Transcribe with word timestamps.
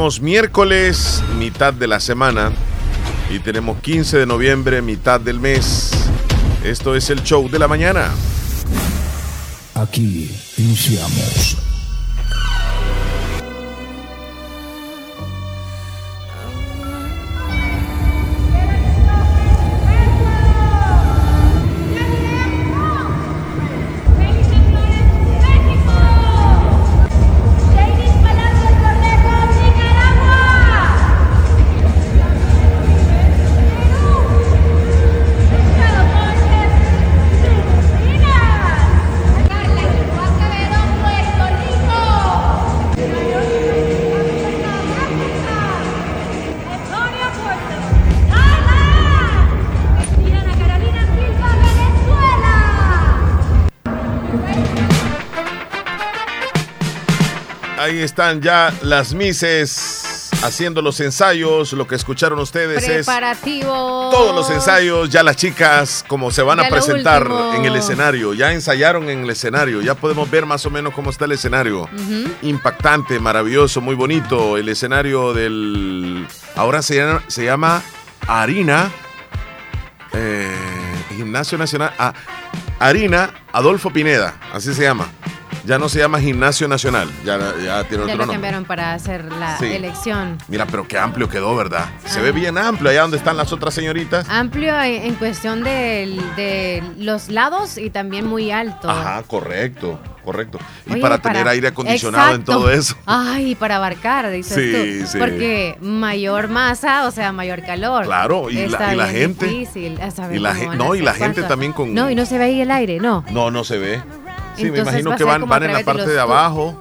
tenemos 0.00 0.22
miércoles, 0.22 1.22
mitad 1.38 1.74
de 1.74 1.86
la 1.86 2.00
semana, 2.00 2.52
y 3.28 3.38
tenemos 3.38 3.82
15 3.82 4.16
de 4.16 4.24
noviembre, 4.24 4.80
mitad 4.80 5.20
del 5.20 5.38
mes. 5.38 5.90
Esto 6.64 6.94
es 6.94 7.10
el 7.10 7.22
show 7.22 7.50
de 7.50 7.58
la 7.58 7.68
mañana. 7.68 8.08
Aquí 9.74 10.34
iniciamos. 10.56 11.69
Están 58.10 58.42
ya 58.42 58.74
las 58.82 59.14
mises 59.14 60.30
haciendo 60.42 60.82
los 60.82 60.98
ensayos. 61.00 61.72
Lo 61.72 61.86
que 61.86 61.94
escucharon 61.94 62.40
ustedes 62.40 62.82
es 62.88 63.06
todos 64.10 64.34
los 64.34 64.50
ensayos. 64.50 65.08
Ya 65.10 65.22
las 65.22 65.36
chicas, 65.36 66.04
como 66.08 66.30
se 66.32 66.42
van 66.42 66.58
a 66.58 66.64
Ya 66.64 66.70
presentar 66.70 67.28
en 67.54 67.64
el 67.64 67.76
escenario. 67.76 68.34
Ya 68.34 68.52
ensayaron 68.52 69.08
en 69.08 69.20
el 69.22 69.30
escenario. 69.30 69.80
Ya 69.80 69.94
podemos 69.94 70.28
ver 70.28 70.44
más 70.44 70.66
o 70.66 70.70
menos 70.70 70.92
cómo 70.92 71.10
está 71.10 71.24
el 71.26 71.32
escenario. 71.32 71.88
Impactante, 72.42 73.20
maravilloso, 73.20 73.80
muy 73.80 73.94
bonito. 73.94 74.56
El 74.56 74.68
escenario 74.68 75.32
del. 75.32 76.26
Ahora 76.56 76.82
se 76.82 76.96
llama, 76.96 77.22
se 77.28 77.44
llama 77.44 77.80
Harina. 78.26 78.90
eh, 80.12 80.52
Gimnasio 81.16 81.56
Nacional. 81.58 81.92
ah, 81.98 82.12
Harina 82.80 83.30
Adolfo 83.52 83.90
Pineda. 83.90 84.34
Así 84.52 84.74
se 84.74 84.82
llama. 84.82 85.06
Ya 85.64 85.78
no 85.78 85.88
se 85.88 85.98
llama 85.98 86.20
Gimnasio 86.20 86.66
Nacional. 86.68 87.08
Ya, 87.24 87.38
ya 87.38 87.54
tiene 87.56 87.66
Ya 87.66 87.82
otro 87.84 88.06
lo 88.06 88.16
nombre. 88.16 88.26
cambiaron 88.34 88.64
para 88.64 88.94
hacer 88.94 89.24
la 89.32 89.58
Sí. 89.58 89.66
elección. 89.66 90.38
Mira, 90.48 90.66
pero 90.66 90.88
qué 90.88 90.98
amplio 90.98 91.28
quedó, 91.28 91.54
¿verdad? 91.54 91.86
Se 92.06 92.18
Ah. 92.20 92.22
ve 92.22 92.32
bien 92.32 92.56
amplio 92.56 92.90
allá 92.90 93.02
donde 93.02 93.18
están 93.18 93.36
las 93.36 93.52
otras 93.52 93.74
señoritas. 93.74 94.26
Amplio 94.28 94.74
en 94.82 95.14
cuestión 95.16 95.62
de, 95.62 96.18
de 96.36 96.82
los 96.98 97.28
lados 97.28 97.76
y 97.78 97.90
también 97.90 98.26
muy 98.26 98.50
alto. 98.50 98.88
Ajá, 98.90 99.22
correcto, 99.26 100.00
correcto. 100.24 100.58
Y 100.86 100.92
Oye, 100.94 101.00
para, 101.02 101.18
tener 101.18 101.46
aire 101.46 101.68
acondicionado 101.68 102.34
en 102.34 102.44
todo 102.44 102.70
eso. 102.70 102.94
Ay, 103.04 103.54
para 103.54 103.76
abarcar, 103.76 104.30
dices 104.30 104.54
Sí, 104.54 105.00
tú. 105.02 105.06
sí. 105.12 105.18
Porque 105.18 105.76
mayor 105.82 106.48
masa, 106.48 107.06
o 107.06 107.10
sea, 107.10 107.32
mayor 107.32 107.62
calor. 107.64 108.06
Claro, 108.06 108.48
y 108.50 108.66
la- 108.66 108.94
y 108.94 108.96
la 108.96 109.08
gente- 109.08 109.46
difícil, 109.46 109.98
y 110.32 110.38
la 110.38 110.54
no, 110.74 110.94
y 110.94 111.02
la 111.02 111.12
gente 111.14 111.42
también 111.42 111.72
con- 111.72 111.92
No, 111.94 112.10
y 112.10 112.14
no 112.14 112.24
se 112.24 112.38
ve 112.38 112.44
ahí 112.44 112.60
el 112.62 112.70
aire, 112.70 112.98
no. 112.98 113.24
No, 113.30 113.50
no 113.50 113.62
se 113.64 113.78
ve. 113.78 114.02
Sí, 114.60 114.70
me 114.70 114.78
imagino 114.80 115.16
que 115.16 115.24
van, 115.24 115.48
van 115.48 115.62
en 115.64 115.72
la 115.72 115.84
parte 115.84 116.06
de 116.06 116.20
abajo 116.20 116.80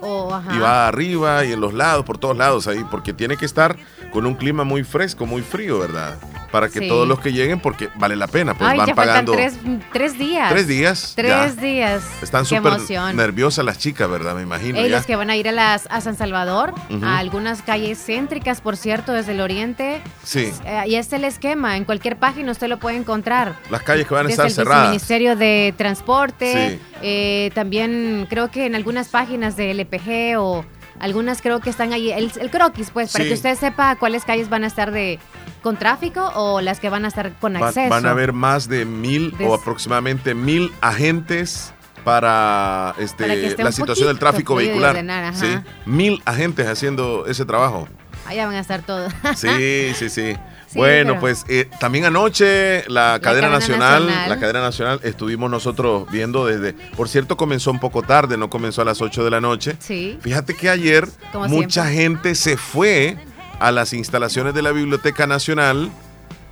y 0.54 0.60
va 0.60 0.88
arriba 0.88 1.46
y 1.46 1.54
en 1.54 1.62
los 1.62 1.74
lados, 1.74 2.06
por 2.06 2.18
todos 2.18 2.38
lados 2.38 2.68
ahí, 2.68 2.86
porque 2.90 3.14
tiene 3.14 3.38
que 3.38 3.46
estar 3.46 3.78
con 4.10 4.26
un 4.26 4.36
clima 4.36 4.64
muy 4.64 4.84
fresco, 4.84 5.26
muy 5.26 5.42
frío, 5.42 5.80
¿verdad? 5.80 6.16
Para 6.52 6.68
que 6.68 6.80
Sí. 6.80 6.88
todos 6.88 7.08
los 7.08 7.20
que 7.20 7.32
lleguen, 7.32 7.60
porque 7.60 7.90
vale 7.96 8.16
la 8.16 8.26
pena, 8.28 8.56
pues 8.56 8.72
Ay, 8.72 8.78
van 8.80 8.88
ya 8.88 8.96
pagando 8.96 9.34
tres, 9.34 9.54
tres 9.94 10.18
días. 10.18 10.50
tres 10.52 10.68
días. 10.68 11.14
Tres 11.16 11.56
ya. 11.56 11.62
días. 11.62 12.04
Están 12.24 12.44
súper 12.46 12.74
nerviosas 13.14 13.64
las 13.64 13.78
chicas, 13.78 14.10
¿verdad? 14.10 14.34
Me 14.36 14.42
imagino. 14.42 14.80
Ellos 14.80 15.02
ya. 15.02 15.06
que 15.06 15.16
van 15.16 15.30
a 15.30 15.36
ir 15.36 15.48
a, 15.48 15.52
las, 15.52 15.88
a 15.92 16.02
San 16.02 16.16
Salvador, 16.18 16.74
a 17.04 17.20
algunas 17.20 17.62
calles 17.62 18.04
céntricas, 18.04 18.62
por 18.62 18.78
cierto, 18.78 19.14
desde 19.14 19.34
el 19.34 19.42
oriente. 19.42 20.02
Sí, 20.24 20.52
Eh, 20.66 20.84
y 20.88 20.96
este 20.96 21.16
es 21.18 21.22
el 21.22 21.26
esquema. 21.26 21.78
En 21.78 21.86
cualquier 21.86 22.18
página 22.18 22.52
usted 22.52 22.68
lo 22.68 22.80
puede 22.80 22.98
encontrar. 22.98 23.56
las 23.70 23.84
calles 23.84 24.08
que 24.08 24.14
van 24.16 24.26
a 24.26 24.30
estar 24.30 24.48
el 24.48 24.52
cerradas. 24.52 24.88
Ministerio 24.90 25.36
de 25.36 25.74
Transporte. 25.78 26.80
Sí. 26.80 26.80
eh, 27.04 27.52
también 27.54 28.26
creo 28.30 28.50
que 28.50 28.66
en 28.66 28.74
algunas 28.76 29.10
páginas 29.10 29.56
de 29.56 29.72
LPG 29.72 30.38
o 30.40 30.66
algunas 31.00 31.42
creo 31.42 31.60
que 31.60 31.70
están 31.70 31.94
ahí. 31.94 32.12
El, 32.12 32.32
el 32.40 32.50
croquis, 32.52 32.92
pues, 32.92 33.12
para 33.12 33.24
Sí. 33.24 33.30
que 33.30 33.34
usted 33.36 33.56
sepa 33.58 33.96
cuáles 33.96 34.26
calles 34.26 34.50
van 34.50 34.64
a 34.64 34.68
estar 34.68 34.92
de 34.92 35.20
con 35.62 35.78
tráfico 35.78 36.32
o 36.36 36.62
las 36.62 36.80
que 36.80 36.90
van 36.90 37.06
a 37.06 37.08
estar 37.10 37.34
con 37.40 37.56
acceso. 37.58 37.90
van 37.90 38.06
a 38.06 38.12
haber 38.12 38.32
más 38.34 38.68
de 38.70 38.86
mil 38.86 39.32
Des- 39.38 39.48
o 39.48 39.54
aproximadamente 39.56 40.34
mil 40.34 40.72
agentes 40.82 41.74
para, 42.04 42.96
este, 42.98 43.24
Para 43.26 43.64
la 43.66 43.72
situación 43.72 44.08
del 44.08 44.20
tráfico 44.20 44.56
vehicular. 44.56 44.92
ordenar, 44.92 45.36
sí, 45.36 45.48
mil 45.86 46.22
agentes 46.26 46.68
haciendo 46.68 47.26
ese 47.28 47.46
trabajo. 47.46 47.88
Allá 48.26 48.46
van 48.46 48.56
a 48.56 48.60
estar 48.60 48.82
todos. 48.84 49.12
Sí, 49.36 49.92
sí, 49.96 50.10
sí. 50.10 50.36
Sí, 50.72 50.78
bueno, 50.78 51.14
pero- 51.14 51.20
pues 51.22 51.46
eh, 51.50 51.68
también 51.80 52.06
anoche 52.06 52.84
la, 52.90 53.20
cadena, 53.22 53.48
cadena 53.48 53.50
nacional, 53.50 54.06
nacional. 54.06 54.30
la 54.30 54.40
cadena 54.40 54.62
nacional, 54.62 55.00
estuvimos 55.04 55.50
nosotros 55.50 56.06
viendo 56.12 56.46
desde, 56.46 56.74
por 56.96 57.10
cierto, 57.10 57.38
comenzó 57.38 57.72
un 57.72 57.80
poco 57.80 58.04
tarde, 58.04 58.38
no 58.38 58.50
comenzó 58.52 58.84
a 58.84 58.86
las 58.86 59.02
8 59.02 59.24
de 59.24 59.32
la 59.32 59.42
noche. 59.42 59.76
Sí. 59.80 60.20
Fíjate 60.22 60.54
que 60.56 60.70
ayer 60.70 61.08
Como 61.32 61.48
mucha 61.48 61.86
siempre. 61.90 62.02
gente 62.04 62.36
se 62.36 62.56
fue 62.58 63.18
a 63.60 63.72
las 63.72 63.94
instalaciones 63.94 64.54
de 64.54 64.62
la 64.62 64.72
Biblioteca 64.72 65.26
Nacional 65.28 65.90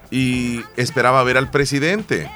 y 0.09 0.61
esperaba 0.77 1.23
ver 1.23 1.37
al 1.37 1.51
presidente. 1.51 2.29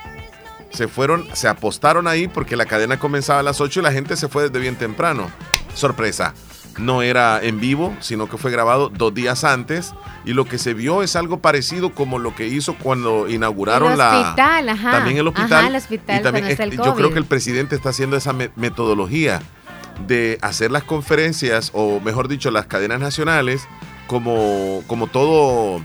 Se 0.71 0.87
fueron, 0.87 1.27
se 1.33 1.47
apostaron 1.47 2.07
ahí 2.07 2.27
porque 2.27 2.55
la 2.55 2.65
cadena 2.65 2.97
comenzaba 2.99 3.39
a 3.39 3.43
las 3.43 3.59
8 3.59 3.79
y 3.79 3.83
la 3.83 3.91
gente 3.91 4.15
se 4.15 4.27
fue 4.27 4.43
desde 4.43 4.59
bien 4.59 4.75
temprano. 4.75 5.29
Sorpresa. 5.73 6.33
No 6.77 7.01
era 7.01 7.41
en 7.43 7.59
vivo, 7.59 7.95
sino 7.99 8.27
que 8.29 8.37
fue 8.37 8.49
grabado 8.51 8.89
dos 8.89 9.13
días 9.13 9.43
antes. 9.43 9.93
Y 10.25 10.33
lo 10.33 10.45
que 10.45 10.57
se 10.57 10.73
vio 10.73 11.03
es 11.03 11.15
algo 11.15 11.39
parecido 11.39 11.93
como 11.93 12.17
lo 12.19 12.33
que 12.35 12.47
hizo 12.47 12.75
cuando 12.75 13.27
inauguraron 13.27 13.91
el 13.91 13.97
la. 13.97 14.19
hospital, 14.19 14.69
ajá. 14.69 14.91
También 14.91 15.17
el 15.17 15.27
hospital. 15.27 15.53
Ajá, 15.59 15.67
el 15.67 15.75
hospital 15.75 16.19
y 16.19 16.23
también 16.23 16.43
cuando 16.45 16.51
está 16.51 16.63
es- 16.63 16.71
el 16.71 16.77
yo 16.77 16.95
creo 16.95 17.11
que 17.11 17.19
el 17.19 17.25
presidente 17.25 17.75
está 17.75 17.89
haciendo 17.89 18.15
esa 18.17 18.31
me- 18.33 18.51
metodología 18.55 19.41
de 20.07 20.37
hacer 20.41 20.71
las 20.71 20.83
conferencias, 20.83 21.71
o 21.73 21.99
mejor 21.99 22.27
dicho, 22.27 22.49
las 22.51 22.65
cadenas 22.67 22.99
nacionales, 22.99 23.67
como, 24.07 24.81
como 24.87 25.07
todo, 25.07 25.81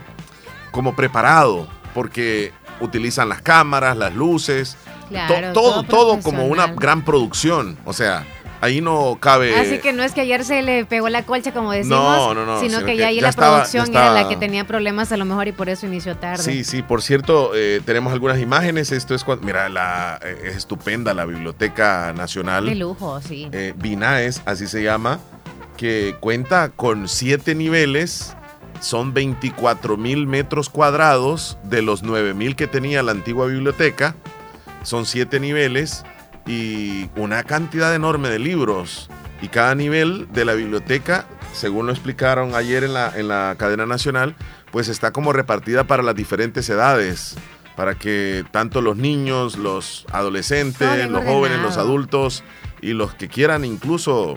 como 0.71 0.95
preparado, 0.97 1.69
porque 1.95 2.53
utilizan 2.81 3.29
las 3.29 3.43
cámaras, 3.43 3.97
las 3.97 4.15
luces, 4.15 4.77
Claro, 5.09 5.53
to- 5.53 5.61
todo, 5.61 5.83
todo 5.83 5.85
todo 6.15 6.21
como 6.23 6.47
una 6.47 6.67
gran 6.69 7.05
producción. 7.05 7.77
O 7.85 7.93
sea, 7.93 8.27
ahí 8.61 8.81
no 8.81 9.17
cabe. 9.21 9.59
Así 9.59 9.78
que 9.78 9.93
no 9.93 10.03
es 10.03 10.12
que 10.12 10.21
ayer 10.22 10.44
se 10.44 10.62
le 10.62 10.84
pegó 10.84 11.09
la 11.09 11.25
colcha, 11.25 11.53
como 11.53 11.72
decimos, 11.72 11.99
No, 11.99 12.34
no, 12.34 12.47
no, 12.47 12.61
sino, 12.61 12.78
sino 12.78 12.87
que, 12.87 12.97
ya 12.97 13.09
ahí 13.09 13.17
ya 13.17 13.22
la 13.22 13.28
estaba- 13.28 13.56
producción 13.59 13.89
era 13.91 14.12
la 14.12 14.28
que 14.28 14.37
tenía 14.37 14.67
problemas 14.67 15.12
a 15.12 15.17
lo 15.17 15.25
mejor 15.25 15.49
y 15.49 15.53
por 15.53 15.69
eso 15.69 15.87
inició 15.87 16.17
tarde. 16.17 16.43
Sí, 16.43 16.65
sí, 16.65 16.83
por 16.83 17.03
cierto, 17.03 17.53
eh, 17.55 17.81
tenemos 17.84 18.12
algunas 18.12 18.41
imágenes. 18.41 18.93
Esto 18.93 19.15
es 19.15 19.25
cuando, 19.25 19.45
mira, 19.47 19.69
la, 19.69 20.19
eh, 20.22 20.37
es 20.47 20.56
estupenda 20.56 21.15
la 21.15 21.25
Biblioteca 21.25 22.12
Nacional. 22.16 22.66
De 22.66 22.75
lujo, 22.75 23.21
sí. 23.21 23.49
eh, 23.53 23.72
Binaes, 23.77 24.43
así 24.47 24.66
se 24.66 24.83
llama, 24.83 25.21
que 25.77 26.16
cuenta 26.21 26.71
con 26.71 27.09
siete 27.09 27.55
niveles, 27.55 28.34
son 28.81 29.15
24 29.15 29.97
mil 29.97 30.27
metros 30.27 30.69
cuadrados 30.69 31.59
de 31.65 31.83
los 31.83 32.03
9 32.03 32.34
mil 32.34 32.56
que 32.56 32.66
tenía 32.66 33.03
la 33.03 33.12
antigua 33.12 33.47
biblioteca, 33.47 34.15
son 34.83 35.06
siete 35.06 35.41
niveles 35.41 36.05
y 36.47 37.09
una 37.17 37.43
cantidad 37.45 37.95
enorme 37.95 38.29
de 38.29 38.39
libros. 38.39 39.09
Y 39.43 39.49
cada 39.49 39.75
nivel 39.75 40.29
de 40.33 40.45
la 40.45 40.55
biblioteca, 40.55 41.27
según 41.53 41.87
lo 41.87 41.93
explicaron 41.93 42.54
ayer 42.54 42.84
en 42.84 42.95
la, 42.95 43.13
en 43.16 43.28
la 43.28 43.54
cadena 43.59 43.84
nacional, 43.87 44.34
pues 44.71 44.89
está 44.89 45.13
como 45.13 45.33
repartida 45.33 45.84
para 45.84 46.03
las 46.03 46.15
diferentes 46.15 46.69
edades, 46.71 47.37
para 47.77 47.95
que 47.95 48.45
tanto 48.51 48.81
los 48.81 48.97
niños, 48.97 49.57
los 49.59 50.07
adolescentes, 50.13 51.10
los 51.10 51.25
jóvenes, 51.25 51.59
los 51.60 51.77
adultos 51.77 52.43
y 52.81 52.93
los 52.95 53.15
que 53.15 53.28
quieran 53.28 53.65
incluso 53.65 54.37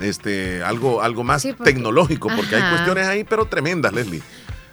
este 0.00 0.62
algo 0.62 1.02
algo 1.02 1.22
más 1.24 1.42
Sí, 1.42 1.52
porque- 1.52 1.72
tecnológico, 1.72 2.28
porque 2.34 2.56
hay 2.56 2.70
cuestiones 2.70 3.06
ahí, 3.06 3.24
pero 3.24 3.44
tremendas, 3.46 3.92
Leslie. 3.92 4.22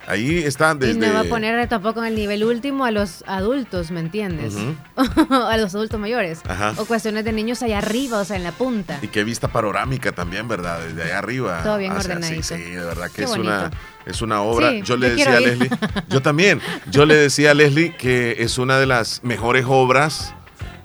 Ahí 0.08 0.38
están 0.38 0.80
desde 0.80 0.94
Y 0.94 0.98
no 0.98 1.14
va 1.14 1.20
a 1.20 1.24
poner 1.26 1.68
tampoco 1.68 2.00
en 2.00 2.08
el 2.08 2.16
nivel 2.16 2.44
último 2.46 2.86
a 2.86 2.92
los 2.92 3.24
adultos, 3.28 3.92
¿me 3.92 4.00
entiendes? 4.00 4.56
a 4.96 5.58
los 5.58 5.76
adultos 5.76 6.00
mayores. 6.00 6.40
Ajá. 6.48 6.74
O 6.78 6.86
cuestiones 6.86 7.26
de 7.26 7.34
niños 7.34 7.62
allá 7.62 7.80
arriba, 7.80 8.20
o 8.20 8.26
sea, 8.26 8.38
en 8.38 8.44
la 8.44 8.54
punta. 8.54 9.00
y 9.02 9.08
qué 9.10 9.24
vista 9.24 9.50
panorámica 9.50 10.14
también, 10.14 10.48
¿verdad? 10.48 10.80
Desde 10.80 11.04
allá 11.04 11.20
arriba. 11.20 11.62
Todo 11.62 11.78
bien 11.78 11.92
O 11.92 12.02
sea, 12.02 12.16
ordenadito. 12.16 12.56
Sí, 12.56 12.64
sí, 12.64 12.72
de 12.72 12.86
verdad 12.86 13.08
que 13.08 13.16
Qué 13.16 13.24
es 13.24 13.30
bonito. 13.30 13.50
una 13.50 13.72
es 14.06 14.22
una 14.22 14.42
obra. 14.42 14.72
Sí, 14.72 14.82
yo 14.84 14.96
le 14.96 15.10
decía 15.10 15.36
a. 15.38 15.40
Leslie, 15.42 15.70
yo 16.10 16.22
también, 16.22 16.62
yo 16.90 17.06
le 17.06 17.16
decía 17.16 17.52
a 17.52 17.54
Leslie 17.54 17.94
que 17.98 18.38
es 18.40 18.58
una 18.58 18.80
de 18.80 18.86
las 18.86 19.22
mejores 19.24 19.66
obras 19.68 20.34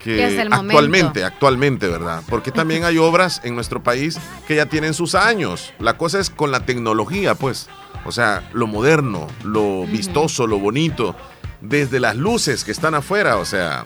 que, 0.00 0.24
actualmente, 0.24 1.20
momento. 1.20 1.26
actualmente, 1.26 1.86
¿verdad? 1.86 2.22
Porque 2.28 2.50
también 2.50 2.84
hay 2.84 2.98
obras 2.98 3.40
en 3.44 3.54
nuestro 3.54 3.84
país 3.84 4.18
que 4.48 4.56
ya 4.56 4.66
tienen 4.66 4.94
sus 4.94 5.14
años. 5.14 5.72
La 5.78 5.96
cosa 5.96 6.18
es 6.18 6.28
con 6.28 6.50
la 6.50 6.66
tecnología, 6.66 7.36
pues. 7.36 7.68
O 8.04 8.12
sea, 8.12 8.48
lo 8.52 8.66
moderno, 8.66 9.26
lo 9.44 9.86
vistoso, 9.86 10.46
lo 10.46 10.58
bonito, 10.58 11.14
desde 11.60 12.00
las 12.00 12.16
luces 12.16 12.64
que 12.64 12.72
están 12.72 12.94
afuera, 12.94 13.36
o 13.36 13.44
sea, 13.44 13.84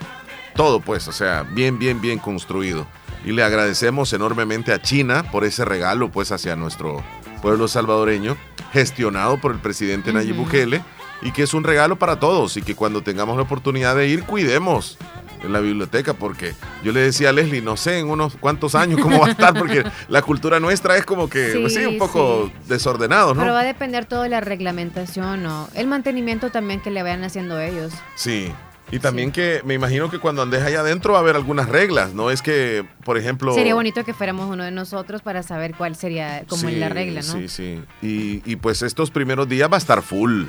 todo, 0.54 0.80
pues, 0.80 1.06
o 1.08 1.12
sea, 1.12 1.42
bien, 1.42 1.78
bien, 1.78 2.00
bien 2.00 2.18
construido. 2.18 2.86
Y 3.24 3.32
le 3.32 3.42
agradecemos 3.42 4.12
enormemente 4.12 4.72
a 4.72 4.80
China 4.80 5.24
por 5.30 5.44
ese 5.44 5.64
regalo, 5.64 6.10
pues, 6.10 6.32
hacia 6.32 6.56
nuestro 6.56 7.02
pueblo 7.42 7.68
salvadoreño, 7.68 8.36
gestionado 8.72 9.38
por 9.40 9.52
el 9.52 9.58
presidente 9.58 10.12
Nayib. 10.12 10.36
Bukele, 10.36 10.82
y 11.22 11.32
que 11.32 11.42
es 11.42 11.54
un 11.54 11.64
regalo 11.64 11.96
para 11.96 12.18
todos, 12.18 12.56
y 12.56 12.62
que 12.62 12.74
cuando 12.74 13.02
tengamos 13.02 13.36
la 13.36 13.42
oportunidad 13.42 13.96
de 13.96 14.08
ir, 14.08 14.24
cuidemos 14.24 14.96
en 15.42 15.52
la 15.52 15.60
biblioteca, 15.60 16.14
porque 16.14 16.54
yo 16.82 16.92
le 16.92 17.00
decía 17.00 17.30
a 17.30 17.32
Leslie, 17.32 17.62
no 17.62 17.76
sé 17.76 17.98
en 17.98 18.08
unos 18.08 18.36
cuantos 18.36 18.74
años 18.74 19.00
cómo 19.00 19.20
va 19.20 19.26
a 19.26 19.30
estar, 19.30 19.54
porque 19.54 19.84
la 20.08 20.22
cultura 20.22 20.60
nuestra 20.60 20.96
es 20.96 21.04
como 21.04 21.28
que, 21.28 21.52
Sí, 21.52 21.58
pues 21.60 21.74
sí, 21.74 21.86
un 21.86 21.98
poco 21.98 22.50
desordenado, 22.66 23.34
¿no? 23.34 23.40
Pero 23.40 23.52
va 23.52 23.60
a 23.60 23.64
depender 23.64 24.04
todo 24.06 24.22
de 24.22 24.28
la 24.28 24.40
reglamentación 24.40 25.46
o 25.46 25.68
el 25.74 25.86
mantenimiento 25.86 26.50
también 26.50 26.80
que 26.80 26.90
le 26.90 27.02
vayan 27.02 27.24
haciendo 27.24 27.60
ellos. 27.60 27.92
Sí. 28.14 28.52
Y 28.92 29.00
también 29.00 29.32
que 29.32 29.62
me 29.64 29.74
imagino 29.74 30.08
que 30.10 30.20
cuando 30.20 30.42
andes 30.42 30.62
allá 30.62 30.80
adentro 30.80 31.12
va 31.12 31.18
a 31.18 31.22
haber 31.22 31.34
algunas 31.34 31.68
reglas, 31.68 32.14
¿no? 32.14 32.30
Es 32.30 32.40
que, 32.40 32.86
por 33.02 33.18
ejemplo... 33.18 33.52
Sería 33.52 33.74
bonito 33.74 34.04
que 34.04 34.14
fuéramos 34.14 34.48
uno 34.48 34.62
de 34.62 34.70
nosotros 34.70 35.22
para 35.22 35.42
saber 35.42 35.74
cuál 35.74 35.96
sería 35.96 36.44
como 36.48 36.68
Sí, 36.68 36.76
la 36.76 36.88
regla, 36.88 37.20
¿no? 37.20 37.32
Sí, 37.32 37.48
sí. 37.48 37.82
Y, 38.00 38.42
y 38.48 38.56
pues 38.56 38.82
estos 38.82 39.10
primeros 39.10 39.48
días 39.48 39.68
va 39.68 39.74
a 39.74 39.78
estar 39.78 40.02
full. 40.02 40.44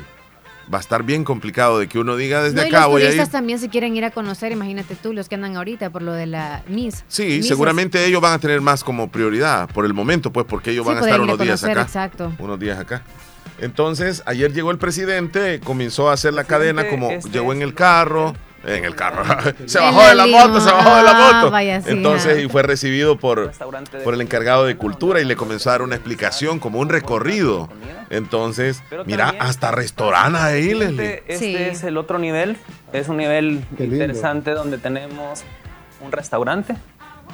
Va 0.72 0.78
a 0.78 0.80
estar 0.82 1.02
bien 1.02 1.24
complicado 1.24 1.78
de 1.78 1.88
que 1.88 1.98
uno 1.98 2.16
diga 2.16 2.42
desde 2.42 2.56
No, 2.56 2.64
y 2.64 2.68
acá 2.68 2.80
los 2.82 2.88
voy 2.90 3.02
a 3.02 3.14
ir. 3.14 3.26
también 3.28 3.58
si 3.58 3.68
quieren 3.70 3.96
ir 3.96 4.04
a 4.04 4.10
conocer, 4.10 4.52
imagínate 4.52 4.96
tú, 4.96 5.12
los 5.14 5.28
que 5.28 5.34
andan 5.36 5.56
ahorita 5.56 5.88
por 5.90 6.02
lo 6.02 6.12
de 6.12 6.26
la 6.26 6.62
Miss. 6.68 7.04
Sí, 7.08 7.42
seguramente 7.42 8.04
ellos 8.04 8.20
van 8.20 8.34
a 8.34 8.38
tener 8.38 8.60
más 8.60 8.84
como 8.84 9.08
prioridad 9.10 9.68
por 9.70 9.86
el 9.86 9.94
momento, 9.94 10.30
pues 10.32 10.44
porque 10.46 10.72
ellos 10.72 10.84
Sí, 10.84 10.88
van 10.88 10.98
a 10.98 11.00
estar 11.00 11.18
podrían 11.18 11.24
ir 11.24 11.30
a 11.30 11.34
unos 11.34 11.46
días 11.46 11.60
conocer, 11.60 11.78
acá. 11.78 11.86
exacto. 11.86 12.32
Unos 12.38 12.60
días 12.60 12.78
acá. 12.78 13.02
Entonces, 13.60 14.22
ayer 14.26 14.52
llegó 14.52 14.70
el 14.70 14.78
presidente, 14.78 15.60
comenzó 15.60 16.10
a 16.10 16.12
hacer 16.12 16.32
la 16.34 16.44
cadena 16.44 16.86
como 16.88 17.10
este 17.10 17.30
llegó 17.30 17.52
en 17.52 17.62
el 17.62 17.68
el 17.68 17.74
carro, 17.74 18.34
en 18.64 18.84
el 18.84 18.94
carro, 18.94 19.22
se 19.66 19.78
bajó 19.78 20.02
de 20.08 20.14
la 20.14 20.26
moto, 20.26 20.60
se 20.60 20.70
bajó 20.70 20.96
de 20.96 21.02
la 21.02 21.10
Ah, 21.14 21.32
moto. 21.40 21.50
vaya, 21.52 21.80
sí, 21.80 21.90
Entonces, 21.90 22.44
y 22.44 22.48
fue 22.48 22.62
recibido 22.62 23.16
por, 23.18 23.52
por 24.04 24.14
el 24.14 24.20
encargado 24.20 24.66
de 24.66 24.76
cultura 24.76 25.20
y 25.20 25.24
le 25.24 25.36
comenzó 25.36 25.70
a 25.70 25.72
dar 25.72 25.82
una 25.82 25.94
explicación, 25.94 26.58
como 26.58 26.78
un 26.80 26.88
recorrido. 26.88 27.68
Entonces, 28.10 28.82
mira, 29.06 29.34
hasta 29.38 29.70
restaurantes 29.70 30.40
ahí, 30.42 30.74
Leslie. 30.74 31.22
Este, 31.26 31.32
este 31.34 31.70
es 31.70 31.84
el 31.84 31.96
otro 31.96 32.18
nivel. 32.18 32.56
Es 32.92 33.08
un 33.08 33.18
nivel 33.18 33.64
interesante 33.78 34.52
donde 34.52 34.78
tenemos 34.78 35.44
un 36.00 36.10
restaurante. 36.12 36.74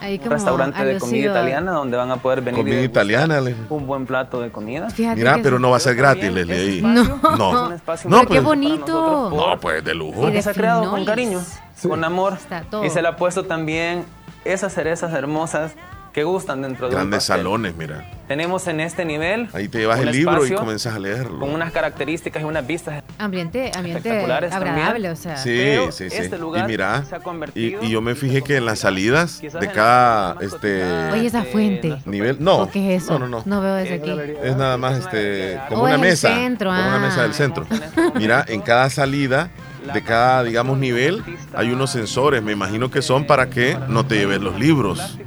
Ahí 0.00 0.20
Un 0.24 0.30
restaurante 0.30 0.84
de 0.84 0.98
comida 0.98 1.30
italiana 1.30 1.72
donde 1.72 1.96
van 1.96 2.10
a 2.10 2.16
poder 2.16 2.40
venir 2.42 2.60
Comida 2.60 2.80
italiana, 2.82 3.42
un 3.70 3.86
buen 3.86 4.06
plato 4.06 4.40
de 4.40 4.50
comida. 4.50 4.90
Fíjate 4.90 5.16
Mira, 5.16 5.38
pero 5.42 5.58
no 5.58 5.70
va 5.70 5.78
a 5.78 5.80
ser 5.80 5.94
gratis, 5.94 6.24
también 6.24 6.34
Leslie, 6.48 6.56
ahí. 6.56 6.82
espacio 6.82 7.20
No. 7.38 7.50
es 7.62 7.66
un 7.68 7.72
espacio 7.72 8.10
No, 8.10 8.18
pues- 8.24 8.38
Qué 8.38 8.44
bonito. 8.44 9.30
No, 9.30 9.58
pues 9.60 9.82
de 9.84 9.94
lujo. 9.94 10.28
Y 10.28 10.42
se 10.42 10.50
ha 10.50 10.54
creado 10.54 10.90
con 10.90 11.04
cariño, 11.04 11.40
con 11.88 12.04
amor. 12.04 12.34
Está 12.34 12.62
todo. 12.62 12.84
Y 12.84 12.90
se 12.90 13.00
le 13.00 13.08
ha 13.08 13.16
puesto 13.16 13.44
también 13.44 14.04
esas 14.44 14.74
cerezas 14.74 15.12
hermosas 15.14 15.72
que 16.14 16.22
gustan 16.22 16.62
dentro 16.62 16.88
de 16.88 16.94
Grandes 16.94 17.24
salones, 17.24 17.74
mira. 17.76 18.08
Tenemos 18.28 18.66
en 18.68 18.78
este 18.80 19.04
nivel 19.04 19.48
Ahí 19.52 19.68
te 19.68 19.78
llevas 19.78 19.98
el 19.98 20.12
libro 20.12 20.46
y 20.46 20.52
comenzas 20.52 20.94
a 20.94 20.98
leerlo. 21.00 21.40
con 21.40 21.50
unas 21.50 21.72
características 21.72 22.40
y 22.42 22.46
unas 22.46 22.64
vistas 22.66 23.02
Ambiente, 23.18 23.72
ambiente 23.74 23.98
espectaculares 24.08 24.52
agradable, 24.52 25.08
también. 25.08 25.12
o 25.12 25.16
sea. 25.16 25.36
Sí, 25.36 25.50
Pero 25.56 25.92
sí, 25.92 26.08
sí. 26.08 26.16
este 26.16 26.36
y 26.36 26.38
lugar 26.38 26.68
mira, 26.68 27.04
se 27.04 27.16
ha 27.16 27.18
y, 27.18 27.20
convertido 27.20 27.82
y 27.82 27.90
yo 27.90 28.00
me 28.00 28.14
fijé 28.14 28.42
que 28.42 28.56
en 28.56 28.64
las 28.64 28.78
salidas 28.78 29.42
de 29.42 29.68
cada 29.72 30.36
este 30.40 30.84
Oye, 31.12 31.26
esa 31.26 31.42
fuente. 31.42 31.96
nivel, 32.06 32.36
no, 32.40 32.62
¿O 32.62 32.70
qué 32.70 32.94
es 32.94 33.02
eso? 33.02 33.18
no, 33.18 33.26
no, 33.26 33.42
no, 33.44 33.60
veo 33.60 33.74
desde 33.74 33.94
aquí. 33.94 34.12
es 34.42 34.56
nada 34.56 34.76
más 34.76 34.98
este 35.00 35.58
como 35.68 35.82
Oh, 35.82 35.84
una 35.86 35.94
es 35.96 36.00
el 36.00 36.08
mesa, 36.08 36.28
centro, 36.34 36.70
como 36.70 36.80
una 36.80 36.96
ah. 36.96 37.00
mesa 37.00 37.22
del 37.22 37.34
centro. 37.34 37.66
Mira, 38.14 38.44
en 38.46 38.60
cada 38.62 38.88
salida 38.88 39.50
de 39.92 40.02
cada, 40.02 40.44
digamos, 40.44 40.78
nivel 40.78 41.22
hay 41.54 41.72
unos 41.72 41.90
sensores. 41.90 42.40
Me 42.42 42.52
imagino 42.52 42.90
que 42.90 43.02
son 43.02 43.26
para 43.26 43.50
que 43.50 43.76
no 43.88 44.06
te 44.06 44.14
lleves 44.16 44.40
los 44.40 44.58
libros. 44.58 45.18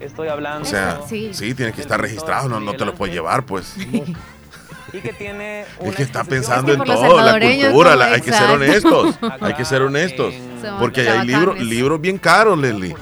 Estoy 0.00 0.28
hablando. 0.28 0.62
O 0.62 0.70
sea, 0.70 1.00
Sí. 1.08 1.30
sí, 1.32 1.54
tienes 1.54 1.74
que 1.74 1.82
estar 1.82 2.00
registrado, 2.00 2.48
no, 2.48 2.58
no 2.60 2.72
te 2.74 2.84
los 2.84 2.94
puedes 2.94 3.14
llevar, 3.14 3.44
pues. 3.44 3.74
Y 4.92 4.98
que 4.98 5.12
tiene 5.12 5.60
Es 5.60 5.68
una 5.78 5.92
que 5.94 6.02
está 6.02 6.24
pensando 6.24 6.72
Es 6.72 6.78
en 6.78 6.84
todo, 6.84 7.20
la 7.24 7.38
cultura, 7.38 7.94
la- 7.94 8.06
hay 8.14 8.20
que 8.22 8.32
ser 8.32 8.50
honestos, 8.50 9.14
hay 9.40 9.54
que 9.54 9.64
ser 9.64 9.82
honestos. 9.82 10.34
Porque 10.80 11.08
hay 11.08 11.26
libros, 11.28 11.60
libros 11.60 12.00
bien 12.00 12.18
caros, 12.18 12.58
Leslie. 12.58 12.96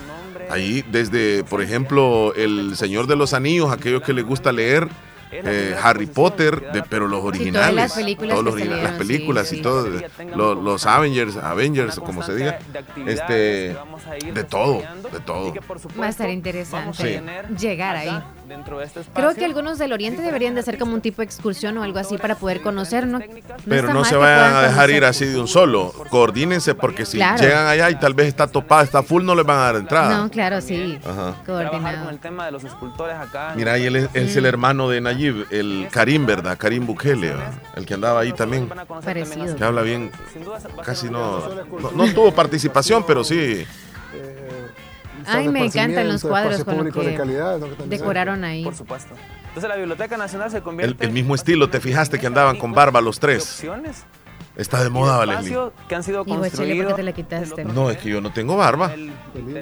Ahí 0.50 0.84
desde, 0.90 1.44
por 1.44 1.62
ejemplo, 1.62 2.34
El 2.34 2.76
Señor 2.76 3.06
de 3.06 3.16
los 3.16 3.32
Anillos, 3.32 3.72
aquellos 3.72 4.02
que 4.02 4.12
les 4.12 4.24
gusta 4.24 4.52
leer, 4.52 4.86
eh, 5.30 5.76
Harry 5.82 6.06
Potter, 6.06 6.72
de- 6.72 6.82
pero 6.82 7.06
los 7.08 7.22
originales, 7.24 7.74
las 7.74 7.92
películas 7.92 8.30
todos 8.30 8.44
los 8.44 8.54
origina- 8.54 8.76
las 8.76 8.82
salieron, 8.84 9.06
películas 9.06 9.48
sí, 9.48 9.54
y 9.54 9.58
sí. 9.58 9.62
todo, 9.62 9.82
de- 9.84 10.08
lo- 10.34 10.54
los 10.54 10.86
Avengers, 10.86 11.36
Avengers, 11.36 11.98
como 12.00 12.22
se 12.22 12.34
diga, 12.36 12.58
este, 13.06 13.76
de 14.32 14.44
todo, 14.48 14.82
de 15.12 15.20
todo. 15.20 15.54
Va 16.00 16.06
a 16.06 16.08
estar 16.08 16.30
interesante 16.30 16.96
Sí. 16.96 17.54
llegar 17.58 17.96
ahí. 17.96 18.22
Este 18.82 19.00
Creo 19.14 19.34
que 19.34 19.44
algunos 19.44 19.78
del 19.78 19.92
Oriente 19.92 20.22
deberían 20.22 20.54
de 20.54 20.60
hacer 20.60 20.78
como 20.78 20.94
un 20.94 21.00
tipo 21.00 21.22
de 21.22 21.26
excursión 21.26 21.76
o 21.78 21.82
algo 21.82 21.98
así 21.98 22.16
para 22.18 22.34
poder 22.36 22.60
conocer, 22.62 23.06
¿no? 23.06 23.20
Pero 23.68 23.92
no 23.92 24.04
se 24.04 24.16
vayan 24.16 24.54
a 24.54 24.62
dejar 24.62 24.90
ir 24.90 25.04
así 25.04 25.26
de 25.26 25.38
un 25.40 25.48
solo. 25.48 25.92
Coordínense 26.10 26.74
porque 26.74 27.04
si 27.04 27.18
Claro. 27.18 27.42
llegan 27.42 27.66
allá 27.66 27.90
y 27.90 27.96
tal 27.96 28.14
vez 28.14 28.28
está 28.28 28.46
topada, 28.46 28.82
está 28.82 29.02
full, 29.02 29.24
no 29.24 29.34
les 29.34 29.44
van 29.44 29.58
a 29.58 29.62
dar 29.62 29.76
entrada. 29.76 30.16
No, 30.18 30.30
claro, 30.30 30.60
sí. 30.60 30.98
Ajá. 31.04 31.34
Con 31.44 31.56
Coordinado. 31.56 32.10
el 32.10 32.18
tema 32.18 32.46
de 32.46 32.52
los 32.52 32.64
escultores 32.64 33.16
acá. 33.16 33.52
Mira, 33.56 33.78
y 33.78 33.86
él 33.86 33.96
es, 33.96 34.08
es 34.14 34.36
el 34.36 34.46
hermano 34.46 34.88
de 34.88 35.00
Nayib, 35.00 35.46
el 35.50 35.88
Karim, 35.90 36.26
¿verdad? 36.26 36.56
Karim 36.58 36.86
Bukele, 36.86 37.28
¿verdad? 37.30 37.52
el 37.76 37.86
que 37.86 37.94
andaba 37.94 38.20
ahí 38.20 38.32
también. 38.32 38.68
Parecido. 39.04 39.56
Que 39.56 39.64
habla 39.64 39.82
bien, 39.82 40.10
casi 40.84 41.08
no, 41.10 41.40
no, 41.80 41.90
no 41.92 42.12
tuvo 42.14 42.32
participación, 42.32 43.04
pero 43.06 43.24
sí. 43.24 43.66
Ay, 45.28 45.48
me 45.48 45.64
encantan 45.64 46.08
los 46.08 46.22
cuadros 46.22 46.64
con 46.64 46.74
lo 46.74 46.78
público 46.80 47.02
de 47.02 47.10
que 47.12 47.16
calidad, 47.16 47.58
¿no? 47.58 47.76
Que 47.76 47.84
decoraron 47.84 48.44
ahí. 48.44 48.64
Por 48.64 48.74
supuesto. 48.74 49.14
Entonces 49.48 49.68
la 49.68 49.76
Biblioteca 49.76 50.16
Nacional 50.16 50.50
se 50.50 50.58
El, 50.58 50.62
convierte 50.62 51.04
el 51.04 51.12
mismo 51.12 51.34
estilo, 51.34 51.68
¿te 51.70 51.80
fijaste 51.80 52.18
que 52.18 52.26
andaban 52.26 52.56
con 52.56 52.72
barba 52.72 53.00
los 53.00 53.18
tres? 53.18 53.42
opciones 53.42 54.04
Está 54.58 54.82
de 54.82 54.90
moda, 54.90 55.22
espacios 55.22 55.72
que 55.88 55.94
han 55.94 56.02
sido 56.02 56.24
Y 56.26 56.30
Guachele, 56.34 56.40
¿por 56.40 56.50
qué 56.50 56.56
construidos. 56.56 56.96
te 56.96 57.02
la 57.04 57.12
quitaste? 57.12 57.64
No, 57.64 57.90
es 57.90 57.98
que 57.98 58.08
yo 58.10 58.20
no 58.20 58.32
tengo 58.32 58.56
barba. 58.56 58.92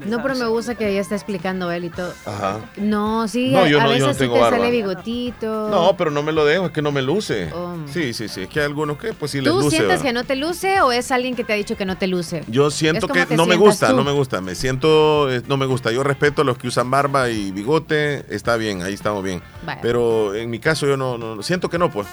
No, 0.06 0.22
pero 0.22 0.34
me 0.36 0.46
gusta 0.46 0.74
que 0.74 0.88
ella 0.88 1.02
está 1.02 1.14
explicando 1.14 1.70
él 1.70 1.84
y 1.84 1.90
todo. 1.90 2.14
Ajá. 2.24 2.60
No, 2.78 3.28
sí, 3.28 3.50
No, 3.50 3.58
a, 3.60 3.68
yo 3.68 3.78
a 3.78 3.82
no- 3.84 3.88
yo 3.88 3.92
veces 3.92 4.06
no 4.06 4.12
sí 4.14 4.18
tengo 4.20 4.34
te 4.36 4.40
barba. 4.40 4.56
sale 4.56 4.70
bigotito. 4.70 5.68
No, 5.68 5.96
pero 5.98 6.10
no 6.10 6.22
me 6.22 6.32
lo 6.32 6.46
dejo, 6.46 6.66
es 6.66 6.72
que 6.72 6.80
no 6.80 6.92
me 6.92 7.02
luce. 7.02 7.52
Oh. 7.52 7.74
Sí, 7.92 8.14
sí, 8.14 8.26
sí, 8.28 8.42
es 8.42 8.48
que 8.48 8.60
hay 8.60 8.66
algunos 8.66 8.96
que 8.96 9.12
pues 9.12 9.30
sí 9.32 9.40
les 9.42 9.52
¿Tú 9.52 9.60
luce. 9.60 9.70
sientes 9.76 9.88
¿verdad? 9.88 10.02
que 10.04 10.12
no 10.14 10.24
te 10.24 10.36
luce 10.36 10.80
o 10.80 10.90
es 10.92 11.12
alguien 11.12 11.36
que 11.36 11.44
te 11.44 11.52
ha 11.52 11.56
dicho 11.56 11.76
que 11.76 11.84
no 11.84 11.98
te 11.98 12.06
luce? 12.06 12.42
Yo 12.48 12.70
siento 12.70 13.06
que 13.06 13.26
no 13.36 13.44
me 13.44 13.56
gusta, 13.56 13.90
tú. 13.90 13.96
no 13.96 14.02
me 14.04 14.12
gusta. 14.12 14.40
Me 14.40 14.54
siento, 14.54 15.28
no 15.46 15.56
me 15.58 15.66
gusta. 15.66 15.92
Yo 15.92 16.02
respeto 16.04 16.40
a 16.40 16.44
los 16.46 16.56
que 16.56 16.68
usan 16.68 16.90
barba 16.90 17.28
y 17.28 17.50
bigote, 17.52 18.24
está 18.34 18.56
bien, 18.56 18.82
ahí 18.82 18.94
estamos 18.94 19.22
bien. 19.22 19.42
Vaya. 19.66 19.80
Pero 19.82 20.34
en 20.34 20.48
mi 20.48 20.58
caso 20.58 20.86
yo 20.86 20.96
no, 20.96 21.18
no, 21.18 21.42
siento 21.42 21.68
que 21.68 21.78
no, 21.78 21.90
pues. 21.90 22.06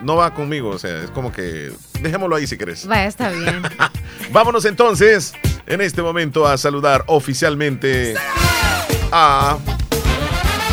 No 0.00 0.14
va 0.14 0.32
conmigo, 0.32 0.68
o 0.70 0.78
sea, 0.78 1.02
es 1.02 1.10
como 1.10 1.32
que 1.32 1.72
dejémoslo 2.18 2.36
ahí 2.36 2.46
si 2.46 2.58
querés. 2.58 2.86
Vaya, 2.86 3.04
está 3.04 3.30
bien. 3.30 3.62
Vámonos 4.32 4.64
entonces 4.64 5.32
en 5.66 5.80
este 5.80 6.02
momento 6.02 6.46
a 6.46 6.58
saludar 6.58 7.04
oficialmente 7.06 8.14
a 9.12 9.56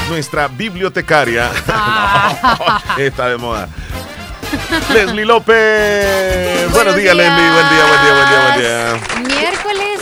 nuestra 0.10 0.48
bibliotecaria. 0.48 1.52
Ah. 1.68 2.82
No, 2.98 3.04
está 3.04 3.28
de 3.30 3.38
moda. 3.38 3.70
Leslie 4.94 5.26
López. 5.26 6.72
Buenos 6.72 6.96
días, 6.96 7.16
días. 7.16 7.16
Leslie. 7.16 7.52
Buen 7.52 7.70
día, 7.70 7.86
buen 7.86 8.02
día, 8.02 8.14
buen 8.16 8.30
día, 8.30 9.00
buen 9.20 9.28
día. 9.28 9.36
Miércoles. 9.42 10.02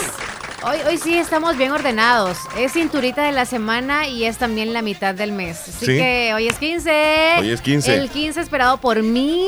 Hoy, 0.65 0.77
hoy 0.88 0.97
sí 0.97 1.17
estamos 1.17 1.57
bien 1.57 1.71
ordenados. 1.71 2.38
Es 2.57 2.71
cinturita 2.73 3.23
de 3.23 3.31
la 3.33 3.45
semana 3.45 4.07
y 4.07 4.23
es 4.25 4.38
también 4.38 4.71
la 4.73 4.81
mitad 4.81 5.13
del 5.13 5.31
mes. 5.33 5.59
Así 5.67 5.85
Sí. 5.85 5.97
que 5.97 6.31
hoy 6.35 6.47
es 6.47 6.57
15. 6.57 7.35
Hoy 7.39 7.51
es 7.51 7.62
15. 7.62 7.95
El 7.97 8.09
15 8.09 8.39
esperado 8.39 8.77
por 8.77 9.01
mí. 9.03 9.47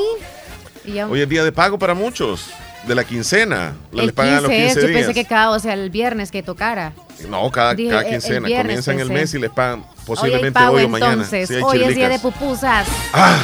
Hoy 1.08 1.20
es 1.20 1.28
día 1.28 1.44
de 1.44 1.52
pago 1.52 1.78
para 1.78 1.94
muchos. 1.94 2.50
De 2.86 2.94
la 2.94 3.04
quincena. 3.04 3.74
el 3.92 3.98
Les 4.06 4.12
pagan 4.12 4.34
a 4.34 4.40
los 4.42 4.50
15 4.50 4.66
es, 4.66 4.74
yo 4.76 4.80
días. 4.86 4.92
pensé 5.06 5.14
que 5.14 5.24
cada, 5.24 5.50
o 5.50 5.58
sea, 5.58 5.74
el 5.74 5.90
viernes 5.90 6.30
que 6.30 6.42
tocara. 6.42 6.92
No, 7.28 7.50
cada, 7.50 7.74
Dije, 7.74 7.90
cada 7.90 8.02
eh, 8.02 8.10
quincena. 8.10 8.46
viernes 8.46 8.66
Comienzan 8.84 9.00
el 9.00 9.10
mes 9.10 9.34
y 9.34 9.38
les 9.38 9.50
pagan 9.50 9.84
posiblemente 10.04 10.62
hoy 10.64 10.84
o 10.84 10.88
mañana. 10.88 11.12
entonces. 11.14 11.48
Sí, 11.48 11.54
hoy 11.62 11.82
es 11.82 11.94
día 11.94 12.08
de 12.08 12.18
pupusas. 12.18 12.86
Ah, 13.12 13.38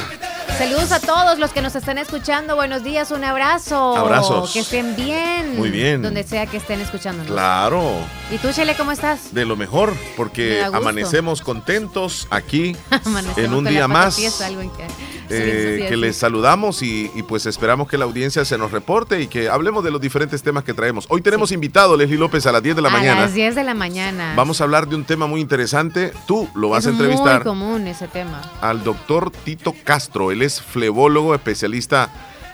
Saludos 0.58 0.92
a 0.92 1.00
todos 1.00 1.38
los 1.38 1.50
que 1.50 1.62
nos 1.62 1.74
están 1.74 1.96
escuchando. 1.98 2.54
Buenos 2.56 2.84
días, 2.84 3.10
un 3.10 3.24
abrazo. 3.24 3.96
Abrazos. 3.96 4.52
Que 4.52 4.60
estén 4.60 4.94
bien. 4.94 5.56
Muy 5.56 5.70
bien. 5.70 6.02
Donde 6.02 6.22
sea 6.24 6.46
que 6.46 6.58
estén 6.58 6.80
escuchándonos. 6.80 7.32
Claro, 7.32 7.90
¿Y 8.30 8.36
tú, 8.38 8.52
Chele, 8.52 8.74
cómo 8.76 8.92
estás? 8.92 9.32
de 9.34 9.44
lo 9.46 9.56
mejor, 9.56 9.92
Me 9.92 9.98
porque 10.16 10.62
amanecemos 10.62 11.40
contentos 11.40 12.26
aquí 12.30 12.76
Amanecemos 13.04 13.38
en 13.38 13.54
un 13.54 13.64
día 13.64 13.88
más. 13.88 14.16
tiesa, 14.16 14.46
algo 14.46 14.60
en 14.60 14.70
que- 14.70 14.82
eh, 14.84 14.88
Sí, 15.28 15.82
sí, 15.82 15.88
que 15.88 15.94
sí. 15.94 15.96
les 15.96 16.16
saludamos 16.16 16.82
y, 16.82 17.10
y 17.14 17.22
pues 17.22 17.46
esperamos 17.46 17.88
que 17.88 17.96
la 17.96 18.04
audiencia 18.04 18.44
se 18.44 18.58
nos 18.58 18.70
reporte 18.70 19.20
y 19.22 19.28
que 19.28 19.48
hablemos 19.48 19.82
de 19.82 19.90
los 19.90 20.00
diferentes 20.00 20.42
temas 20.42 20.62
que 20.64 20.74
traemos. 20.74 21.06
Hoy 21.08 21.22
tenemos 21.22 21.50
invitado 21.52 21.96
Leslie 21.96 22.18
López 22.18 22.44
a 22.46 22.52
las 22.52 22.62
10 22.62 22.76
de 22.76 22.82
la 22.82 22.88
a 22.88 22.92
mañana. 22.92 23.22
las 23.22 23.32
10 23.32 23.54
de 23.54 23.61
la 23.64 23.74
mañana. 23.74 24.34
Vamos 24.36 24.60
a 24.60 24.64
hablar 24.64 24.88
de 24.88 24.96
un 24.96 25.04
tema 25.04 25.26
muy 25.26 25.40
interesante. 25.40 26.12
Tú 26.26 26.48
lo 26.54 26.68
vas 26.70 26.84
es 26.84 26.88
a 26.88 26.90
entrevistar 26.90 27.36
muy 27.36 27.44
común 27.44 27.86
ese 27.86 28.08
tema. 28.08 28.40
al 28.60 28.82
doctor 28.84 29.30
Tito 29.30 29.74
Castro. 29.84 30.30
Él 30.32 30.42
es 30.42 30.60
flebólogo, 30.62 31.34
especialista 31.34 32.10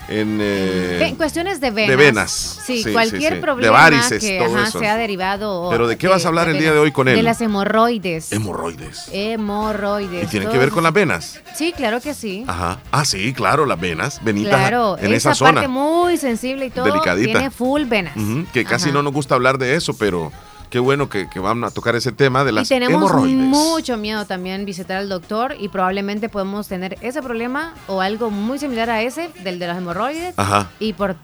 en... 0.09 0.39
eh, 0.41 1.07
En 1.07 1.17
cuestiones 1.17 1.61
de 1.61 1.71
venas. 1.71 1.91
de 1.91 1.97
venas. 1.97 2.61
Sí, 2.65 2.83
Sí, 2.83 2.93
cualquier 2.93 3.33
sí, 3.35 3.37
sí. 3.37 3.43
problema 3.43 3.67
De 3.85 3.91
varices, 3.91 4.23
que 4.23 4.39
todo 4.43 4.57
ajá, 4.57 4.69
eso. 4.69 4.79
sea 4.79 4.97
derivado. 4.97 5.69
Pero 5.71 5.87
¿de 5.87 5.99
qué 5.99 6.09
vas 6.09 6.25
a 6.25 6.29
hablar 6.29 6.49
el 6.49 6.59
día 6.59 6.73
de 6.73 6.79
hoy 6.79 6.93
con 6.93 7.09
él? 7.09 7.17
De 7.17 7.23
las 7.23 7.41
hemorroides. 7.43 8.33
hemorroides. 8.33 9.11
hemorroides. 9.13 10.25
¿Y 10.25 10.27
tiene 10.29 10.47
que 10.47 10.57
ver 10.57 10.71
con 10.71 10.83
las 10.83 10.93
venas? 10.95 11.41
Sí, 11.55 11.73
claro 11.77 12.01
que 12.01 12.15
sí. 12.15 12.45
Ajá. 12.47 12.79
Ah, 12.91 13.05
sí, 13.05 13.33
claro, 13.35 13.67
las 13.67 13.79
venas. 13.79 14.21
Venitas 14.25 14.55
Claro, 14.59 14.97
en 14.99 15.13
esa, 15.13 15.33
esa 15.33 15.45
parte 15.45 15.61
zona. 15.67 15.69
muy 15.69 16.17
sensible 16.17 16.67
y 16.67 16.71
todo 16.71 16.85
Delicadita. 16.87 17.33
tiene 17.33 17.51
full 17.51 17.85
venas. 17.85 18.15
Que 18.53 18.65
casi 18.65 18.87
Ajá. 18.87 18.95
no 18.95 19.03
nos 19.03 19.13
gusta 19.13 19.35
hablar 19.35 19.59
de 19.59 19.75
eso, 19.75 19.95
pero 19.97 20.33
qué 20.71 20.79
bueno 20.79 21.09
que, 21.09 21.29
que 21.29 21.41
van 21.41 21.65
a 21.65 21.71
tocar 21.71 21.97
ese 21.97 22.13
tema 22.13 22.45
de 22.45 22.51
Y 22.53 22.55
las 22.55 22.69
tenemos 22.69 22.97
hemorroides. 23.11 23.37
mucho 23.37 23.97
miedo 23.97 24.25
también 24.27 24.65
visitar 24.65 24.97
al 24.99 25.09
doctor 25.09 25.55
y 25.59 25.69
probablemente 25.69 26.29
podemos 26.29 26.69
tener 26.69 26.97
ese 27.01 27.23
problema 27.23 27.75
o 27.87 28.01
algo 28.01 28.31
muy 28.31 28.59
similar 28.59 28.91
a 28.91 29.03
ese, 29.03 29.31
del 29.45 29.59
de 29.59 29.67
las 29.67 29.79
hemorroides. 29.79 30.35
Ajá. 30.37 30.69
Y 30.81 30.93
por, 30.93 31.17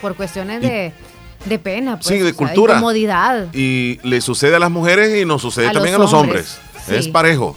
por 0.00 0.14
cuestiones 0.16 0.62
de, 0.62 0.92
de 1.44 1.58
pena, 1.58 1.96
pues, 1.96 2.06
Sí, 2.06 2.18
de 2.18 2.24
sea, 2.30 2.34
cultura. 2.34 2.74
incomodidad. 2.74 3.46
Y 3.52 3.98
le 4.02 4.20
sucede 4.20 4.56
a 4.56 4.58
las 4.58 4.70
mujeres 4.70 5.20
y 5.20 5.24
nos 5.24 5.42
sucede 5.42 5.68
A 5.68 5.72
también 5.72 5.94
los 5.98 6.12
a 6.12 6.16
los 6.16 6.22
hombres. 6.22 6.58
hombres, 6.58 6.84
sí. 6.86 6.94
Es 6.96 7.08
parejo. 7.08 7.54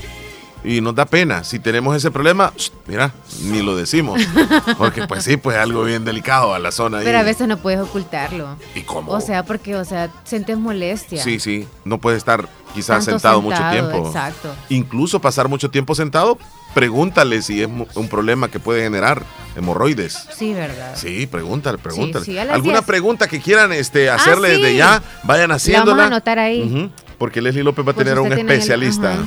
Y 0.63 0.81
nos 0.81 0.93
da 0.93 1.05
pena. 1.05 1.43
Si 1.45 1.57
tenemos 1.59 1.95
ese 1.95 2.11
problema, 2.11 2.51
mira, 2.85 3.13
ni 3.43 3.61
lo 3.61 3.77
decimos. 3.77 4.21
Porque 4.77 5.07
pues 5.07 5.23
sí, 5.23 5.37
pues 5.37 5.55
algo 5.57 5.83
bien 5.85 6.03
delicado 6.03 6.53
a 6.53 6.59
la 6.59 6.71
zona. 6.73 6.97
ahí. 6.99 7.05
Pero 7.05 7.19
a 7.19 7.23
veces 7.23 7.47
no 7.47 7.57
puedes 7.57 7.79
ocultarlo. 7.79 8.57
¿Y 8.75 8.81
cómo? 8.81 9.11
O 9.11 9.21
sea, 9.21 9.43
porque, 9.45 9.75
o 9.77 9.85
sea, 9.85 10.09
sientes 10.25 10.57
molestia. 10.57 11.23
Sí, 11.23 11.39
sí. 11.39 11.65
No 11.85 11.97
puede 11.99 12.17
estar 12.17 12.49
quizás 12.75 13.05
sentado, 13.05 13.41
mucho 13.41 13.61
tiempo. 13.71 14.05
exacto. 14.07 14.53
Incluso 14.69 15.19
pasar 15.21 15.47
mucho 15.47 15.71
tiempo 15.71 15.95
sentado, 15.95 16.37
pregúntale 16.73 17.41
si 17.41 17.61
es 17.63 17.69
un 17.95 18.07
problema 18.09 18.49
que 18.49 18.59
puede 18.59 18.83
generar 18.83 19.23
hemorroides. 19.55 20.27
Sí, 20.35 20.53
¿verdad? 20.53 20.91
Sí, 20.95 21.25
pregúntale, 21.25 21.77
pregúntale. 21.77 22.25
sí, 22.25 22.37
a 22.37 22.45
las 22.45 22.55
¿Alguna 22.55 22.79
10. 22.79 22.85
pregunta 22.85 23.27
que 23.27 23.39
quieran 23.39 23.71
este, 23.71 24.09
hacerle 24.09 24.49
Ah, 24.49 24.55
sí. 24.55 24.61
desde 24.61 24.75
ya? 24.77 25.03
Vayan 25.23 25.51
haciéndola. 25.51 25.91
vamos 25.93 26.03
a 26.03 26.07
anotar 26.07 26.37
ahí. 26.37 26.91
Porque 27.17 27.41
Leslie 27.41 27.63
López 27.63 27.85
va 27.87 27.91
a 27.91 27.95
Pues 27.95 28.05
tener 28.05 28.17
a 28.17 28.21
un 28.21 28.31
el- 28.33 28.39
especialista. 28.39 29.13
ajá. 29.13 29.23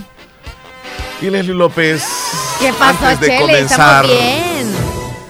Y 1.23 1.31
Leslie 1.31 1.55
López. 1.55 2.05
¿Qué 2.59 2.73
pasó, 2.73 3.07
antes 3.07 3.21
de 3.21 3.27
Chele? 3.29 3.41
comenzar, 3.41 4.05
bien. 4.07 4.67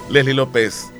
Leslie 0.09 0.33
López, 0.33 0.91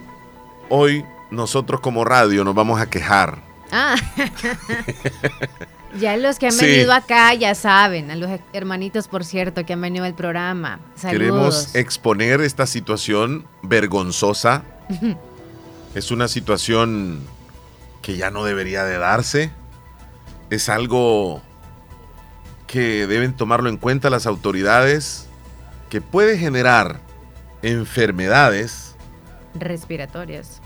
hoy 0.70 1.04
nosotros 1.32 1.82
como 1.82 2.06
radio 2.06 2.44
nos 2.44 2.54
vamos 2.54 2.80
a 2.80 2.88
quejar. 2.90 3.40
Ah. 3.72 3.96
ya 6.00 6.16
los 6.18 6.38
que 6.38 6.46
han 6.48 6.52
Sí. 6.52 6.66
venido 6.66 6.94
acá 6.94 7.34
ya 7.34 7.56
saben, 7.56 8.12
a 8.12 8.16
los 8.16 8.30
hermanitos, 8.54 9.08
por 9.08 9.26
cierto, 9.26 9.66
que 9.66 9.74
han 9.74 9.82
venido 9.82 10.06
al 10.06 10.14
programa. 10.14 10.80
Saludos. 10.96 11.12
Queremos 11.12 11.76
exponer 11.76 12.42
esta 12.42 12.68
situación 12.68 13.48
vergonzosa. 13.64 14.64
es 15.96 16.12
una 16.12 16.28
situación 16.28 17.22
que 18.04 18.16
ya 18.16 18.30
no 18.30 18.44
debería 18.44 18.84
de 18.84 19.00
darse. 19.00 19.52
Es 20.52 20.70
algo 20.70 21.42
que 22.74 23.06
deben 23.06 23.34
tomarlo 23.34 23.70
en 23.70 23.78
cuenta 23.78 24.10
las 24.10 24.26
autoridades, 24.26 25.28
que 25.92 26.02
puede 26.02 26.40
generar 26.40 27.02
enfermedades 27.62 28.96
Respiratorias. 29.54 30.60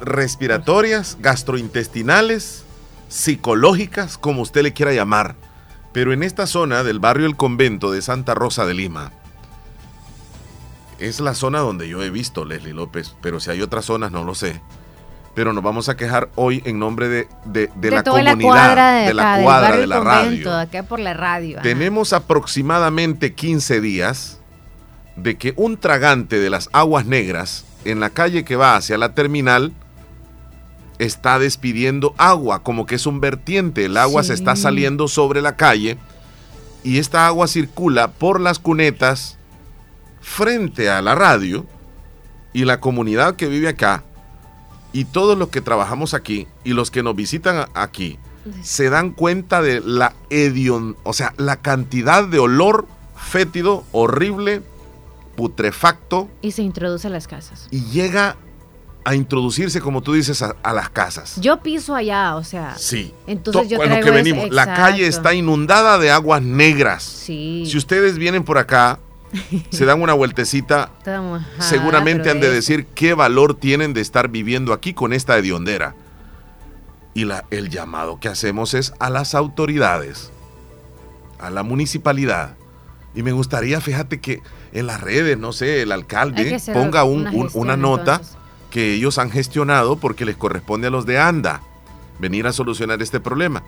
respiratorias, 0.00 1.16
gastrointestinales, 1.20 2.64
psicológicas, 3.08 4.18
como 4.18 4.42
usted 4.42 4.64
le 4.64 4.72
quiera 4.72 4.92
llamar. 4.92 5.36
Pero 5.92 6.12
en 6.12 6.24
esta 6.24 6.48
zona 6.48 6.82
del 6.82 6.98
barrio 6.98 7.26
El 7.26 7.36
Convento 7.36 7.92
de 7.92 8.02
Santa 8.02 8.34
Rosa 8.34 8.66
de 8.66 8.74
Lima, 8.74 9.12
es 10.98 11.20
la 11.20 11.34
zona 11.34 11.60
donde 11.60 11.88
yo 11.88 12.02
he 12.02 12.10
visto 12.10 12.44
Leslie 12.44 12.74
López, 12.74 13.14
pero 13.22 13.38
si 13.38 13.52
hay 13.52 13.62
otras 13.62 13.84
zonas 13.84 14.10
no 14.10 14.24
lo 14.24 14.34
sé. 14.34 14.60
Pero 15.38 15.52
nos 15.52 15.62
vamos 15.62 15.88
a 15.88 15.96
quejar 15.96 16.30
hoy 16.34 16.64
en 16.66 16.80
nombre 16.80 17.06
de, 17.08 17.28
de- 17.44 17.70
de 17.76 17.90
la 17.92 18.02
comunidad, 18.02 18.34
la 18.34 18.42
cuadra 18.42 18.90
de, 18.94 19.06
de 19.06 19.14
la 19.14 19.34
acá, 19.34 19.42
cuadra, 19.44 19.76
de 19.76 19.86
la 19.86 19.96
Convento, 19.98 20.50
radio. 20.50 20.58
acá 20.58 20.82
por 20.82 20.98
la 20.98 21.14
radio. 21.14 21.58
Tenemos 21.62 22.12
aproximadamente 22.12 23.34
15 23.34 23.80
días 23.80 24.40
de 25.14 25.36
que 25.36 25.54
un 25.56 25.76
tragante 25.76 26.40
de 26.40 26.50
las 26.50 26.68
aguas 26.72 27.06
negras 27.06 27.64
en 27.84 28.00
la 28.00 28.10
calle 28.10 28.42
que 28.44 28.56
va 28.56 28.74
hacia 28.74 28.98
la 28.98 29.14
terminal 29.14 29.72
está 30.98 31.38
despidiendo 31.38 32.16
agua, 32.18 32.64
como 32.64 32.84
que 32.84 32.96
es 32.96 33.06
un 33.06 33.20
vertiente. 33.20 33.84
El 33.84 33.96
agua 33.96 34.24
se 34.24 34.34
está 34.34 34.56
saliendo 34.56 35.06
sobre 35.06 35.40
la 35.40 35.54
calle 35.54 35.98
y 36.82 36.98
esta 36.98 37.28
agua 37.28 37.46
circula 37.46 38.08
por 38.08 38.40
las 38.40 38.58
cunetas 38.58 39.38
frente 40.20 40.90
a 40.90 41.00
la 41.00 41.14
radio 41.14 41.64
y 42.52 42.64
la 42.64 42.80
comunidad 42.80 43.36
que 43.36 43.46
vive 43.46 43.68
acá 43.68 44.02
y 44.92 45.04
todos 45.04 45.36
los 45.38 45.48
que 45.48 45.60
trabajamos 45.60 46.14
aquí 46.14 46.46
y 46.64 46.72
los 46.72 46.90
que 46.90 47.02
nos 47.02 47.14
visitan 47.16 47.68
aquí 47.74 48.18
se 48.62 48.88
dan 48.88 49.10
cuenta 49.10 49.60
de 49.60 49.80
la 49.84 50.14
edion, 50.30 50.96
o 51.02 51.12
sea, 51.12 51.34
la 51.36 51.56
cantidad 51.56 52.24
de 52.26 52.38
olor 52.38 52.86
fétido, 53.16 53.84
horrible, 53.92 54.62
putrefacto 55.36 56.28
Y 56.42 56.52
se 56.52 56.62
introduce 56.62 57.06
a 57.06 57.10
las 57.10 57.28
casas. 57.28 57.68
y 57.70 57.84
llega 57.86 58.36
a 59.04 59.14
introducirse, 59.14 59.80
como 59.80 60.02
tú 60.02 60.12
dices, 60.12 60.42
a, 60.42 60.54
a 60.62 60.72
las 60.74 60.90
casas. 60.90 61.40
Yo 61.40 61.60
piso 61.62 61.94
allá, 61.94 62.36
o 62.36 62.44
sea. 62.44 62.74
Sí. 62.76 63.14
Entonces 63.26 63.62
To- 63.62 63.68
yo 63.68 63.76
bueno, 63.78 63.92
traigo 63.94 64.12
que 64.12 64.20
ese- 64.20 64.32
venimos. 64.32 64.50
La 64.54 64.66
calle 64.74 65.06
está 65.06 65.32
inundada 65.32 65.96
de 65.98 66.10
aguas 66.10 66.42
negras. 66.42 67.04
Sí. 67.04 67.64
Si 67.66 67.78
ustedes 67.78 68.18
vienen 68.18 68.44
por 68.44 68.58
acá, 68.58 68.98
se 69.70 69.84
dan 69.84 70.00
una 70.02 70.12
vueltecita, 70.14 70.90
Estamos- 70.98 71.42
seguramente 71.60 72.30
han 72.30 72.40
de 72.40 72.50
decir 72.50 72.86
qué 72.94 73.14
valor 73.14 73.54
tienen 73.54 73.92
de 73.94 74.00
estar 74.00 74.28
viviendo 74.28 74.72
aquí 74.72 74.94
con 74.94 75.12
esta 75.12 75.36
hediondera. 75.38 75.94
Y 77.14 77.24
la- 77.24 77.44
el 77.50 77.68
llamado 77.68 78.20
que 78.20 78.28
hacemos 78.28 78.74
es 78.74 78.92
a 79.00 79.10
las 79.10 79.34
autoridades, 79.34 80.30
a 81.38 81.50
la 81.50 81.62
municipalidad. 81.62 82.56
Y 83.14 83.22
me 83.22 83.32
gustaría, 83.32 83.80
fíjate 83.80 84.20
que 84.20 84.40
en 84.72 84.86
las 84.86 85.00
redes, 85.00 85.38
no 85.38 85.52
sé, 85.52 85.82
el 85.82 85.92
alcalde 85.92 86.60
ponga 86.74 87.04
un- 87.04 87.20
una 87.22 87.30
un- 87.30 87.42
gestión, 87.44 87.62
una 87.64 87.76
nota 87.76 88.12
entonces. 88.16 88.36
que 88.70 88.94
ellos 88.94 89.18
han 89.18 89.30
gestionado 89.30 89.96
porque 89.96 90.24
les 90.24 90.36
corresponde 90.36 90.88
a 90.88 90.90
los 90.90 91.06
de 91.06 91.18
ANDA 91.18 91.62
venir 92.20 92.46
a 92.46 92.52
solucionar 92.52 93.00
este 93.02 93.18
problema. 93.18 93.62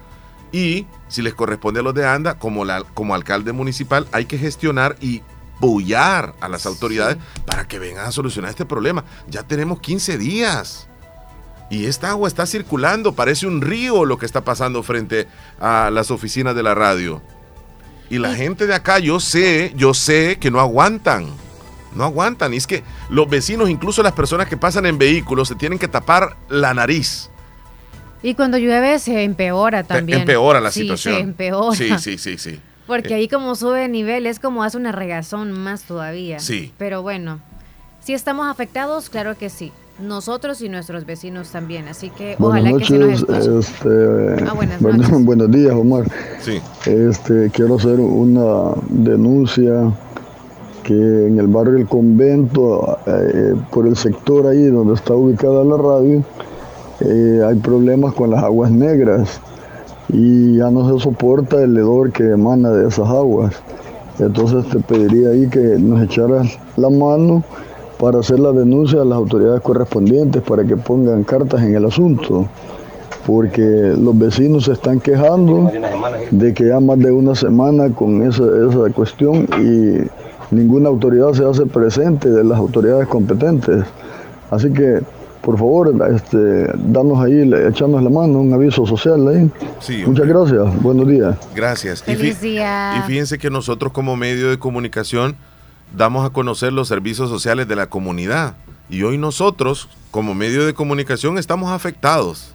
Y 0.52 0.86
si 1.08 1.22
les 1.22 1.34
corresponde 1.34 1.80
a 1.80 1.82
los 1.82 1.94
de 1.94 2.06
ANDA, 2.06 2.34
como, 2.38 2.64
la, 2.64 2.82
como 2.94 3.14
alcalde 3.14 3.52
municipal, 3.52 4.06
hay 4.12 4.24
que 4.26 4.36
gestionar 4.38 4.96
y 5.00 5.22
bullar 5.60 6.34
a 6.40 6.48
las 6.48 6.66
autoridades 6.66 7.18
para 7.46 7.68
que 7.68 7.78
vengan 7.78 8.06
a 8.06 8.12
solucionar 8.12 8.50
este 8.50 8.64
problema. 8.64 9.04
Ya 9.28 9.42
tenemos 9.42 9.80
15 9.80 10.18
días. 10.18 10.88
Y 11.70 11.86
esta 11.86 12.10
agua 12.10 12.26
está 12.26 12.46
circulando, 12.46 13.14
parece 13.14 13.46
un 13.46 13.60
río 13.60 14.04
lo 14.04 14.18
que 14.18 14.26
está 14.26 14.40
pasando 14.42 14.82
frente 14.82 15.28
a 15.60 15.90
las 15.92 16.10
oficinas 16.10 16.56
de 16.56 16.64
la 16.64 16.74
radio. 16.74 17.22
Y 18.08 18.18
la 18.18 18.34
gente 18.34 18.66
de 18.66 18.74
acá, 18.74 18.98
yo 18.98 19.20
sé, 19.20 19.72
yo 19.76 19.94
sé 19.94 20.38
que 20.40 20.50
no 20.50 20.58
aguantan. 20.58 21.28
No 21.94 22.02
aguantan. 22.04 22.52
Y 22.54 22.56
es 22.56 22.66
que 22.66 22.82
los 23.08 23.30
vecinos, 23.30 23.70
incluso 23.70 24.02
las 24.02 24.12
personas 24.14 24.48
que 24.48 24.56
pasan 24.56 24.84
en 24.86 24.98
vehículos, 24.98 25.46
se 25.46 25.54
tienen 25.54 25.78
que 25.78 25.86
tapar 25.86 26.36
la 26.48 26.74
nariz. 26.74 27.30
Y 28.22 28.34
cuando 28.34 28.58
llueve 28.58 28.98
se 28.98 29.22
empeora 29.22 29.84
también. 29.84 30.20
Empeora 30.20 30.60
la 30.60 30.72
Sí, 30.72 30.80
situación. 30.82 31.14
Se 31.14 31.20
empeora. 31.20 31.76
Sí, 31.76 31.90
sí, 31.98 32.18
sí, 32.18 32.36
sí. 32.36 32.60
Porque 32.90 33.14
Eh, 33.14 33.18
ahí 33.18 33.28
como 33.28 33.54
sube 33.54 33.82
de 33.82 33.88
nivel 33.88 34.26
es 34.26 34.40
como 34.40 34.64
hace 34.64 34.76
una 34.76 34.90
regazón 34.90 35.52
más 35.52 35.84
todavía. 35.84 36.40
Sí. 36.40 36.72
Pero 36.76 37.02
bueno, 37.02 37.38
si 38.00 38.14
estamos 38.14 38.50
afectados, 38.50 39.08
claro 39.10 39.38
que 39.38 39.48
sí. 39.48 39.70
Nosotros 40.00 40.60
y 40.60 40.68
nuestros 40.68 41.06
vecinos 41.06 41.50
también. 41.50 41.86
Así 41.86 42.10
que 42.10 42.34
Buenas 42.36 42.72
ojalá 42.72 42.78
que 42.78 42.84
se 42.86 42.98
nos 42.98 43.28
noches, 43.28 43.46
este, 43.46 44.44
Ah, 44.44 44.54
buenas 44.54 44.82
bueno, 44.82 44.98
noches. 45.04 45.24
buenos 45.24 45.50
días, 45.52 45.72
Omar. 45.72 46.04
Sí. 46.40 46.60
Este, 46.84 47.50
quiero 47.52 47.76
hacer 47.76 48.00
una 48.00 48.72
denuncia 48.88 49.92
que 50.82 50.94
en 50.94 51.38
el 51.38 51.46
barrio 51.46 51.76
El 51.76 51.86
Convento, 51.86 52.98
eh, 53.06 53.54
por 53.70 53.86
el 53.86 53.96
sector 53.96 54.48
ahí 54.48 54.64
donde 54.64 54.94
está 54.94 55.14
ubicada 55.14 55.62
la 55.62 55.76
radio, 55.76 56.24
eh, 57.02 57.40
hay 57.46 57.54
problemas 57.60 58.14
con 58.14 58.30
las 58.30 58.42
aguas 58.42 58.72
negras 58.72 59.40
y 60.12 60.56
ya 60.56 60.70
no 60.70 60.90
se 60.90 61.02
soporta 61.02 61.62
el 61.62 61.76
hedor 61.76 62.12
que 62.12 62.30
emana 62.30 62.70
de 62.70 62.88
esas 62.88 63.08
aguas. 63.08 63.54
Entonces 64.18 64.66
te 64.70 64.78
pediría 64.80 65.30
ahí 65.30 65.48
que 65.48 65.60
nos 65.78 66.02
echaras 66.02 66.58
la 66.76 66.90
mano 66.90 67.42
para 67.98 68.20
hacer 68.20 68.40
la 68.40 68.52
denuncia 68.52 69.02
a 69.02 69.04
las 69.04 69.16
autoridades 69.16 69.60
correspondientes 69.60 70.42
para 70.42 70.64
que 70.64 70.76
pongan 70.76 71.22
cartas 71.22 71.62
en 71.62 71.74
el 71.74 71.84
asunto, 71.84 72.46
porque 73.26 73.62
los 73.62 74.18
vecinos 74.18 74.64
se 74.64 74.72
están 74.72 75.00
quejando 75.00 75.70
de 76.30 76.54
que 76.54 76.68
ya 76.68 76.80
más 76.80 76.98
de 76.98 77.12
una 77.12 77.34
semana 77.34 77.90
con 77.94 78.22
esa, 78.22 78.44
esa 78.68 78.92
cuestión 78.94 79.46
y 79.58 80.54
ninguna 80.54 80.88
autoridad 80.88 81.32
se 81.32 81.44
hace 81.44 81.66
presente 81.66 82.30
de 82.30 82.42
las 82.42 82.58
autoridades 82.58 83.06
competentes. 83.06 83.84
Así 84.50 84.72
que, 84.72 85.00
por 85.42 85.56
favor, 85.56 85.94
este, 86.14 86.66
danos 86.76 87.24
ahí, 87.24 87.50
echarnos 87.68 88.02
la 88.02 88.10
mano, 88.10 88.40
un 88.40 88.52
aviso 88.52 88.86
social 88.86 89.26
ahí. 89.28 89.50
Sí, 89.80 90.02
Muchas 90.06 90.24
hombre. 90.24 90.26
gracias, 90.26 90.82
buenos 90.82 91.08
días. 91.08 91.36
Gracias. 91.54 92.02
Y, 92.06 92.14
Feliz 92.16 92.40
día. 92.40 92.98
y 92.98 93.08
fíjense 93.08 93.38
que 93.38 93.50
nosotros 93.50 93.92
como 93.92 94.16
medio 94.16 94.50
de 94.50 94.58
comunicación 94.58 95.36
damos 95.96 96.26
a 96.26 96.30
conocer 96.30 96.72
los 96.72 96.88
servicios 96.88 97.30
sociales 97.30 97.66
de 97.68 97.76
la 97.76 97.88
comunidad. 97.88 98.54
Y 98.88 99.02
hoy 99.04 99.18
nosotros, 99.18 99.88
como 100.10 100.34
medio 100.34 100.66
de 100.66 100.74
comunicación, 100.74 101.38
estamos 101.38 101.70
afectados. 101.70 102.54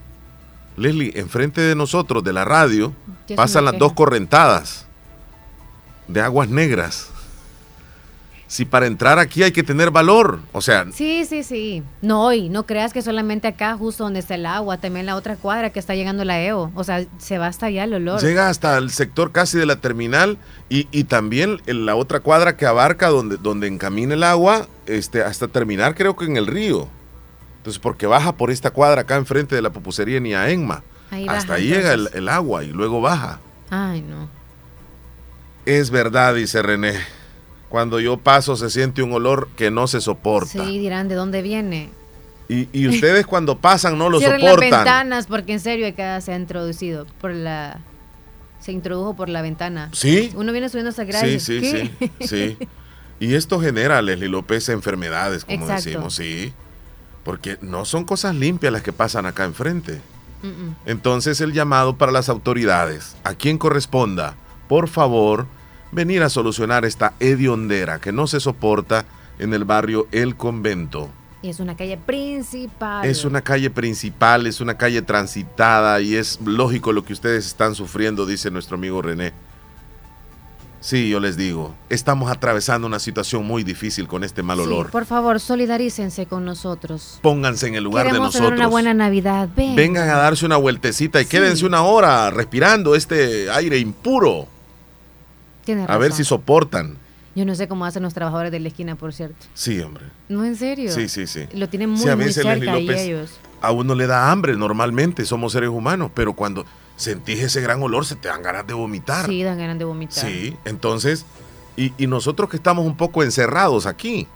Leslie, 0.78 1.14
enfrente 1.16 1.62
de 1.62 1.76
nosotros, 1.76 2.24
de 2.24 2.34
la 2.34 2.44
radio, 2.44 2.94
pasan 3.36 3.66
las 3.66 3.80
dos 3.80 3.94
correntadas 3.94 4.86
de 6.08 6.22
aguas 6.22 6.50
negras. 6.50 7.10
Si 8.48 8.64
para 8.64 8.86
entrar 8.86 9.18
aquí 9.18 9.42
hay 9.42 9.52
que 9.52 9.64
tener 9.64 9.90
valor, 9.90 10.40
o 10.52 10.62
sea, 10.62 10.86
Sí, 10.94 11.26
sí, 11.26 11.44
sí. 11.44 11.84
No, 12.02 12.32
y 12.32 12.50
no 12.50 12.66
creas 12.66 12.94
que 12.94 13.02
solamente 13.02 13.48
acá, 13.48 13.76
justo 13.76 14.04
donde 14.04 14.20
está 14.20 14.36
el 14.36 14.46
agua, 14.46 14.78
también 14.78 15.08
la 15.08 15.16
otra 15.16 15.36
cuadra 15.36 15.72
que 15.72 15.80
está 15.80 15.96
llegando 15.96 16.24
la 16.26 16.40
EO. 16.42 16.72
O 16.76 16.84
sea, 16.84 17.06
se 17.18 17.38
va 17.40 17.48
hasta 17.48 17.66
allá 17.68 17.86
el 17.86 17.96
olor. 17.96 18.22
Llega 18.22 18.50
hasta 18.50 18.78
el 18.78 18.92
sector 18.92 19.32
casi 19.32 19.58
de 19.58 19.66
la 19.66 19.78
terminal 19.78 20.38
y, 20.70 20.88
y 20.92 21.06
también 21.06 21.60
en 21.66 21.86
la 21.88 21.96
otra 21.96 22.20
cuadra 22.20 22.56
que 22.56 22.68
abarca 22.68 23.10
donde, 23.10 23.38
donde 23.38 23.68
encamina 23.68 24.14
el 24.14 24.24
agua 24.24 24.68
este, 24.86 25.24
hasta 25.24 25.48
terminar 25.48 25.96
creo 25.96 26.16
que 26.16 26.26
en 26.26 26.38
el 26.38 26.46
río. 26.46 26.88
Entonces, 27.58 27.80
porque 27.80 28.06
baja 28.06 28.34
por 28.34 28.52
esta 28.52 28.70
cuadra 28.70 29.02
acá 29.02 29.16
enfrente 29.16 29.56
de 29.56 29.62
la 29.64 29.72
pupusería 29.72 30.20
Niaenma. 30.20 30.84
Ahí 31.10 31.28
hasta 31.28 31.54
baja, 31.54 31.54
ahí 31.56 31.68
llega 31.68 31.94
el 31.94 32.30
agua 32.30 32.64
y 32.64 32.68
luego 32.68 33.02
baja. 33.02 33.40
Ay, 33.72 34.02
no. 34.02 34.30
Es 35.66 35.90
verdad, 35.90 36.36
dice 36.36 36.62
René. 36.62 36.94
Cuando 37.76 38.00
yo 38.00 38.16
paso 38.16 38.56
se 38.56 38.70
siente 38.70 39.04
un 39.04 39.12
olor 39.12 39.50
que 39.58 39.70
no 39.70 39.88
se 39.88 40.00
soporta. 40.00 40.64
Sí, 40.66 40.80
dirán 40.80 41.10
de 41.10 41.16
dónde 41.16 41.42
viene. 41.42 41.90
Y, 42.48 42.70
y 42.72 42.88
ustedes 42.96 43.26
cuando 43.26 43.58
pasan 43.58 43.98
no 43.98 44.10
lo 44.10 44.20
Cierren 44.20 44.40
las 44.40 44.52
soportan. 44.52 44.80
ventanas 44.86 45.28
porque 45.28 45.52
en 45.52 45.60
serio 45.60 45.86
acá 45.86 46.22
se 46.22 46.32
ha 46.32 46.38
introducido 46.38 47.06
por 47.20 47.34
la 47.34 47.82
se 48.62 48.72
introdujo 48.72 49.14
por 49.18 49.28
la 49.28 49.42
ventana. 49.42 49.90
¿Sí? 49.92 50.32
Uno 50.36 50.54
viene 50.54 50.70
subiendo 50.70 50.92
esa 50.92 51.04
grada. 51.04 51.26
Sí, 51.26 51.38
sí, 51.42 51.60
sí, 51.60 52.12
sí. 52.26 52.58
Y 53.20 53.34
esto 53.34 53.60
genera, 53.60 54.02
Leslie 54.02 54.30
López, 54.30 54.70
enfermedades, 54.70 55.44
como 55.44 55.66
Exacto. 55.66 55.84
decimos, 55.84 56.16
sí. 56.16 56.54
Porque 57.26 57.58
no 57.60 57.84
son 57.84 58.06
cosas 58.06 58.36
limpias 58.36 58.72
las 58.72 58.84
que 58.84 58.94
pasan 58.94 59.26
acá 59.26 59.44
enfrente. 59.44 60.00
Entonces 60.86 61.42
el 61.42 61.52
llamado 61.52 61.98
para 61.98 62.14
las 62.14 62.30
autoridades, 62.30 63.18
a 63.26 63.34
quien 63.34 63.58
corresponda, 63.58 64.36
por 64.70 64.88
favor, 64.88 65.46
venir 65.92 66.24
a 66.24 66.30
solucionar 66.30 66.86
esta 66.86 67.14
hediondera 67.20 68.00
que 68.00 68.12
no 68.12 68.28
se 68.28 68.40
soporta 68.40 69.06
en 69.40 69.54
el 69.54 69.64
barrio 69.66 70.08
El 70.12 70.36
Convento. 70.36 71.10
Y 71.42 71.50
es 71.50 71.60
una 71.60 71.76
calle 71.78 71.98
principal. 71.98 73.06
Es 73.06 73.24
una 73.24 73.42
calle 73.42 73.70
principal, 73.70 74.48
es 74.48 74.62
una 74.62 74.78
calle 74.78 75.02
transitada 75.04 76.02
y 76.02 76.16
es 76.16 76.40
lógico 76.44 76.92
lo 76.92 77.06
que 77.06 77.14
ustedes 77.14 77.46
están 77.46 77.76
sufriendo, 77.76 78.26
dice 78.26 78.50
nuestro 78.50 78.78
amigo 78.78 79.02
René. 79.02 79.32
Sí, 80.82 81.10
yo 81.10 81.20
les 81.20 81.36
digo, 81.36 81.74
estamos 81.90 82.32
atravesando 82.32 82.86
una 82.86 83.00
situación 83.00 83.44
muy 83.44 83.64
difícil 83.64 84.08
con 84.08 84.24
este 84.24 84.44
mal 84.44 84.58
Sí, 84.60 84.64
olor. 84.66 84.92
por 84.92 85.06
favor, 85.06 85.40
solidarícense 85.40 86.28
con 86.28 86.46
nosotros. 86.46 87.18
Pónganse 87.24 87.68
en 87.68 87.74
el 87.76 87.84
lugar 87.84 88.06
Queremos 88.06 88.34
de 88.34 88.38
tener 88.40 88.52
nosotros. 88.52 88.60
una 88.60 88.68
buena 88.70 88.94
Navidad. 88.94 89.50
Ven. 89.56 89.76
Vengan 89.76 90.08
a 90.10 90.18
darse 90.18 90.46
una 90.46 90.58
vueltecita 90.58 91.20
y 91.22 91.24
Sí. 91.24 91.30
quédense 91.32 91.66
una 91.66 91.82
hora 91.82 92.30
respirando 92.30 92.94
este 92.94 93.50
aire 93.50 93.80
impuro. 93.80 94.48
Tiene 95.66 95.86
A 95.88 95.98
ver 95.98 96.14
si 96.14 96.24
soportan. 96.24 96.98
Yo 97.36 97.46
no 97.46 97.54
sé 97.54 97.68
cómo 97.68 97.86
hacen 97.86 98.02
los 98.04 98.14
trabajadores 98.14 98.52
de 98.52 98.62
la 98.62 98.70
esquina, 98.70 98.96
por 98.96 99.12
cierto. 99.14 99.46
Sí, 99.54 99.82
hombre. 99.82 100.06
No, 100.30 100.46
en 100.46 100.56
serio. 100.56 100.90
Sí, 100.94 101.10
sí, 101.10 101.28
sí. 101.28 101.48
Lo 101.54 101.68
tienen 101.68 101.90
muy, 101.90 102.00
Sí, 102.00 102.08
a 102.08 102.16
muy 102.16 102.32
cerca 102.32 102.56
López, 102.56 103.02
ellos. 103.02 103.32
A 103.62 103.72
uno 103.72 103.94
le 103.94 104.08
da 104.08 104.32
hambre 104.32 104.56
normalmente, 104.56 105.26
somos 105.26 105.52
seres 105.52 105.70
humanos, 105.70 106.12
pero 106.14 106.32
cuando 106.34 106.66
sentís 106.96 107.42
ese 107.42 107.60
gran 107.60 107.84
olor 107.84 108.06
se 108.06 108.16
te 108.16 108.30
dan 108.30 108.42
ganas 108.42 108.66
de 108.66 108.74
vomitar. 108.74 109.26
Sí, 109.26 109.44
dan 109.44 109.58
ganas 109.58 109.78
de 109.78 109.84
vomitar. 109.84 110.26
Sí, 110.26 110.56
entonces, 110.64 111.26
y, 111.76 111.92
y 111.98 112.08
nosotros 112.08 112.50
que 112.50 112.56
estamos 112.56 112.86
un 112.86 112.96
poco 112.96 113.22
encerrados 113.22 113.86
aquí, 113.86 114.28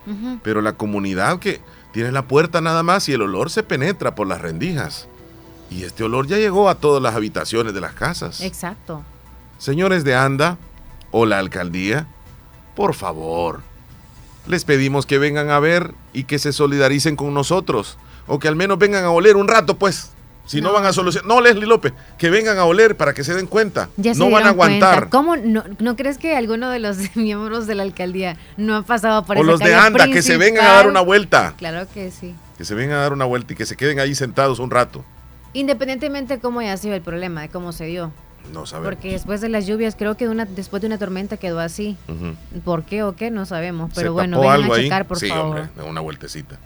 pero 0.43 0.61
la 0.61 0.73
comunidad 0.73 1.39
que 1.39 1.61
tiene 1.93 2.11
la 2.11 2.27
puerta 2.27 2.59
nada 2.59 2.83
más 2.83 3.07
y 3.07 3.13
el 3.13 3.21
olor 3.21 3.49
se 3.49 3.63
penetra 3.63 4.13
por 4.13 4.27
las 4.27 4.41
rendijas. 4.41 5.07
Y 5.71 5.83
este 5.83 6.03
olor 6.03 6.27
ya 6.27 6.37
llegó 6.37 6.67
a 6.67 6.75
todas 6.75 7.01
las 7.01 7.15
habitaciones 7.15 7.73
de 7.73 7.81
las 7.81 7.93
casas. 7.93 8.41
Exacto. 8.41 9.03
Señores 9.57 10.03
de 10.03 10.15
ANDA 10.15 10.57
o 11.11 11.25
la 11.25 11.39
alcaldía, 11.39 12.07
por 12.75 12.93
favor, 12.93 13.61
les 14.47 14.63
pedimos 14.65 15.05
que 15.05 15.17
vengan 15.17 15.49
a 15.49 15.59
ver 15.59 15.93
y 16.13 16.23
que 16.23 16.39
se 16.39 16.53
solidaricen 16.53 17.15
con 17.15 17.33
nosotros. 17.33 17.97
O 18.27 18.39
que 18.39 18.47
al 18.47 18.55
menos 18.55 18.77
vengan 18.77 19.03
a 19.05 19.09
oler 19.11 19.35
un 19.37 19.47
rato, 19.47 19.77
pues. 19.77 20.11
Si 20.45 20.61
no, 20.61 20.69
No. 20.69 20.73
van 20.75 20.85
a 20.85 20.93
solucionar. 20.93 21.27
No, 21.27 21.41
Leslie 21.41 21.67
López, 21.67 21.93
que 22.17 22.29
vengan 22.31 22.57
a 22.57 22.65
oler 22.65 22.95
para 22.97 23.13
que 23.13 23.23
se 23.23 23.35
den 23.35 23.45
cuenta. 23.45 23.89
Ya 23.97 24.13
se 24.13 24.19
no 24.19 24.31
van 24.31 24.47
a 24.47 24.53
cuenta. 24.53 24.87
aguantar. 24.91 25.09
¿Cómo 25.09 25.35
no, 25.35 25.63
no 25.79 25.95
crees 25.95 26.17
que 26.17 26.35
alguno 26.35 26.69
de 26.69 26.79
los 26.79 26.97
miembros 27.15 27.67
de 27.67 27.75
la 27.75 27.83
alcaldía 27.83 28.37
no 28.57 28.75
ha 28.75 28.81
pasado 28.83 29.23
por 29.25 29.37
O 29.37 29.41
esa 29.41 29.51
los 29.51 29.59
de 29.59 29.75
ANDA, 29.75 30.07
que 30.07 30.21
se 30.23 30.37
vengan 30.37 30.65
a 30.65 30.73
dar 30.73 30.87
una 30.87 31.01
vuelta. 31.01 31.53
Claro 31.57 31.87
que 31.93 32.09
sí. 32.11 32.33
Que 32.57 32.65
se 32.65 32.73
vengan 32.75 32.97
a 32.97 33.01
dar 33.01 33.13
una 33.13 33.25
vuelta 33.25 33.53
y 33.53 33.55
que 33.55 33.65
se 33.67 33.75
queden 33.77 33.99
ahí 33.99 34.15
sentados 34.15 34.57
un 34.59 34.71
rato. 34.71 35.03
Independientemente 35.53 36.35
de 36.35 36.39
cómo 36.39 36.59
haya 36.59 36.77
sido 36.77 36.95
el 36.95 37.01
problema, 37.01 37.41
de 37.41 37.49
cómo 37.49 37.71
se 37.71 37.85
dio. 37.85 38.11
No 38.53 38.65
sabemos. 38.65 38.93
Porque 38.93 39.11
después 39.11 39.41
de 39.41 39.49
las 39.49 39.67
lluvias, 39.67 39.95
creo 39.97 40.15
que 40.17 40.27
una, 40.27 40.45
después 40.45 40.81
de 40.81 40.87
una 40.87 40.97
tormenta 40.97 41.37
quedó 41.37 41.59
así. 41.59 41.97
Ujú. 42.07 42.35
¿Por 42.63 42.83
qué 42.83 43.03
o 43.03 43.15
qué? 43.15 43.29
No 43.31 43.45
sabemos. 43.45 43.89
¿Se 43.93 44.01
Pero 44.01 44.13
bueno, 44.13 44.37
tapó 44.37 44.49
vengan 44.49 44.61
algo 44.63 44.73
a 44.73 44.77
ahí? 44.77 44.83
checar, 44.83 45.05
por 45.05 45.19
sí, 45.19 45.27
favor. 45.29 45.45
hombre, 45.59 45.83
una 45.89 46.01
vueltecita. 46.01 46.57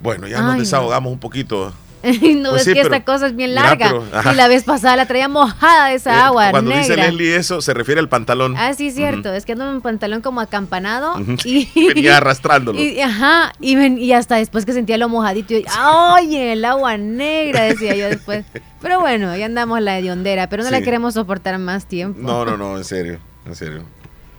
Bueno, 0.00 0.26
ya 0.26 0.38
nos 0.40 0.50
Ay, 0.52 0.56
no. 0.58 0.60
desahogamos 0.62 1.12
un 1.12 1.18
poquito. 1.18 1.72
no 2.02 2.10
Pues 2.50 2.52
ves 2.52 2.64
sí, 2.64 2.72
que 2.74 2.82
pero- 2.82 2.94
esta 2.94 3.04
cosa 3.04 3.26
es 3.28 3.36
bien 3.36 3.50
Mira, 3.50 3.62
larga. 3.62 3.86
pero- 3.90 4.04
ajá. 4.12 4.32
y 4.32 4.34
la 4.36 4.48
vez 4.48 4.64
pasada 4.64 4.96
la 4.96 5.06
traía 5.06 5.28
mojada 5.28 5.86
de 5.88 5.94
esa 5.94 6.12
Eh, 6.16 6.20
agua 6.20 6.50
Cuando 6.50 6.72
dice 6.72 6.88
negra. 6.96 7.06
Leslie 7.06 7.36
eso, 7.36 7.60
se 7.60 7.72
refiere 7.74 8.00
al 8.00 8.08
pantalón. 8.08 8.56
Ah, 8.58 8.74
sí, 8.74 8.90
cierto. 8.90 9.32
Es 9.32 9.44
que 9.46 9.52
ando 9.52 9.68
en 9.68 9.74
un 9.76 9.80
pantalón 9.82 10.20
como 10.20 10.40
acampanado. 10.40 11.14
Ujú. 11.20 11.36
y 11.44 11.68
Venía 11.94 12.16
arrastrándolo. 12.16 12.80
Y, 12.80 13.00
ajá, 13.00 13.52
y, 13.60 13.76
ven- 13.76 13.98
y 13.98 14.12
hasta 14.12 14.34
después 14.36 14.66
que 14.66 14.72
sentía 14.72 14.98
lo 14.98 15.08
mojadito, 15.08 15.54
y, 15.54 15.64
¡ay, 15.78 16.34
el 16.36 16.64
agua 16.64 16.96
negra! 16.96 17.62
Decía 17.62 17.94
yo 17.94 18.08
después. 18.08 18.44
Pero 18.82 19.00
bueno, 19.00 19.30
ahí 19.30 19.42
andamos 19.42 19.80
la 19.80 19.98
hediondera, 19.98 20.48
pero 20.48 20.64
no 20.64 20.70
la 20.70 20.78
Sí. 20.78 20.84
queremos 20.84 21.14
soportar 21.14 21.56
más 21.58 21.86
tiempo. 21.86 22.20
No, 22.20 22.44
no, 22.44 22.56
no, 22.56 22.76
en 22.76 22.84
serio, 22.84 23.18
en 23.46 23.54
serio. 23.54 23.82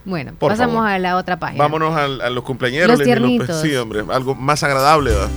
Bueno, 0.05 0.33
Por 0.37 0.51
pasamos 0.51 0.75
favor. 0.75 0.89
a 0.89 0.99
la 0.99 1.15
otra 1.15 1.39
página. 1.39 1.63
Vámonos 1.63 1.95
al- 1.95 2.19
a, 2.21 2.29
los 2.29 2.43
cumpleaños. 2.43 2.87
Los 2.87 3.01
tiernitos. 3.01 3.61
Sí, 3.61 3.73
hombre, 3.77 4.03
algo 4.11 4.35
más 4.35 4.61
agradable, 4.63 5.11
¿verdad? 5.11 5.29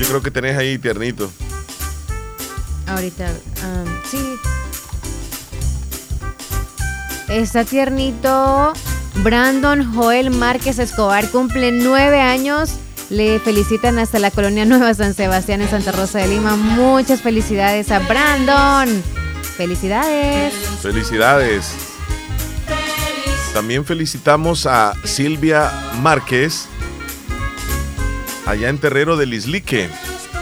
Yo 0.00 0.06
creo 0.06 0.22
que 0.22 0.30
tenés 0.30 0.56
ahí 0.56 0.78
tiernito. 0.78 1.30
Ahorita, 2.86 3.28
ah, 3.64 3.84
sí. 4.08 4.34
Está 7.28 7.64
tiernito. 7.64 8.72
Brandon 9.22 9.92
Joel 9.94 10.30
Márquez 10.30 10.78
Escobar 10.78 11.28
cumple 11.28 11.72
nueve 11.72 12.20
años. 12.20 12.76
Le 13.10 13.40
felicitan 13.40 13.98
hasta 13.98 14.18
la 14.18 14.30
colonia 14.30 14.64
Nueva 14.64 14.94
San 14.94 15.14
Sebastián 15.14 15.60
en 15.60 15.68
Santa 15.68 15.92
Rosa 15.92 16.20
de 16.20 16.28
Lima. 16.28 16.56
Muchas 16.56 17.20
felicidades 17.20 17.90
a 17.90 17.98
Brandon. 17.98 19.02
Felicidades. 19.56 20.54
Felicidades. 20.80 21.74
También 23.52 23.84
felicitamos 23.84 24.64
a 24.66 24.94
Silvia 25.04 25.72
Márquez, 26.00 26.66
allá 28.46 28.68
en 28.68 28.78
Terrero 28.78 29.16
del 29.16 29.34
Islique, 29.34 29.90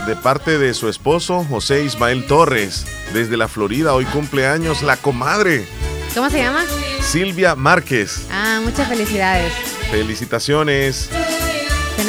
de 0.05 0.15
parte 0.15 0.59
de 0.59 0.75
su 0.75 0.89
esposo 0.89 1.43
José 1.49 1.83
Ismael 1.83 2.27
Torres, 2.27 2.85
desde 3.13 3.35
la 3.35 3.47
Florida. 3.47 3.95
Hoy 3.95 4.05
cumpleaños 4.05 4.83
la 4.83 4.95
comadre 4.95 5.67
¿Cómo 6.13 6.29
se 6.29 6.39
llama? 6.39 6.65
Silvia 7.01 7.55
Márquez. 7.55 8.25
Ah, 8.31 8.59
muchas 8.63 8.87
felicidades. 8.87 9.53
Felicitaciones. 9.91 11.09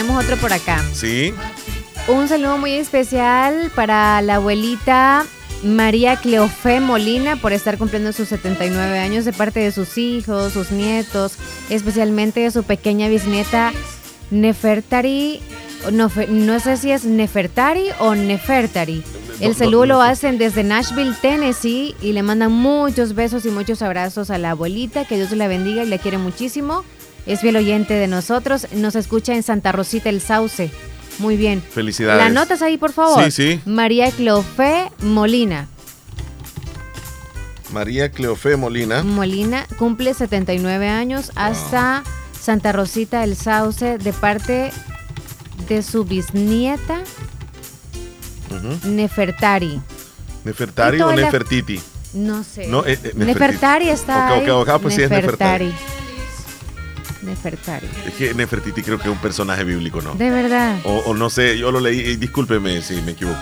Tenemos 0.00 0.24
otro 0.24 0.38
por 0.38 0.50
acá. 0.50 0.82
Sí, 0.94 1.34
Un 2.08 2.26
saludo 2.26 2.56
muy 2.56 2.72
especial 2.72 3.70
para 3.74 4.22
la 4.22 4.36
abuelita 4.36 5.26
María 5.62 6.16
Cleofé 6.16 6.80
Molina 6.80 7.36
por 7.36 7.52
estar 7.52 7.76
cumpliendo 7.76 8.14
sus 8.14 8.28
79 8.28 8.98
años 8.98 9.26
de 9.26 9.34
parte 9.34 9.60
de 9.60 9.72
sus 9.72 9.98
hijos, 9.98 10.54
sus 10.54 10.70
nietos, 10.70 11.34
especialmente 11.68 12.40
de 12.40 12.50
su 12.50 12.62
pequeña 12.62 13.08
bisnieta 13.08 13.74
Nefertari. 14.30 15.42
No, 15.92 16.10
no 16.30 16.60
sé 16.60 16.78
si 16.78 16.92
es 16.92 17.04
Nefertari 17.04 17.88
o 17.98 18.14
Nefertari. 18.14 19.04
El 19.38 19.54
saludo 19.54 19.84
lo 19.84 20.00
hacen 20.00 20.38
desde 20.38 20.64
Nashville, 20.64 21.14
Tennessee 21.20 21.94
y 22.00 22.14
le 22.14 22.22
mandan 22.22 22.52
muchos 22.52 23.14
besos 23.14 23.44
y 23.44 23.50
muchos 23.50 23.82
abrazos 23.82 24.30
a 24.30 24.38
la 24.38 24.52
abuelita, 24.52 25.04
que 25.04 25.16
Dios 25.16 25.30
la 25.32 25.46
bendiga 25.46 25.84
y 25.84 25.88
la 25.88 25.98
quiere 25.98 26.16
muchísimo. 26.16 26.84
Es 27.26 27.40
fiel 27.40 27.56
oyente 27.56 27.94
de 27.94 28.06
nosotros, 28.06 28.66
nos 28.72 28.94
escucha 28.96 29.35
en 29.35 29.42
Santa 29.42 29.72
Rosita 29.72 30.09
el 30.09 30.20
Sauce. 30.20 30.70
Muy 31.18 31.37
bien. 31.37 31.62
Felicidades. 31.62 32.22
¿La 32.22 32.30
notas 32.30 32.62
ahí, 32.62 32.78
por 32.78 32.92
favor? 32.92 33.22
Sí, 33.24 33.30
sí. 33.30 33.61
María 33.66 34.11
Cleofé 34.11 34.90
Molina. 35.02 35.68
María 37.72 38.11
Cleofé 38.11 38.56
Molina. 38.56 39.02
Molina 39.04 39.66
cumple 39.78 40.14
79 40.14 40.88
años 40.88 41.30
hasta 41.37 42.02
Santa 42.40 42.72
Rosita 42.72 43.22
el 43.22 43.37
Sauce 43.37 43.98
de 43.98 44.12
parte 44.12 44.72
de 45.68 45.83
su 45.83 46.04
bisnieta. 46.04 47.02
Nefertari. 48.85 49.80
¿Nefertari 50.44 51.00
o 51.00 51.11
la- 51.11 51.16
Nefertiti? 51.16 51.80
No 52.14 52.42
sé. 52.42 52.66
No, 52.66 52.85
eh, 52.85 52.98
eh. 53.04 53.12
Nefertari 53.14 53.88
está 53.88 54.33
Ok, 54.35 54.42
ahí. 54.42 54.50
ok, 54.50 54.68
ok, 54.68 54.83
pues 54.83 54.94
sí 54.94 55.02
es 55.02 55.11
Nefertari. 55.11 55.72
Nefertari. 57.22 57.87
Es 58.06 58.14
que 58.14 58.35
Nefertiti 58.35 58.83
creo 58.83 58.98
que 58.98 59.04
es 59.04 59.11
un 59.11 59.18
personaje 59.20 59.64
bíblico, 59.64 60.00
¿no? 60.00 60.14
De 60.14 60.30
verdad. 60.30 60.78
O, 60.85 60.98
o 61.06 61.14
no 61.14 61.30
sé, 61.30 61.59
yo 61.59 61.70
lo 61.72 61.80
leí, 61.80 62.00
y 62.00 62.16
discúlpeme 62.16 62.80
si 62.83 62.94
me 63.02 63.12
equivoco. 63.12 63.38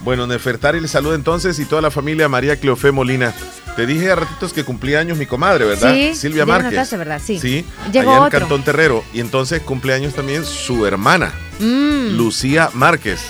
Bueno, 0.00 0.26
Nefertari 0.26 0.80
le 0.80 0.88
saluda 0.88 1.14
entonces 1.14 1.58
y 1.60 1.64
toda 1.64 1.80
la 1.80 1.90
familia 1.90 2.28
María 2.28 2.56
Cleofé 2.56 2.90
Molina. 2.90 3.32
Te 3.76 3.86
dije 3.86 4.10
a 4.10 4.16
ratitos 4.16 4.52
que 4.52 4.64
cumplía 4.64 4.98
años 5.00 5.16
mi 5.16 5.26
comadre, 5.26 5.64
¿verdad? 5.64 5.94
Sí, 5.94 6.14
Silvia 6.14 6.44
Márquez. 6.44 6.72
notaste, 6.72 6.96
¿verdad? 6.96 7.22
Sí. 7.24 7.38
Sí, 7.38 7.64
Llegó 7.92 8.10
allá 8.10 8.18
en 8.18 8.24
otro. 8.26 8.38
Cantón 8.40 8.62
Terrero. 8.64 9.04
Y 9.14 9.20
entonces 9.20 9.62
cumpleaños 9.62 10.14
también 10.14 10.44
su 10.44 10.84
hermana, 10.86 11.32
Mm. 11.60 12.16
Lucía 12.16 12.68
Márquez. 12.74 13.20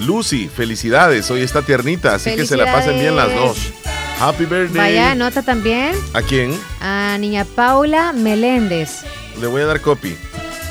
Lucy, 0.00 0.48
felicidades, 0.48 1.30
hoy 1.30 1.42
está 1.42 1.62
tiernita, 1.62 2.14
así 2.14 2.34
que 2.36 2.46
se 2.46 2.56
la 2.56 2.72
pasen 2.72 2.98
bien 3.00 3.14
las 3.16 3.34
dos. 3.34 3.58
Happy 4.20 4.44
birthday. 4.46 4.76
Vaya, 4.78 5.12
anota 5.12 5.42
también 5.42 5.94
¿A 6.12 6.22
quién? 6.22 6.52
a 6.80 7.16
niña 7.20 7.44
Paula 7.44 8.12
Meléndez. 8.12 9.02
Le 9.40 9.46
voy 9.46 9.62
a 9.62 9.66
dar 9.66 9.80
copy 9.80 10.16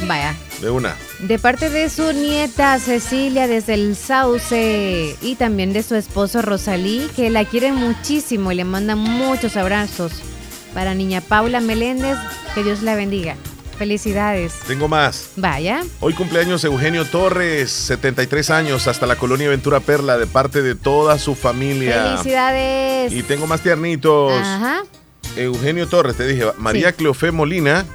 Vaya. 0.05 0.35
de 0.61 0.69
una. 0.69 0.95
De 1.19 1.39
parte 1.39 1.69
de 1.69 1.89
su 1.89 2.11
nieta 2.11 2.77
Cecilia 2.79 3.47
desde 3.47 3.73
el 3.75 3.95
Sauce 3.95 5.15
y 5.21 5.35
también 5.35 5.71
de 5.73 5.81
su 5.83 5.95
esposo 5.95 6.41
Rosalí, 6.41 7.07
que 7.15 7.29
la 7.29 7.45
quiere 7.45 7.71
muchísimo 7.71 8.51
y 8.51 8.55
le 8.55 8.65
manda 8.65 8.95
muchos 8.95 9.55
abrazos. 9.55 10.11
Para 10.73 10.93
niña 10.93 11.21
Paula 11.21 11.61
Meléndez, 11.61 12.17
que 12.53 12.63
Dios 12.63 12.83
la 12.83 12.95
bendiga. 12.95 13.35
Felicidades. 13.77 14.53
Tengo 14.67 14.87
más. 14.87 15.29
Vaya. 15.35 15.83
Hoy 15.99 16.13
cumpleaños 16.13 16.63
Eugenio 16.63 17.05
Torres, 17.05 17.71
73 17.71 18.49
años, 18.49 18.87
hasta 18.87 19.05
la 19.05 19.15
colonia 19.15 19.49
Ventura 19.49 19.79
Perla, 19.79 20.17
de 20.17 20.25
parte 20.27 20.61
de 20.61 20.75
toda 20.75 21.19
su 21.19 21.35
familia. 21.35 22.03
Felicidades. 22.17 23.13
Y 23.13 23.23
tengo 23.23 23.45
más 23.47 23.61
tiernitos. 23.61 24.33
Ajá. 24.41 24.81
Eugenio 25.35 25.87
Torres, 25.87 26.15
te 26.17 26.25
dije, 26.27 26.45
María 26.57 26.91
Cleofé 26.93 27.31
Molina. 27.31 27.85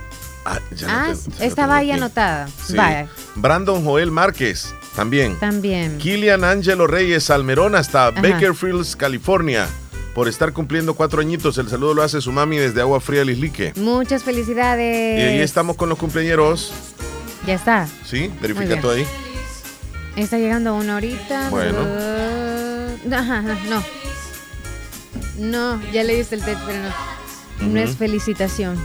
Ah, 0.44 0.58
ya 0.76 0.86
Ah, 0.88 1.12
ya 1.12 1.38
la 1.38 1.44
estaba 1.46 1.76
ahí 1.76 1.90
anotada. 1.92 2.48
Sí. 2.66 2.74
Vaya. 2.76 3.08
Brandon 3.36 3.84
Joel 3.84 4.10
Márquez, 4.10 4.74
también. 4.96 5.38
También. 5.38 5.98
Kilian 5.98 6.44
Angelo 6.44 6.86
Reyes 6.86 7.30
Almerón 7.30 7.74
hasta 7.74 8.08
Ajá. 8.08 8.20
Bakerfields, 8.20 8.94
California, 8.96 9.68
por 10.14 10.28
estar 10.28 10.52
cumpliendo 10.52 10.94
cuatro 10.94 11.20
añiñitos. 11.20 11.58
El 11.58 11.68
saludo 11.68 11.94
lo 11.94 12.02
hace 12.02 12.20
su 12.20 12.32
mami 12.32 12.58
desde 12.58 12.80
Agua 12.80 13.00
Fría, 13.00 13.24
Lislique. 13.24 13.72
Muchas 13.76 14.22
felicidades. 14.22 15.18
Y 15.18 15.22
ahí 15.22 15.40
estamos 15.40 15.76
con 15.76 15.88
los 15.88 15.98
cumpleaños. 15.98 16.72
Ya 17.46 17.54
está. 17.54 17.88
¿Sí? 18.04 18.30
Verifica 18.40 18.80
todo 18.80 18.92
ahí. 18.92 19.06
Está 20.16 20.38
llegando 20.38 20.74
una 20.74 20.94
ahorita. 20.94 21.48
Bueno. 21.50 21.78
Uh, 21.82 23.14
ajá, 23.14 23.42
no. 23.68 23.82
No, 25.38 25.80
ya 25.92 26.04
leíste 26.04 26.36
el 26.36 26.44
texto, 26.44 26.62
pero 26.66 26.78
no. 26.82 27.68
No 27.68 27.80
es 27.80 27.96
felicitación. 27.96 28.76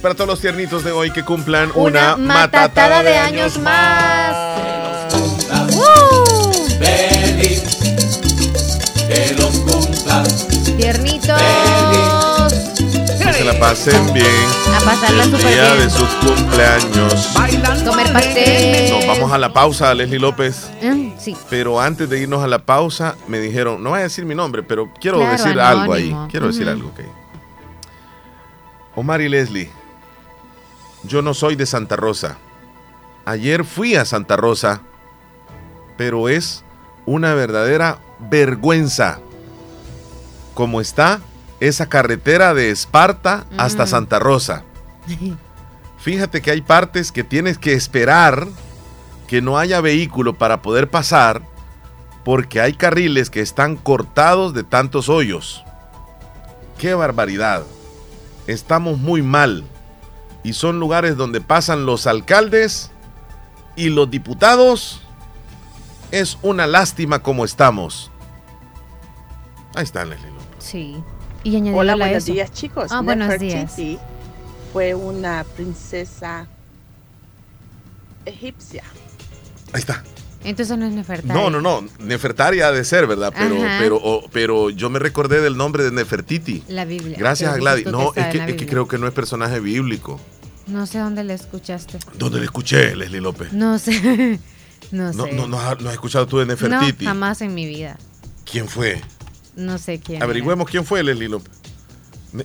Para 0.00 0.14
todos 0.14 0.28
los 0.28 0.40
tiernitos 0.40 0.84
de 0.84 0.92
hoy 0.92 1.10
que 1.10 1.24
cumplan 1.24 1.72
Una, 1.74 2.14
una, 2.14 2.16
matatada 2.16 3.02
de 3.02 3.16
años 3.16 3.58
más. 3.58 5.12
¡Uh! 5.74 6.28
que 9.08 9.34
los 9.34 9.50
cumplas. 9.58 9.77
Tiernitos. 10.76 11.40
Que 13.18 13.32
se 13.32 13.44
la 13.44 13.58
pasen 13.58 14.12
bien. 14.14 14.26
A 14.74 14.80
pasarla 14.84 15.24
el 15.24 15.30
día 15.38 15.74
bien. 15.74 15.78
de 15.84 15.90
sus 15.90 16.08
cumpleaños. 16.14 17.28
Comer 17.86 18.12
pastel. 18.12 18.90
Nos 18.90 19.06
vamos 19.06 19.32
a 19.32 19.38
la 19.38 19.52
pausa, 19.52 19.92
Leslie 19.94 20.18
López. 20.18 20.70
Mm, 20.82 21.08
Sí. 21.18 21.36
Pero 21.50 21.80
antes 21.80 22.08
de 22.08 22.20
irnos 22.20 22.42
a 22.42 22.46
la 22.46 22.60
pausa, 22.60 23.16
me 23.26 23.38
dijeron, 23.40 23.82
no 23.82 23.90
voy 23.90 23.98
a 24.00 24.02
decir 24.04 24.24
mi 24.24 24.34
nombre, 24.34 24.62
pero 24.62 24.88
quiero 25.00 25.18
Claro, 25.18 25.32
decir 25.32 25.60
algo 25.60 25.92
ahí. 25.92 26.16
Quiero 26.30 26.46
decir 26.46 26.68
algo, 26.68 26.88
ok. 26.88 27.00
Omar 28.94 29.20
y 29.20 29.28
Leslie, 29.28 29.70
yo 31.04 31.20
no 31.22 31.34
soy 31.34 31.54
de 31.56 31.66
Santa 31.66 31.96
Rosa. 31.96 32.38
Ayer 33.26 33.64
fui 33.64 33.94
a 33.96 34.04
Santa 34.04 34.36
Rosa, 34.36 34.80
pero 35.96 36.28
es 36.28 36.64
una 37.04 37.34
verdadera 37.34 37.98
vergüenza 38.20 39.18
como 40.58 40.80
está 40.80 41.20
esa 41.60 41.88
carretera 41.88 42.52
de 42.52 42.72
Esparta 42.72 43.46
hasta 43.56 43.84
Mm. 43.84 43.86
Santa 43.86 44.18
Rosa. 44.18 44.64
Fíjate 45.98 46.42
que 46.42 46.50
hay 46.50 46.62
partes 46.62 47.12
que 47.12 47.22
tienes 47.22 47.58
que 47.58 47.74
esperar 47.74 48.48
que 49.28 49.40
no 49.40 49.56
haya 49.56 49.80
vehículo 49.80 50.36
para 50.36 50.60
poder 50.60 50.90
pasar 50.90 51.42
porque 52.24 52.60
hay 52.60 52.74
carriles 52.74 53.30
que 53.30 53.40
están 53.40 53.76
cortados 53.76 54.52
de 54.52 54.64
tantos 54.64 55.08
hoyos. 55.08 55.62
¡Qué 56.76 56.92
barbaridad! 56.92 57.62
Estamos 58.48 58.98
muy 58.98 59.22
mal 59.22 59.62
y 60.42 60.54
son 60.54 60.80
lugares 60.80 61.16
donde 61.16 61.40
pasan 61.40 61.86
los 61.86 62.08
alcaldes 62.08 62.90
y 63.76 63.90
los 63.90 64.10
diputados. 64.10 65.02
Es 66.10 66.36
una 66.42 66.66
lástima 66.66 67.20
como 67.20 67.44
estamos. 67.44 68.10
Ahí 69.76 69.84
está 69.84 70.04
Leslie. 70.04 70.37
Sí. 70.70 70.96
Y 71.44 71.56
añadió 71.56 71.78
Hola, 71.78 71.96
la 71.96 72.06
buenos 72.06 72.24
eso. 72.24 72.32
días, 72.32 72.52
chicos. 72.52 72.90
Ah, 72.90 73.00
buenos 73.00 73.28
Nefertiti 73.28 73.84
días. 73.84 74.00
Fue 74.72 74.94
una 74.94 75.44
princesa 75.44 76.46
egipcia. 78.26 78.82
Ahí 79.72 79.80
está. 79.80 80.02
Entonces 80.44 80.76
no 80.78 80.86
es 80.86 80.92
Nefertari. 80.92 81.28
No, 81.38 81.50
no, 81.50 81.60
no. 81.60 81.84
Nefertari 81.98 82.60
ha 82.60 82.70
de 82.70 82.84
ser, 82.84 83.06
¿verdad? 83.06 83.32
Pero, 83.36 83.56
pero, 83.78 84.22
pero 84.32 84.70
yo 84.70 84.88
me 84.90 84.98
recordé 84.98 85.40
del 85.40 85.56
nombre 85.56 85.82
de 85.84 85.90
Nefertiti. 85.90 86.62
La 86.68 86.84
Biblia. 86.84 87.16
Gracias 87.18 87.52
a 87.52 87.56
Gladys. 87.56 87.86
No, 87.86 88.12
es 88.14 88.26
que, 88.26 88.38
es 88.56 88.66
creo 88.70 88.86
que 88.86 88.98
no 88.98 89.06
es 89.06 89.12
personaje 89.12 89.58
bíblico. 89.60 90.20
No 90.66 90.86
sé 90.86 90.98
dónde 90.98 91.24
la 91.24 91.34
escuchaste. 91.34 91.98
¿Dónde 92.18 92.38
le 92.38 92.44
escuché, 92.44 92.94
Leslie 92.94 93.20
López? 93.20 93.52
No 93.52 93.78
sé. 93.78 94.38
no 94.92 95.12
No, 95.12 95.24
sé. 95.24 95.32
no, 95.32 95.48
no, 95.48 95.58
has- 95.58 95.80
no 95.80 95.88
has 95.88 95.94
escuchado 95.94 96.26
tú 96.26 96.38
de 96.38 96.46
No, 96.46 96.52
Nefertiti. 96.52 97.04
jamás 97.06 97.40
en 97.40 97.54
mi 97.54 97.66
vida. 97.66 97.98
¿Quién 98.50 98.68
fue? 98.68 99.00
No 99.58 99.76
sé 99.78 99.98
quién. 100.00 100.22
Averigüemos 100.22 100.70
quién 100.70 100.84
fue 100.84 101.02
Leslie 101.02 101.28
López. 101.28 101.52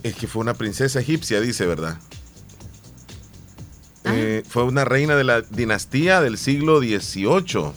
Es 0.04 0.16
que 0.16 0.28
fue 0.28 0.42
una 0.42 0.54
princesa 0.56 1.00
egipcia, 1.00 1.40
dice, 1.42 1.66
¿verdad? 1.66 2.00
Ah. 4.06 4.12
Eh, 4.14 4.44
fue 4.48 4.64
una 4.64 4.84
reina 4.86 5.16
de 5.16 5.24
la 5.24 5.42
dinastía 5.42 6.22
del 6.22 6.38
siglo 6.38 6.80
XVIII 6.80 7.72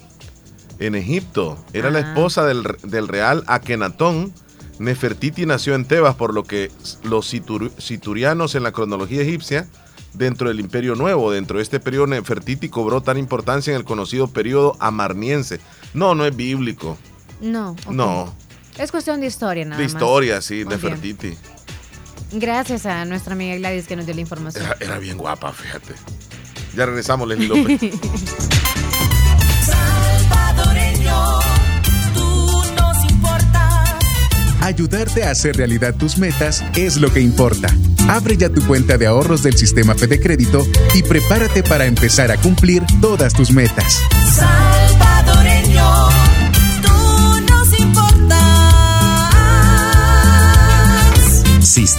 en 0.79 0.95
Egipto. 0.95 1.59
Era 1.73 1.91
la 1.91 1.99
Ah. 1.99 2.09
esposa 2.09 2.45
del, 2.47 2.65
del 2.83 3.09
real 3.09 3.45
Akenatón. 3.47 4.33
Nefertiti 4.79 5.47
nació 5.47 5.75
en 5.75 5.85
Tebas, 5.87 6.17
por 6.17 6.35
lo 6.35 6.43
que 6.45 6.71
los 7.03 7.33
situr- 7.33 7.73
siturianos 7.79 8.55
en 8.55 8.63
la 8.63 8.73
cronología 8.73 9.23
egipcia, 9.23 9.69
dentro 10.15 10.49
del 10.49 10.61
Imperio 10.61 10.95
Nuevo, 10.97 11.31
dentro 11.31 11.59
de 11.59 11.63
este 11.63 11.81
periodo, 11.81 12.07
Nefertiti 12.09 12.69
cobró 12.69 13.01
tan 13.03 13.17
importancia 13.19 13.71
en 13.73 13.77
el 13.79 13.85
conocido 13.85 14.29
periodo 14.29 14.77
amarniense. 14.81 15.61
No, 15.95 16.15
no 16.15 16.25
es 16.27 16.35
bíblico. 16.37 16.99
No. 17.41 17.75
No, 17.91 18.35
Es 18.79 18.91
cuestión 18.91 19.21
de 19.21 19.27
historia, 19.27 19.65
nada 19.65 19.79
de 19.79 19.85
más. 19.85 19.93
historia, 19.93 20.41
sí, 20.43 20.65
Muy 20.65 20.77
bien. 20.77 20.81
Nefertiti. 20.81 21.37
Gracias 22.33 22.85
a 22.87 23.05
nuestra 23.05 23.35
amiga 23.35 23.55
Gladys 23.57 23.87
que 23.87 23.97
nos 23.97 24.05
dio 24.05 24.15
la 24.15 24.21
información. 24.21 24.65
Era, 24.65 24.77
era 24.81 24.99
bien 24.99 25.17
guapa, 25.17 25.53
fíjate. 25.53 25.95
Ya 26.77 26.85
regresamos, 26.87 27.27
Leslie 27.29 27.49
López. 27.49 27.81
Salvadoreño, 29.65 31.39
tú 32.15 32.63
nos 32.77 33.11
importas. 33.11 33.91
Ayudarte 34.61 35.25
a 35.25 35.31
hacer 35.31 35.57
realidad 35.57 35.95
tus 35.95 36.19
metas 36.19 36.63
es 36.77 36.97
lo 36.97 37.13
que 37.13 37.21
importa. 37.21 37.69
Abre 38.09 38.37
ya 38.37 38.51
tu 38.51 38.65
cuenta 38.67 38.99
de 38.99 39.07
ahorros 39.07 39.43
del 39.43 39.57
sistema 39.57 39.95
Fede 39.95 40.21
Crédito 40.21 40.67
y 40.95 41.03
prepárate 41.03 41.63
para 41.63 41.87
empezar 41.87 42.31
a 42.31 42.37
cumplir 42.37 42.83
todas 43.01 43.33
tus 43.33 43.51
metas. 43.53 44.01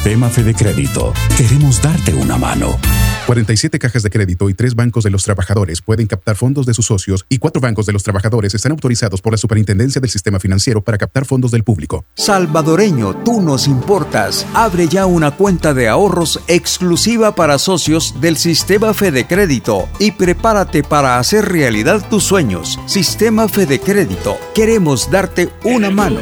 Sistema 0.08 0.30
Fede 0.30 0.54
Crédito. 0.54 1.14
Queremos 1.36 1.82
darte 1.82 2.14
una 2.14 2.38
mano. 2.38 2.80
47 3.26 3.78
cajas 3.78 4.04
de 4.04 4.10
crédito 4.10 4.50
y 4.50 4.54
3 4.54 4.74
bancos 4.74 5.04
de 5.04 5.10
los 5.10 5.26
trabajadores 5.26 5.82
pueden 5.82 6.08
captar 6.08 6.38
fondos 6.38 6.66
de 6.66 6.74
sus 6.74 6.86
socios 6.86 7.26
y 7.28 7.40
4 7.40 7.60
bancos 7.60 7.88
de 7.88 7.92
los 7.92 8.04
trabajadores 8.04 8.56
están 8.56 8.72
autorizados 8.72 9.22
por 9.22 9.34
la 9.34 9.38
Superintendencia 9.38 10.00
del 10.00 10.10
Sistema 10.10 10.40
Financiero 10.40 10.82
para 10.82 10.98
captar 10.98 11.26
fondos 11.26 11.52
del 11.52 11.66
público. 11.66 12.06
Salvadoreño, 12.16 13.18
tú 13.26 13.42
nos 13.42 13.68
importas. 13.68 14.48
Abre 14.54 14.88
ya 14.88 15.06
una 15.06 15.32
cuenta 15.32 15.74
de 15.74 15.90
ahorros 15.90 16.40
exclusiva 16.48 17.36
para 17.36 17.60
socios 17.60 18.16
del 18.22 18.38
Sistema 18.38 18.94
Fede 18.94 19.28
Crédito 19.28 19.90
y 20.00 20.12
prepárate 20.12 20.84
para 20.84 21.20
hacer 21.20 21.50
realidad 21.50 22.08
tus 22.10 22.24
sueños. 22.24 22.80
Sistema 22.86 23.50
Fede 23.50 23.82
Crédito, 23.82 24.38
queremos 24.56 25.12
darte 25.12 25.50
una 25.66 25.90
mano 25.90 26.22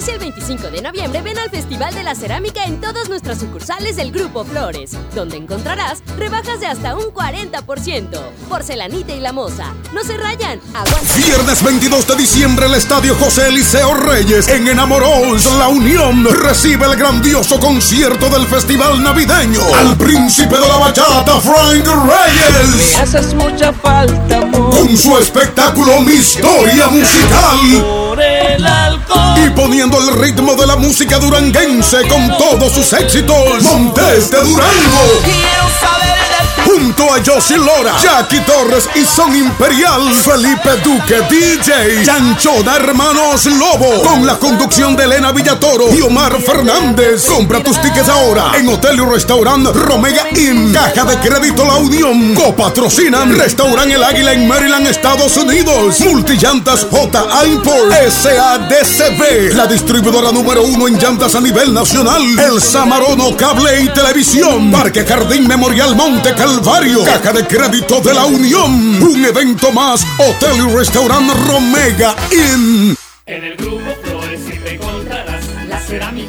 es 0.00 0.08
5 0.50 0.70
de 0.72 0.82
noviembre 0.82 1.22
ven 1.22 1.38
al 1.38 1.48
Festival 1.48 1.94
de 1.94 2.02
la 2.02 2.16
Cerámica 2.16 2.64
en 2.64 2.80
todas 2.80 3.08
nuestras 3.08 3.38
sucursales 3.38 3.94
del 3.94 4.10
Grupo 4.10 4.44
Flores, 4.44 4.96
donde 5.14 5.36
encontrarás 5.36 6.02
rebajas 6.18 6.58
de 6.58 6.66
hasta 6.66 6.96
un 6.96 7.04
40%. 7.04 8.20
Porcelanita 8.48 9.12
y 9.12 9.20
la 9.20 9.32
moza. 9.32 9.72
No 9.94 10.02
se 10.02 10.16
rayan. 10.16 10.58
Aguanta. 10.74 11.14
Viernes 11.16 11.62
22 11.62 12.04
de 12.04 12.16
diciembre 12.16 12.66
el 12.66 12.74
Estadio 12.74 13.14
José 13.14 13.46
Eliseo 13.46 13.94
Reyes 13.94 14.48
en 14.48 14.66
Enamoros, 14.66 15.46
La 15.56 15.68
Unión 15.68 16.26
recibe 16.42 16.86
el 16.86 16.96
grandioso 16.96 17.60
concierto 17.60 18.28
del 18.28 18.44
Festival 18.46 19.00
Navideño. 19.04 19.60
Al 19.78 19.96
príncipe 19.96 20.56
de 20.56 20.66
la 20.66 20.78
bachata, 20.78 21.40
Frank 21.40 21.86
Reyes. 21.86 22.96
Me 22.96 23.02
haces 23.02 23.34
mucha 23.34 23.72
falta, 23.72 24.38
amor. 24.38 24.70
Con 24.76 24.96
su 24.96 25.16
espectáculo 25.16 26.00
Mi 26.00 26.14
Historia 26.14 26.88
Musical. 26.88 27.58
Por 27.82 28.20
el 28.20 28.66
alcohol. 28.66 29.38
Y 29.46 29.50
poniendo 29.50 29.96
el 30.00 30.20
ritmo 30.20 30.39
de 30.40 30.66
la 30.66 30.76
música 30.76 31.18
duranguense 31.18 32.08
con 32.08 32.26
todos 32.38 32.72
sus 32.72 32.92
éxitos. 32.94 33.62
Montes 33.62 34.30
de 34.30 34.38
Durango. 34.38 35.20
Quiero 35.22 35.68
saber 35.78 36.18
de 36.30 36.64
ti. 36.64 36.70
Junto 36.70 37.12
a 37.12 37.18
Josie 37.24 37.58
Lora, 37.58 37.96
Jackie 38.02 38.40
Torres 38.40 38.88
y 38.94 39.04
Son 39.04 39.34
Imperial, 39.36 40.00
Felipe 40.14 40.76
Duque, 40.82 41.20
DJ, 41.28 42.04
Chanchona 42.04 42.76
Hermanos 42.76 43.44
Lobo, 43.46 44.02
con 44.02 44.24
la 44.24 44.38
conducción 44.38 44.96
de 44.96 45.04
Elena 45.04 45.30
Villatoro 45.32 45.94
y 45.94 46.00
Omar 46.00 46.40
Fernández. 46.40 47.26
Compra 47.26 47.62
tus 47.62 47.80
tickets 47.80 48.08
ahora 48.08 48.52
en 48.56 48.68
Hotel 48.68 48.96
y 48.96 49.00
Restaurant 49.00 49.66
Romega 49.74 50.26
Inn, 50.34 50.72
Caja 50.72 51.04
de 51.04 51.18
Crédito 51.18 51.64
La 51.64 51.76
Unión, 51.76 52.34
copatrocinan 52.34 53.36
Restaurant 53.36 53.90
El 53.90 54.02
Águila 54.02 54.32
en 54.32 54.48
Maryland, 54.48 54.86
Estados 54.86 55.36
Unidos, 55.36 56.00
Multillantas 56.00 56.86
J. 56.90 57.46
Import, 57.46 57.92
SADCB, 57.92 59.54
la 59.54 59.66
distribuidora 59.66 60.29
número 60.32 60.62
uno 60.62 60.86
en 60.88 60.98
llantas 60.98 61.34
a 61.34 61.40
nivel 61.40 61.72
nacional, 61.72 62.22
El 62.38 62.60
Samarono 62.60 63.36
Cable 63.36 63.82
y 63.82 63.88
Televisión, 63.88 64.70
Parque 64.70 65.04
Jardín 65.04 65.46
Memorial 65.46 65.96
Monte 65.96 66.34
Calvario, 66.34 67.04
Caja 67.04 67.32
de 67.32 67.46
Crédito 67.46 68.00
de 68.00 68.14
la 68.14 68.24
Unión, 68.26 69.02
un 69.02 69.24
evento 69.24 69.72
más, 69.72 70.04
Hotel 70.18 70.56
y 70.56 70.76
Restaurant 70.76 71.30
Romega 71.46 72.14
Inn. 72.30 72.96
En 73.26 73.44
el 73.44 73.56
grupo 73.56 73.84
Flores 74.02 74.40
siempre 74.46 74.74
encontrarás 74.74 75.44
la 75.68 75.80
cerámica 75.80 76.19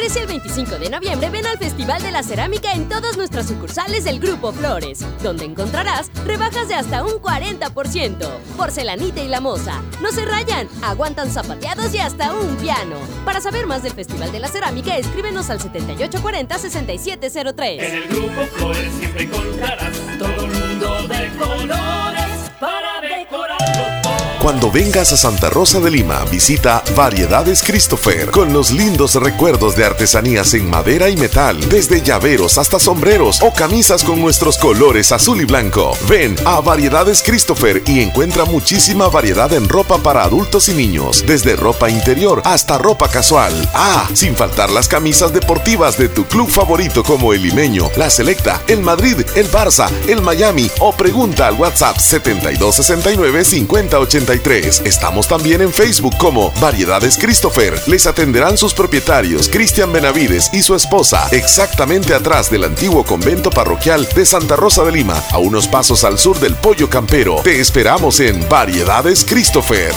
13 0.00 0.20
al 0.20 0.26
25 0.28 0.78
de 0.78 0.88
noviembre 0.88 1.28
ven 1.28 1.44
al 1.44 1.58
Festival 1.58 2.00
de 2.00 2.10
la 2.10 2.22
Cerámica 2.22 2.72
en 2.72 2.88
todas 2.88 3.18
nuestras 3.18 3.46
sucursales 3.46 4.02
del 4.02 4.18
Grupo 4.18 4.50
Flores, 4.50 5.04
donde 5.22 5.44
encontrarás 5.44 6.10
rebajas 6.24 6.68
de 6.68 6.74
hasta 6.74 7.04
un 7.04 7.20
40%. 7.20 8.16
Porcelanita 8.56 9.20
y 9.20 9.28
la 9.28 9.42
moza. 9.42 9.82
No 10.00 10.10
se 10.10 10.24
rayan, 10.24 10.66
aguantan 10.80 11.30
zapateados 11.30 11.94
y 11.94 11.98
hasta 11.98 12.32
un 12.32 12.56
piano. 12.56 12.96
Para 13.26 13.42
saber 13.42 13.66
más 13.66 13.82
del 13.82 13.92
Festival 13.92 14.32
de 14.32 14.40
la 14.40 14.48
Cerámica, 14.48 14.96
escríbenos 14.96 15.50
al 15.50 15.58
7840-6703. 15.58 17.82
En 17.82 17.94
el 17.94 18.08
grupo 18.08 18.40
Flores 18.56 18.90
siempre 18.98 19.24
encontrarás 19.24 19.94
todo 20.18 20.46
el 20.46 20.50
mundo 20.50 21.08
de 21.08 21.28
colores 21.36 22.50
para. 22.58 22.89
Cuando 24.40 24.70
vengas 24.70 25.12
a 25.12 25.18
Santa 25.18 25.50
Rosa 25.50 25.80
de 25.80 25.90
Lima, 25.90 26.24
visita 26.30 26.82
Variedades 26.96 27.62
Christopher 27.62 28.30
con 28.30 28.54
los 28.54 28.70
lindos 28.70 29.14
recuerdos 29.16 29.76
de 29.76 29.84
artesanías 29.84 30.54
en 30.54 30.70
madera 30.70 31.10
y 31.10 31.16
metal, 31.18 31.60
desde 31.68 32.00
llaveros 32.00 32.56
hasta 32.56 32.78
sombreros 32.78 33.42
o 33.42 33.52
camisas 33.52 34.02
con 34.02 34.18
nuestros 34.18 34.56
colores 34.56 35.12
azul 35.12 35.42
y 35.42 35.44
blanco. 35.44 35.92
Ven 36.08 36.36
a 36.46 36.62
Variedades 36.62 37.22
Christopher 37.22 37.82
y 37.86 38.00
encuentra 38.00 38.46
muchísima 38.46 39.08
variedad 39.08 39.52
en 39.52 39.68
ropa 39.68 39.98
para 39.98 40.24
adultos 40.24 40.70
y 40.70 40.72
niños, 40.72 41.22
desde 41.26 41.54
ropa 41.54 41.90
interior 41.90 42.40
hasta 42.46 42.78
ropa 42.78 43.10
casual. 43.10 43.52
Ah, 43.74 44.08
sin 44.14 44.34
faltar 44.34 44.70
las 44.70 44.88
camisas 44.88 45.34
deportivas 45.34 45.98
de 45.98 46.08
tu 46.08 46.24
club 46.24 46.48
favorito 46.48 47.04
como 47.04 47.34
el 47.34 47.42
Limeño, 47.42 47.90
la 47.98 48.08
Selecta, 48.08 48.62
el 48.68 48.80
Madrid, 48.80 49.18
el 49.36 49.50
Barça, 49.50 49.90
el 50.08 50.22
Miami 50.22 50.70
o 50.78 50.92
pregunta 50.96 51.46
al 51.46 51.56
WhatsApp 51.56 51.98
7269 51.98 53.44
5083. 54.38 54.82
Estamos 54.84 55.26
también 55.28 55.60
en 55.60 55.72
Facebook 55.72 56.16
como 56.16 56.50
Variedades 56.60 57.18
Christopher. 57.18 57.80
Les 57.86 58.06
atenderán 58.06 58.56
sus 58.56 58.74
propietarios 58.74 59.48
Cristian 59.48 59.92
Benavides 59.92 60.50
y 60.52 60.62
su 60.62 60.74
esposa, 60.74 61.28
exactamente 61.32 62.14
atrás 62.14 62.50
del 62.50 62.64
antiguo 62.64 63.04
convento 63.04 63.50
parroquial 63.50 64.06
de 64.14 64.24
Santa 64.24 64.56
Rosa 64.56 64.84
de 64.84 64.92
Lima, 64.92 65.22
a 65.30 65.38
unos 65.38 65.66
pasos 65.66 66.04
al 66.04 66.18
sur 66.18 66.38
del 66.38 66.54
Pollo 66.54 66.88
Campero. 66.88 67.36
Te 67.42 67.60
esperamos 67.60 68.20
en 68.20 68.48
Variedades 68.48 69.24
Christopher. 69.24 69.92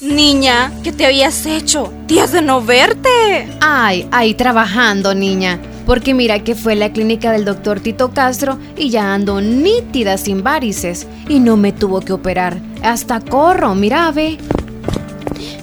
Niña, 0.00 0.72
¿qué 0.82 0.92
te 0.92 1.04
habías 1.04 1.44
hecho? 1.44 1.92
Días 2.06 2.32
de 2.32 2.40
no 2.40 2.62
verte. 2.62 3.46
Ay, 3.60 4.08
ahí 4.10 4.32
trabajando, 4.32 5.14
niña. 5.14 5.60
Porque 5.84 6.14
mira 6.14 6.42
que 6.42 6.54
fue 6.54 6.74
la 6.74 6.90
clínica 6.90 7.32
del 7.32 7.44
doctor 7.44 7.80
Tito 7.80 8.10
Castro 8.10 8.58
y 8.78 8.88
ya 8.88 9.12
ando 9.12 9.42
nítida 9.42 10.16
sin 10.16 10.42
varices. 10.42 11.06
Y 11.28 11.38
no 11.38 11.58
me 11.58 11.72
tuvo 11.72 12.00
que 12.00 12.14
operar. 12.14 12.56
Hasta 12.82 13.20
corro, 13.20 13.74
mira, 13.74 14.10
ve. 14.10 14.38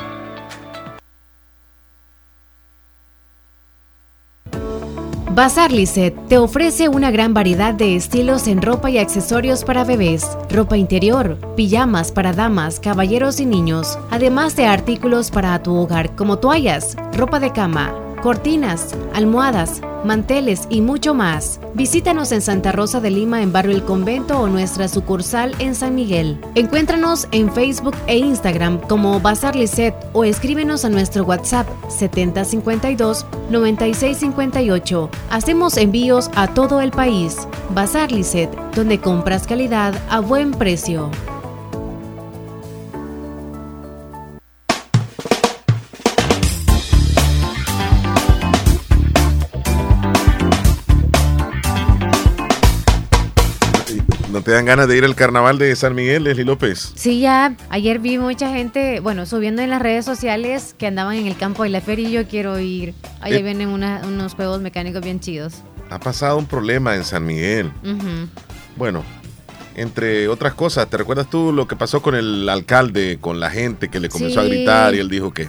Bazar 5.34 5.72
Lisset 5.74 6.16
te 6.30 6.38
ofrece 6.38 6.88
una 6.88 7.12
gran 7.12 7.34
variedad 7.34 7.74
de 7.74 7.98
estilos 7.98 8.48
en 8.48 8.62
ropa 8.62 8.90
y 8.90 8.98
accesorios 8.98 9.66
para 9.66 9.84
bebés, 9.84 10.38
ropa 10.50 10.78
interior, 10.78 11.38
pijamas 11.58 12.14
para 12.14 12.32
damas, 12.32 12.80
caballeros 12.80 13.42
y 13.42 13.46
niños, 13.46 14.00
además 14.10 14.56
de 14.56 14.68
artículos 14.68 15.32
para 15.32 15.62
tu 15.64 15.76
hogar 15.76 16.16
como 16.16 16.40
toallas, 16.40 16.96
ropa 17.14 17.40
de 17.40 17.52
cama, 17.52 17.94
cortinas, 18.22 18.96
almohadas, 19.14 19.82
manteles 20.06 20.68
y 20.70 20.82
mucho 20.82 21.14
más. 21.14 21.60
Visítanos 21.74 22.32
en 22.32 22.42
Santa 22.42 22.72
Rosa 22.72 23.00
de 23.00 23.12
Lima 23.12 23.42
en 23.42 23.52
Barrio 23.52 23.76
El 23.76 23.84
Convento 23.84 24.40
o 24.40 24.48
nuestra 24.48 24.88
sucursal 24.88 25.56
en 25.60 25.76
San 25.76 25.96
Miguel. 25.96 26.40
Encuéntranos 26.56 27.28
en 27.32 27.52
Facebook 27.52 27.96
e 28.08 28.18
Instagram 28.18 28.80
como 28.88 29.20
Bazar 29.20 29.56
Lisset 29.56 29.96
o 30.14 30.24
escríbenos 30.24 30.86
a 30.86 30.90
nuestro 30.90 31.24
WhatsApp 31.24 31.68
7052 31.90 33.26
9658. 33.50 35.10
Hacemos 35.30 35.78
envíos 35.78 36.30
a 36.36 36.48
todo 36.48 36.82
el 36.82 36.92
país. 36.92 37.48
Bazar 37.74 38.12
Lisset, 38.12 38.50
donde 38.76 39.00
compras 39.00 39.48
calidad 39.48 39.94
a 40.10 40.20
buen 40.20 40.52
precio. 40.52 41.10
Te 54.52 54.56
¿Te 54.56 54.58
dan 54.58 54.66
ganas 54.66 54.88
de 54.90 54.98
ir 54.98 55.06
al 55.06 55.16
carnaval 55.16 55.58
de 55.58 55.74
San 55.78 55.96
Miguel, 55.96 56.26
Leslie 56.26 56.44
López? 56.44 56.92
Sí, 56.96 57.22
ya 57.22 57.56
ayer 57.70 58.00
vi 58.00 58.18
mucha 58.18 58.50
gente, 58.54 59.00
bueno, 59.00 59.26
subiendo 59.26 59.62
en 59.62 59.70
las 59.70 59.82
redes 59.82 60.04
sociales 60.04 60.76
que 60.78 60.88
andaban 60.88 61.16
en 61.16 61.26
el 61.28 61.38
campo 61.38 61.64
de 61.64 61.70
la 61.70 61.80
feria 61.80 62.10
y 62.10 62.12
yo 62.12 62.28
quiero 62.28 62.60
ir. 62.60 62.94
Ahí 63.22 63.36
Eh. 63.36 63.44
vienen 63.44 63.70
una- 63.70 64.02
unos 64.06 64.34
juegos 64.34 64.60
mecánicos 64.60 65.02
bien 65.04 65.22
chidos. 65.22 65.54
Ha 65.90 66.00
pasado 66.02 66.38
un 66.38 66.48
problema 66.48 66.98
en 66.98 67.06
San 67.06 67.26
Miguel. 67.26 67.72
Bueno, 68.76 69.06
entre 69.76 70.28
otras 70.28 70.54
cosas, 70.54 70.90
¿te 70.90 70.98
recuerdas 70.98 71.30
tú 71.30 71.54
lo 71.54 71.66
que 71.66 71.78
pasó 71.78 72.02
con 72.02 72.14
el 72.16 72.50
alcalde, 72.50 73.20
con 73.22 73.40
la 73.40 73.50
gente 73.52 73.88
que 73.88 74.02
le 74.02 74.10
comenzó 74.10 74.42
a 74.42 74.44
gritar 74.44 74.94
y 74.96 75.00
él 75.00 75.08
dijo 75.10 75.32
que 75.34 75.48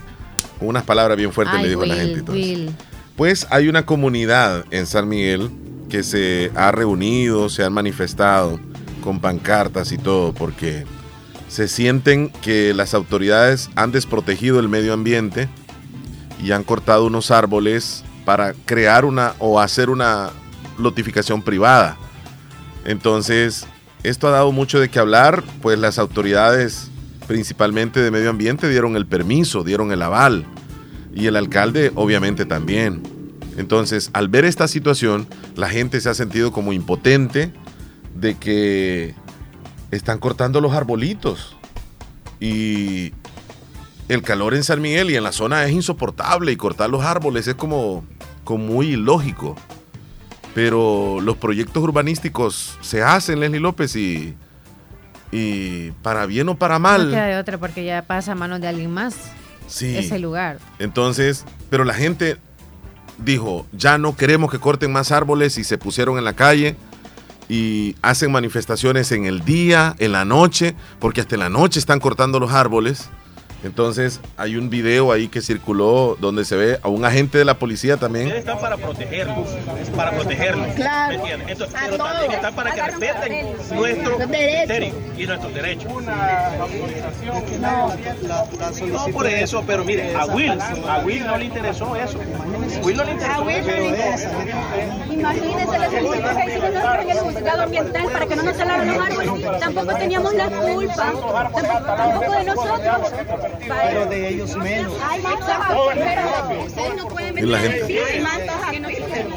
con 0.61 0.69
unas 0.69 0.85
palabras 0.85 1.17
bien 1.19 1.33
fuertes 1.33 1.57
Ay, 1.57 1.65
le 1.65 1.69
dijo 1.71 1.83
a 1.83 1.87
la 1.87 1.97
gente? 1.97 2.31
Will. 2.31 2.71
Pues 3.17 3.49
hay 3.51 3.67
una 3.69 3.85
comunidad 3.85 4.65
en 4.71 4.87
San 4.87 5.09
Miguel 5.09 5.51
que 5.91 6.05
se 6.05 6.53
ha 6.55 6.71
reunido, 6.71 7.49
se 7.51 7.65
han 7.65 7.73
manifestado 7.73 8.61
con 9.03 9.21
pancartas 9.21 9.93
y 9.93 9.99
todo, 9.99 10.33
porque 10.33 10.87
se 11.49 11.69
sienten 11.69 12.31
que 12.31 12.73
las 12.73 12.95
autoridades 12.95 13.69
han 13.77 13.93
desprotegido 13.93 14.59
el 14.59 14.71
medio 14.71 14.95
ambiente 14.95 15.51
y 16.43 16.53
han 16.53 16.65
cortado 16.65 17.05
unos 17.05 17.31
árboles 17.31 18.05
para 18.25 18.55
crear 18.65 19.05
una 19.05 19.35
o 19.39 19.61
hacer 19.61 19.91
una 19.91 20.31
lotificación 20.79 21.43
privada. 21.43 21.99
Entonces, 22.87 23.67
esto 24.03 24.29
ha 24.29 24.31
dado 24.31 24.51
mucho 24.53 24.81
de 24.81 24.89
qué 24.89 24.99
hablar, 24.99 25.45
pues 25.61 25.79
las 25.79 25.99
autoridades, 25.99 26.89
principalmente 27.27 28.01
de 28.01 28.11
medio 28.11 28.31
ambiente, 28.31 28.71
dieron 28.71 28.97
el 28.97 29.07
permiso, 29.07 29.63
dieron 29.63 29.93
el 29.93 30.01
aval, 30.01 30.47
y 31.15 31.27
el 31.27 31.37
alcalde 31.37 31.93
obviamente 31.95 32.45
también. 32.45 33.03
Entonces, 33.57 34.11
al 34.15 34.29
ver 34.29 34.45
esta 34.45 34.67
situación, 34.67 35.27
la 35.57 35.69
gente 35.69 36.01
se 36.01 36.09
ha 36.09 36.15
sentido 36.15 36.53
como 36.53 36.73
impotente 36.73 37.53
de 38.15 38.35
que 38.37 39.15
están 39.91 40.19
cortando 40.19 40.61
los 40.61 40.73
arbolitos. 40.73 41.57
Y 42.41 43.13
el 44.09 44.23
calor 44.23 44.55
en 44.55 44.65
San 44.65 44.81
Miguel 44.81 45.11
y 45.11 45.17
en 45.17 45.23
la 45.25 45.33
zona 45.33 45.65
es 45.65 45.73
insoportable 45.73 46.53
y 46.53 46.57
cortar 46.57 46.91
los 46.91 47.05
árboles 47.05 47.47
es 47.47 47.55
como, 47.55 48.05
como 48.45 48.65
muy 48.65 48.89
ilógico. 48.91 49.57
Pero 50.55 51.19
los 51.23 51.37
proyectos 51.39 51.83
urbanísticos 51.83 52.77
se 52.83 53.03
hacen, 53.03 53.41
Leslie 53.41 53.61
López, 53.61 53.97
y, 53.97 54.35
y 55.31 55.93
para 56.03 56.27
bien 56.27 56.49
o 56.51 56.57
para 56.57 56.79
No 56.79 56.89
queda 56.89 56.99
mal. 56.99 57.11
de 57.11 57.37
otra 57.39 57.59
porque 57.59 57.85
ya 57.85 58.03
pasa 58.03 58.33
a 58.33 58.35
manos 58.35 58.61
de 58.61 58.69
alguien 58.69 58.91
más 58.91 59.15
Sí. 59.67 59.97
ese 59.97 60.19
lugar. 60.19 60.59
Entonces, 60.79 61.47
pero 61.71 61.85
la 61.85 61.95
gente 61.95 62.37
dijo, 63.17 63.67
ya 63.73 63.97
no 63.97 64.15
queremos 64.17 64.51
que 64.51 64.59
corten 64.59 64.93
más 64.93 65.11
árboles 65.13 65.57
y 65.57 65.65
se 65.65 65.79
pusieron 65.79 66.19
en 66.19 66.25
la 66.25 66.35
calle 66.35 66.77
y 67.53 67.97
hacen 68.01 68.33
manifestaciones 68.33 69.13
en 69.13 69.27
el 69.27 69.45
día, 69.45 69.95
en 69.99 70.13
la 70.13 70.25
noche, 70.25 70.75
porque 70.99 71.21
hasta 71.21 71.37
la 71.37 71.51
noche 71.51 71.81
están 71.81 72.01
cortando 72.01 72.41
los 72.41 72.51
árboles. 72.51 73.11
Entonces, 73.65 74.21
hay 74.37 74.57
un 74.57 74.71
video 74.71 75.13
ahí 75.13 75.29
que 75.29 75.41
circuló 75.41 76.17
donde 76.21 76.45
se 76.45 76.57
ve 76.57 76.79
a 76.83 76.89
un 76.89 77.05
agente 77.05 77.39
de 77.39 77.45
la 77.45 77.55
policía 77.59 77.97
también. 77.97 78.27
Ustedes 78.27 78.45
están 78.45 78.59
para 78.61 78.77
protegerlos, 78.77 79.49
para 79.97 80.11
protegerlos. 80.11 80.67
Claro. 80.75 81.23
Entonces, 81.47 81.77
A 81.77 81.85
pero 81.85 81.97
todos. 81.97 82.11
también 82.13 82.33
están 82.33 82.55
para 82.55 82.73
que 82.73 82.83
respeten 82.83 83.47
nuestros 83.75 84.19
derechos. 84.29 84.99
y 85.17 85.27
nuestros 85.27 85.55
derechos. 85.55 85.93
No. 87.61 87.93
No 88.89 89.07
por 89.13 89.27
eso, 89.27 89.63
pero 89.67 89.85
mire, 89.85 90.15
a 90.17 90.27
Will, 90.27 90.59
a 90.89 90.99
Will 91.05 91.27
no 91.27 91.37
le 91.37 91.45
interesó 91.45 91.95
eso. 91.97 92.19
Will 92.83 92.97
no 92.97 93.05
le 93.05 93.13
interesó 93.13 93.41
A 93.41 93.45
Will 93.45 93.67
no 93.67 93.73
le 93.73 94.15
eso. 94.15 94.29
Imagínense 95.11 95.67
que 95.67 95.87
hicimos 95.87 96.73
nosotros 96.73 97.03
en 97.03 97.11
el 97.11 97.19
juzgado 97.19 97.63
ambiental 97.63 98.05
para 98.13 98.27
que 98.27 98.37
no 98.37 98.43
nos 98.43 98.57
salaran 98.57 98.89
los 98.89 99.07
árboles. 99.07 99.61
Tampoco 99.61 99.95
teníamos 99.95 100.35
la 100.35 100.49
culpa, 100.49 100.95
tampoco, 100.97 101.63
tampoco 101.97 102.33
de 102.33 102.45
nosotros. 102.45 103.52
Pero 103.61 104.07
de 104.07 104.29
ellos 104.29 104.57
menos. 104.57 104.93
Ay, 105.03 105.21
exacto, 105.21 105.91
pero 105.95 106.63
ustedes 106.65 106.97
no 106.97 107.09
pueden 107.09 107.39
Y 107.39 107.43
la 107.43 107.59
venir. 107.61 107.83
a 107.83 107.87
gente- 107.87 107.93
decir 107.93 108.23
más 108.23 108.39
que 108.71 108.81
no 108.81 108.91
hicieron. 108.91 109.33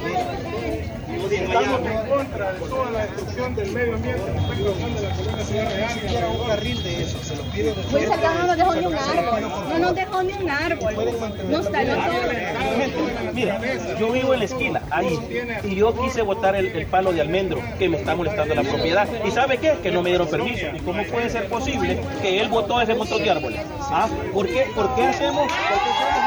Estamos 1.46 1.80
en 1.86 2.10
contra 2.10 2.54
de 2.54 2.60
toda 2.60 2.92
la 2.92 3.00
destrucción 3.06 3.56
del 3.56 3.72
medio 3.72 3.94
ambiente 3.94 4.24
que 4.24 4.38
está 4.38 4.56
causando 4.56 5.02
la 5.02 5.16
colonia 5.16 5.46
Ciudad 5.46 5.76
Real. 5.76 6.00
Quiero 6.08 6.32
un 6.32 6.48
carril 6.48 6.84
de 6.84 7.04
eso, 7.04 7.24
se 7.24 7.36
lo 7.36 7.44
pido 7.44 7.74
Pues 7.92 8.12
acá 8.12 8.34
no 8.34 8.48
nos 8.48 8.58
dejó 8.58 8.76
ni 8.76 8.86
un 8.86 8.96
árbol, 8.96 9.42
no 9.70 9.80
nos 9.80 9.96
dejó 9.96 10.24
ni 10.24 10.34
un 10.34 10.50
árbol, 10.50 10.96
nos 11.50 11.72
taló 11.72 11.94
todo. 11.94 13.34
Mira, 13.34 13.62
yo 14.00 14.12
vivo 14.12 14.34
en 14.34 14.40
la 14.40 14.46
esquina, 14.46 14.82
ahí, 14.90 15.20
y 15.64 15.76
yo 15.76 15.96
quise 16.02 16.22
botar 16.24 16.56
el, 16.56 16.68
el 16.68 16.86
palo 16.88 17.14
de 17.14 17.22
almendro 17.22 17.62
que 17.78 17.90
me 17.90 17.98
está 17.98 18.16
molestando 18.16 18.56
la 18.56 18.64
propiedad. 18.64 19.08
¿Y 19.26 19.32
sabe 19.32 19.58
qué? 19.58 19.78
Que 19.84 19.92
no 19.92 20.02
me 20.02 20.10
dieron 20.10 20.28
permiso. 20.28 20.66
¿Y 20.74 20.80
cómo 20.80 21.04
puede 21.04 21.30
ser 21.30 21.48
posible 21.48 22.00
que 22.22 22.40
él 22.42 22.50
botó 22.50 22.82
ese 22.82 22.96
montón 22.96 23.24
de 23.24 23.30
árboles? 23.30 23.62
¿Ah? 23.82 24.08
¿Por 24.34 24.48
qué, 24.48 24.66
por 24.74 24.96
qué 24.96 25.04
hacemos? 25.04 25.48
por 25.48 25.48
qué 25.48 25.54
hacemos? 25.54 26.25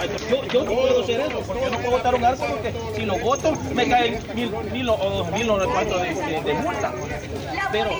Yo, 0.00 0.42
yo 0.46 0.64
no 0.64 0.72
puedo 0.72 1.02
hacer 1.02 1.20
eso, 1.20 1.40
porque 1.46 1.62
yo 1.62 1.70
no 1.70 1.78
puedo 1.78 1.90
botar 1.90 2.14
un 2.14 2.24
árbol 2.24 2.48
porque 2.48 2.72
si 2.96 3.02
lo 3.04 3.18
boto 3.18 3.52
me 3.74 3.86
caen 3.86 4.18
mil, 4.34 4.50
mil 4.72 4.88
o 4.88 4.96
dos 4.96 5.30
mil 5.30 5.50
o 5.50 5.58
cuánto 5.70 5.98
de, 5.98 6.14
de, 6.14 6.40
de 6.42 6.54
multa. 6.54 6.92
Pero 7.70 7.90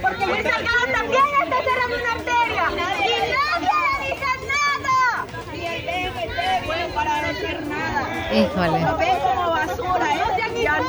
Porque 0.00 0.26
me 0.26 0.42
sacaron 0.42 0.92
también 0.92 1.22
hasta 1.42 1.56
cerrar 1.64 1.86
una 1.86 2.12
arteria 2.12 2.64
y 2.70 2.76
nadie 2.76 3.74
le 3.84 4.08
dice 4.08 4.32
nada. 4.46 5.26
Bueno, 6.66 6.94
para 6.94 7.22
no 7.22 7.28
hacer 7.28 7.66
nada. 7.66 8.00
Híjole. 8.32 8.80
Lo 8.80 8.96
ven 8.96 9.18
como 9.20 9.50
basura, 9.50 10.14
¿eh? 10.14 10.18
Ya 10.62 10.78
no 10.78 10.88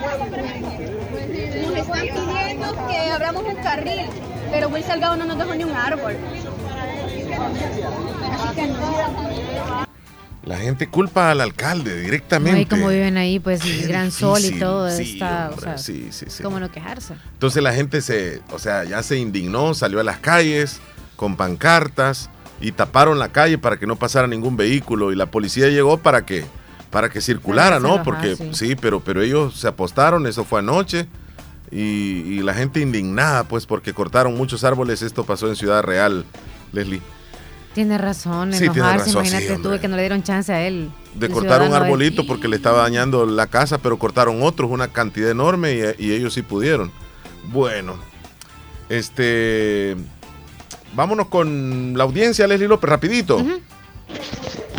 Nos 0.00 1.76
están 1.76 2.00
pidiendo 2.00 2.86
que 2.88 3.10
abramos 3.10 3.44
un 3.44 3.56
carril, 3.56 4.06
pero 4.50 4.68
Will 4.68 4.84
Salgado 4.84 5.16
no 5.16 5.24
nos 5.26 5.38
dejó 5.38 5.54
ni 5.54 5.64
un 5.64 5.72
árbol. 5.76 6.16
Así 8.32 8.54
que 8.54 8.66
no. 8.66 9.90
La 10.42 10.56
gente 10.56 10.88
culpa 10.88 11.30
al 11.30 11.42
alcalde 11.42 11.94
No, 11.96 12.00
directamente. 12.00 12.60
y 12.62 12.66
como 12.66 12.88
viven 12.88 13.18
ahí, 13.18 13.38
pues 13.38 13.62
el 13.64 13.86
gran 13.86 14.10
sol 14.10 14.40
y 14.42 14.58
todo, 14.58 14.90
sí, 14.90 15.12
está, 15.12 15.50
o 15.54 15.60
sea, 15.60 15.76
sí, 15.76 16.08
sí, 16.12 16.26
sí. 16.28 16.42
¿cómo 16.42 16.58
no 16.58 16.70
quejarse? 16.72 17.14
Entonces 17.34 17.62
la 17.62 17.74
gente 17.74 18.00
se, 18.00 18.40
o 18.50 18.58
sea, 18.58 18.84
ya 18.84 19.02
se 19.02 19.18
indignó, 19.18 19.74
salió 19.74 20.00
a 20.00 20.02
las 20.02 20.16
calles 20.18 20.80
con 21.16 21.36
pancartas 21.36 22.30
y 22.58 22.72
taparon 22.72 23.18
la 23.18 23.28
calle 23.28 23.58
para 23.58 23.76
que 23.76 23.86
no 23.86 23.96
pasara 23.96 24.26
ningún 24.26 24.56
vehículo 24.56 25.12
y 25.12 25.16
la 25.16 25.26
policía 25.26 25.68
llegó 25.68 25.98
para 25.98 26.24
que 26.24 26.46
para 26.90 27.08
que 27.08 27.20
circulara, 27.20 27.80
Para 27.80 27.96
¿no? 27.96 28.02
Porque 28.02 28.36
sí. 28.36 28.50
sí. 28.52 28.76
pero 28.76 29.00
pero 29.00 29.22
ellos 29.22 29.58
se 29.58 29.68
apostaron, 29.68 30.26
eso 30.26 30.44
fue 30.44 30.60
anoche 30.60 31.06
y, 31.70 31.78
y 31.78 32.42
la 32.42 32.54
gente 32.54 32.80
indignada, 32.80 33.44
pues 33.44 33.66
porque 33.66 33.92
cortaron 33.92 34.36
muchos 34.36 34.64
árboles. 34.64 35.02
Esto 35.02 35.24
pasó 35.24 35.48
en 35.48 35.56
Ciudad 35.56 35.82
Real, 35.82 36.24
Leslie. 36.72 37.00
Tiene 37.74 37.98
razón, 37.98 38.52
Sí, 38.52 38.68
tiene 38.68 38.80
razón, 38.82 39.12
imagínate 39.12 39.56
tuve 39.58 39.78
que 39.78 39.86
no 39.86 39.94
le 39.94 40.02
dieron 40.02 40.24
chance 40.24 40.52
a 40.52 40.66
él. 40.66 40.90
de 41.14 41.28
cortar 41.28 41.62
un 41.62 41.72
arbolito 41.72 42.26
porque 42.26 42.48
le 42.48 42.56
estaba 42.56 42.82
dañando 42.82 43.24
la 43.26 43.46
casa, 43.46 43.78
pero 43.78 43.96
cortaron 43.96 44.42
otros, 44.42 44.72
una 44.72 44.88
cantidad 44.88 45.30
enorme 45.30 45.94
y, 45.98 46.06
y 46.06 46.12
ellos 46.12 46.34
sí 46.34 46.42
pudieron. 46.42 46.90
Bueno, 47.52 47.94
este, 48.88 49.94
vámonos 50.94 51.28
con 51.28 51.96
la 51.96 52.02
audiencia, 52.02 52.48
Leslie 52.48 52.66
López, 52.66 52.90
rapidito. 52.90 53.40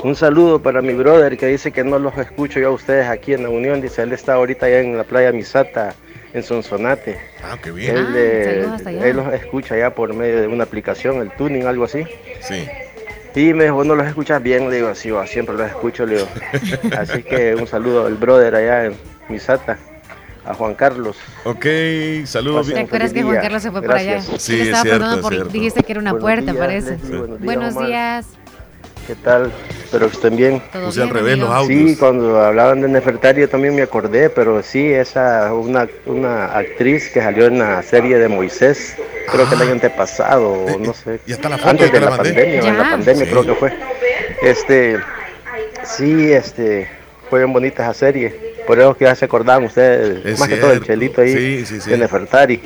Un 0.03 0.15
saludo 0.15 0.61
para 0.61 0.81
mi 0.81 0.93
brother 0.93 1.37
que 1.37 1.45
dice 1.47 1.71
que 1.71 1.83
no 1.83 1.99
los 1.99 2.17
escucho 2.17 2.59
yo 2.59 2.69
a 2.69 2.71
ustedes 2.71 3.07
aquí 3.07 3.33
en 3.33 3.43
la 3.43 3.49
Unión. 3.49 3.81
Dice, 3.81 4.01
él 4.01 4.13
está 4.13 4.33
ahorita 4.33 4.65
allá 4.65 4.79
en 4.79 4.97
la 4.97 5.03
playa 5.03 5.31
Misata, 5.31 5.93
en 6.33 6.41
Sonsonate. 6.41 7.19
Ah, 7.43 7.57
qué 7.61 7.71
bien. 7.71 7.97
Él, 7.97 8.05
Ah, 8.07 8.77
eh, 8.89 8.99
él 9.03 9.15
los 9.17 9.31
escucha 9.33 9.77
ya 9.77 9.93
por 9.93 10.13
medio 10.13 10.41
de 10.41 10.47
una 10.47 10.63
aplicación, 10.63 11.17
el 11.21 11.29
tuning, 11.31 11.67
algo 11.67 11.83
así. 11.83 12.03
Sí. 12.41 12.67
Y 13.35 13.53
me 13.53 13.65
dijo, 13.65 13.83
no 13.83 13.95
los 13.95 14.07
escuchas 14.07 14.41
bien, 14.41 14.69
le 14.69 14.77
digo, 14.77 14.87
así, 14.89 15.09
yo 15.09 15.25
siempre 15.27 15.55
los 15.55 15.67
escucho, 15.67 16.05
le 16.05 16.15
digo. 16.15 16.27
Así 16.97 17.23
que 17.23 17.55
un 17.55 17.65
saludo 17.67 18.05
al 18.07 18.15
brother 18.15 18.55
allá 18.55 18.85
en 18.87 18.93
Misata, 19.29 19.77
a 20.43 20.53
Juan 20.53 20.73
Carlos. 20.73 21.15
Ok, 21.45 21.65
saludos. 22.25 22.67
¿Te 22.67 22.79
acuerdas 22.79 23.13
que 23.13 23.23
Juan 23.23 23.37
Carlos 23.39 23.61
se 23.63 23.71
fue 23.71 23.81
para 23.83 23.99
allá? 23.99 24.11
Gracias. 24.15 24.41
Sí, 24.41 24.59
es 24.61 24.81
cierto, 24.81 25.31
es 25.31 25.53
dijiste 25.53 25.81
que 25.83 25.91
era 25.93 26.01
una 26.01 26.11
Buenos 26.11 26.25
puerta, 26.25 26.51
días, 26.51 26.57
parece. 26.65 26.91
Leslie, 26.91 27.17
buenos 27.17 27.39
días, 27.39 27.45
Buenos 27.45 27.75
Omar. 27.75 27.87
días. 27.87 28.25
¿Qué 29.07 29.15
tal? 29.15 29.51
Espero 29.83 30.07
que 30.07 30.13
estén 30.15 30.35
bien. 30.37 30.61
¿Todo 30.71 30.85
Puse 30.85 31.01
al 31.01 31.09
revés 31.09 31.37
los 31.37 31.49
audios. 31.49 31.89
Sí, 31.91 31.95
cuando 31.97 32.39
hablaban 32.39 32.81
de 32.81 32.87
Nefertari 32.87 33.41
yo 33.41 33.49
también 33.49 33.75
me 33.75 33.81
acordé, 33.81 34.29
pero 34.29 34.61
sí, 34.63 34.91
esa 34.91 35.53
una, 35.53 35.87
una 36.05 36.45
actriz 36.57 37.09
que 37.11 37.19
salió 37.21 37.47
en 37.47 37.59
la 37.59 37.81
serie 37.83 38.17
de 38.17 38.27
Moisés, 38.27 38.95
creo 39.31 39.49
que 39.49 39.55
el 39.55 39.61
año 39.63 39.71
antepasado, 39.73 40.51
o 40.53 40.79
no 40.79 40.93
sé. 40.93 41.19
Y 41.25 41.33
está 41.33 41.49
la 41.49 41.57
foto 41.57 41.71
antes 41.71 41.91
de 41.91 41.99
la 41.99 42.15
pandemia, 42.15 42.63
o 42.63 42.67
en 42.67 42.77
la 42.77 42.83
pandemia 42.91 43.25
Sí. 43.25 43.31
creo 43.31 43.45
que 43.45 43.53
fue. 43.55 43.73
Este, 44.43 44.97
sí, 45.83 46.31
este, 46.31 46.87
fue 47.29 47.39
bien 47.39 47.51
bonita 47.51 47.83
esa 47.83 47.93
serie. 47.93 48.51
Por 48.65 48.79
eso 48.79 48.95
que 48.95 49.05
ya 49.05 49.15
se 49.15 49.25
acordaban 49.25 49.65
ustedes, 49.65 50.23
Es 50.25 50.39
más 50.39 50.47
que 50.47 50.55
todo 50.57 50.71
el 50.71 50.83
chelito 50.85 51.21
ahí 51.21 51.33
Sí, 51.35 51.65
sí, 51.65 51.81
sí. 51.81 51.89
de 51.89 51.97
Nefertari. 51.97 52.57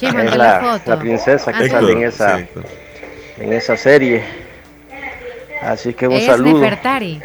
¿Quién 0.00 0.18
Es 0.20 0.34
la, 0.36 0.60
la 0.60 0.60
foto? 0.78 0.90
la 0.90 0.98
princesa 0.98 1.52
que 1.52 1.64
Ah, 1.64 1.68
sale 1.68 1.92
en 1.92 2.02
esa, 2.04 2.38
Sí. 2.38 2.44
en 3.40 3.52
esa 3.52 3.76
serie. 3.76 4.22
Así 5.64 5.94
que 5.94 6.06
un 6.08 6.14
es 6.14 6.26
saludo 6.26 6.60
Nefertari. 6.60 7.20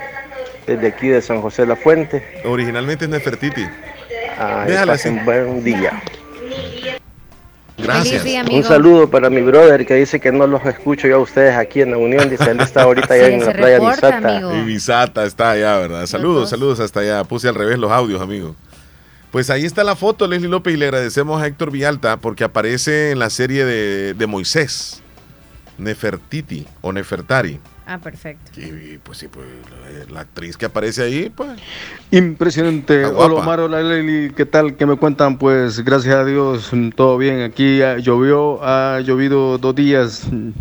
desde 0.65 0.87
aquí 0.87 1.07
de 1.07 1.21
San 1.21 1.41
José 1.41 1.65
La 1.65 1.75
Fuente. 1.75 2.41
Originalmente 2.45 3.05
es 3.05 3.11
Nefertiti. 3.11 3.65
Ah, 4.37 4.63
Déjala 4.67 4.93
así. 4.93 5.09
buen 5.25 5.63
día. 5.63 6.01
Gracias. 7.77 8.07
Feliz 8.09 8.23
día, 8.23 8.41
amigo. 8.41 8.57
Un 8.57 8.63
saludo 8.63 9.09
para 9.09 9.29
mi 9.29 9.41
brother 9.41 9.85
que 9.85 9.95
dice 9.95 10.19
que 10.19 10.31
no 10.33 10.45
los 10.47 10.65
escucho 10.65 11.07
yo 11.07 11.15
a 11.15 11.19
ustedes 11.19 11.55
aquí 11.55 11.81
en 11.81 11.91
la 11.91 11.97
Unión. 11.97 12.29
Dice, 12.29 12.51
él 12.51 12.59
está 12.59 12.83
ahorita 12.83 13.13
allá 13.13 13.27
Sí, 13.27 13.33
en 13.33 13.45
la 13.45 13.53
playa 13.53 13.75
reporta, 13.79 14.07
Misata. 14.11 14.29
amigo. 14.37 14.55
Y 14.55 14.61
Visata 14.63 15.23
está 15.25 15.51
allá, 15.51 15.77
¿verdad? 15.77 16.05
Saludos, 16.05 16.49
saludos 16.49 16.79
hasta 16.81 16.99
allá. 16.99 17.23
Puse 17.23 17.47
al 17.47 17.55
revés 17.55 17.77
los 17.79 17.91
audios, 17.91 18.21
amigo. 18.21 18.55
Pues 19.31 19.49
ahí 19.49 19.63
está 19.63 19.83
la 19.83 19.95
foto, 19.95 20.27
Leslie 20.27 20.49
López, 20.49 20.73
y 20.73 20.77
le 20.77 20.85
agradecemos 20.85 21.41
a 21.41 21.47
Héctor 21.47 21.71
Villalta 21.71 22.17
porque 22.17 22.43
aparece 22.43 23.11
en 23.11 23.19
la 23.19 23.29
serie 23.29 23.63
de, 23.63 24.13
de 24.13 24.27
Moisés, 24.27 25.01
Nefertiti 25.77 26.67
o 26.81 26.91
Nefertari. 26.91 27.59
Ah, 27.91 27.97
perfecto. 27.97 28.51
Y 28.55 28.99
pues 28.99 29.17
sí, 29.17 29.27
pues 29.27 29.47
la, 30.07 30.13
la 30.13 30.19
actriz 30.19 30.55
que 30.55 30.67
aparece 30.67 31.01
ahí, 31.01 31.31
pues. 31.35 31.49
Impresionante. 32.11 33.03
Hola 33.03 33.33
Omar, 33.33 33.61
hola 33.61 33.81
Leli, 33.81 34.31
¿qué 34.31 34.45
tal? 34.45 34.75
¿Qué 34.75 34.85
me 34.85 34.95
cuentan? 34.95 35.39
Pues 35.39 35.83
gracias 35.83 36.13
a 36.13 36.23
Dios, 36.23 36.69
mm, 36.71 36.89
todo 36.89 37.17
bien. 37.17 37.41
Aquí 37.41 37.81
ah, 37.81 37.97
llovió, 37.97 38.63
ha 38.63 38.99
llovido 38.99 39.57
dos 39.57 39.73
días, 39.73 40.27
mm, 40.31 40.51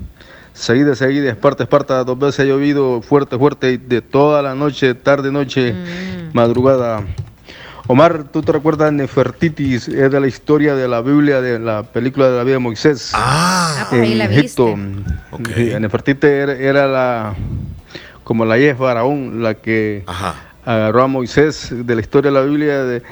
seguida, 0.55 0.95
seguida, 0.95 1.31
esparta, 1.31 1.65
esparta, 1.65 2.03
dos 2.03 2.19
veces 2.19 2.41
ha 2.41 2.45
llovido 2.45 3.03
fuerte, 3.03 3.37
fuerte, 3.37 3.77
de 3.77 4.01
toda 4.01 4.41
la 4.41 4.55
noche, 4.55 4.95
tarde, 4.95 5.31
noche, 5.31 5.75
madrugada. 6.33 7.05
Omar, 7.91 8.25
¿tú 8.25 8.43
te 8.43 8.53
recuerdas 8.53 8.93
Nefertitis? 8.93 9.89
Es 9.89 10.11
de 10.13 10.21
la 10.21 10.27
historia 10.27 10.75
de 10.75 10.87
la 10.89 11.01
Biblia, 11.01 11.41
de 11.41 11.59
la 11.59 11.85
película 11.85 12.29
de 12.29 12.37
la 12.37 12.45
vida 12.45 12.55
de 12.55 12.59
Moisés. 12.59 13.13
Ah, 13.15 13.89
ahí 13.91 14.13
en 14.13 14.19
la 14.19 14.25
Egipto. 14.27 14.77
Sí, 15.57 15.73
Nefertiti 15.81 16.27
era, 16.27 16.53
era 16.53 16.87
la, 16.87 17.35
como 18.25 18.45
la 18.45 18.59
hija 18.59 18.69
de 18.69 18.75
Faraón, 18.75 19.43
la 19.43 19.55
que 19.55 20.05
agarró 20.67 21.03
a 21.05 21.07
Moisés 21.07 21.71
de 21.73 21.95
la 21.95 22.03
historia 22.03 22.31
de 22.31 22.39
la 22.39 22.45
Biblia, 22.45 22.85
de, 22.85 23.03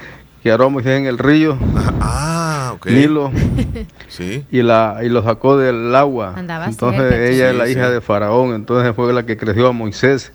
que 0.42 0.50
agarró 0.50 0.66
a 0.66 0.68
Moisés 0.68 0.98
en 0.98 1.06
el 1.06 1.16
río, 1.16 1.56
Ah, 2.02 2.72
ok. 2.74 2.86
Nilo, 2.88 3.32
Sí. 4.08 4.44
y, 4.50 4.60
la, 4.60 4.98
y 5.02 5.08
lo 5.08 5.22
sacó 5.24 5.56
del 5.56 5.94
agua. 5.96 6.34
Andaba 6.36 6.66
entonces 6.66 7.12
ella 7.14 7.46
es 7.46 7.52
Sí, 7.52 7.58
la 7.58 7.64
sí. 7.66 7.72
hija 7.72 7.90
de 7.90 8.02
Faraón, 8.02 8.54
entonces 8.54 8.94
fue 8.94 9.10
la 9.14 9.24
que 9.24 9.38
creció 9.38 9.68
a 9.68 9.72
Moisés. 9.72 10.32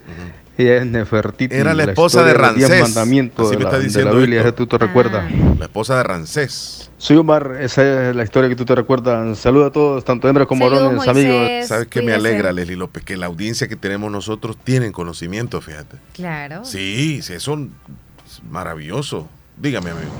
Ella 0.58 0.78
es 0.78 0.86
Nefertiti. 0.86 1.56
Era 1.56 1.74
la 1.74 1.84
esposa 1.84 2.24
de 2.24 2.34
mandamientos 2.38 3.47
Así 3.47 3.56
de 3.56 3.58
me 3.58 3.64
la, 3.64 3.70
está 3.70 3.78
de 3.78 3.84
la 3.84 3.88
diciendo 3.88 4.16
Biblia, 4.18 4.39
Héctor. 4.39 4.47
ese 4.49 4.58
tú 4.58 4.68
te 4.68 4.78
recuerdas. 4.78 5.32
La 5.58 5.66
esposa 5.66 5.97
de 5.97 6.04
Rancés. 6.04 6.91
Soy 6.97 7.18
Omar, 7.18 7.58
esa 7.62 8.10
es 8.10 8.16
la 8.16 8.24
historia 8.24 8.49
que 8.49 8.56
tú 8.56 8.66
te 8.66 8.76
recuerdas. 8.76 9.39
Saludos 9.39 9.70
a 9.70 9.72
todos, 9.72 10.06
tanto 10.06 10.28
hembras 10.28 10.47
como 10.47 10.70
varones, 10.70 11.08
amigos. 11.08 11.68
¿Sabes 11.68 11.88
qué 11.88 12.02
me 12.02 12.14
alegra, 12.14 12.52
Leslie 12.52 12.76
López? 12.76 13.04
Que 13.04 13.18
la 13.18 13.26
audiencia 13.26 13.68
que 13.68 13.76
tenemos 13.76 14.12
nosotros 14.12 14.58
tienen 14.64 14.91
conocimiento, 14.91 15.62
fíjate. 15.62 15.97
Claro. 16.14 16.64
Sí, 16.64 17.22
sí, 17.24 17.34
eso 17.34 17.54
es 17.56 18.43
maravilloso. 18.49 19.28
Dígame, 19.58 19.89
amigo. 19.91 20.12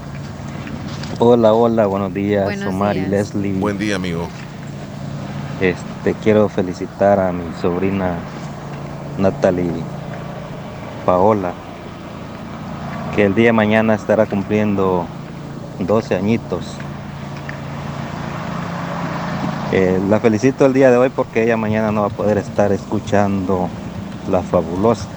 Hola, 1.20 1.54
hola, 1.54 1.86
buenos 1.86 2.14
días, 2.14 2.46
Buenos 2.46 2.68
Omar 2.70 2.96
y 2.96 3.02
días. 3.02 3.12
Leslie. 3.12 3.54
Buen 3.54 3.78
día, 3.78 3.96
amigo. 3.98 4.28
Este, 5.60 6.16
quiero 6.24 6.50
felicitar 6.50 7.20
a 7.20 7.32
mi 7.32 7.44
sobrina 7.62 8.16
Natalie 9.20 9.70
Paola, 11.06 11.54
que 13.16 13.26
el 13.26 13.36
día 13.36 13.48
de 13.48 13.54
mañana 13.54 13.94
estará 13.94 14.26
cumpliendo 14.26 15.06
12 15.80 16.16
añitos. 16.16 16.66
Eh, 19.72 20.02
la 20.10 20.20
felicito 20.20 20.66
el 20.66 20.74
día 20.74 20.92
de 20.92 20.98
hoy 20.98 21.10
porque 21.10 21.44
ella 21.44 21.56
mañana 21.56 21.92
no 21.92 22.02
va 22.02 22.08
a 22.08 22.12
poder 22.12 22.38
estar 22.38 22.72
escuchando 22.72 23.70
La 24.30 24.42
Fabulosa. 24.42 25.08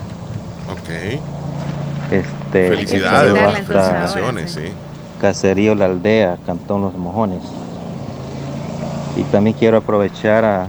Ok. 0.70 1.20
Este, 2.10 2.68
Felicidades, 2.68 3.66
felicitaciones, 3.66 4.50
sí. 4.52 4.72
Caserío 5.20 5.74
La 5.74 5.86
Aldea, 5.86 6.38
Cantón 6.46 6.82
Los 6.82 6.94
Mojones. 6.94 7.42
Y 9.16 9.22
también 9.24 9.56
quiero 9.58 9.78
aprovechar 9.78 10.44
a 10.44 10.68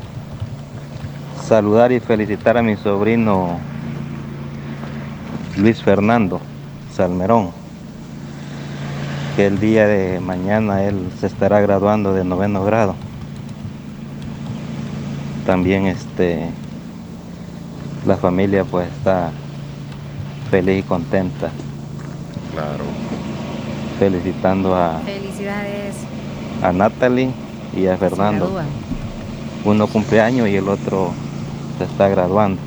saludar 1.48 1.92
y 1.92 2.00
felicitar 2.00 2.58
a 2.58 2.64
mi 2.64 2.76
sobrino 2.76 3.60
Luis 5.58 5.82
Fernando 5.82 6.42
Salmerón, 6.94 7.52
que 9.38 9.48
el 9.48 9.60
día 9.60 9.88
de 9.88 10.20
mañana 10.20 10.84
él 10.84 11.10
se 11.20 11.28
estará 11.28 11.62
graduando 11.62 12.14
de 12.14 12.26
noveno 12.26 12.66
grado. 12.66 12.96
También 15.46 15.86
este 15.86 16.50
la 18.06 18.18
familia 18.18 18.66
pues 18.66 18.90
está 18.90 19.32
feliz 20.52 20.80
y 20.80 20.84
contenta. 20.84 21.52
Claro. 22.52 22.84
Felicitando 23.98 24.76
a, 24.76 25.00
Felicidades. 25.06 25.96
a 26.62 26.74
Natalie 26.74 27.32
y 27.74 27.88
a 27.88 27.96
Fernando. 27.96 28.60
Uno 29.64 29.88
cumpleaños 29.88 30.50
y 30.50 30.58
el 30.58 30.68
otro 30.68 31.12
se 31.78 31.86
está 31.86 32.10
graduando. 32.10 32.62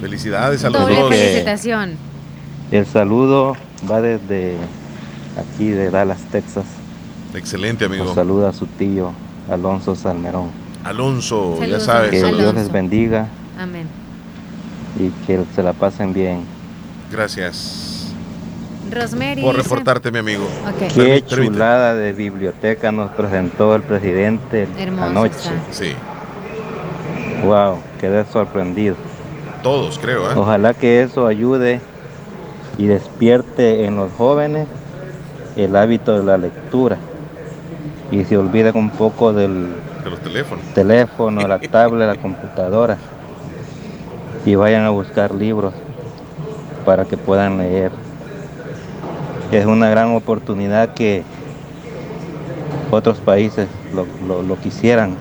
Felicidades 0.00 0.64
a 0.64 0.70
los 0.70 0.82
Doble 0.82 0.96
dos. 1.00 1.10
felicitación. 1.14 1.96
El 2.70 2.86
saludo 2.86 3.56
va 3.90 4.00
desde 4.00 4.56
aquí 5.38 5.68
de 5.70 5.90
Dallas, 5.90 6.18
Texas. 6.30 6.64
Excelente, 7.34 7.84
amigo. 7.84 8.04
Nos 8.04 8.14
saluda 8.14 8.48
a 8.50 8.52
su 8.52 8.66
tío 8.66 9.12
Alonso 9.50 9.94
Salmerón. 9.94 10.50
Alonso, 10.84 11.62
ya 11.64 11.80
sabes. 11.80 12.10
Que 12.10 12.24
Dios 12.32 12.54
les 12.54 12.72
bendiga 12.72 13.28
Amén. 13.58 13.86
y 14.98 15.10
que 15.26 15.40
se 15.54 15.62
la 15.62 15.72
pasen 15.72 16.12
bien. 16.12 16.40
Gracias 17.12 18.12
Rosemary. 18.90 19.42
por 19.42 19.56
dice- 19.56 19.68
reportarte, 19.68 20.10
mi 20.10 20.18
amigo. 20.18 20.48
Qué 20.94 21.22
Permí- 21.22 21.26
chulada 21.26 21.94
de 21.94 22.12
biblioteca 22.12 22.90
nos 22.92 23.10
presentó 23.10 23.74
el 23.74 23.82
presidente 23.82 24.66
Hermoso 24.78 25.04
anoche. 25.04 25.30
está. 25.36 25.52
Sí, 25.72 25.92
Wow, 27.44 27.78
quedé 27.98 28.24
sorprendido. 28.26 28.96
Todos 29.62 29.98
creo, 29.98 30.30
¿eh? 30.30 30.34
Ojalá 30.36 30.74
que 30.74 31.02
eso 31.02 31.26
ayude 31.26 31.80
y 32.78 32.86
despierte 32.86 33.84
en 33.84 33.96
los 33.96 34.10
jóvenes 34.12 34.66
el 35.56 35.74
hábito 35.76 36.16
de 36.18 36.24
la 36.24 36.38
lectura 36.38 36.96
y 38.10 38.24
se 38.24 38.36
olviden 38.36 38.76
un 38.76 38.90
poco 38.90 39.32
del 39.32 39.66
De 40.04 40.10
los 40.10 40.20
teléfonos. 40.20 40.64
teléfono, 40.74 41.46
la 41.46 41.58
tablet, 41.70 42.06
la 42.08 42.16
computadora 42.16 42.96
y 44.46 44.54
vayan 44.54 44.84
a 44.84 44.90
buscar 44.90 45.34
libros 45.34 45.74
para 46.84 47.04
que 47.04 47.16
puedan 47.16 47.58
leer. 47.58 47.92
Es 49.52 49.66
una 49.66 49.90
gran 49.90 50.14
oportunidad 50.14 50.94
que 50.94 51.22
otros 52.90 53.18
países 53.18 53.68
lo, 53.94 54.06
lo- 54.26 54.42
lo 54.42 54.56
quisieran 54.60 55.16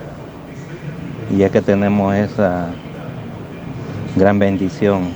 y 1.31 1.37
ya 1.37 1.49
que 1.49 1.61
tenemos 1.61 2.15
esa 2.15 2.67
gran 4.19 4.37
bendición, 4.39 5.09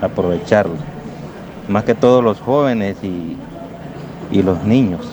aprovecharlo. 0.00 0.76
Más 1.68 1.84
que 1.84 1.94
todos 1.94 2.22
los 2.24 2.40
jóvenes 2.40 2.96
y, 3.02 3.36
y 4.30 4.42
los 4.42 4.62
niños, 4.64 5.06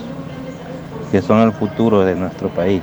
que 1.11 1.21
son 1.21 1.39
el 1.39 1.51
futuro 1.51 2.05
de 2.05 2.15
nuestro 2.15 2.49
país. 2.49 2.81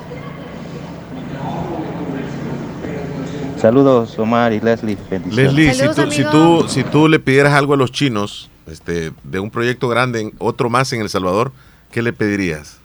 Saludos 3.61 4.19
Omar 4.19 4.53
y 4.53 4.61
Leslie. 4.61 4.99
bendiciones. 5.11 5.55
Leslie, 5.55 5.75
si 5.75 5.89
tú, 5.95 6.11
si, 6.11 6.25
tú, 6.25 6.65
si 6.69 6.85
tú 6.85 7.09
le 7.09 7.19
pidieras 7.19 7.55
algo 7.55 7.73
a 7.75 7.77
los 7.77 7.91
chinos 7.91 8.51
este, 8.71 9.13
de 9.23 9.41
un 9.41 9.51
proyecto 9.51 9.89
grande, 9.89 10.21
en- 10.21 10.33
otro 10.39 10.69
más 10.69 10.93
en 10.93 11.01
El 11.01 11.09
Salvador, 11.09 11.53
¿qué 11.91 12.03
le 12.03 12.13
pedirías? 12.13 12.79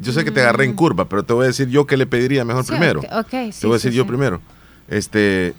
Yo 0.00 0.12
sé 0.12 0.24
que 0.24 0.30
te 0.30 0.40
agarré 0.42 0.64
en 0.64 0.74
curva, 0.74 1.06
pero 1.06 1.22
te 1.24 1.32
voy 1.32 1.44
a 1.44 1.46
decir 1.48 1.68
yo 1.68 1.86
qué 1.86 1.96
le 1.96 2.06
pediría 2.06 2.44
mejor 2.44 2.62
Mm. 2.62 2.66
Sí, 2.66 2.72
primero. 2.72 3.00
sí, 3.00 3.08
te 3.08 3.66
voy 3.66 3.76
a 3.76 3.78
sí, 3.78 3.88
decir 3.88 3.92
yo 3.92 4.02
sí. 4.02 4.08
primero. 4.08 4.40
Este, 4.88 5.54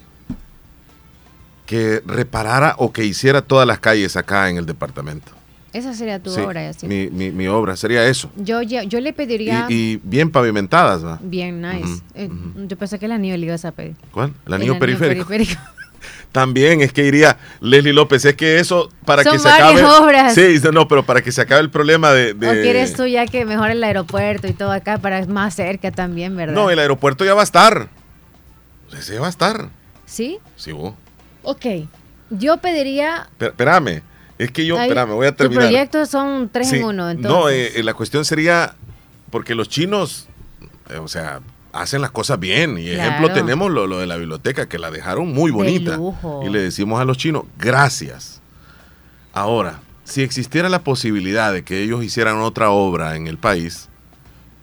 que 1.70 2.02
reparara 2.04 2.74
o 2.80 2.92
que 2.92 3.06
hiciera 3.06 3.44
todas 3.44 3.68
las 3.68 3.78
calles 3.78 4.16
acá 4.16 4.50
en 4.50 4.58
el 4.58 4.66
departamento. 4.66 5.32
Esa 5.72 5.94
sería 5.94 6.18
tu 6.18 6.32
Sí, 6.34 6.42
obra. 6.42 6.68
así. 6.68 6.88
mi, 6.88 7.12
mi- 7.12 7.30
mi 7.30 7.46
obra 7.48 7.76
sería 7.76 8.04
eso. 8.08 8.32
Yo, 8.38 8.64
yo, 8.64 8.82
yo 8.82 9.00
le 9.00 9.14
pediría. 9.14 9.68
Y, 9.70 9.74
y 9.94 10.02
bien 10.04 10.32
pavimentadas, 10.32 11.06
¿va? 11.06 11.20
bien 11.22 11.62
nice. 11.62 12.02
Eh, 12.16 12.28
Yo 12.68 12.76
pensé 12.76 12.98
que 12.98 13.06
el 13.06 13.12
anillo 13.12 13.38
le 13.38 13.46
ibas 13.46 13.66
a 13.66 13.72
pedir. 13.72 13.96
¿Cuál? 14.12 14.30
El 14.30 14.36
El 14.48 14.54
anillo 14.56 14.80
periférico. 14.80 15.28
periférico. 15.28 15.62
También 16.32 16.82
es 16.82 16.92
que 16.92 17.06
iría 17.06 17.38
Leslie 17.62 17.94
López, 17.94 18.26
es 18.26 18.34
que 18.36 18.58
eso 18.58 18.90
para 19.06 19.22
Son 19.22 19.34
que 19.34 19.38
se 19.40 19.48
acabe. 19.50 19.84
obras. 19.84 20.34
Sí, 20.34 20.56
no, 20.74 20.88
pero 20.88 21.04
para 21.06 21.22
que 21.22 21.32
se 21.32 21.42
acabe 21.42 21.62
el 21.62 21.70
problema 21.70 22.12
de. 22.14 22.34
de- 22.34 22.48
¿O 22.50 22.52
quieres 22.64 22.96
tú 22.96 23.06
ya 23.06 23.28
que 23.28 23.46
mejore 23.46 23.74
el 23.74 23.84
aeropuerto 23.84 24.48
y 24.48 24.54
todo 24.54 24.72
acá 24.72 24.98
para 24.98 25.24
más 25.28 25.54
cerca 25.54 25.92
también, 25.92 26.36
verdad? 26.36 26.56
No, 26.56 26.72
el 26.72 26.80
aeropuerto 26.80 27.26
ya 27.26 27.36
va 27.36 27.42
a 27.42 27.44
estar. 27.44 27.90
Ese 28.98 29.20
va 29.20 29.28
a 29.28 29.30
estar. 29.30 29.70
¿Sí? 30.08 30.40
Sí, 30.56 30.72
vos. 30.72 30.96
Ok. 31.50 31.66
Yo 32.30 32.58
pediría. 32.58 33.28
Espera- 33.32 33.50
Espérame, 33.52 34.02
es 34.38 34.52
que 34.52 34.66
yo, 34.66 34.78
Ay, 34.78 34.84
espérame, 34.90 35.12
voy 35.16 35.28
a 35.28 35.36
terminar. 35.36 35.64
proyecto 35.66 36.06
son 36.06 36.50
tres 36.52 36.70
Sí, 36.70 36.78
en 36.78 36.86
uno, 36.86 37.10
entonces. 37.10 37.32
No, 37.32 37.50
eh, 37.50 37.80
eh, 37.80 37.84
la 37.84 37.94
cuestión 37.94 38.24
sería 38.26 38.76
porque 39.32 39.56
los 39.56 39.68
chinos, 39.70 40.28
eh, 40.90 40.98
o 40.98 41.08
sea, 41.08 41.40
hacen 41.74 42.02
las 42.02 42.12
cosas 42.12 42.40
bien. 42.40 42.78
Y 42.78 42.86
Claro. 42.94 43.02
ejemplo 43.10 43.34
tenemos 43.34 43.72
lo, 43.72 43.88
lo 43.88 44.00
de 44.00 44.08
la 44.08 44.18
biblioteca, 44.18 44.68
que 44.70 44.78
la 44.80 44.92
dejaron 44.92 45.28
muy 45.34 45.52
bonita. 45.52 45.98
lujo. 45.98 46.42
Y 46.46 46.50
le 46.50 46.60
decimos 46.62 47.02
a 47.02 47.06
los 47.06 47.18
chinos, 47.18 47.44
gracias. 47.58 48.42
Ahora, 49.34 49.80
si 50.04 50.22
existiera 50.24 50.70
la 50.70 50.84
posibilidad 50.84 51.54
de 51.54 51.64
que 51.64 51.84
ellos 51.84 52.04
hicieran 52.04 52.38
otra 52.38 52.70
obra 52.72 53.16
en 53.16 53.28
el 53.28 53.38
país, 53.38 53.90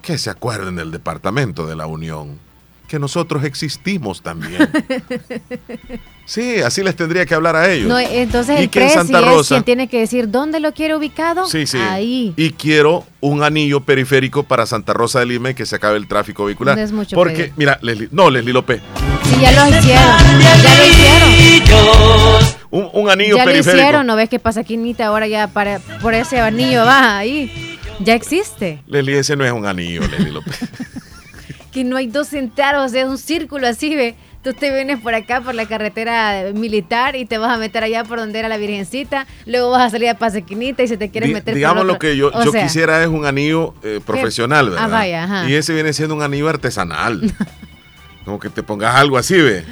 que 0.03 0.18
se 0.18 0.30
acuerden 0.30 0.76
del 0.76 0.91
Departamento 0.91 1.66
de 1.66 1.76
la 1.76 1.87
Unión, 1.87 2.39
que 2.87 2.99
nosotros 2.99 3.45
existimos 3.45 4.22
también. 4.22 4.68
Sí, 6.26 6.57
así 6.61 6.82
les 6.82 6.97
tendría 6.97 7.24
que 7.24 7.37
hablar 7.37 7.55
a 7.55 7.70
ellos. 7.70 7.87
No, 7.89 7.97
entonces 8.01 8.59
Y 8.59 8.64
el 8.64 8.68
que 8.68 8.80
en 8.80 8.87
es 8.89 9.47
quien 9.47 9.62
tiene 9.62 9.87
que 9.87 10.01
decir 10.01 10.28
dónde 10.28 10.59
lo 10.59 10.74
quiere 10.74 10.97
ubicado. 10.97 11.47
Sí, 11.47 11.68
sí. 11.68 11.78
Ahí. 11.78 12.34
Y 12.37 12.51
quiero 12.51 13.05
un 13.20 13.45
anillo 13.45 13.82
periférico 13.82 14.43
para 14.43 14.66
Santa 14.66 14.93
Rosa 14.93 15.20
de 15.20 15.26
Lima 15.26 15.51
y 15.51 15.55
que 15.55 15.64
se 15.66 15.76
acabe 15.76 15.97
el 15.99 16.09
tráfico 16.09 16.45
vehicular. 16.45 16.76
No 16.76 16.82
es 16.82 16.91
mucho 16.91 17.14
Porque, 17.14 17.34
pedir. 17.37 17.53
mira, 17.57 17.78
Leslie, 17.80 18.09
no, 18.11 18.28
Leslie 18.28 18.53
López, 18.53 18.82
Sí, 19.22 19.37
ya 19.41 19.53
lo 19.53 19.68
hicieron. 19.68 20.41
Ya 20.41 20.76
lo 20.76 20.87
hicieron. 20.89 22.57
un, 22.72 22.91
un 22.93 23.09
anillo 23.09 23.37
Ya 23.37 23.45
lo 23.45 23.51
periférico. 23.53 23.82
hicieron. 23.82 24.07
¿No 24.09 24.16
ves 24.16 24.28
que 24.28 24.41
pasa 24.41 24.64
Quinita 24.64 25.07
ahora 25.07 25.28
ya 25.28 25.47
para, 25.47 25.78
por 26.03 26.12
ese 26.14 26.41
anillo 26.41 26.84
va 26.84 27.18
ahí? 27.18 27.78
Ya 28.01 28.14
existe. 28.14 28.82
Leslie, 28.89 29.20
ese 29.20 29.37
no 29.37 29.45
es 29.45 29.53
un 29.53 29.64
anillo, 29.64 30.01
Leslie 30.09 30.32
López. 30.32 30.59
Que 31.77 31.85
no 31.85 31.99
hay 31.99 32.07
dos 32.07 32.29
centavos, 32.29 32.95
es 32.95 33.05
un 33.05 33.18
círculo 33.18 33.66
así, 33.68 33.95
ve. 33.95 34.14
Tú 34.43 34.55
te 34.55 34.72
vienes 34.72 34.99
por 34.99 35.14
acá, 35.14 35.43
por 35.43 35.55
la 35.55 35.66
carretera 35.66 36.45
militar, 36.55 37.16
y 37.16 37.27
te 37.27 37.37
vas 37.37 37.53
a 37.55 37.59
meter 37.59 37.85
allá 37.85 38.03
por 38.03 38.18
donde 38.18 38.39
era 38.39 38.49
la 38.49 38.57
Virgencita. 38.57 39.27
Luego 39.45 39.72
vas 39.72 39.83
a 39.83 39.91
salir 39.91 40.09
a 40.09 40.16
Pasequinita 40.16 40.83
y 40.83 40.89
si 40.89 40.97
te 40.97 41.11
quieres 41.11 41.29
Di- 41.29 41.35
meter 41.35 41.53
por 41.53 41.55
digamos 41.57 41.85
lo 41.85 41.99
que 41.99 42.16
yo, 42.16 42.31
yo 42.43 42.51
sea, 42.51 42.62
quisiera 42.62 43.03
es 43.03 43.09
un 43.09 43.27
anillo 43.27 43.74
eh, 43.83 44.01
profesional, 44.07 44.68
Ah, 44.68 44.70
¿verdad? 44.70 44.89
vaya, 44.91 45.24
ajá. 45.24 45.51
Y 45.51 45.55
ese 45.55 45.74
viene 45.74 45.93
siendo 45.93 46.14
un 46.14 46.22
anillo 46.22 46.49
artesanal. 46.49 47.31
Como 48.24 48.39
que 48.41 48.49
te 48.49 48.62
pongas 48.62 48.95
algo 48.97 49.18
así, 49.18 49.39
ve. 49.39 49.62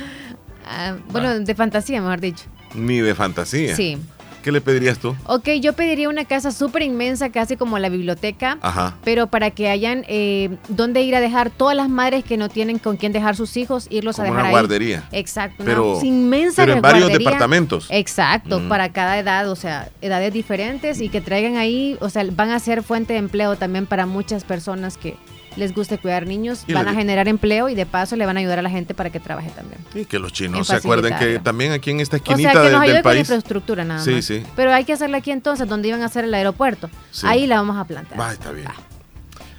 ah, 0.67 0.97
bueno, 1.09 1.39
de 1.41 1.55
fantasía, 1.55 2.03
mejor 2.03 2.21
dicho. 2.21 2.45
Ni 2.75 2.99
de 2.99 3.15
fantasía. 3.15 3.75
Sí. 3.75 3.97
¿Qué 4.45 4.53
le 4.53 4.61
pedirías 4.61 4.99
tú? 4.99 5.17
Ok, 5.25 5.49
yo 5.63 5.73
pediría 5.73 6.07
una 6.11 6.27
casa 6.27 6.53
súper 6.53 6.83
inmensa, 6.83 7.31
casi 7.31 7.57
como 7.57 7.79
la 7.79 7.89
biblioteca. 7.89 8.59
Ajá. 8.61 8.95
Pero 9.03 9.27
para 9.29 9.51
que 9.53 9.71
hayan 9.71 10.05
eh, 10.07 10.51
donde 10.69 11.01
ir 11.01 11.17
a 11.17 11.21
dejar 11.23 11.49
todas 11.49 11.75
las 11.75 11.89
madres 11.89 12.25
que 12.25 12.37
no 12.37 12.51
tienen 12.51 12.79
con 12.79 12.99
quién 12.99 13.13
dejar 13.13 13.37
sus 13.37 13.57
hijos, 13.57 13.87
irlos 13.91 14.17
Como 14.17 14.27
a 14.27 14.31
dejar 14.31 14.41
una 14.43 14.49
ahí. 14.49 14.53
guardería. 14.53 15.09
Exacto. 15.13 15.65
Pero- 15.65 15.97
una 15.97 16.07
inmensa 16.07 16.63
pero 16.63 16.75
en 16.75 16.83
varios 16.83 17.05
guardería. 17.05 17.27
departamentos. 17.31 17.87
Exacto, 17.89 18.61
Mm. 18.61 18.69
para 18.69 18.93
cada 18.93 19.19
edad, 19.19 19.49
o 19.51 19.57
sea, 19.57 19.89
edades 20.03 20.31
diferentes 20.35 21.01
y 21.01 21.09
que 21.09 21.23
traigan 21.23 21.57
ahí, 21.57 21.97
o 22.01 22.11
sea, 22.11 22.23
van 22.31 22.51
a 22.51 22.59
ser 22.59 22.83
fuente 22.83 23.15
de 23.15 23.21
empleo 23.21 23.57
también 23.57 23.87
para 23.87 24.05
muchas 24.05 24.45
personas 24.45 24.99
que 24.99 25.17
les 25.57 25.75
guste 25.75 25.99
cuidar 25.99 26.27
niños, 26.27 26.65
Y 26.67 26.73
van 26.73 26.89
a 26.89 26.95
generar 26.95 27.29
empleo 27.29 27.69
y 27.69 27.75
de 27.75 27.87
paso 27.87 28.17
le 28.17 28.27
van 28.27 28.37
a 28.37 28.41
ayudar 28.41 28.59
a 28.59 28.63
la 28.63 28.71
gente 28.71 28.95
para 28.95 29.11
que 29.11 29.21
trabaje 29.21 29.51
también. 29.51 29.81
Sí, 29.93 30.05
que 30.05 30.19
los 30.19 30.33
chinos 30.33 30.67
se 30.67 30.77
acuerden 30.77 31.17
que 31.19 31.39
también 31.39 31.73
aquí 31.73 31.91
en 31.91 32.01
esta 32.01 32.17
O 32.17 32.19
esquinita 32.19 32.53
sea, 32.53 32.61
que 32.63 32.67
de- 32.69 32.73
nos 32.73 32.83
ayude 32.83 32.95
del 32.95 33.03
con 33.03 33.11
la 33.11 33.15
país. 33.15 33.21
infraestructura 33.21 33.85
nada 33.85 34.01
Sí, 34.05 34.11
más. 34.13 34.25
sí. 34.25 34.43
Pero 34.57 34.73
hay 34.73 34.85
que 34.85 34.93
hacerla 34.93 35.19
aquí 35.19 35.31
entonces, 35.31 35.69
donde 35.69 35.89
iban 35.89 36.03
a 36.03 36.07
hacer 36.07 36.25
el 36.25 36.35
aeropuerto. 36.35 36.91
Sí. 37.11 37.27
Ahí 37.29 37.47
la 37.47 37.57
vamos 37.57 37.77
a 37.77 37.85
plantar. 37.85 38.19
Va, 38.21 38.33
está 38.33 38.51
bien. 38.53 38.69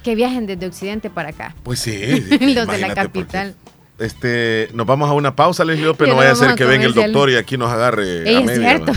Que 0.02 0.14
viajen 0.14 0.46
desde 0.46 0.66
Occidente 0.66 1.10
para 1.10 1.30
acá. 1.30 1.54
Pues 1.62 1.80
sí. 1.80 1.96
Los 2.54 2.66
de 2.68 2.78
la 2.78 2.94
capital. 2.94 3.54
Este, 3.98 4.68
nos 4.74 4.86
vamos 4.86 5.08
a 5.08 5.14
una 5.14 5.34
pausa, 5.34 5.64
Leslie 5.64 5.86
López. 5.86 6.06
Ya 6.06 6.12
No 6.12 6.18
vaya 6.18 6.32
a 6.32 6.36
ser 6.36 6.54
que 6.54 6.64
venga 6.64 6.84
el 6.84 6.92
doctor 6.92 7.30
y 7.30 7.36
aquí 7.36 7.56
nos 7.56 7.70
agarre 7.70 8.28
Ey, 8.28 8.36
a 8.36 8.40
es 8.40 8.44
media, 8.46 8.68
cierto. 8.76 8.92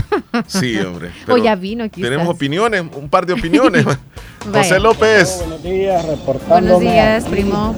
Sí, 0.46 0.78
hombre. 0.78 1.10
O 1.28 1.38
ya 1.38 1.54
vino, 1.54 1.84
aquí 1.84 2.02
Tenemos 2.02 2.24
estás. 2.24 2.36
opiniones, 2.36 2.84
un 2.94 3.08
par 3.08 3.24
de 3.24 3.32
opiniones. 3.32 3.86
José 4.52 4.78
López. 4.78 5.38
Buenos 5.38 5.62
días, 5.62 6.04
reportándome. 6.06 6.74
Buenos 6.74 6.80
días, 6.92 7.24
primo. 7.24 7.74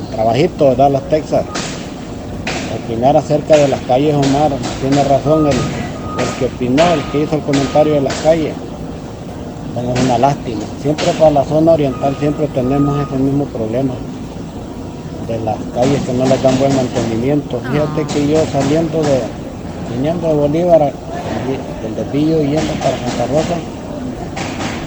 El 0.00 0.08
trabajito 0.14 0.70
de 0.70 0.76
Dallas, 0.76 1.08
Texas. 1.10 1.44
Opinar 2.84 3.16
acerca 3.16 3.56
de 3.56 3.68
las 3.68 3.80
calles, 3.82 4.14
Omar. 4.14 4.50
Tiene 4.80 5.04
razón 5.04 5.46
el, 5.46 5.52
el 5.52 6.34
que 6.38 6.46
opinó, 6.46 6.94
el 6.94 7.02
que 7.12 7.22
hizo 7.24 7.36
el 7.36 7.42
comentario 7.42 7.92
de 7.94 8.00
las 8.00 8.14
calles. 8.22 8.54
Bueno, 9.74 9.92
es 9.94 10.00
una 10.02 10.16
lástima. 10.16 10.62
Siempre 10.80 11.06
para 11.18 11.30
la 11.30 11.44
zona 11.44 11.72
oriental 11.72 12.16
siempre 12.18 12.46
tenemos 12.48 13.06
ese 13.06 13.18
mismo 13.18 13.44
problema 13.46 13.92
de 15.28 15.38
las 15.40 15.56
calles 15.74 16.00
que 16.06 16.12
no 16.12 16.24
les 16.26 16.42
dan 16.42 16.58
buen 16.58 16.74
mantenimiento. 16.74 17.60
Fíjate 17.70 18.04
que 18.12 18.28
yo 18.28 18.38
saliendo 18.52 19.02
de, 19.02 19.20
viniendo 19.94 20.28
de 20.28 20.34
Bolívar, 20.34 20.92
del 21.82 21.94
desvío 21.94 22.40
yendo 22.42 22.72
para 22.82 22.96
Santa 22.98 23.26
Rosa, 23.32 23.56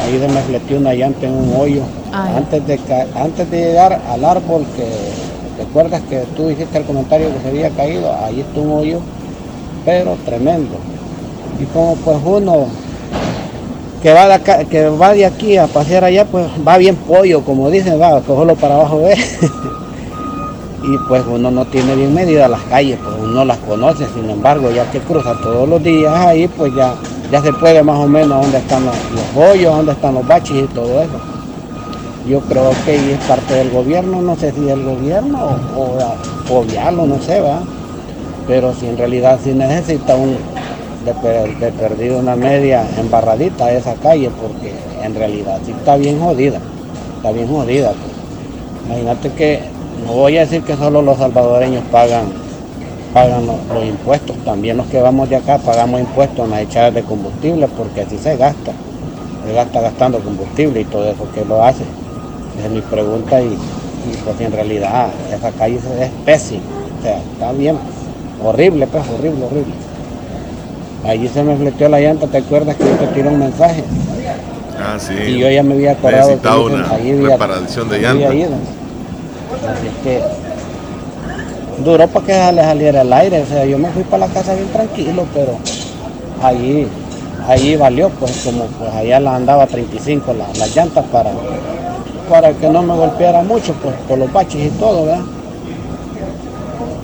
ahí 0.04 0.20
se 0.20 0.28
me 0.28 0.42
fleteó 0.42 0.78
una 0.78 0.94
llanta 0.94 1.26
en 1.28 1.34
un 1.34 1.54
hoyo. 1.60 1.84
Ay. 2.12 2.34
Antes 2.38 2.68
de, 2.68 2.80
antes 3.16 3.52
de 3.52 3.58
llegar 3.58 4.02
al 4.10 4.26
árbol 4.26 4.66
que 4.76 4.86
recuerdas 5.64 6.02
que 6.10 6.24
tú 6.36 6.50
hiciste 6.50 6.78
el 6.80 6.86
comentario 6.86 7.28
que 7.34 7.40
se 7.42 7.48
había 7.50 7.70
caído, 7.70 8.12
ahí 8.24 8.42
está 8.42 8.60
un 8.60 8.72
hoyo, 8.80 9.00
pero 9.86 10.18
tremendo. 10.26 10.76
Y 11.60 11.66
como 11.66 11.96
pues 11.98 12.18
uno 12.26 12.66
que 14.02 14.12
va 14.14 14.28
de, 14.28 14.34
acá- 14.34 14.64
que 14.66 14.90
va 14.90 15.14
de 15.14 15.26
aquí 15.28 15.58
a 15.58 15.68
pasear 15.68 16.04
allá, 16.04 16.26
pues 16.26 16.48
va 16.68 16.78
bien 16.78 16.96
pollo, 16.96 17.44
como 17.44 17.70
dicen, 17.70 18.02
va, 18.02 18.20
que 18.20 18.26
solo 18.28 18.56
para 18.56 18.74
abajo 18.76 19.02
ve. 19.02 19.14
y 20.84 20.98
pues 21.08 21.24
uno 21.28 21.52
no 21.52 21.66
tiene 21.66 21.96
bien 21.96 22.14
medidas 22.14 22.50
las 22.50 22.62
calles, 22.64 22.98
pues 23.04 23.16
uno 23.22 23.46
las 23.46 23.58
conoce, 23.60 24.08
sin 24.14 24.30
embargo, 24.30 24.72
ya 24.72 24.90
que 24.92 25.00
cruza 25.00 25.34
todos 25.42 25.68
los 25.68 25.84
días 25.84 26.14
ahí, 26.16 26.48
pues 26.48 26.74
ya, 26.76 26.94
ya 27.32 27.42
se 27.42 27.54
puede 27.54 27.84
más 27.84 28.00
o 28.00 28.08
menos 28.08 28.42
dónde 28.42 28.58
están 28.58 28.86
los, 28.86 28.96
los 29.36 29.64
dónde 29.64 29.92
están 29.92 30.16
los 30.16 30.28
baches 30.28 30.58
y 30.64 30.68
todo 30.74 31.02
eso. 31.02 31.20
Yo 32.28 32.40
creo 32.42 32.72
que 32.86 33.14
es 33.14 33.20
parte 33.28 33.54
del 33.56 33.72
gobierno, 33.72 34.22
no 34.22 34.36
sé 34.36 34.52
si 34.52 34.70
el 34.70 34.84
gobierno 34.84 35.40
o, 35.76 36.54
o 36.54 36.60
obviarlo, 36.60 37.06
no 37.06 37.20
sé, 37.22 37.42
va. 37.42 37.60
Pero 38.48 38.74
si 38.74 38.88
en 38.88 38.98
realidad 38.98 39.40
sí 39.44 39.52
necesita 39.54 40.16
un 40.16 40.38
de, 41.06 41.14
per- 41.16 41.58
de 41.58 41.72
perdido 41.72 42.20
una 42.20 42.36
media 42.36 42.86
embarradita 43.00 43.66
a 43.66 43.72
esa 43.74 43.96
calle, 43.96 44.30
porque 44.42 44.74
en 45.04 45.16
realidad 45.16 45.60
sí 45.66 45.72
está 45.72 45.96
bien 45.96 46.20
jodida, 46.20 46.60
está 47.18 47.32
bien 47.32 47.48
jodida. 47.48 47.90
pues. 47.94 48.86
Imagínate 48.86 49.32
que, 49.34 49.60
no 50.06 50.14
voy 50.14 50.38
a 50.38 50.42
decir 50.42 50.62
que 50.64 50.76
solo 50.76 51.02
los 51.02 51.18
salvadoreños 51.18 51.84
pagan, 51.92 52.26
pagan 53.14 53.46
los, 53.46 53.56
los 53.74 53.86
impuestos, 53.86 54.36
también 54.46 54.78
los 54.78 54.88
que 54.88 55.00
vamos 55.02 55.30
de 55.30 55.36
acá 55.38 55.58
pagamos 55.58 56.00
impuestos 56.02 56.46
en 56.46 56.52
las 56.52 56.62
echadas 56.62 56.94
de 56.94 57.04
combustible, 57.04 57.68
porque 57.78 58.02
así 58.02 58.18
se 58.18 58.36
gasta, 58.38 58.72
se 59.46 59.54
gasta 59.54 59.82
gastando 59.82 60.20
combustible 60.20 60.82
y 60.82 60.86
todo 60.86 61.10
eso 61.10 61.28
que 61.34 61.46
lo 61.46 61.64
hace. 61.64 61.84
Esa 62.58 62.68
es 62.68 62.72
mi 62.72 62.82
pregunta 62.82 63.42
y, 63.42 63.46
y 63.48 64.18
pues 64.26 64.40
en 64.42 64.52
realidad 64.52 65.08
esa 65.34 65.52
calle 65.52 65.76
es 65.78 66.10
pésima, 66.26 66.62
o 67.00 67.04
sea, 67.04 67.18
está 67.18 67.52
bien, 67.54 67.78
horrible, 68.44 68.88
pues 68.88 69.04
horrible, 69.10 69.46
horrible. 69.46 69.74
Allí 71.06 71.28
se 71.30 71.44
me 71.44 71.56
fleteó 71.56 71.90
la 71.90 72.00
llanta, 72.00 72.28
¿te 72.28 72.38
acuerdas 72.38 72.76
que 72.76 72.84
yo 72.84 72.92
te 72.92 73.08
tiré 73.08 73.28
un 73.30 73.40
mensaje? 73.40 73.84
Ah, 74.80 74.98
sí. 75.00 75.14
Y 75.16 75.40
yo 75.40 75.50
ya 75.50 75.64
me 75.64 75.74
había 75.74 75.92
acordado 75.94 76.28
Necesitaba 76.30 76.60
una 76.62 76.90
ahí 76.92 77.12
había- 77.12 77.30
reparación 77.30 77.90
de 77.90 77.96
ahí 77.98 78.06
había 78.06 78.30
llanta. 78.30 78.36
ido. 78.36 78.81
Así 79.68 79.90
que 80.04 80.22
duró 81.84 82.08
para 82.08 82.26
que 82.26 82.52
le 82.56 82.62
saliera 82.64 83.02
el 83.02 83.14
aire, 83.14 83.42
o 83.42 83.46
sea, 83.46 83.66
yo 83.66 83.78
me 83.78 83.90
fui 83.90 84.04
para 84.04 84.28
la 84.28 84.34
casa 84.34 84.54
bien 84.54 84.68
tranquilo, 84.70 85.26
pero 85.34 85.58
allí, 86.44 86.88
allí 87.48 87.76
valió, 87.76 88.10
pues 88.10 88.42
como 88.44 88.66
pues 88.66 88.94
allá 88.94 89.20
la 89.20 89.36
andaba 89.36 89.68
35 89.68 90.34
la- 90.34 90.48
las 90.58 90.76
llantas 90.76 91.06
para, 91.12 91.32
para 92.30 92.52
que 92.54 92.70
no 92.70 92.82
me 92.84 92.96
golpeara 92.96 93.42
mucho, 93.44 93.74
pues 93.82 93.96
por 94.08 94.18
los 94.18 94.32
baches 94.32 94.68
y 94.68 94.70
todo, 94.78 95.06
¿verdad? 95.06 95.24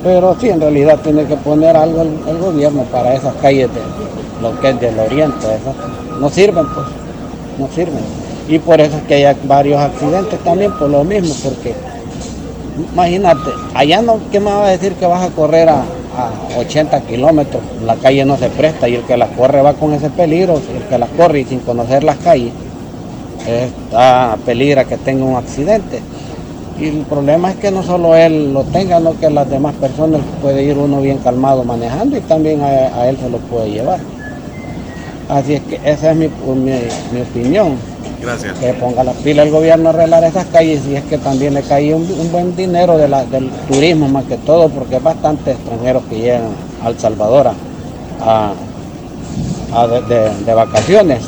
Pero 0.04 0.36
sí, 0.40 0.50
en 0.50 0.62
realidad 0.62 1.00
tiene 1.04 1.26
que 1.26 1.36
poner 1.38 1.76
algo 1.76 2.02
el, 2.04 2.10
el 2.28 2.38
gobierno 2.38 2.84
para 2.84 3.14
esas 3.16 3.34
calles 3.36 3.70
de 3.74 3.82
lo 4.42 4.60
que 4.60 4.70
es 4.70 4.80
del 4.80 4.98
oriente, 5.00 5.38
esas 5.48 5.76
no 6.20 6.30
sirven 6.30 6.66
pues, 6.68 6.86
no 7.60 7.68
sirven. 7.74 8.04
Y 8.48 8.60
por 8.60 8.80
eso 8.80 8.96
es 8.98 9.04
que 9.04 9.26
hay 9.28 9.36
varios 9.44 9.80
accidentes 9.82 10.40
también 10.44 10.72
por 10.74 10.90
lo 10.90 11.04
mismo, 11.04 11.34
porque 11.44 11.74
imagínate, 12.94 13.52
allá 13.74 14.02
no, 14.02 14.20
¿qué 14.32 14.40
me 14.40 14.52
va 14.52 14.68
a 14.68 14.70
decir 14.70 14.94
que 14.94 15.06
vas 15.06 15.24
a 15.24 15.34
correr 15.34 15.70
a, 15.70 15.82
a 15.82 16.60
80 16.60 17.02
kilómetros? 17.02 17.62
La 17.86 17.96
calle 17.96 18.26
no 18.26 18.38
se 18.38 18.50
presta 18.50 18.88
y 18.88 18.96
el 18.96 19.04
que 19.04 19.18
la 19.18 19.28
corre 19.28 19.62
va 19.62 19.74
con 19.74 19.94
ese 19.94 20.10
peligro, 20.10 20.56
el 20.56 20.84
que 20.84 20.98
la 20.98 21.08
corre 21.08 21.42
y 21.42 21.46
sin 21.46 21.60
conocer 21.60 22.04
las 22.04 22.18
calles, 22.18 22.54
está 23.48 24.38
peligra 24.46 24.86
que 24.86 24.98
tenga 24.98 25.26
un 25.26 25.36
accidente. 25.36 26.02
Y 26.80 26.86
el 26.90 27.06
problema 27.06 27.50
es 27.52 27.56
que 27.56 27.72
no 27.72 27.82
solo 27.82 28.16
él 28.16 28.54
lo 28.54 28.64
tenga, 28.66 29.00
no 29.00 29.20
que 29.20 29.30
las 29.30 29.50
demás 29.50 29.74
personas 29.76 30.22
puede 30.42 30.64
ir 30.64 30.78
uno 30.78 31.02
bien 31.02 31.18
calmado 31.18 31.64
manejando 31.64 32.18
y 32.18 32.22
también 32.22 32.62
a, 32.62 32.68
a 32.68 33.10
él 33.10 33.18
se 33.18 33.30
lo 33.30 33.40
puede 33.40 33.72
llevar. 33.72 34.00
Así 35.30 35.56
es 35.56 35.62
que 35.62 35.80
esa 35.84 36.12
es 36.12 36.18
mi, 36.18 36.28
mi, 36.28 36.72
mi 37.12 37.22
opinión. 37.22 37.78
Que 38.60 38.74
ponga 38.74 39.04
la 39.04 39.12
pila 39.14 39.44
el 39.44 39.52
gobierno 39.52 39.90
a 39.90 39.94
arreglar 39.94 40.24
esas 40.24 40.46
calles 40.48 40.82
y 40.88 40.96
es 40.96 41.04
que 41.06 41.18
también 41.18 41.54
le 41.54 41.62
cae 41.64 41.94
un, 41.96 42.08
buen 42.32 42.56
dinero 42.56 42.98
de 42.98 43.08
la- 43.08 43.26
del 43.26 43.50
turismo 43.70 44.08
más 44.10 44.26
que 44.26 44.38
todo 44.38 44.70
porque 44.70 44.98
es 44.98 45.04
bastante 45.04 45.52
extranjeros 45.52 46.04
que 46.10 46.18
llegan 46.20 46.44
a 46.84 46.90
El 46.90 47.00
Salvador 47.00 47.52
a, 48.22 48.52
a 49.74 49.88
de, 49.88 50.02
de- 50.46 50.54
vacaciones. 50.54 51.24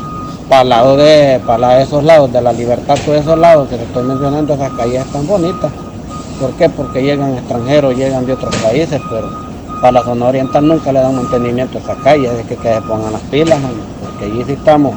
Para 0.48 0.64
lado 0.64 0.96
de 0.96 1.40
para 1.46 1.80
esos 1.80 2.02
lados 2.02 2.32
de 2.32 2.40
la 2.40 2.52
libertad 2.52 2.96
todos 3.04 3.18
esos 3.18 3.38
lados 3.38 3.68
que 3.68 3.76
te 3.76 3.84
estoy 3.84 4.02
mencionando 4.02 4.54
esas 4.54 4.72
calles 4.72 5.06
están 5.06 5.26
bonitas. 5.26 5.70
¿Por 6.40 6.50
qué? 6.54 6.68
Porque 6.68 7.02
llegan 7.02 7.34
extranjeros, 7.34 7.94
llegan 7.96 8.26
de 8.26 8.32
otros 8.32 8.54
países, 8.56 9.00
pero 9.10 9.30
para 9.80 9.92
la 9.92 10.02
zona 10.02 10.26
oriental 10.26 10.66
nunca 10.66 10.90
le 10.90 11.00
dan 11.00 11.14
mantenimiento 11.14 11.78
a 11.78 11.80
esa 11.82 11.94
calle, 12.02 12.28
es 12.40 12.46
que, 12.46 12.56
que 12.56 12.74
se 12.74 12.80
pongan 12.82 13.12
las 13.12 13.22
pilas, 13.22 13.58
porque 14.02 14.24
allí 14.24 14.42
sí 14.44 14.52
estamos, 14.54 14.94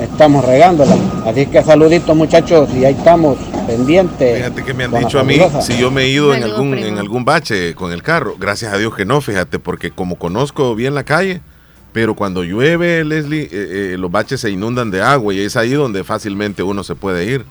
estamos 0.00 0.44
regándola. 0.44 0.96
Así 1.26 1.46
que 1.46 1.62
saluditos 1.62 2.16
muchachos 2.16 2.68
y 2.74 2.84
ahí 2.84 2.94
estamos 2.94 3.38
pendientes. 3.66 4.36
Fíjate 4.36 4.64
que 4.64 4.74
me 4.74 4.84
han 4.84 4.98
dicho 4.98 5.18
a 5.18 5.24
mí 5.24 5.38
si 5.60 5.78
yo 5.78 5.90
me 5.90 6.02
he 6.02 6.08
ido 6.08 6.34
en 6.34 6.42
algún, 6.42 6.70
primo. 6.72 6.86
en 6.86 6.98
algún 6.98 7.24
bache 7.24 7.74
con 7.74 7.92
el 7.92 8.02
carro. 8.02 8.34
Gracias 8.38 8.72
a 8.72 8.78
Dios 8.78 8.94
que 8.94 9.04
no, 9.04 9.20
fíjate, 9.20 9.58
porque 9.58 9.90
como 9.90 10.16
conozco 10.16 10.74
bien 10.74 10.94
la 10.94 11.04
calle, 11.04 11.40
pero 11.92 12.14
cuando 12.14 12.44
llueve, 12.44 13.04
Leslie, 13.04 13.44
eh, 13.44 13.48
eh, 13.52 13.96
los 13.98 14.10
baches 14.10 14.40
se 14.40 14.50
inundan 14.50 14.90
de 14.90 15.02
agua 15.02 15.34
y 15.34 15.40
es 15.40 15.56
ahí 15.56 15.72
donde 15.72 16.04
fácilmente 16.04 16.62
uno 16.62 16.84
se 16.84 16.94
puede 16.94 17.24
ir. 17.24 17.44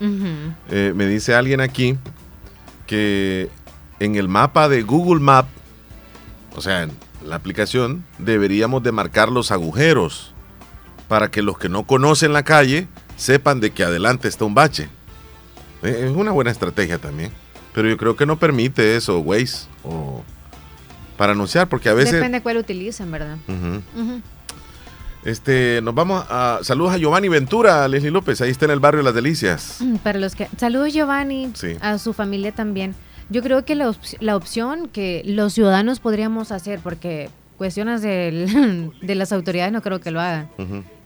Eh, 0.70 0.94
me 0.96 1.08
dice 1.08 1.36
alguien 1.36 1.62
aquí 1.62 1.98
que 2.88 3.50
en 4.00 4.16
el 4.16 4.28
mapa 4.28 4.70
de 4.70 4.82
Google 4.82 5.20
Map, 5.20 5.46
o 6.56 6.62
sea, 6.62 6.84
en 6.84 6.92
la 7.26 7.36
aplicación, 7.36 8.06
deberíamos 8.18 8.82
de 8.82 8.92
marcar 8.92 9.30
los 9.30 9.52
agujeros 9.52 10.34
para 11.10 11.30
que 11.30 11.42
los 11.42 11.58
que 11.58 11.68
no 11.68 11.84
conocen 11.84 12.32
la 12.32 12.44
calle 12.44 12.88
sepan 13.18 13.60
de 13.60 13.72
que 13.72 13.84
adelante 13.84 14.30
está 14.30 14.46
un 14.46 14.54
bache. 14.56 14.88
Eh, 15.84 16.06
Es 16.10 16.16
una 16.16 16.32
buena 16.32 16.52
estrategia 16.52 16.98
también. 17.00 17.32
Pero 17.74 17.90
yo 17.90 17.98
creo 17.98 18.16
que 18.16 18.26
no 18.26 18.40
permite 18.40 18.96
eso, 18.96 19.20
Waze, 19.20 19.68
o 19.84 20.24
para 21.18 21.34
anunciar, 21.34 21.68
porque 21.68 21.90
a 21.90 21.94
veces... 21.94 22.14
Depende 22.14 22.42
cuál 22.42 22.58
utilicen, 22.58 23.12
¿verdad? 23.12 23.38
Este, 25.26 25.82
nos 25.84 25.94
vamos 25.94 26.26
a... 26.30 26.60
Saludos 26.64 26.94
a 26.94 26.98
Giovanni 26.98 27.28
Ventura, 27.28 27.88
Leslie 27.88 28.12
López, 28.12 28.40
ahí 28.42 28.52
está 28.52 28.66
en 28.66 28.72
el 28.72 28.80
barrio 28.80 29.02
Las 29.04 29.14
Delicias. 29.14 29.78
Mm, 29.80 29.96
Para 29.98 30.18
los 30.18 30.34
que. 30.36 30.48
Saludos, 30.58 30.94
Giovanni. 30.94 31.52
Sí. 31.56 31.76
A 31.82 31.98
su 31.98 32.14
familia 32.14 32.54
también. 32.54 32.96
Yo 33.30 33.42
creo 33.44 33.66
que 33.66 33.76
la, 33.76 33.90
op- 33.90 33.98
la 34.22 34.36
opción 34.38 34.88
que 34.88 35.22
los 35.26 35.54
ciudadanos 35.54 36.00
podríamos 36.00 36.52
hacer, 36.54 36.80
porque 36.80 37.30
cuestiones 37.60 38.02
del- 38.02 38.92
de 39.02 39.16
las 39.16 39.32
autoridades 39.32 39.72
no 39.72 39.82
creo 39.84 40.00
que 40.00 40.10
lo 40.10 40.20
hagan, 40.20 40.50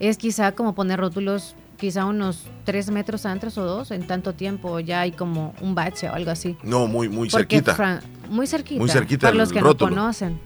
es 0.00 0.16
quizá 0.16 0.52
como 0.52 0.74
poner 0.74 0.98
rótulos, 1.00 1.54
quizá 1.76 2.06
unos 2.06 2.44
tres 2.64 2.90
metros 2.90 3.26
antes 3.26 3.58
o 3.58 3.64
dos, 3.64 3.90
en 3.90 4.06
tanto 4.06 4.32
tiempo 4.32 4.80
ya 4.80 5.00
hay 5.02 5.12
como 5.12 5.52
un 5.60 5.74
bache 5.74 6.08
o 6.08 6.14
algo 6.14 6.30
así. 6.30 6.56
No, 6.62 6.86
muy, 6.86 7.10
muy 7.10 7.28
Porque, 7.28 7.56
cerquita. 7.56 7.76
Fran- 7.76 8.00
muy 8.30 8.46
cerquita. 8.46 8.80
Muy 8.80 8.88
cerquita 8.88 9.26
Para 9.26 9.36
los 9.36 9.52
que 9.52 9.60
rótulo. 9.60 9.90
no 9.90 9.96
conocen. 9.96 10.40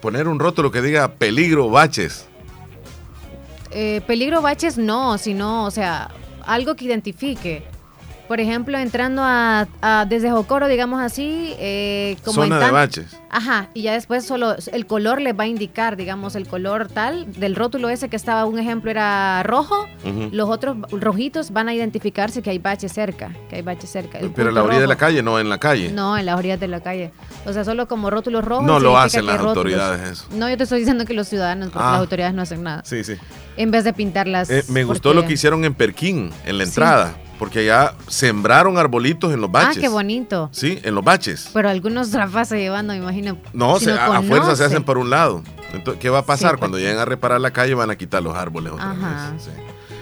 Poner 0.00 0.28
un 0.28 0.38
rótulo 0.38 0.70
que 0.70 0.80
diga 0.82 1.12
peligro, 1.14 1.68
baches. 1.68 2.26
Eh, 3.70 4.00
peligro 4.06 4.40
baches 4.40 4.78
no, 4.78 5.18
sino, 5.18 5.64
o 5.64 5.70
sea, 5.70 6.10
algo 6.46 6.76
que 6.76 6.84
identifique. 6.84 7.64
Por 8.28 8.40
ejemplo, 8.40 8.76
entrando 8.78 9.22
a, 9.24 9.66
a- 9.82 10.04
desde 10.08 10.30
Jocoro, 10.30 10.66
digamos 10.68 11.00
así, 11.00 11.54
eh, 11.58 12.16
como 12.24 12.42
Zona 12.42 12.58
de 12.58 12.70
baches. 12.72 13.16
Ajá, 13.30 13.68
y 13.74 13.82
ya 13.82 13.92
después 13.92 14.24
solo 14.24 14.56
el 14.72 14.86
color 14.86 15.20
les 15.20 15.38
va 15.38 15.44
a 15.44 15.46
indicar, 15.46 15.96
digamos, 15.96 16.34
el 16.34 16.48
color 16.48 16.88
tal 16.88 17.30
del 17.34 17.54
rótulo 17.54 17.88
ese 17.88 18.08
que 18.08 18.16
estaba, 18.16 18.44
un 18.46 18.58
ejemplo 18.58 18.90
era 18.90 19.42
rojo, 19.44 19.86
los 20.32 20.48
otros 20.48 20.76
rojitos 20.90 21.52
van 21.52 21.68
a 21.68 21.74
identificarse 21.74 22.42
que 22.42 22.50
hay 22.50 22.58
baches 22.58 22.92
cerca, 22.92 23.30
que 23.48 23.56
hay 23.56 23.62
baches 23.62 23.90
cerca. 23.90 24.18
El 24.18 24.30
Pero 24.30 24.48
en 24.48 24.54
la 24.56 24.62
orilla 24.64 24.80
de 24.80 24.86
la 24.88 24.96
calle, 24.96 25.22
no 25.22 25.38
en 25.38 25.48
la 25.48 25.58
calle. 25.58 25.92
No, 25.92 26.16
en 26.18 26.26
las 26.26 26.36
orillas 26.38 26.58
de 26.58 26.68
la 26.68 26.80
calle. 26.80 27.12
O 27.44 27.52
sea, 27.52 27.64
solo 27.64 27.86
como 27.86 28.10
rótulos 28.10 28.44
rojos. 28.44 28.64
No 28.66 28.80
lo 28.80 28.98
hacen 28.98 29.24
las 29.26 29.38
autoridades 29.38 30.10
eso. 30.10 30.26
No, 30.32 30.48
yo 30.48 30.56
te 30.56 30.64
estoy 30.64 30.80
diciendo 30.80 31.04
que 31.04 31.14
los 31.14 31.28
ciudadanos, 31.28 31.70
porque 31.70 31.86
Ah. 31.86 31.92
las 31.92 32.00
autoridades 32.00 32.34
no 32.34 32.42
hacen 32.42 32.62
nada. 32.62 32.82
Sí, 32.84 33.04
sí. 33.04 33.14
En 33.56 33.70
vez 33.70 33.84
de 33.84 33.92
pintarlas. 33.92 34.50
Eh, 34.50 34.64
me 34.68 34.84
gustó 34.84 35.10
porque- 35.10 35.20
lo 35.22 35.26
que 35.26 35.32
hicieron 35.34 35.64
en 35.64 35.74
Perquín, 35.74 36.30
en 36.44 36.58
la 36.58 36.64
Sí. 36.64 36.70
entrada, 36.70 37.16
porque 37.38 37.60
allá 37.60 37.94
sembraron 38.08 38.78
arbolitos 38.78 39.32
en 39.32 39.40
los 39.40 39.50
baches. 39.50 39.78
Ah, 39.78 39.80
qué 39.80 39.88
bonito. 39.88 40.48
Sí, 40.52 40.78
en 40.82 40.94
los 40.94 41.02
baches. 41.04 41.50
Pero 41.52 41.68
algunos 41.68 42.10
trafas 42.10 42.48
se 42.48 42.58
llevando, 42.58 42.92
me 42.92 42.98
imagino. 42.98 43.38
No, 43.52 43.78
si 43.78 43.86
se- 43.86 43.92
a, 43.92 44.16
a 44.18 44.22
fuerza 44.22 44.54
se 44.56 44.64
hacen 44.64 44.84
por 44.84 44.98
un 44.98 45.10
lado. 45.10 45.42
Entonces, 45.72 46.00
¿qué 46.00 46.10
va 46.10 46.18
a 46.20 46.26
pasar? 46.26 46.52
Sí, 46.52 46.56
Cuando 46.58 46.78
lleguen 46.78 46.98
a 46.98 47.04
reparar 47.04 47.40
la 47.40 47.50
calle 47.50 47.74
van 47.74 47.90
a 47.90 47.96
quitar 47.96 48.22
los 48.22 48.34
árboles 48.36 48.72
otra 48.72 48.90
Ajá. 48.92 49.32
vez. 49.32 49.42
Sí. 49.44 49.50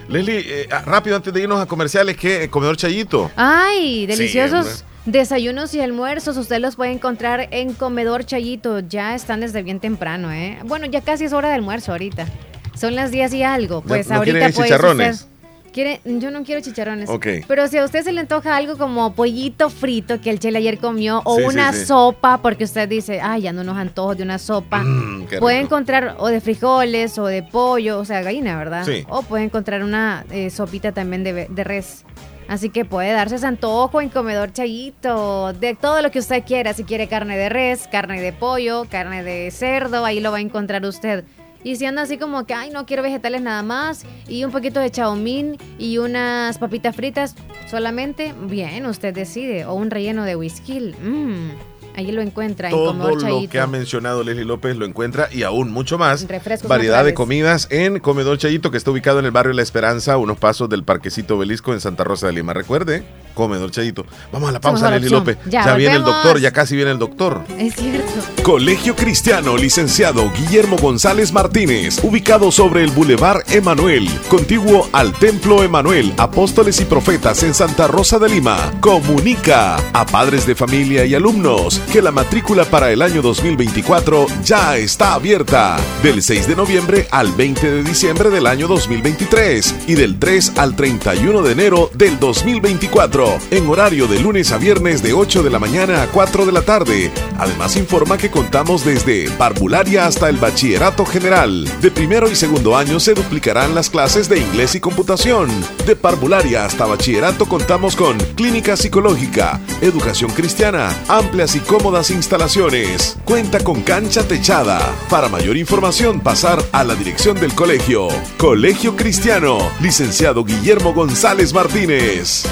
Leslie, 0.09 0.41
eh, 0.63 0.69
ah, 0.71 0.83
rápido 0.85 1.17
antes 1.17 1.33
de 1.33 1.41
irnos 1.43 1.59
a 1.61 1.67
comerciales, 1.67 2.17
¿qué? 2.19 2.51
¿Comedor 2.51 2.77
Chayito? 2.77 3.31
Ay, 3.37 4.05
deliciosos 4.07 4.67
Sí, 4.67 4.85
desayunos 5.07 5.73
y 5.75 5.81
almuerzos. 5.81 6.37
Usted 6.37 6.59
los 6.61 6.77
puede 6.77 6.93
encontrar 6.93 7.49
en 7.53 7.73
Comedor 7.73 8.25
Chayito. 8.27 8.81
Ya 8.81 9.15
están 9.15 9.41
desde 9.41 9.63
bien 9.63 9.81
temprano, 9.81 10.31
¿eh? 10.31 10.59
Bueno, 10.67 10.85
ya 10.87 11.01
casi 11.01 11.25
es 11.25 11.33
hora 11.33 11.49
de 11.49 11.55
almuerzo 11.55 11.93
ahorita. 11.93 12.27
Son 12.75 12.95
las 12.95 13.11
10 13.11 13.35
y 13.35 13.43
algo. 13.43 13.83
Pues 13.83 14.09
¿no 14.09 14.17
ahorita 14.17 14.39
puede 14.51 14.53
chicharrones? 14.53 15.29
¿Quiere? 15.73 16.01
Yo 16.05 16.31
no 16.31 16.45
quiero 16.45 16.61
chicharrones. 16.61 17.11
Pero 17.49 17.67
si 17.67 17.79
a 17.79 17.85
usted 17.85 18.05
se 18.05 18.13
le 18.13 18.21
antoja 18.21 18.57
algo 18.57 18.79
como 18.79 19.13
pollito 19.15 19.71
frito 19.71 20.21
que 20.21 20.31
el 20.31 20.39
chile 20.39 20.59
ayer 20.59 20.79
comió, 20.79 21.21
o 21.25 21.39
Sí, 21.39 21.43
una 21.43 21.73
sí. 21.73 21.87
sopa, 21.87 22.39
porque 22.39 22.63
usted 22.63 22.89
dice, 22.89 23.21
ay, 23.21 23.43
ya 23.43 23.53
no 23.53 23.65
nos 23.65 23.77
antojo 23.77 24.15
de 24.15 24.23
una 24.23 24.39
sopa. 24.39 24.85
Mm, 24.85 25.27
puede 25.41 25.59
encontrar 25.59 26.15
o 26.21 26.29
de 26.29 26.41
frijoles 26.41 27.19
o 27.19 27.27
de 27.27 27.43
pollo, 27.43 27.99
o 27.99 28.05
sea, 28.05 28.23
gallina, 28.23 28.57
¿verdad? 28.57 28.85
Sí. 28.85 29.05
O 29.09 29.23
puede 29.23 29.43
encontrar 29.45 29.83
una 29.83 30.25
eh, 30.31 30.49
sopita 30.51 30.93
también 30.93 31.25
de, 31.25 31.49
de 31.51 31.65
res. 31.65 32.05
Así 32.47 32.69
que 32.69 32.85
puede 32.85 33.11
darse 33.11 33.37
ese 33.37 33.47
antojo 33.47 34.01
en 34.01 34.11
comedor 34.11 34.53
chayito, 34.53 35.53
de 35.55 35.75
todo 35.75 36.03
lo 36.03 36.13
que 36.13 36.21
usted 36.21 36.45
quiera. 36.45 36.73
Si 36.73 36.85
quiere 36.85 37.09
carne 37.09 37.37
de 37.37 37.49
res, 37.49 37.89
carne 37.91 38.21
de 38.21 38.33
pollo, 38.33 38.87
carne 38.89 39.25
de 39.25 39.51
cerdo, 39.51 40.05
ahí 40.05 40.21
lo 40.21 40.31
va 40.31 40.37
a 40.39 40.41
encontrar 40.43 40.85
usted. 40.85 41.25
Y 41.65 41.77
si 41.77 41.87
anda 41.87 42.03
así 42.03 42.19
como 42.19 42.45
que, 42.45 42.55
ay, 42.55 42.71
no 42.71 42.87
quiero 42.87 43.03
vegetales 43.03 43.43
nada 43.43 43.63
más, 43.63 44.05
y 44.29 44.45
un 44.45 44.53
poquito 44.53 44.79
de 44.81 44.91
chaomín 44.91 45.57
y 45.79 45.99
unas 45.99 46.59
papitas 46.59 46.95
fritas 46.95 47.35
solamente, 47.69 48.35
bien, 48.43 48.87
usted 48.87 49.15
decide. 49.15 49.65
O 49.65 49.75
un 49.75 49.91
relleno 49.91 50.25
de 50.25 50.37
whisky. 50.37 50.95
Mmm, 51.03 51.51
ahí 51.95 52.13
lo 52.13 52.23
encuentra 52.23 52.69
en 52.69 52.75
Todo 52.75 52.87
comedor 52.89 53.15
lo 53.15 53.21
chayito. 53.21 53.51
que 53.53 53.61
ha 53.61 53.67
mencionado 53.67 54.23
Leslie 54.23 54.45
López 54.45 54.77
lo 54.77 54.85
encuentra 54.87 55.29
y 55.33 55.43
aún 55.43 55.71
mucho 55.71 55.99
más. 55.99 56.27
Refrescos 56.29 56.69
Variedad 56.69 57.05
de 57.05 57.15
comidas 57.15 57.69
en 57.71 57.99
Comedor 58.01 58.39
Chayito, 58.39 58.71
que 58.71 58.77
está 58.77 58.91
ubicado 58.91 59.19
en 59.19 59.25
el 59.25 59.31
barrio 59.31 59.53
La 59.53 59.63
Esperanza, 59.63 60.17
unos 60.17 60.39
pasos 60.39 60.69
del 60.69 60.85
Parquecito 60.85 61.39
Belisco 61.39 61.73
en 61.73 61.81
Santa 61.81 62.05
Rosa 62.05 62.27
de 62.27 62.33
Lima. 62.35 62.53
Recuerde, 62.53 63.05
Comedor 63.35 63.71
Chayito. 63.71 64.07
Vamos 64.33 64.49
a 64.49 64.53
la 64.53 64.61
pausa, 64.61 64.91
Leslie. 64.91 65.11
López. 65.11 65.39
Ya, 65.47 65.65
Ya, 65.65 65.75
viene 65.75 65.97
el 65.97 66.05
doctor, 66.05 66.41
ya 66.41 66.53
casi 66.53 66.77
viene 66.77 66.91
el 66.91 66.99
doctor. 66.99 67.43
Es 67.59 67.75
cierto. 67.75 68.13
Colegio 68.43 68.95
Cristiano 68.95 69.57
Licenciado 69.57 70.31
Guillermo 70.33 70.77
González 70.77 71.33
Martínez, 71.33 72.03
ubicado 72.05 72.51
sobre 72.53 72.85
el 72.85 72.91
Boulevard 72.91 73.43
Emanuel, 73.53 74.09
contiguo 74.29 74.89
al 74.93 75.13
Templo 75.15 75.63
Emanuel, 75.63 76.13
Apóstoles 76.19 76.81
y 76.81 76.85
Profetas 76.85 77.43
en 77.43 77.55
Santa 77.55 77.87
Rosa 77.87 78.19
de 78.19 78.29
Lima. 78.29 78.73
Comunica 78.81 79.77
a 79.93 80.05
padres 80.07 80.47
de 80.47 80.55
familia 80.55 81.05
y 81.05 81.15
alumnos 81.15 81.81
que 81.93 82.03
la 82.03 82.11
matrícula 82.11 82.65
para 82.65 82.91
el 82.91 83.03
año 83.03 83.23
2024 83.23 84.27
ya 84.45 84.77
está 84.77 85.15
abierta. 85.15 85.77
Del 86.03 86.23
6 86.23 86.49
de 86.49 86.57
noviembre 86.57 87.09
al 87.11 87.33
20 87.33 87.71
de 87.71 87.83
diciembre 87.83 88.31
del 88.31 88.47
año 88.47 88.67
2023 88.69 89.75
y 89.87 89.95
del 89.95 90.19
3 90.19 90.53
al 90.57 90.77
31 90.77 91.43
de 91.43 91.53
enero 91.53 91.91
del 91.95 92.19
2024 92.19 93.39
en 93.51 93.69
horario 93.69 94.07
de 94.07 94.21
lunes 94.21 94.53
a 94.53 94.59
viernes 94.59 95.03
de 95.03 95.13
8 95.13 95.43
de 95.43 95.51
la 95.51 95.59
mañana 95.59 96.03
a 96.03 96.07
4 96.09 96.47
de 96.47 96.53
la 96.53 96.63
tarde. 96.63 97.11
Además 97.39 97.77
informa 97.77 98.19
que 98.19 98.31
contamos 98.31 98.85
desde 98.85 99.31
parvularia 99.31 100.07
hasta 100.07 100.29
el 100.29 100.37
bachillerato 100.37 101.05
general. 101.05 101.69
De 101.81 101.91
primero 101.91 102.31
y 102.31 102.37
segundo 102.37 102.77
año 102.77 103.01
se 103.01 103.15
duplicarán 103.15 103.75
las 103.75 103.91
clases 103.91 104.29
de 104.29 104.39
inglés 104.39 104.75
y 104.75 104.81
computación. 104.81 105.49
De 105.87 105.97
parvularia 105.97 106.65
hasta 106.65 106.87
bachillerato 106.87 107.47
contamos 107.47 107.97
con 107.97 108.19
clínica 108.35 108.77
psicológica, 108.77 109.61
educación 109.81 110.31
cristiana, 110.31 110.95
amplias 111.09 111.55
y 111.57 111.61
cómodas 111.79 112.13
instalaciones. 112.13 113.17
Cuenta 113.25 113.59
con 113.59 113.83
cancha 113.83 114.23
techada. 114.23 114.79
Para 115.11 115.29
mayor 115.29 115.57
información 115.57 116.21
pasar 116.21 116.65
a 116.71 116.85
la 116.85 116.95
dirección 116.95 117.41
del 117.41 117.53
colegio. 117.53 118.07
Colegio 118.39 118.95
Cristiano, 118.95 119.59
licenciado 119.81 120.45
Guillermo 120.45 120.95
González 120.95 121.53
Martínez. 121.53 122.45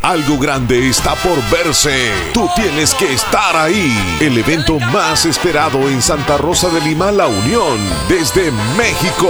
Algo 0.00 0.38
grande 0.38 0.88
está 0.88 1.16
por 1.16 1.36
verse. 1.50 2.12
Tú 2.32 2.48
tienes 2.54 2.94
que 2.94 3.12
estar 3.12 3.56
ahí. 3.56 4.18
El 4.20 4.38
evento 4.38 4.78
más 4.78 5.26
esperado 5.26 5.88
en 5.88 6.00
Santa 6.02 6.36
Rosa 6.36 6.68
de 6.68 6.82
Lima, 6.82 7.10
La 7.10 7.26
Unión, 7.26 7.78
desde 8.08 8.52
México. 8.78 9.28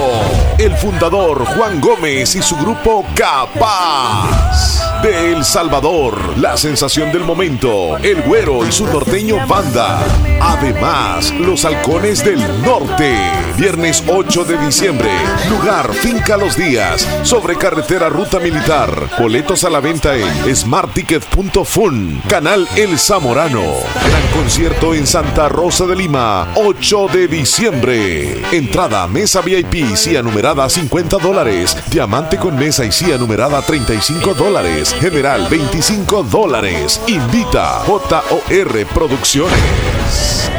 El 0.59 0.77
fundador 0.77 1.47
Juan 1.47 1.81
Gómez 1.81 2.35
y 2.35 2.43
su 2.43 2.57
grupo 2.57 3.07
Capaz. 3.15 4.84
De 5.05 5.33
El 5.33 5.45
Salvador, 5.45 6.39
la 6.39 6.57
sensación 6.57 7.13
del 7.13 7.25
momento, 7.25 7.99
El 7.99 8.23
Güero 8.23 8.67
y 8.67 8.73
su 8.73 8.87
norteño 8.87 9.47
banda. 9.47 10.03
Además, 10.41 11.31
los 11.35 11.67
halcones 11.67 12.25
del 12.25 12.41
norte. 12.63 13.15
Viernes 13.59 14.03
8 14.07 14.45
de 14.45 14.57
diciembre. 14.65 15.11
Lugar 15.51 15.93
Finca 15.93 16.39
Los 16.39 16.57
Días. 16.57 17.07
Sobre 17.23 17.57
carretera 17.57 18.09
Ruta 18.09 18.41
Militar. 18.41 19.11
Boletos 19.19 19.65
a 19.65 19.71
la 19.71 19.81
venta 19.81 20.17
en 20.17 20.57
smartticket.fun. 20.57 22.23
Canal 22.27 22.67
El 22.75 22.99
Zamorano. 22.99 23.63
Gran 23.63 24.43
concierto 24.43 24.95
en 24.95 25.07
Santa 25.07 25.51
Rosa 25.51 25.85
de 25.85 25.97
Lima. 25.97 26.49
8 26.55 27.09
de 27.13 27.29
diciembre. 27.29 28.43
Entrada 28.53 29.07
mesa 29.07 29.43
VIP, 29.43 29.97
silla 29.97 30.23
numerada 30.23 30.69
50 30.69 31.19
dólares. 31.19 31.77
Diamante 31.91 32.39
con 32.39 32.57
mesa 32.57 32.87
y 32.87 32.93
silla 32.93 33.19
numerada 33.19 33.61
35 33.61 34.33
dólares. 34.33 34.94
General 35.01 35.49
25 35.49 36.23
dólares. 36.25 37.01
Invita 37.07 37.83
JOR 37.87 38.87
Producciones. 38.93 40.54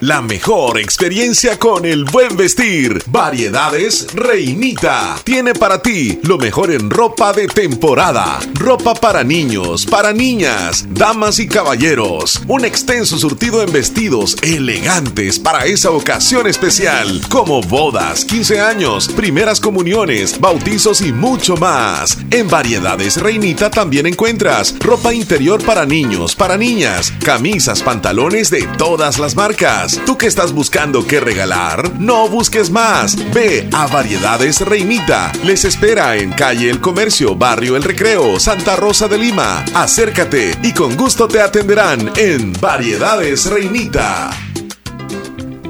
La 0.00 0.22
mejor 0.22 0.78
experiencia 0.78 1.58
con 1.58 1.84
el 1.84 2.04
buen 2.04 2.36
vestir. 2.36 3.02
Variedades 3.08 4.06
Reinita. 4.14 5.16
Tiene 5.24 5.54
para 5.54 5.82
ti 5.82 6.20
lo 6.22 6.38
mejor 6.38 6.70
en 6.70 6.88
ropa 6.88 7.32
de 7.32 7.48
temporada. 7.48 8.38
Ropa 8.54 8.94
para 8.94 9.24
niños, 9.24 9.86
para 9.86 10.12
niñas, 10.12 10.86
damas 10.90 11.40
y 11.40 11.48
caballeros. 11.48 12.40
Un 12.46 12.64
extenso 12.64 13.18
surtido 13.18 13.60
en 13.60 13.72
vestidos 13.72 14.36
elegantes 14.42 15.40
para 15.40 15.66
esa 15.66 15.90
ocasión 15.90 16.46
especial. 16.46 17.20
Como 17.28 17.60
bodas, 17.62 18.24
15 18.24 18.60
años, 18.60 19.08
primeras 19.08 19.58
comuniones, 19.58 20.38
bautizos 20.38 21.00
y 21.00 21.12
mucho 21.12 21.56
más. 21.56 22.16
En 22.30 22.46
Variedades 22.48 23.16
Reinita 23.16 23.68
también 23.68 24.06
encuentras 24.06 24.76
ropa 24.78 25.12
interior 25.12 25.60
para 25.64 25.84
niños, 25.86 26.36
para 26.36 26.56
niñas, 26.56 27.12
camisas, 27.24 27.82
pantalones 27.82 28.50
de 28.50 28.62
todas 28.78 29.18
las 29.18 29.34
marcas. 29.34 29.87
¿Tú 30.04 30.18
que 30.18 30.26
estás 30.26 30.52
buscando 30.52 31.06
qué 31.06 31.20
regalar? 31.20 31.98
No 31.98 32.28
busques 32.28 32.70
más. 32.70 33.16
Ve 33.32 33.68
a 33.72 33.86
Variedades 33.86 34.60
Reinita. 34.60 35.32
Les 35.44 35.64
espera 35.64 36.16
en 36.16 36.32
calle 36.32 36.68
El 36.70 36.80
Comercio, 36.80 37.34
barrio 37.36 37.76
El 37.76 37.82
Recreo, 37.82 38.38
Santa 38.38 38.76
Rosa 38.76 39.08
de 39.08 39.18
Lima. 39.18 39.64
Acércate 39.74 40.56
y 40.62 40.72
con 40.72 40.96
gusto 40.96 41.28
te 41.28 41.40
atenderán 41.40 42.10
en 42.16 42.52
Variedades 42.60 43.46
Reinita. 43.46 44.47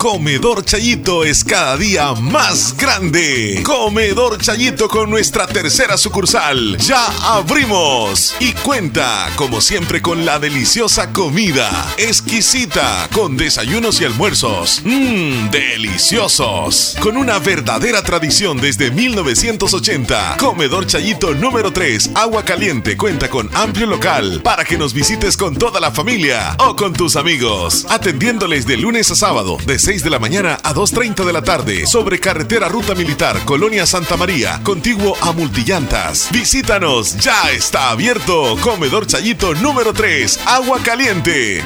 Comedor 0.00 0.64
Chayito 0.64 1.24
es 1.24 1.44
cada 1.44 1.76
día 1.76 2.14
más 2.14 2.74
grande. 2.74 3.62
Comedor 3.62 4.38
Chayito 4.40 4.88
con 4.88 5.10
nuestra 5.10 5.46
tercera 5.46 5.98
sucursal. 5.98 6.78
Ya 6.78 7.04
abrimos. 7.34 8.34
Y 8.40 8.54
cuenta, 8.54 9.28
como 9.36 9.60
siempre, 9.60 10.00
con 10.00 10.24
la 10.24 10.38
deliciosa 10.38 11.12
comida. 11.12 11.68
Exquisita, 11.98 13.10
con 13.12 13.36
desayunos 13.36 14.00
y 14.00 14.06
almuerzos. 14.06 14.80
Mmm, 14.86 15.50
deliciosos. 15.50 16.96
Con 17.02 17.18
una 17.18 17.38
verdadera 17.38 18.02
tradición 18.02 18.56
desde 18.56 18.90
1980. 18.90 20.38
Comedor 20.38 20.86
Chayito 20.86 21.34
número 21.34 21.74
3, 21.74 22.12
Agua 22.14 22.42
Caliente, 22.42 22.96
cuenta 22.96 23.28
con 23.28 23.50
amplio 23.54 23.86
local 23.86 24.40
para 24.42 24.64
que 24.64 24.78
nos 24.78 24.94
visites 24.94 25.36
con 25.36 25.56
toda 25.56 25.78
la 25.78 25.90
familia 25.90 26.56
o 26.58 26.74
con 26.74 26.94
tus 26.94 27.16
amigos. 27.16 27.84
Atendiéndoles 27.90 28.66
de 28.66 28.78
lunes 28.78 29.10
a 29.10 29.14
sábado, 29.14 29.58
de 29.66 29.78
6 29.78 29.89
de 29.98 30.08
la 30.08 30.20
mañana 30.20 30.56
a 30.62 30.72
2.30 30.72 31.24
de 31.24 31.32
la 31.32 31.42
tarde 31.42 31.84
sobre 31.84 32.20
carretera 32.20 32.68
Ruta 32.68 32.94
Militar, 32.94 33.44
Colonia 33.44 33.84
Santa 33.86 34.16
María, 34.16 34.60
contiguo 34.62 35.16
a 35.20 35.32
Multillantas. 35.32 36.28
Visítanos, 36.30 37.16
ya 37.18 37.50
está 37.50 37.90
abierto. 37.90 38.56
Comedor 38.62 39.08
Chayito 39.08 39.52
número 39.54 39.92
3, 39.92 40.42
Agua 40.46 40.78
Caliente. 40.84 41.64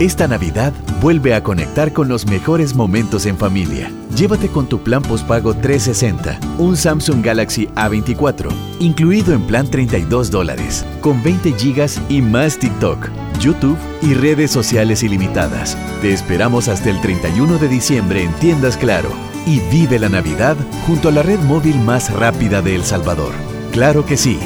Esta 0.00 0.26
Navidad 0.26 0.72
vuelve 1.02 1.34
a 1.34 1.42
conectar 1.42 1.92
con 1.92 2.08
los 2.08 2.24
mejores 2.26 2.74
momentos 2.74 3.26
en 3.26 3.36
familia. 3.36 3.92
Llévate 4.16 4.48
con 4.48 4.66
tu 4.66 4.82
plan 4.82 5.02
postpago 5.02 5.52
360 5.52 6.40
un 6.56 6.74
Samsung 6.74 7.22
Galaxy 7.22 7.66
A24, 7.76 8.48
incluido 8.78 9.34
en 9.34 9.42
plan 9.46 9.68
32 9.68 10.30
dólares, 10.30 10.86
con 11.02 11.22
20 11.22 11.52
gigas 11.52 12.00
y 12.08 12.22
más 12.22 12.58
TikTok, 12.58 13.10
YouTube 13.40 13.76
y 14.00 14.14
redes 14.14 14.50
sociales 14.50 15.02
ilimitadas. 15.02 15.76
Te 16.00 16.14
esperamos 16.14 16.68
hasta 16.68 16.88
el 16.88 16.98
31 17.02 17.58
de 17.58 17.68
diciembre 17.68 18.24
en 18.24 18.32
Tiendas 18.36 18.78
Claro 18.78 19.10
y 19.44 19.60
vive 19.70 19.98
la 19.98 20.08
Navidad 20.08 20.56
junto 20.86 21.10
a 21.10 21.12
la 21.12 21.22
red 21.22 21.40
móvil 21.40 21.78
más 21.78 22.10
rápida 22.10 22.62
de 22.62 22.74
El 22.74 22.84
Salvador. 22.84 23.34
Claro 23.70 24.06
que 24.06 24.16
sí. 24.16 24.38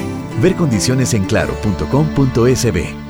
Ver 0.42 0.56
condiciones 0.56 1.14
en 1.14 1.26
claro.com.sb. 1.26 3.03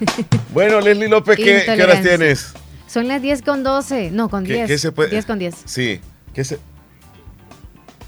Bueno, 0.52 0.80
Leslie 0.80 1.08
López, 1.08 1.36
¿qué, 1.36 1.62
¿qué 1.66 1.82
horas 1.82 2.02
tienes? 2.02 2.52
Son 2.88 3.08
las 3.08 3.20
10 3.20 3.42
con 3.42 3.62
12. 3.62 4.10
No, 4.10 4.28
con 4.28 4.44
¿Qué- 4.44 4.54
10. 4.54 4.66
qué 4.68 4.78
se 4.78 4.92
puede- 4.92 5.10
10 5.10 5.26
con 5.26 5.38
10. 5.38 5.54
Sí. 5.64 6.00
¿Qué 6.34 6.44
se... 6.44 6.58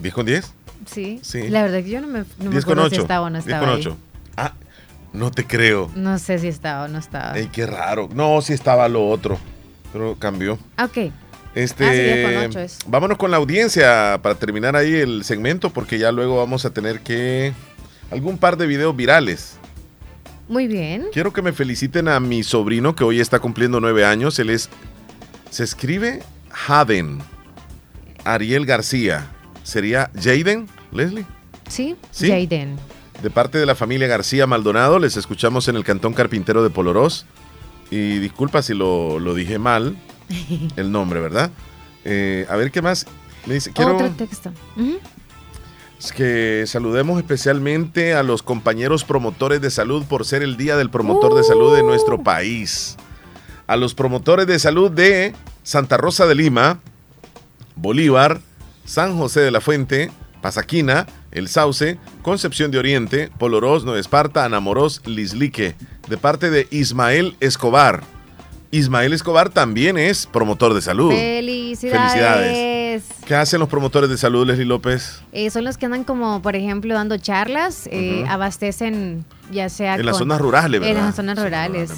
¿10 0.03 0.12
con 0.12 0.26
10? 0.26 0.53
Sí. 0.86 1.20
Sí. 1.22 1.49
La 1.49 1.62
verdad 1.62 1.82
que 1.82 1.91
yo 1.91 2.01
no 2.01 2.07
me, 2.07 2.20
no 2.20 2.24
me 2.45 2.51
10 2.51 2.64
con 2.64 2.72
acuerdo 2.78 2.82
8. 2.84 2.95
si 2.95 3.01
estaba 3.03 3.26
o 3.26 3.30
no 3.30 3.36
10 3.39 3.47
estaba. 3.47 3.61
con 3.66 3.74
ahí. 3.74 3.80
8. 3.80 3.97
Ah, 4.36 4.53
no 5.12 5.30
te 5.30 5.45
creo. 5.47 5.91
No 5.95 6.18
sé 6.18 6.39
si 6.39 6.49
estaba 6.49 6.84
o 6.84 6.89
no 6.89 6.99
estaba. 6.99 7.36
Ey, 7.36 7.49
qué 7.53 7.66
raro. 7.66 8.09
No, 8.14 8.41
sí 8.41 8.53
estaba 8.53 8.89
lo 8.89 9.09
otro, 9.09 9.39
pero 9.93 10.16
cambió. 10.18 10.55
Ok. 10.82 11.12
Este, 11.55 11.84
Ah, 11.84 11.93
sí, 11.93 11.99
10 12.01 12.26
con 12.26 12.36
8 12.51 12.61
es. 12.61 12.78
vámonos 12.86 13.18
con 13.18 13.30
la 13.30 13.36
audiencia 13.39 14.20
para 14.22 14.36
terminar 14.36 14.76
ahí 14.76 14.95
el 14.95 15.24
segmento, 15.24 15.70
porque 15.70 15.99
ya 15.99 16.12
luego 16.12 16.36
vamos 16.39 16.64
a 16.64 16.70
tener 16.70 17.01
que 17.01 17.53
algún 18.11 18.39
par 18.39 18.57
de 18.57 18.66
videos 18.66 18.95
virales. 18.97 19.58
Muy 20.49 20.66
bien. 20.66 21.07
Quiero 21.12 21.32
que 21.32 21.42
me 21.42 21.53
feliciten 21.53 22.09
a 22.09 22.18
mi 22.20 22.42
sobrino 22.42 22.94
que 22.94 23.05
hoy 23.05 23.20
está 23.20 23.38
cumpliendo 23.38 23.80
nueve 23.80 24.05
años. 24.05 24.38
Él 24.38 24.51
es, 24.51 24.70
se 25.51 25.64
escribe 25.64 26.22
Haden, 26.66 27.18
Ariel 28.24 28.64
García. 28.64 29.30
¿Sería 29.62 30.11
Jaden, 30.14 30.66
Leslie? 30.92 31.26
Sí. 31.68 31.96
Sí. 32.11 32.28
Jaden. 32.28 32.76
De 33.22 33.30
parte 33.30 33.59
de 33.59 33.66
la 33.66 33.74
familia 33.74 34.07
García 34.07 34.46
Maldonado, 34.46 34.99
les 34.99 35.16
escuchamos 35.16 35.68
en 35.68 35.76
el 35.76 35.84
Cantón 35.84 36.14
Carpintero 36.14 36.62
de 36.62 36.70
Polorós. 36.70 37.26
Y 37.90 38.18
disculpa 38.18 38.62
si 38.62 38.74
lo, 38.74 39.18
lo 39.18 39.34
dije 39.34 39.59
mal, 39.59 39.96
el 40.76 40.90
nombre, 40.92 41.20
¿verdad? 41.20 41.51
Eh, 42.05 42.46
a 42.49 42.57
ver 42.57 42.70
qué 42.70 42.80
más. 42.80 43.07
Me 43.46 43.55
dice, 43.55 43.72
quiero 43.72 43.96
Otro 43.96 44.11
texto. 44.11 44.53
Que 46.14 46.64
saludemos 46.66 47.18
especialmente 47.18 48.14
a 48.14 48.22
los 48.22 48.42
compañeros 48.42 49.05
promotores 49.05 49.61
de 49.61 49.70
salud 49.70 50.05
por 50.05 50.24
ser 50.24 50.42
el 50.42 50.57
Día 50.57 50.76
del 50.76 50.90
Promotor 50.90 51.34
de 51.34 51.42
Salud 51.42 51.74
de 51.74 51.82
nuestro 51.82 52.22
país. 52.22 52.96
A 53.66 53.76
los 53.76 53.94
promotores 53.94 54.46
de 54.46 54.59
salud 54.59 54.90
de 54.90 55.34
Santa 55.62 55.96
Rosa 55.96 56.26
de 56.26 56.36
Lima, 56.36 56.80
Bolívar, 57.74 58.40
San 58.84 59.18
José 59.18 59.40
de 59.40 59.51
la 59.51 59.61
Fuente, 59.61 60.11
Pasaquina, 60.40 61.07
El 61.32 61.49
Sauce, 61.49 61.99
Concepción 62.22 62.70
de 62.70 62.78
Oriente, 62.78 63.30
Polorós, 63.38 63.84
Nueva 63.84 64.01
Esparta, 64.01 64.44
Anamorós, 64.44 65.03
Lislique, 65.05 65.74
de 66.09 66.16
parte 66.16 66.51
de 66.51 66.68
Ismael 66.70 67.36
Escobar. 67.40 68.05
Ismael 68.70 69.12
Escobar 69.12 69.51
también 69.51 69.99
es 69.99 70.26
promotor 70.26 70.74
de 70.74 70.80
salud. 70.80 71.11
Felicidades. 71.11 71.99
Felicidades. 71.99 72.78
¿Qué 73.26 73.34
hacen 73.34 73.61
los 73.61 73.68
promotores 73.68 74.09
de 74.11 74.16
salud, 74.16 74.47
Leslie 74.47 74.64
López? 74.64 75.20
Eh, 75.32 75.51
son 75.51 75.64
los 75.64 75.76
que 75.78 75.86
andan 75.86 76.05
como, 76.05 76.41
por 76.43 76.57
ejemplo, 76.57 76.95
dando 76.95 77.16
charlas, 77.18 77.89
eh, 77.91 78.24
abastecen 78.28 79.24
ya 79.51 79.68
sea... 79.68 79.97
En 79.97 80.07
las 80.07 80.18
zonas 80.18 80.41
rurales, 80.41 80.80
En 80.82 80.89
¿verdad? 80.89 81.07
las 81.07 81.16
zonas 81.16 81.43
rurales. 81.43 81.91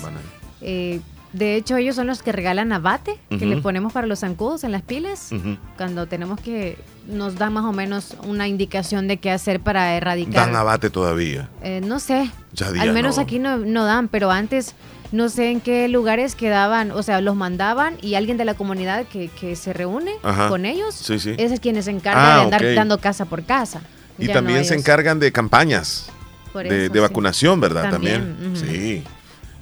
Eh, 0.60 1.00
de 1.32 1.54
hecho, 1.56 1.76
ellos 1.76 1.94
son 1.94 2.06
los 2.08 2.22
que 2.22 2.32
regalan 2.32 2.72
abate, 2.72 3.18
que 3.28 3.46
le 3.46 3.58
ponemos 3.58 3.92
para 3.92 4.06
los 4.06 4.20
zancudos 4.20 4.64
en 4.64 4.72
las 4.72 4.82
pilas, 4.82 5.30
cuando 5.76 6.06
tenemos 6.06 6.40
que... 6.40 6.78
Nos 7.06 7.36
da 7.36 7.50
más 7.50 7.64
o 7.64 7.72
menos 7.72 8.14
una 8.24 8.46
indicación 8.46 9.08
de 9.08 9.16
qué 9.16 9.30
hacer 9.32 9.58
para 9.60 9.96
erradicar... 9.96 10.46
Dan 10.46 10.54
abate 10.54 10.90
todavía. 10.90 11.48
No 11.82 11.98
sé. 11.98 12.30
Ya 12.52 12.68
Al 12.68 12.92
menos 12.92 13.16
no. 13.16 13.22
aquí 13.22 13.38
no, 13.38 13.56
no 13.58 13.84
dan, 13.84 14.08
pero 14.08 14.30
antes 14.30 14.74
no 15.12 15.28
sé 15.28 15.50
en 15.50 15.60
qué 15.60 15.88
lugares 15.88 16.34
quedaban, 16.34 16.90
o 16.92 17.02
sea, 17.02 17.20
los 17.20 17.34
mandaban 17.36 17.96
y 18.02 18.14
alguien 18.14 18.36
de 18.36 18.44
la 18.44 18.54
comunidad 18.54 19.06
que, 19.06 19.28
que 19.28 19.56
se 19.56 19.72
reúne 19.72 20.12
Ajá. 20.22 20.48
con 20.48 20.64
ellos 20.64 20.94
Sí, 20.94 21.18
sí. 21.18 21.34
es 21.36 21.50
el 21.52 21.60
quien 21.60 21.82
se 21.82 21.90
encarga 21.90 22.34
Ah, 22.34 22.36
de 22.38 22.42
andar 22.44 22.74
dando 22.74 22.98
casa 22.98 23.24
por 23.24 23.42
casa. 23.44 23.80
Y 24.18 24.26
Ya 24.26 24.34
también 24.34 24.58
no 24.60 24.64
se 24.64 24.74
encargan 24.74 25.18
de 25.18 25.32
campañas 25.32 26.06
Por 26.52 26.68
de, 26.68 26.84
eso, 26.84 26.92
de 26.92 26.98
sí. 26.98 27.02
vacunación, 27.02 27.60
¿verdad? 27.60 27.90
También. 27.90 28.52
Sí. 28.54 29.02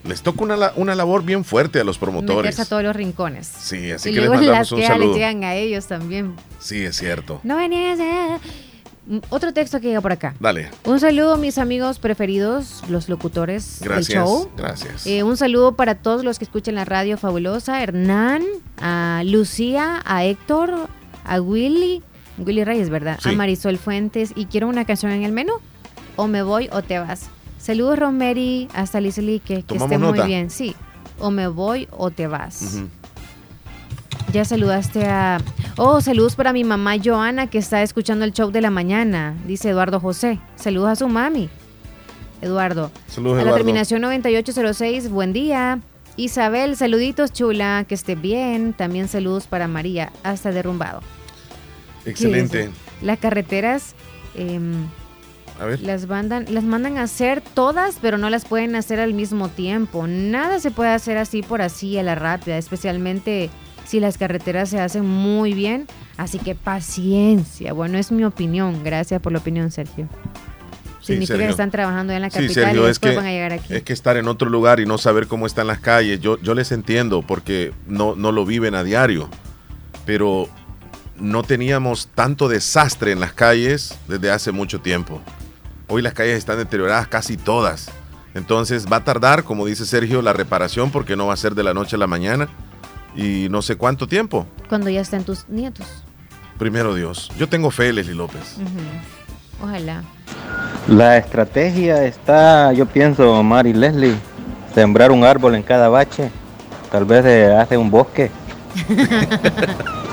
Les 0.05 0.23
toca 0.23 0.43
una, 0.45 0.73
una 0.77 0.95
labor 0.95 1.23
bien 1.25 1.45
fuerte 1.45 1.81
a 1.81 1.85
los 1.85 1.99
promotores. 1.99 2.45
Meterse 2.45 2.63
a 2.63 2.65
todos 2.65 2.83
los 2.83 2.95
rincones. 2.97 3.47
Sí, 3.47 3.91
así 3.91 4.11
y 4.11 4.15
que 4.15 4.21
les 4.21 4.31
mandamos 4.31 4.57
las 4.59 4.73
un 4.73 4.79
les 4.79 4.89
saludo. 4.89 5.15
llegan 5.15 5.45
a 5.45 5.55
ellos 5.55 5.87
también. 5.87 6.35
Sí, 6.61 6.83
es 6.85 6.97
cierto. 6.97 7.41
No 7.43 7.57
venías 7.57 7.99
a... 8.01 8.37
Mm, 8.37 8.41
Otro 9.31 9.53
texto 9.53 9.81
que 9.81 9.89
llega 9.89 10.01
por 10.01 10.13
acá. 10.13 10.35
Dale. 10.39 10.71
Un 10.85 11.01
saludo, 11.01 11.37
mis 11.39 11.59
amigos 11.59 11.99
preferidos, 11.99 12.83
los 12.89 13.09
locutores 13.09 13.79
Gracias. 13.83 14.09
del 14.09 14.17
show. 14.17 14.51
Gracias. 14.57 15.07
Eh, 15.07 15.23
un 15.23 15.37
saludo 15.37 15.77
para 15.77 15.95
todos 15.97 16.25
los 16.25 16.39
que 16.39 16.45
escuchan 16.45 16.75
la 16.75 16.85
radio 16.85 17.17
fabulosa. 17.17 17.83
Hernán, 17.83 18.43
a 18.81 19.23
Lucía, 19.25 20.03
a 20.05 20.25
Héctor, 20.25 20.89
a 21.25 21.41
Willy, 21.41 22.03
Willy 22.39 22.65
Reyes, 22.65 22.91
¿verdad? 22.91 23.19
Sí. 23.23 23.31
A 23.31 23.33
Marisol 23.33 23.79
Fuentes. 23.79 24.33
Y 24.37 24.47
quiero 24.47 24.69
una 24.69 24.85
canción 24.85 25.13
en 25.13 25.23
el 25.23 25.33
menú. 25.33 25.55
O 26.17 26.27
me 26.27 26.43
voy 26.43 26.69
o 26.73 26.83
te 26.83 26.99
vas. 26.99 27.31
Saludos, 27.59 27.99
Romeri, 27.99 28.69
hasta 28.75 29.01
Lizzy, 29.01 29.41
que, 29.41 29.63
que 29.63 29.77
esté 29.77 29.99
muy 29.99 30.21
bien. 30.21 30.51
Sí. 30.51 30.75
O 31.19 31.31
me 31.31 31.49
voy 31.49 31.89
o 31.91 32.11
te 32.11 32.27
vas. 32.27 32.63
Ujú. 32.63 32.89
Ya 34.33 34.45
saludaste 34.45 35.07
a... 35.07 35.39
Oh, 35.77 36.01
saludos 36.01 36.37
para 36.37 36.53
mi 36.53 36.63
mamá 36.65 36.97
Joana 37.03 37.47
que 37.49 37.59
está 37.59 37.83
escuchando 37.83 38.25
el 38.25 38.33
show 38.33 38.51
de 38.51 38.61
la 38.61 38.71
mañana, 38.71 39.35
dice 39.47 39.71
Eduardo 39.71 40.01
José. 40.01 40.39
Saludos 40.57 40.91
a 40.91 40.97
su 40.97 41.09
mami. 41.09 41.49
Eduardo. 42.43 42.91
Saludos, 43.07 43.35
a 43.35 43.37
la 43.37 43.43
Eduardo. 43.43 43.57
terminación 43.57 44.03
9806, 44.03 45.11
buen 45.11 45.33
día. 45.33 45.81
Isabel, 46.17 46.77
saluditos 46.77 47.33
chula, 47.33 47.85
que 47.89 47.95
esté 47.95 48.17
bien. 48.17 48.75
También 48.75 49.09
saludos 49.09 49.47
para 49.47 49.67
María, 49.67 50.13
hasta 50.23 50.51
derrumbado. 50.53 51.01
Excelente. 52.05 52.71
Las 53.03 53.19
carreteras 53.19 53.95
em, 54.35 54.87
A 55.59 55.65
ver. 55.65 55.81
las, 55.81 56.07
mandan, 56.07 56.47
las 56.51 56.65
mandan 56.65 56.99
a 56.99 57.05
hacer 57.05 57.41
todas, 57.41 57.97
pero 58.03 58.19
no 58.19 58.29
las 58.31 58.45
pueden 58.45 58.77
hacer 58.77 59.01
al 59.01 59.15
mismo 59.15 59.49
tiempo. 59.49 60.07
Nada 60.07 60.61
se 60.61 60.71
puede 60.71 60.91
hacer 60.91 61.17
así 61.17 61.43
por 61.43 61.63
así 61.63 61.97
a 61.99 62.03
la 62.03 62.15
rápida, 62.15 62.59
especialmente 62.59 63.49
si 63.89 64.01
las 64.01 64.19
carreteras 64.19 64.69
se 64.69 64.79
hacen 64.81 65.07
muy 65.07 65.55
bien. 65.55 65.87
Así 66.19 66.39
que 66.39 66.55
paciencia. 66.55 67.73
Bueno, 67.73 67.97
es 67.97 68.13
mi 68.13 68.23
opinión. 68.25 68.85
Gracias 68.85 69.21
por 69.21 69.33
la 69.33 69.39
opinión, 69.39 69.71
Sergio. 69.71 70.09
Sí, 71.01 71.15
Significa 71.15 71.35
Sergio. 71.35 71.47
que 71.47 71.51
están 71.53 71.71
trabajando 71.71 72.13
en 72.13 72.21
la 72.21 72.29
Sí, 72.29 72.35
capital 72.35 72.65
Sergio, 72.65 72.87
y 72.87 72.91
es 72.91 72.99
que, 72.99 73.17
van 73.17 73.25
a 73.25 73.31
llegar 73.31 73.53
aquí. 73.55 73.75
es 73.75 73.83
que 73.83 73.95
estar 73.95 74.19
en 74.19 74.29
otro 74.29 74.51
lugar 74.51 74.79
y 74.79 74.85
no 74.85 74.99
saber 74.99 75.27
cómo 75.27 75.47
están 75.47 75.67
las 75.69 75.79
calles, 75.79 76.21
yo, 76.21 76.39
yo 76.43 76.55
les 76.55 76.71
entiendo 76.71 77.23
porque 77.23 77.73
no, 77.87 78.15
no 78.15 78.31
lo 78.31 78.45
viven 78.45 78.75
a 78.75 78.85
diario, 78.85 79.31
pero 80.05 80.51
no 81.17 81.43
teníamos 81.45 82.09
tanto 82.09 82.49
desastre 82.49 83.13
en 83.13 83.21
las 83.21 83.33
calles 83.33 83.97
desde 84.07 84.31
hace 84.31 84.53
mucho 84.53 84.81
tiempo. 84.81 85.23
Hoy 85.87 86.03
las 86.03 86.13
calles 86.13 86.37
están 86.37 86.59
deterioradas 86.59 87.09
casi 87.09 87.39
todas. 87.39 87.91
Entonces 88.35 88.87
va 88.93 88.97
a 88.97 89.05
tardar, 89.05 89.45
como 89.45 89.65
dice 89.65 89.87
Sergio, 89.87 90.21
la 90.21 90.35
reparación 90.35 90.91
porque 90.91 91.17
no 91.17 91.29
va 91.29 91.33
a 91.33 91.39
ser 91.39 91.55
de 91.55 91.63
la 91.63 91.73
noche 91.73 91.97
a 91.97 91.99
la 91.99 92.07
mañana 92.07 92.49
y 93.17 93.49
no 93.51 93.63
sé 93.63 93.77
cuánto 93.77 94.07
tiempo. 94.07 94.47
Cuando 94.69 94.89
ya 94.91 95.01
estén 95.01 95.25
tus 95.25 95.49
nietos. 95.49 95.87
Primero 96.59 96.95
Dios. 96.95 97.31
Yo 97.39 97.49
tengo 97.49 97.71
fe, 97.71 97.93
Leslie 97.93 98.15
López. 98.15 98.57
Ojalá. 99.63 100.03
La 100.89 101.17
estrategia 101.19 102.05
está, 102.05 102.73
yo 102.73 102.87
pienso, 102.87 103.43
Mari 103.43 103.73
Leslie, 103.75 104.15
sembrar 104.75 105.11
un 105.13 105.25
árbol 105.25 105.55
en 105.55 105.63
cada 105.63 105.89
bache, 105.89 106.31
tal 106.91 107.05
vez 107.05 107.25
se 107.25 107.47
hace 107.53 107.77
un 107.77 107.91
bosque. 107.91 108.31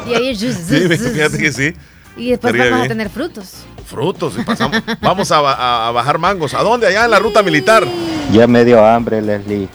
Y 0.08 0.14
ahí 0.14 0.36
Sí, 0.36 0.52
fíjate 0.54 1.38
que 1.40 1.52
sí. 1.52 1.74
Y 2.18 2.30
después 2.30 2.54
Estaría 2.54 2.72
vamos 2.72 2.86
a 2.86 2.90
tener 2.90 3.10
frutos. 3.10 3.64
Frutos 3.88 4.36
y 4.40 4.44
pasamos. 4.44 4.82
Vamos 5.02 5.32
a, 5.32 5.40
a- 5.40 5.88
a 5.88 5.92
bajar 5.92 6.18
mangos. 6.18 6.54
¿A 6.54 6.62
dónde? 6.64 6.88
Allá 6.88 7.06
en 7.06 7.12
la 7.12 7.20
ruta 7.20 7.42
militar. 7.44 7.84
Ya 8.32 8.48
me 8.48 8.64
dio 8.64 8.86
hambre, 8.86 9.22
Leslie. 9.22 9.68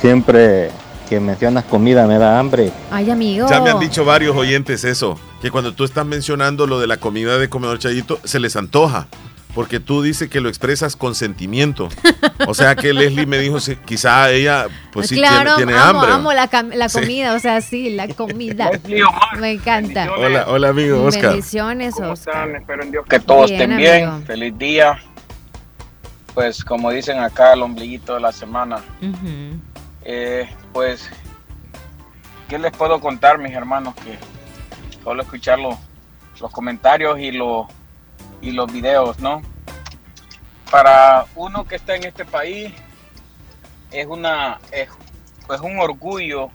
Siempre 0.00 0.70
que 1.08 1.20
mencionas 1.20 1.64
comida 1.64 2.06
me 2.06 2.18
da 2.18 2.38
hambre. 2.38 2.70
Ay, 2.90 3.10
amigo. 3.10 3.48
Ya 3.48 3.60
me 3.60 3.70
han 3.70 3.80
dicho 3.80 4.04
varios 4.04 4.36
oyentes 4.36 4.84
eso, 4.84 5.18
que 5.40 5.50
cuando 5.50 5.72
tú 5.72 5.84
estás 5.84 6.04
mencionando 6.06 6.66
lo 6.66 6.78
de 6.80 6.86
la 6.86 6.98
comida 6.98 7.38
de 7.38 7.48
comedor 7.48 7.78
chayito, 7.78 8.20
se 8.24 8.38
les 8.40 8.56
antoja, 8.56 9.06
porque 9.54 9.80
tú 9.80 10.02
dices 10.02 10.28
que 10.28 10.40
lo 10.40 10.48
expresas 10.48 10.94
con 10.96 11.14
sentimiento. 11.14 11.88
O 12.46 12.54
sea 12.54 12.76
que 12.76 12.92
Leslie 12.92 13.26
me 13.26 13.38
dijo, 13.38 13.58
sí, 13.60 13.76
quizá 13.84 14.30
ella, 14.30 14.66
pues 14.92 15.08
sí, 15.08 15.16
claro, 15.16 15.56
tiene, 15.56 15.72
tiene 15.72 15.82
amo, 15.88 16.00
hambre. 16.00 16.14
amo 16.14 16.32
la, 16.32 16.88
Sí. 16.88 17.00
comida, 17.00 17.34
o 17.34 17.38
sea, 17.38 17.60
sí, 17.60 17.90
la 17.90 18.08
comida. 18.08 18.70
Me 19.40 19.52
encanta. 19.52 20.08
Hola, 20.16 20.44
hola 20.48 20.68
amigo 20.68 21.02
Oscar. 21.04 21.30
Bendiciones, 21.30 21.94
Oscar. 21.98 22.48
Espero 22.50 22.82
en 22.84 22.90
Dios 22.92 23.04
que 23.08 23.18
todos 23.18 23.50
Bien, 23.50 23.62
estén 23.62 23.76
bien. 23.78 24.04
amigo. 24.08 24.26
Feliz 24.26 24.58
día. 24.58 24.98
Pues 26.34 26.64
como 26.64 26.90
dicen 26.92 27.18
acá, 27.18 27.54
el 27.54 27.62
ombliguito 27.62 28.14
de 28.14 28.20
la 28.20 28.30
semana. 28.30 28.76
Ujú. 29.02 29.56
Eh, 30.10 30.48
pues, 30.72 31.10
¿qué 32.48 32.58
les 32.58 32.72
puedo 32.72 32.98
contar, 32.98 33.36
mis 33.36 33.52
hermanos? 33.52 33.94
Que 33.96 34.18
solo 35.04 35.20
escuchar 35.20 35.58
los, 35.58 35.76
los 36.40 36.50
comentarios 36.50 37.18
y, 37.18 37.30
los 37.30 37.66
y 38.40 38.52
los 38.52 38.72
videos, 38.72 39.18
¿no? 39.18 39.42
Para 40.70 41.26
uno 41.34 41.66
que 41.66 41.76
está 41.76 41.94
en 41.94 42.04
este 42.04 42.24
país, 42.24 42.72
es, 43.90 44.06
una, 44.06 44.58
es, 44.72 44.88
es 45.52 45.60
un 45.60 45.78
orgullo 45.78 46.50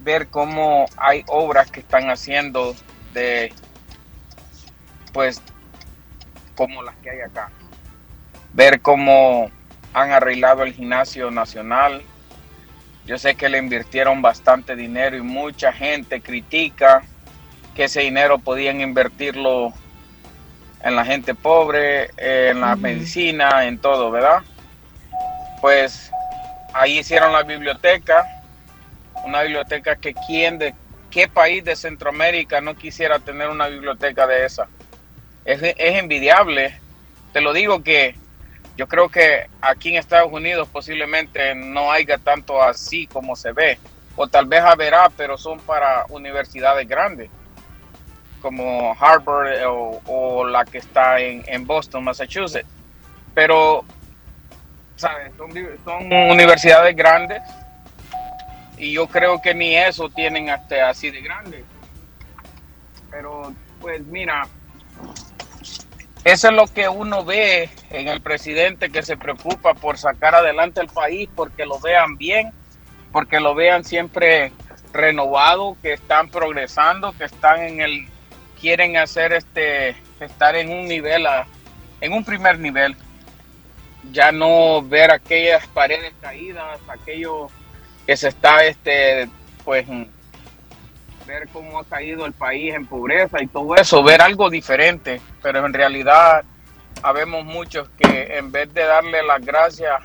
ver 0.00 0.28
cómo 0.28 0.86
hay 0.96 1.24
obras 1.26 1.70
que 1.70 1.80
están 1.80 2.08
haciendo 2.08 2.74
de, 3.12 3.52
pues, 5.12 5.42
como 6.56 6.82
las 6.82 6.96
que 6.96 7.10
hay 7.10 7.20
acá. 7.20 7.50
Ver 8.54 8.80
cómo 8.80 9.50
han 9.92 10.10
arreglado 10.12 10.62
el 10.62 10.72
gimnasio 10.72 11.30
nacional, 11.30 12.02
yo 13.08 13.16
sé 13.16 13.36
que 13.36 13.48
le 13.48 13.56
invirtieron 13.56 14.20
bastante 14.20 14.76
dinero 14.76 15.16
y 15.16 15.22
mucha 15.22 15.72
gente 15.72 16.20
critica 16.20 17.02
que 17.74 17.84
ese 17.84 18.02
dinero 18.02 18.38
podían 18.38 18.82
invertirlo 18.82 19.72
en 20.82 20.94
la 20.94 21.06
gente 21.06 21.34
pobre, 21.34 22.10
en 22.18 22.60
la 22.60 22.76
medicina, 22.76 23.64
en 23.64 23.78
todo, 23.78 24.10
¿verdad? 24.10 24.42
Pues 25.62 26.10
ahí 26.74 26.98
hicieron 26.98 27.32
la 27.32 27.44
biblioteca, 27.44 28.26
una 29.24 29.40
biblioteca 29.40 29.96
que 29.96 30.12
quién 30.26 30.58
de 30.58 30.74
qué 31.10 31.28
país 31.28 31.64
de 31.64 31.76
Centroamérica 31.76 32.60
no 32.60 32.76
quisiera 32.76 33.18
tener 33.18 33.48
una 33.48 33.68
biblioteca 33.68 34.26
de 34.26 34.44
esa. 34.44 34.68
Es, 35.46 35.62
es 35.62 35.74
envidiable. 35.78 36.78
Te 37.32 37.40
lo 37.40 37.54
digo 37.54 37.82
que 37.82 38.16
yo 38.78 38.86
creo 38.86 39.08
que 39.08 39.48
aquí 39.60 39.88
en 39.88 39.96
Estados 39.96 40.32
Unidos 40.32 40.68
posiblemente 40.68 41.52
no 41.56 41.90
haya 41.90 42.16
tanto 42.16 42.62
así 42.62 43.08
como 43.08 43.34
se 43.34 43.50
ve. 43.50 43.76
O 44.14 44.28
tal 44.28 44.46
vez 44.46 44.60
haberá, 44.60 45.10
pero 45.10 45.36
son 45.36 45.58
para 45.58 46.06
universidades 46.10 46.88
grandes, 46.88 47.28
como 48.40 48.96
Harvard 48.98 49.52
eh, 49.52 49.64
o, 49.66 50.44
la 50.46 50.64
que 50.64 50.78
está 50.78 51.18
en, 51.18 51.66
Boston, 51.66 52.04
Massachusetts. 52.04 52.68
Pero, 53.34 53.84
¿sabes? 54.94 55.32
Son, 55.36 55.50
son 55.84 56.12
universidades 56.12 56.94
grandes 56.94 57.42
y 58.76 58.92
yo 58.92 59.08
creo 59.08 59.42
que 59.42 59.54
ni 59.54 59.76
eso 59.76 60.08
tienen 60.08 60.50
hasta 60.50 60.88
así 60.88 61.10
de 61.10 61.20
grande. 61.20 61.64
Pero, 63.10 63.52
pues 63.80 64.06
mira, 64.06 64.46
eso 66.32 66.48
es 66.48 66.54
lo 66.54 66.66
que 66.66 66.88
uno 66.88 67.24
ve 67.24 67.70
en 67.90 68.08
el 68.08 68.20
presidente 68.20 68.90
que 68.90 69.02
se 69.02 69.16
preocupa 69.16 69.74
por 69.74 69.98
sacar 69.98 70.34
adelante 70.34 70.80
el 70.80 70.88
país, 70.88 71.28
porque 71.34 71.64
lo 71.64 71.78
vean 71.80 72.16
bien, 72.16 72.52
porque 73.12 73.40
lo 73.40 73.54
vean 73.54 73.84
siempre 73.84 74.52
renovado, 74.92 75.76
que 75.82 75.94
están 75.94 76.28
progresando, 76.28 77.12
que 77.12 77.24
están 77.24 77.62
en 77.62 77.80
el, 77.80 78.08
quieren 78.60 78.96
hacer 78.96 79.32
este, 79.32 79.96
estar 80.20 80.56
en 80.56 80.70
un 80.70 80.86
nivel, 80.86 81.26
a- 81.26 81.46
en 82.00 82.12
un 82.12 82.24
primer 82.24 82.58
nivel. 82.58 82.96
Ya 84.12 84.32
no 84.32 84.82
ver 84.82 85.10
aquellas 85.10 85.66
paredes 85.68 86.12
caídas, 86.20 86.78
aquello 86.88 87.48
que 88.06 88.16
se 88.16 88.28
está, 88.28 88.64
este, 88.64 89.28
pues, 89.64 89.86
ver 91.28 91.46
cómo 91.52 91.78
ha 91.78 91.84
caído 91.84 92.24
el 92.24 92.32
país 92.32 92.74
en 92.74 92.86
pobreza 92.86 93.42
y 93.42 93.46
todo 93.46 93.76
eso, 93.76 94.02
ver 94.02 94.22
algo 94.22 94.48
diferente, 94.48 95.20
pero 95.42 95.64
en 95.66 95.74
realidad 95.74 96.42
habemos 97.02 97.44
muchos 97.44 97.88
que 97.90 98.38
en 98.38 98.50
vez 98.50 98.72
de 98.72 98.82
darle 98.82 99.22
las 99.22 99.44
gracias, 99.44 100.00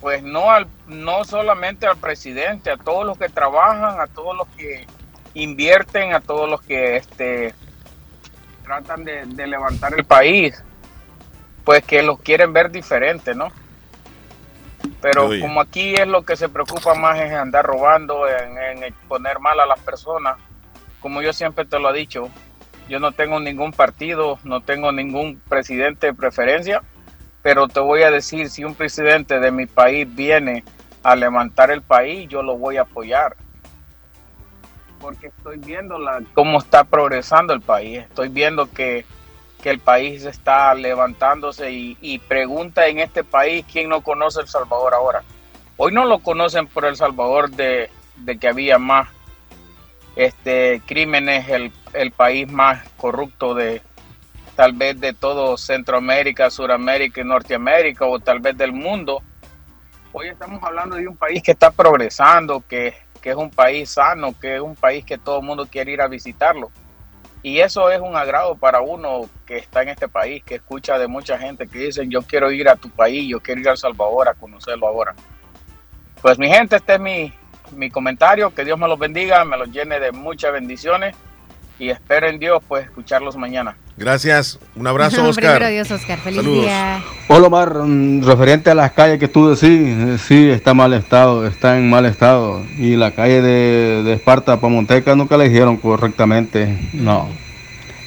pues 0.00 0.22
no 0.22 0.50
al, 0.50 0.66
no 0.88 1.24
solamente 1.24 1.86
al 1.86 1.98
presidente, 1.98 2.70
a 2.70 2.78
todos 2.78 3.04
los 3.04 3.18
que 3.18 3.28
trabajan, 3.28 4.00
a 4.00 4.06
todos 4.06 4.34
los 4.34 4.48
que 4.56 4.86
invierten, 5.34 6.14
a 6.14 6.20
todos 6.20 6.48
los 6.48 6.62
que 6.62 6.96
este 6.96 7.54
tratan 8.64 9.04
de, 9.04 9.26
de 9.26 9.46
levantar 9.46 9.92
el 9.94 10.04
país, 10.04 10.64
pues 11.64 11.84
que 11.84 12.02
los 12.02 12.18
quieren 12.20 12.54
ver 12.54 12.70
diferente, 12.70 13.34
¿no? 13.34 13.48
Pero 15.02 15.28
como 15.40 15.60
aquí 15.60 15.94
es 15.96 16.06
lo 16.06 16.22
que 16.22 16.36
se 16.36 16.48
preocupa 16.48 16.94
más 16.94 17.18
es 17.20 17.32
andar 17.32 17.66
robando, 17.66 18.26
en, 18.28 18.82
en 18.84 18.94
poner 19.08 19.40
mal 19.40 19.58
a 19.58 19.66
las 19.66 19.80
personas, 19.80 20.36
como 21.00 21.20
yo 21.20 21.32
siempre 21.32 21.64
te 21.64 21.80
lo 21.80 21.90
he 21.90 21.98
dicho, 21.98 22.30
yo 22.88 23.00
no 23.00 23.10
tengo 23.10 23.40
ningún 23.40 23.72
partido, 23.72 24.38
no 24.44 24.60
tengo 24.60 24.92
ningún 24.92 25.40
presidente 25.48 26.06
de 26.06 26.14
preferencia, 26.14 26.82
pero 27.42 27.66
te 27.66 27.80
voy 27.80 28.02
a 28.02 28.10
decir, 28.10 28.48
si 28.48 28.64
un 28.64 28.76
presidente 28.76 29.40
de 29.40 29.50
mi 29.50 29.66
país 29.66 30.06
viene 30.14 30.62
a 31.02 31.16
levantar 31.16 31.72
el 31.72 31.82
país, 31.82 32.28
yo 32.28 32.42
lo 32.42 32.56
voy 32.56 32.76
a 32.76 32.82
apoyar. 32.82 33.36
Porque 35.00 35.26
estoy 35.26 35.58
viendo 35.58 35.98
la, 35.98 36.22
cómo 36.32 36.58
está 36.58 36.84
progresando 36.84 37.52
el 37.52 37.60
país, 37.60 37.98
estoy 37.98 38.28
viendo 38.28 38.70
que, 38.70 39.04
que 39.62 39.70
el 39.70 39.78
país 39.78 40.24
está 40.24 40.74
levantándose 40.74 41.70
y, 41.70 42.18
pregunta 42.18 42.88
en 42.88 42.98
este 42.98 43.22
país 43.22 43.64
quién 43.70 43.88
no 43.88 44.00
conoce 44.02 44.40
El 44.40 44.48
Salvador 44.48 44.92
ahora. 44.92 45.22
Hoy 45.76 45.92
no 45.92 46.04
lo 46.04 46.18
conocen 46.18 46.66
por 46.66 46.84
El 46.84 46.96
Salvador 46.96 47.50
de, 47.50 47.88
de 48.16 48.38
que 48.38 48.48
había 48.48 48.78
más 48.78 49.08
este 50.16 50.82
crímenes, 50.84 51.48
el, 51.48 51.72
el 51.92 52.10
país 52.10 52.50
más 52.50 52.86
corrupto 52.96 53.54
de 53.54 53.80
tal 54.56 54.72
vez 54.72 55.00
de 55.00 55.14
todo 55.14 55.56
Centroamérica, 55.56 56.50
Suramérica 56.50 57.20
y 57.20 57.24
Norteamérica 57.24 58.04
o 58.04 58.18
tal 58.18 58.40
vez 58.40 58.56
del 58.58 58.72
mundo. 58.72 59.22
Hoy 60.12 60.28
estamos 60.28 60.62
hablando 60.62 60.96
de 60.96 61.08
un 61.08 61.16
país 61.16 61.42
que 61.42 61.52
está 61.52 61.70
progresando, 61.70 62.62
que, 62.68 62.94
que 63.22 63.30
es 63.30 63.36
un 63.36 63.50
país 63.50 63.90
sano, 63.90 64.34
que 64.38 64.56
es 64.56 64.60
un 64.60 64.74
país 64.74 65.04
que 65.04 65.16
todo 65.18 65.38
el 65.38 65.46
mundo 65.46 65.66
quiere 65.70 65.92
ir 65.92 66.02
a 66.02 66.08
visitarlo. 66.08 66.70
Y 67.42 67.58
eso 67.58 67.90
es 67.90 68.00
un 68.00 68.16
agrado 68.16 68.54
para 68.54 68.80
uno 68.80 69.28
que 69.46 69.56
está 69.56 69.82
en 69.82 69.88
este 69.88 70.06
país, 70.06 70.44
que 70.44 70.56
escucha 70.56 70.98
de 70.98 71.08
mucha 71.08 71.36
gente 71.38 71.66
que 71.66 71.78
dicen, 71.78 72.10
yo 72.10 72.22
quiero 72.22 72.52
ir 72.52 72.68
a 72.68 72.76
tu 72.76 72.88
país, 72.88 73.28
yo 73.28 73.40
quiero 73.40 73.60
ir 73.60 73.68
a 73.68 73.76
Salvador 73.76 74.28
a 74.28 74.34
conocerlo 74.34 74.86
ahora. 74.86 75.14
Pues 76.20 76.38
mi 76.38 76.48
gente, 76.48 76.76
este 76.76 76.94
es 76.94 77.00
mi, 77.00 77.32
mi 77.72 77.90
comentario, 77.90 78.54
que 78.54 78.64
Dios 78.64 78.78
me 78.78 78.86
los 78.86 78.98
bendiga, 78.98 79.44
me 79.44 79.56
los 79.56 79.70
llene 79.70 79.98
de 79.98 80.12
muchas 80.12 80.52
bendiciones 80.52 81.16
y 81.82 81.90
espero 81.90 82.28
en 82.28 82.38
Dios 82.38 82.62
pues 82.68 82.84
escucharlos 82.84 83.36
mañana. 83.36 83.76
Gracias, 83.96 84.60
un 84.76 84.86
abrazo 84.86 85.20
No, 85.22 85.30
Oscar. 85.30 85.56
primero 85.56 85.72
Dios, 85.72 85.90
Oscar. 85.90 86.18
Feliz 86.20 86.38
Saludos. 86.40 86.62
día. 86.62 87.02
Hola 87.26 87.46
Omar, 87.48 87.74
mm, 87.74 88.22
referente 88.24 88.70
a 88.70 88.74
las 88.76 88.92
calles 88.92 89.18
que 89.18 89.26
tú 89.26 89.48
decís, 89.50 89.68
eh, 89.68 90.16
sí, 90.18 90.48
está 90.48 90.74
mal 90.74 90.92
estado, 90.94 91.44
está 91.44 91.76
en 91.76 91.90
mal 91.90 92.06
estado. 92.06 92.62
Y 92.78 92.94
la 92.94 93.10
calle 93.10 93.42
de, 93.42 94.02
de 94.04 94.12
Esparta 94.12 94.60
para 94.60 94.72
Monteca 94.72 95.16
nunca 95.16 95.36
la 95.36 95.44
hicieron 95.44 95.76
correctamente, 95.76 96.78
no. 96.92 97.28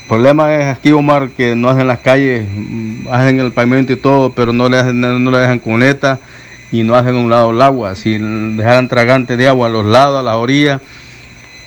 El 0.03 0.07
problema 0.07 0.55
es 0.55 0.77
aquí, 0.77 0.91
Omar, 0.93 1.29
que 1.31 1.55
no 1.57 1.69
hacen 1.69 1.87
las 1.87 1.99
calles, 1.99 2.47
mm, 2.49 3.09
hacen 3.11 3.41
el 3.41 3.51
pavimento 3.51 3.91
y 3.91 3.97
todo, 3.97 4.31
pero 4.31 4.53
no 4.53 4.69
le, 4.69 4.77
hacen, 4.77 5.01
no 5.01 5.31
le 5.31 5.37
dejan 5.39 5.59
cuneta 5.59 6.19
y 6.71 6.83
no 6.83 6.95
hacen 6.95 7.17
a 7.17 7.19
un 7.19 7.29
lado 7.29 7.51
el 7.51 7.61
agua. 7.61 7.93
Si 7.95 8.17
dejaran 8.17 8.87
tragante 8.87 9.35
de 9.35 9.49
agua 9.49 9.67
a 9.67 9.71
los 9.71 9.85
lados, 9.85 10.19
a 10.21 10.23
las 10.23 10.35
orillas, 10.35 10.79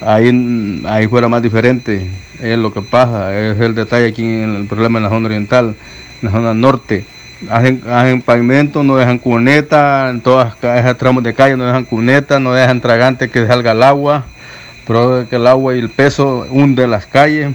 ahí, 0.01 0.82
ahí 0.86 1.07
fuera 1.09 1.28
más 1.28 1.42
diferente. 1.42 2.07
Es 2.40 2.59
lo 2.59 2.72
que 2.72 2.82
pasa, 2.82 3.36
es 3.36 3.59
el 3.61 3.74
detalle 3.74 4.07
aquí 4.07 4.24
en 4.24 4.55
el 4.55 4.66
problema 4.66 4.99
en 4.99 5.05
la 5.05 5.11
zona 5.11 5.26
oriental, 5.26 5.74
en 6.22 6.26
la 6.26 6.30
zona 6.30 6.55
norte. 6.55 7.05
Hacen, 7.51 7.82
hacen 7.88 8.22
pavimento, 8.22 8.82
no 8.82 8.96
dejan 8.96 9.18
cuneta, 9.18 10.11
en 10.11 10.20
todas 10.20 10.55
esos 10.61 10.99
tramos 10.99 11.22
de 11.22 11.34
calle 11.34 11.57
no 11.57 11.66
dejan 11.66 11.84
cuneta, 11.84 12.40
no 12.40 12.53
dejan 12.53 12.80
tragante 12.80 13.28
que 13.28 13.46
salga 13.46 13.72
el 13.72 13.82
agua, 13.84 14.24
pero 14.86 15.28
que 15.28 15.36
el 15.36 15.46
agua 15.46 15.76
y 15.76 15.78
el 15.78 15.90
peso 15.90 16.46
hunde 16.51 16.86
las 16.88 17.07
calles. 17.07 17.55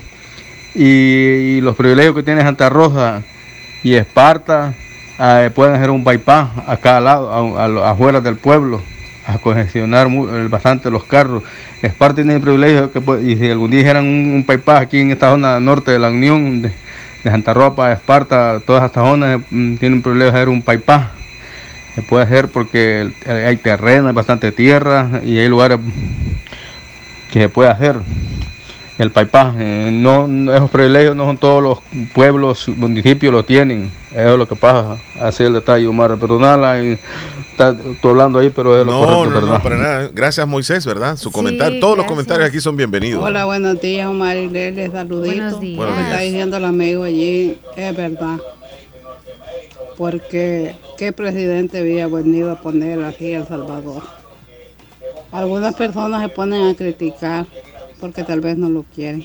Y, 0.75 1.61
los 1.61 1.75
privilegios 1.75 2.15
que 2.15 2.23
tiene 2.23 2.41
Santa 2.41 2.69
Rosa 2.69 3.21
y 3.83 3.93
Esparta 3.93 4.73
eh, 5.19 5.51
pueden 5.53 5.75
hacer 5.75 5.91
un 5.91 6.03
bypass 6.03 6.49
a 6.65 6.77
cada 6.77 6.99
lado, 6.99 7.57
a, 7.57 7.91
afuera 7.91 8.21
del 8.21 8.37
pueblo, 8.37 8.81
a 9.25 9.37
congestionar 9.37 10.07
eh, 10.07 10.47
bastante 10.49 10.89
los 10.89 11.03
carros. 11.03 11.43
Esparta 11.81 12.15
tiene 12.15 12.35
el 12.35 12.41
privilegio 12.41 12.91
que 12.91 13.01
puede- 13.01 13.29
y 13.31 13.35
si 13.37 13.49
algún 13.49 13.71
día 13.71 13.81
hicieran 13.81 14.05
un, 14.05 14.45
un 14.47 14.63
aquí 14.75 14.99
en 14.99 15.11
esta 15.11 15.31
zona 15.31 15.59
norte 15.59 15.91
de 15.91 15.99
la 15.99 16.09
Unión, 16.09 16.61
de, 16.61 16.69
de 17.23 17.31
Santa 17.31 17.53
Rosa, 17.53 17.91
Esparta, 17.93 18.61
todas 18.65 18.83
estas 18.85 19.03
zonas 19.03 19.41
mm, 19.49 19.75
tienen 19.75 20.01
privilegio 20.01 20.31
de 20.31 20.37
hacer 20.37 20.49
un 20.49 20.63
bypass. 20.65 21.07
Se 21.95 22.01
puede 22.01 22.23
hacer 22.23 22.47
porque 22.47 23.11
eh, 23.25 23.45
hay 23.47 23.57
terreno, 23.57 24.07
hay 24.07 24.13
bastante 24.13 24.51
tierra 24.51 25.21
y 25.23 25.37
hay 25.37 25.47
lugares 25.47 25.79
que 27.31 27.39
se 27.41 27.49
puede 27.49 27.69
hacer 27.69 27.97
el 28.97 29.09
bypass. 29.09 29.55
eh, 29.57 29.89
no, 29.91 30.53
esos 30.53 30.69
privilegios 30.69 31.15
no 31.15 31.25
son 31.25 31.37
todos 31.37 31.61
los 31.63 31.79
pueblos, 32.13 32.67
municipios 32.69 33.31
lo 33.33 33.43
tienen. 33.45 33.91
Eso 34.11 34.33
es 34.33 34.37
lo 34.37 34.47
que 34.47 34.55
pasa. 34.55 34.97
Así 35.19 35.43
es 35.43 35.47
el 35.47 35.53
detalle, 35.53 35.87
Omar. 35.87 36.15
Perdonala, 36.17 36.81
y 36.81 36.97
está, 37.53 37.69
estoy 37.69 38.11
hablando 38.11 38.39
ahí, 38.39 38.49
pero 38.49 38.79
es 38.79 38.85
lo 38.85 38.91
No, 38.91 38.99
correcto, 38.99 39.25
no, 39.25 39.35
¿verdad? 39.35 39.53
no, 39.57 39.63
para 39.63 39.77
nada. 39.77 40.09
Gracias 40.13 40.47
Moisés, 40.47 40.85
¿verdad? 40.85 41.15
Su 41.17 41.31
comentario. 41.31 41.79
Todos 41.79 41.97
los 41.97 42.05
comentarios 42.05 42.49
aquí 42.49 42.59
son 42.59 42.75
bienvenidos. 42.75 43.23
Hola, 43.23 43.45
buenos 43.45 43.79
días, 43.79 44.07
Omar 44.07 44.37
y 44.37 44.49
Lele, 44.49 44.89
saluditos. 44.91 45.35
Buenos 45.37 45.59
días. 45.61 45.77
Buenos 45.77 45.95
que 45.95 46.01
está 46.03 46.17
días. 46.17 46.31
diciendo 46.31 46.57
el 46.57 46.65
amigo 46.65 47.03
allí 47.03 47.57
es 47.75 47.95
verdad. 47.95 48.37
Porque, 49.97 50.75
¿qué 50.97 51.11
presidente 51.13 51.79
había 51.79 52.07
venido 52.07 52.51
a 52.51 52.55
poner 52.59 53.03
aquí 53.03 53.33
a 53.33 53.39
El 53.39 53.47
Salvador? 53.47 54.03
Algunas 55.31 55.75
personas 55.75 56.21
se 56.21 56.29
ponen 56.29 56.67
a 56.67 56.75
criticar 56.75 57.45
porque 57.99 58.23
tal 58.23 58.41
vez 58.41 58.57
no 58.57 58.69
lo 58.69 58.83
quieren. 58.93 59.23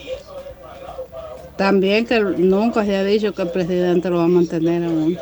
También 1.57 2.07
que 2.07 2.21
nunca 2.21 2.85
se 2.85 2.95
ha 2.97 3.03
dicho 3.03 3.33
que 3.33 3.43
el 3.43 3.51
presidente 3.51 4.09
lo 4.11 4.19
va 4.19 4.25
a 4.25 4.29
mantener 4.29 4.85
a 4.85 4.89
uno. 4.89 5.19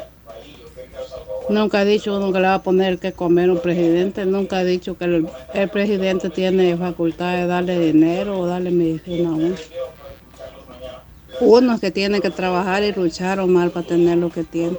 Nunca 1.49 1.81
ha 1.81 1.85
dicho 1.85 2.17
uno 2.17 2.33
que 2.33 2.41
le 2.41 2.49
va 2.49 2.55
a 2.55 2.63
poner 2.63 2.99
que 2.99 3.13
comer 3.13 3.51
un 3.51 3.61
presidente. 3.61 4.27
Nunca 4.27 4.59
ha 4.59 4.65
dicho 4.65 4.99
que 4.99 5.05
el, 5.05 5.29
el 5.55 5.69
presidente 5.69 6.29
tiene 6.31 6.77
facultad 6.77 7.35
de 7.37 7.47
darle 7.47 7.79
dinero 7.79 8.41
o 8.41 8.47
darle 8.47 8.71
medicina 8.71 9.29
a 9.29 9.33
uno. 9.33 9.55
Uno 11.41 11.79
que 11.79 11.91
tiene 11.91 12.21
que 12.21 12.31
trabajar 12.31 12.83
y 12.83 12.93
luchar 12.93 13.41
o 13.41 13.47
mal 13.47 13.71
para 13.71 13.87
tener 13.87 14.19
lo 14.19 14.31
que 14.31 14.43
tiene. 14.43 14.77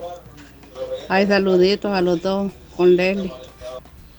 Hay 1.07 1.27
saluditos 1.27 1.93
a 1.93 2.01
los 2.01 2.21
dos 2.21 2.51
con 2.75 2.95
Leslie. 2.95 3.31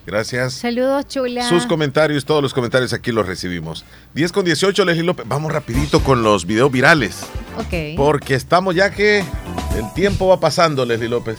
Gracias. 0.06 0.54
Saludos, 0.54 1.06
chula. 1.06 1.46
Sus 1.46 1.66
comentarios, 1.66 2.24
todos 2.24 2.40
los 2.40 2.54
comentarios 2.54 2.94
aquí 2.94 3.12
los 3.12 3.26
recibimos. 3.26 3.84
10 4.14 4.32
con 4.32 4.44
18, 4.46 4.86
Leslie 4.86 5.04
López. 5.04 5.26
Vamos 5.28 5.52
rapidito 5.52 6.02
con 6.02 6.22
los 6.22 6.46
videos 6.46 6.72
virales. 6.72 7.26
Ok. 7.58 7.94
Porque 7.94 8.34
estamos 8.34 8.74
ya 8.74 8.90
que 8.90 9.18
el 9.18 9.92
tiempo 9.94 10.28
va 10.28 10.40
pasando, 10.40 10.86
Leslie 10.86 11.10
López. 11.10 11.38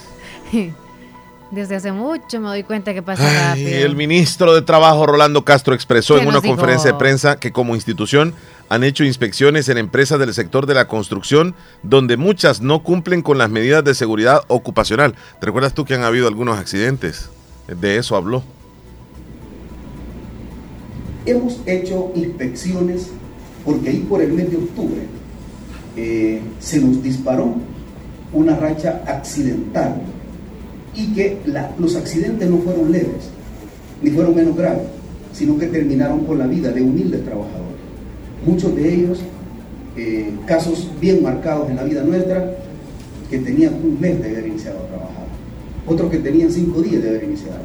Desde 1.52 1.76
hace 1.76 1.92
mucho 1.92 2.40
me 2.40 2.48
doy 2.48 2.64
cuenta 2.64 2.94
que 2.94 3.02
pasa 3.02 3.24
Y 3.58 3.66
rápido. 3.66 3.86
el 3.86 3.96
ministro 3.96 4.54
de 4.54 4.62
Trabajo, 4.62 5.08
Rolando 5.08 5.44
Castro, 5.44 5.74
expresó 5.74 6.16
¿Qué 6.16 6.22
en 6.22 6.28
una 6.28 6.42
conferencia 6.42 6.92
de 6.92 6.98
prensa 6.98 7.40
que 7.40 7.52
como 7.52 7.74
institución 7.74 8.36
han 8.70 8.84
hecho 8.84 9.04
inspecciones 9.04 9.68
en 9.68 9.80
empresas 9.80 10.20
del 10.20 10.32
sector 10.36 10.68
de 10.68 10.76
la 10.76 10.88
construcción 10.88 11.56
donde 11.82 12.18
muchas 12.18 12.62
no 12.62 12.84
cumplen 12.84 13.24
con 13.24 13.40
las 13.40 13.50
medidas 13.50 13.84
de 13.84 13.96
seguridad 13.96 14.42
ocupacional. 14.48 15.16
¿Te 15.40 15.48
recuerdas 15.48 15.74
tú 15.74 15.86
que 15.86 15.96
han 15.96 16.04
habido 16.04 16.28
algunos 16.28 16.60
accidentes? 16.60 17.30
De 17.68 17.98
eso 17.98 18.16
habló. 18.16 18.44
Hemos 21.26 21.62
hecho 21.66 22.12
inspecciones 22.14 23.10
porque 23.66 23.90
ahí 23.90 24.06
por 24.08 24.22
el 24.22 24.34
mes 24.34 24.52
de 24.52 24.58
octubre 24.58 25.02
eh, 25.96 26.42
se 26.60 26.80
nos 26.80 27.02
disparó 27.02 27.56
una 28.34 28.56
racha 28.56 29.02
accidental 29.08 30.00
y 30.96 31.14
que 31.14 31.38
los 31.78 31.96
accidentes 31.96 32.50
no 32.50 32.58
fueron 32.60 32.92
leves 32.92 33.30
ni 34.02 34.12
fueron 34.12 34.36
menos 34.36 34.56
graves, 34.56 34.84
sino 35.34 35.58
que 35.58 35.68
terminaron 35.68 36.26
con 36.26 36.38
la 36.38 36.48
vida 36.48 36.72
de 36.72 36.82
humildes 36.82 37.24
trabajadores. 37.24 37.80
Muchos 38.46 38.76
de 38.76 38.94
ellos, 38.94 39.20
eh, 39.98 40.32
casos 40.46 40.90
bien 41.02 41.22
marcados 41.22 41.70
en 41.70 41.76
la 41.76 41.84
vida 41.84 42.04
nuestra, 42.04 42.56
que 43.30 43.40
tenían 43.40 43.76
un 43.76 44.00
mes 44.00 44.22
de 44.22 44.30
haber 44.30 44.48
iniciado 44.48 44.80
a 44.80 44.88
trabajar, 44.88 45.26
otros 45.86 46.10
que 46.10 46.20
tenían 46.20 46.52
cinco 46.52 46.82
días 46.82 47.04
de 47.04 47.10
haber 47.10 47.24
iniciado. 47.26 47.60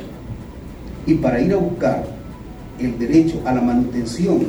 Y 1.06 1.14
para 1.14 1.40
ir 1.40 1.52
a 1.52 1.56
buscar 1.56 2.04
el 2.78 2.98
derecho 2.98 3.40
a 3.44 3.54
la 3.54 3.60
manutención 3.60 4.40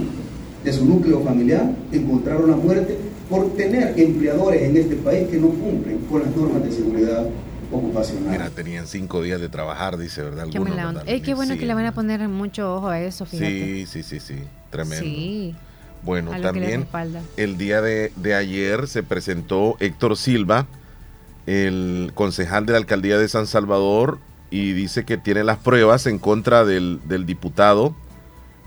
de 0.63 0.73
su 0.73 0.85
núcleo 0.85 1.21
familiar, 1.21 1.71
encontraron 1.91 2.49
la 2.49 2.57
muerte 2.57 2.97
por 3.29 3.51
tener 3.53 3.93
empleadores 3.97 4.63
en 4.63 4.77
este 4.77 4.95
país 4.95 5.27
que 5.29 5.37
no 5.37 5.49
cumplen 5.49 5.99
con 6.09 6.21
las 6.21 6.35
normas 6.35 6.63
de 6.63 6.71
seguridad 6.71 7.25
ocupacional. 7.71 8.29
Mira, 8.31 8.49
tenían 8.49 8.87
cinco 8.87 9.21
días 9.21 9.39
de 9.41 9.49
trabajar, 9.49 9.97
dice, 9.97 10.21
¿verdad? 10.23 10.47
Qué, 10.51 10.57
Algunos, 10.57 10.75
bueno 11.35 11.53
Sí. 11.53 11.59
que 11.59 11.65
le 11.65 11.73
van 11.73 11.85
a 11.85 11.93
poner 11.93 12.27
mucho 12.27 12.75
ojo 12.75 12.89
a 12.89 12.99
eso, 13.01 13.25
fíjate. 13.25 13.49
Sí, 13.49 13.85
sí, 13.85 14.03
sí, 14.03 14.19
sí. 14.19 14.35
Tremendo. 14.69 15.03
Sí. 15.05 15.55
Bueno, 16.03 16.31
también 16.39 16.85
el 17.35 17.57
día 17.57 17.81
de, 17.81 18.11
de 18.15 18.35
ayer 18.35 18.87
se 18.87 19.01
presentó 19.01 19.75
Héctor 19.79 20.17
Silva, 20.17 20.67
el 21.47 22.11
concejal 22.13 22.65
de 22.65 22.73
la 22.73 22.77
alcaldía 22.77 23.17
de 23.17 23.27
San 23.27 23.47
Salvador, 23.47 24.19
y 24.51 24.73
dice 24.73 25.03
que 25.03 25.17
tiene 25.17 25.43
las 25.43 25.57
pruebas 25.57 26.05
en 26.05 26.19
contra 26.19 26.63
del, 26.63 26.99
del 27.07 27.25
diputado, 27.25 27.95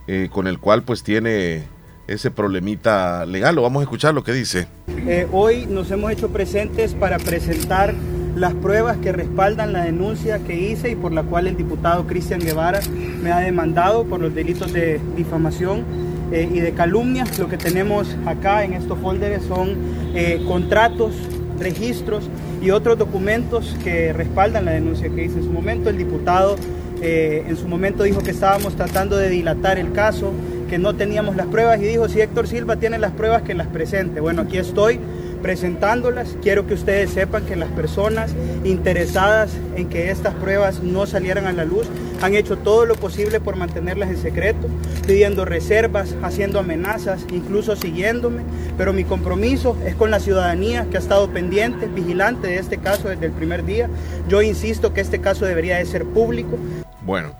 eh, 0.08 0.28
con 0.32 0.46
el 0.48 0.58
cual 0.58 0.82
pues 0.82 1.02
tiene 1.04 1.62
ese 2.08 2.30
problemita 2.30 3.24
legal. 3.26 3.54
Lo 3.54 3.62
vamos 3.62 3.80
a 3.80 3.84
escuchar 3.84 4.14
lo 4.14 4.24
que 4.24 4.32
dice. 4.32 4.66
Eh, 4.88 5.28
hoy 5.30 5.66
nos 5.66 5.90
hemos 5.90 6.10
hecho 6.10 6.28
presentes 6.30 6.94
para 6.94 7.18
presentar 7.18 7.94
las 8.38 8.54
pruebas 8.54 8.96
que 8.98 9.12
respaldan 9.12 9.72
la 9.72 9.84
denuncia 9.84 10.38
que 10.38 10.58
hice 10.58 10.90
y 10.90 10.94
por 10.94 11.12
la 11.12 11.24
cual 11.24 11.48
el 11.48 11.56
diputado 11.56 12.06
Cristian 12.06 12.40
Guevara 12.40 12.80
me 13.22 13.32
ha 13.32 13.40
demandado 13.40 14.04
por 14.04 14.20
los 14.20 14.34
delitos 14.34 14.72
de 14.72 15.00
difamación 15.16 15.84
eh, 16.30 16.48
y 16.52 16.60
de 16.60 16.72
calumnia. 16.72 17.24
Lo 17.38 17.48
que 17.48 17.56
tenemos 17.56 18.16
acá 18.26 18.64
en 18.64 18.74
estos 18.74 18.98
folders 19.00 19.44
son 19.44 19.76
eh, 20.14 20.42
contratos, 20.46 21.14
registros 21.58 22.30
y 22.62 22.70
otros 22.70 22.96
documentos 22.96 23.76
que 23.82 24.12
respaldan 24.12 24.66
la 24.66 24.72
denuncia 24.72 25.08
que 25.08 25.24
hice 25.24 25.38
en 25.38 25.44
su 25.44 25.50
momento. 25.50 25.90
El 25.90 25.98
diputado 25.98 26.54
eh, 27.02 27.44
en 27.48 27.56
su 27.56 27.66
momento 27.66 28.04
dijo 28.04 28.20
que 28.20 28.30
estábamos 28.30 28.76
tratando 28.76 29.16
de 29.16 29.28
dilatar 29.30 29.78
el 29.78 29.92
caso, 29.92 30.32
que 30.70 30.78
no 30.78 30.94
teníamos 30.94 31.34
las 31.34 31.46
pruebas 31.46 31.80
y 31.80 31.86
dijo, 31.86 32.08
si 32.08 32.20
Héctor 32.20 32.46
Silva 32.46 32.76
tiene 32.76 32.98
las 32.98 33.12
pruebas, 33.12 33.42
que 33.42 33.54
las 33.54 33.66
presente. 33.66 34.20
Bueno, 34.20 34.42
aquí 34.42 34.58
estoy 34.58 35.00
presentándolas. 35.42 36.36
Quiero 36.42 36.66
que 36.66 36.74
ustedes 36.74 37.10
sepan 37.10 37.44
que 37.46 37.56
las 37.56 37.70
personas 37.70 38.32
interesadas 38.64 39.50
en 39.76 39.88
que 39.88 40.10
estas 40.10 40.34
pruebas 40.34 40.82
no 40.82 41.06
salieran 41.06 41.46
a 41.46 41.52
la 41.52 41.64
luz 41.64 41.86
han 42.20 42.34
hecho 42.34 42.56
todo 42.58 42.84
lo 42.86 42.94
posible 42.96 43.40
por 43.40 43.56
mantenerlas 43.56 44.10
en 44.10 44.18
secreto, 44.18 44.66
pidiendo 45.06 45.44
reservas, 45.44 46.14
haciendo 46.22 46.58
amenazas, 46.58 47.24
incluso 47.30 47.76
siguiéndome. 47.76 48.42
Pero 48.76 48.92
mi 48.92 49.04
compromiso 49.04 49.76
es 49.86 49.94
con 49.94 50.10
la 50.10 50.20
ciudadanía 50.20 50.86
que 50.90 50.96
ha 50.96 51.00
estado 51.00 51.28
pendiente, 51.30 51.86
vigilante 51.86 52.48
de 52.48 52.58
este 52.58 52.78
caso 52.78 53.08
desde 53.08 53.26
el 53.26 53.32
primer 53.32 53.64
día. 53.64 53.88
Yo 54.28 54.42
insisto 54.42 54.92
que 54.92 55.00
este 55.00 55.20
caso 55.20 55.44
debería 55.44 55.76
de 55.78 55.86
ser 55.86 56.04
público. 56.04 56.58
Bueno, 57.02 57.32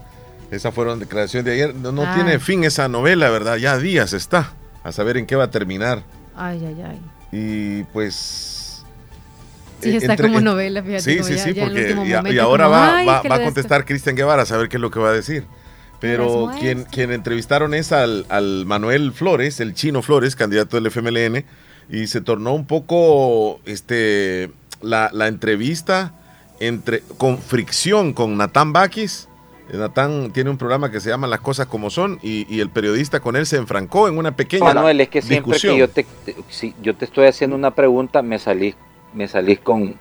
esas 0.50 0.72
fueron 0.72 0.98
declaraciones 0.98 1.44
de 1.44 1.52
ayer. 1.52 1.74
No, 1.74 1.92
no 1.92 2.04
Ah. 2.04 2.12
tiene 2.14 2.38
fin 2.38 2.64
esa 2.64 2.88
novela, 2.88 3.30
¿verdad? 3.30 3.56
Ya 3.56 3.76
días 3.78 4.12
está. 4.12 4.52
A 4.84 4.92
saber 4.92 5.16
en 5.16 5.26
qué 5.26 5.34
va 5.36 5.44
a 5.44 5.50
terminar. 5.50 6.02
Ay, 6.36 6.64
ay, 6.64 6.82
ay. 6.88 7.00
Y 7.32 7.84
pues. 7.84 8.84
Sí, 9.80 9.90
eh, 9.90 9.96
está 9.96 10.12
entre- 10.14 10.28
como 10.28 10.40
novela, 10.40 10.82
fíjate. 10.82 11.02
Sí, 11.02 11.16
como 11.18 11.28
sí, 11.28 11.34
ya- 11.36 11.44
sí, 11.44 11.54
ya 11.54 11.64
porque 11.64 12.34
y, 12.34 12.38
ahora 12.38 12.64
como, 12.64 12.76
va, 12.76 12.96
"Ay, 12.98 13.06
va- 13.06 13.22
¿qué 13.22 13.28
va 13.28 13.34
a 13.34 13.38
de 13.38 13.44
esto?". 13.44 13.54
contestar 13.54 13.84
Cristian 13.84 14.16
Guevara 14.16 14.42
a 14.42 14.46
saber 14.46 14.68
qué 14.68 14.76
es 14.76 14.80
lo 14.80 14.90
que 14.90 14.98
va 14.98 15.10
a 15.10 15.12
decir. 15.12 15.44
Pero 16.00 16.50
quien, 16.60 16.84
quien 16.84 17.10
entrevistaron 17.12 17.74
es 17.74 17.90
al, 17.90 18.24
al 18.28 18.64
Manuel 18.66 19.12
Flores, 19.12 19.58
el 19.60 19.74
chino 19.74 20.00
Flores, 20.00 20.36
candidato 20.36 20.76
del 20.76 20.86
FMLN, 20.86 21.44
y 21.90 22.06
se 22.06 22.20
tornó 22.20 22.54
un 22.54 22.66
poco 22.66 23.60
este 23.66 24.50
la, 24.80 25.10
la 25.12 25.26
entrevista 25.26 26.14
entre 26.60 27.00
con 27.18 27.38
fricción 27.38 28.12
con 28.12 28.36
Natán 28.36 28.72
Bakis. 28.72 29.28
Natán 29.76 30.30
tiene 30.32 30.48
un 30.50 30.56
programa 30.56 30.90
que 30.90 31.00
se 31.00 31.10
llama 31.10 31.26
Las 31.26 31.40
cosas 31.40 31.66
como 31.66 31.90
son 31.90 32.18
y, 32.22 32.46
y 32.54 32.60
el 32.60 32.70
periodista 32.70 33.20
con 33.20 33.36
él 33.36 33.44
se 33.46 33.56
enfrancó 33.56 34.08
en 34.08 34.16
una 34.16 34.32
pequeña 34.32 34.64
Manuel, 34.64 35.00
es 35.02 35.08
que 35.08 35.20
siempre 35.20 35.52
discusión. 35.58 35.74
que 35.74 35.78
yo 35.80 35.88
te, 35.88 36.06
te- 36.24 36.36
si 36.48 36.74
yo 36.80 36.96
te 36.96 37.04
estoy 37.04 37.26
haciendo 37.26 37.54
una 37.56 37.72
pregunta, 37.72 38.22
me 38.22 38.38
salís, 38.38 38.74
me 39.12 39.28
salís 39.28 39.58
con 39.60 39.96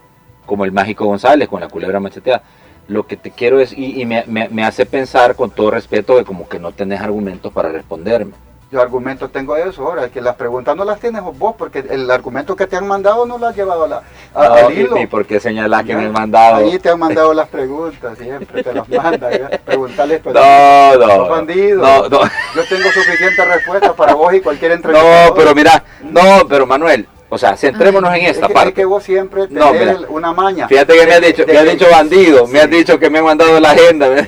como 0.46 0.64
el 0.64 0.72
mágico 0.72 1.06
González, 1.06 1.50
con 1.50 1.60
la 1.60 1.68
culebra 1.68 2.00
macheteada. 2.00 2.44
Lo 2.88 3.06
que 3.06 3.18
te 3.18 3.32
quiero 3.32 3.60
es, 3.60 3.74
y, 3.78 4.00
y 4.02 4.06
me, 4.06 4.24
me- 4.28 4.48
me 4.48 4.64
hace 4.64 4.86
pensar 4.86 5.36
con 5.36 5.52
todo 5.52 5.72
respeto 5.72 6.16
que 6.16 6.24
como 6.24 6.48
que 6.48 6.58
no 6.60 6.72
tenés 6.72 7.02
argumentos 7.02 7.52
para 7.52 7.70
responderme. 7.70 8.32
Yo 8.70 8.82
argumento 8.82 9.30
tengo 9.30 9.56
eso 9.56 9.84
ahora, 9.88 10.10
que 10.10 10.20
las 10.20 10.36
preguntas 10.36 10.76
no 10.76 10.84
las 10.84 11.00
tienes 11.00 11.22
vos, 11.24 11.56
porque 11.58 11.86
el 11.90 12.12
argumento 12.12 12.54
que 12.54 12.68
te 12.68 12.76
han 12.76 12.86
mandado 12.86 13.26
no 13.26 13.38
lo 13.38 13.48
has 13.48 13.56
llevado 13.56 13.86
a 13.86 13.88
la, 13.88 14.04
a- 14.36 14.48
No, 14.50 14.54
al 14.68 14.74
y, 14.78 14.82
hilo. 14.82 14.98
y 14.98 15.08
por 15.08 15.26
qué 15.26 15.40
señalás 15.40 15.86
que 15.86 15.96
me 15.96 16.06
han 16.08 16.12
mandado? 16.12 16.58
Ahí 16.58 16.78
te 16.78 16.90
han 16.90 17.00
mandado 17.00 17.34
las 17.34 17.48
preguntas, 17.48 18.18
siempre 18.18 18.62
te 18.64 18.74
las 18.74 18.90
mandan. 18.90 19.32
¿ya? 19.32 19.50
Preguntarle 19.66 20.16
esto. 20.16 20.34
No, 20.34 20.96
no, 20.98 21.08
Los 21.18 21.30
bandidos. 21.30 21.82
no, 21.82 22.10
no. 22.10 22.20
Yo 22.56 22.64
tengo 22.68 22.90
suficiente 22.92 23.46
respuesta 23.46 23.94
para 23.94 24.14
vos 24.16 24.34
y 24.34 24.42
cualquier 24.42 24.72
No, 24.72 24.76
entrevistador. 24.76 25.34
pero 25.38 25.56
mira, 25.56 25.84
no, 26.02 26.46
pero 26.50 26.66
Manuel, 26.68 27.08
o 27.30 27.38
sea, 27.38 27.56
centrémonos 27.56 28.14
en 28.16 28.24
Es 28.26 28.32
esta 28.32 28.48
que, 28.48 28.54
parte. 28.54 28.70
es 28.70 28.76
que 28.76 28.86
vos 28.86 29.02
siempre 29.02 29.48
tenés 29.48 29.64
No, 29.64 29.72
mira. 29.72 29.98
una 30.10 30.34
maña. 30.34 30.68
Fíjate 30.68 30.94
que 30.94 31.06
me 31.08 31.14
has 31.14 31.22
dicho, 31.22 31.46
de- 31.46 31.54
me 31.54 31.60
has 31.60 31.66
dicho 31.72 31.86
bandido, 31.90 32.48
me 32.48 32.60
has 32.60 32.70
dicho 32.70 33.00
que 33.00 33.10
me 33.10 33.20
han 33.20 33.26
mandado 33.26 33.58
la 33.62 33.72
agenda. 33.72 34.10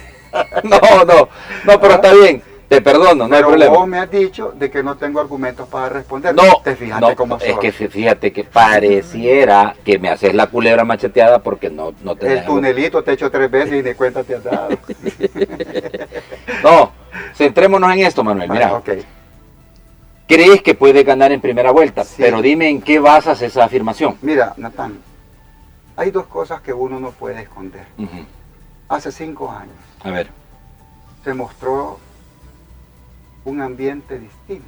No, 0.64 1.06
no, 1.06 1.28
no, 1.66 1.82
pero 1.82 1.96
está 1.96 2.14
bien, 2.14 2.44
te 2.70 2.82
perdono, 2.82 3.28
no 3.28 3.36
hay 3.36 3.42
Pero 3.42 3.48
problema. 3.48 3.74
vos 3.76 3.88
me 3.88 3.98
has 3.98 4.12
dicho 4.12 4.52
de 4.56 4.70
que 4.70 4.84
no 4.84 4.96
tengo 4.96 5.20
argumentos 5.20 5.68
para 5.68 5.90
responder. 5.90 6.36
No, 6.36 6.62
te 6.64 6.76
fijaste 6.76 7.06
no, 7.10 7.16
cómo 7.16 7.38
es 7.38 7.58
que 7.58 7.74
fí- 7.74 7.90
fíjate 7.90 8.32
que 8.32 8.44
pareciera 8.44 9.76
que 9.84 9.98
me 9.98 10.10
haces 10.10 10.36
la 10.36 10.48
culebra 10.48 10.86
macheteada 10.86 11.40
porque 11.42 11.70
no, 11.72 11.94
no 12.04 12.16
tenés 12.16 12.42
El 12.42 12.46
tunelito 12.46 13.04
te 13.04 13.12
he 13.12 13.14
hecho 13.16 13.32
tres 13.32 13.50
veces 13.50 13.84
y 13.84 13.88
ni 13.88 13.96
cuenta 13.96 14.24
te 14.24 14.36
has 14.36 14.44
dado. 14.44 14.70
No, 16.64 16.92
centrémonos 17.36 17.92
en 17.94 18.00
esto, 18.00 18.24
Manuel. 18.24 18.50
Mira, 18.50 18.82
crees 20.28 20.62
que 20.62 20.76
puedes 20.76 21.06
ganar 21.06 21.32
en 21.32 21.42
primera 21.42 21.72
vuelta, 21.72 22.04
pero 22.18 22.42
dime 22.42 22.70
en 22.70 22.82
qué 22.82 23.00
basas 23.00 23.42
esa 23.42 23.64
afirmación. 23.64 24.18
Mira, 24.22 24.54
Natán, 24.58 25.00
hay 25.96 26.12
dos 26.12 26.28
cosas 26.28 26.62
que 26.62 26.74
uno 26.74 27.00
no 27.00 27.12
puede 27.12 27.42
esconder. 27.42 27.86
Hace 28.90 29.12
cinco 29.12 29.50
años 29.52 29.76
A 30.04 30.10
ver, 30.12 30.30
se 31.24 31.34
mostró 31.34 32.00
un 33.50 33.62
ambiente 33.62 34.20
distinto. 34.20 34.68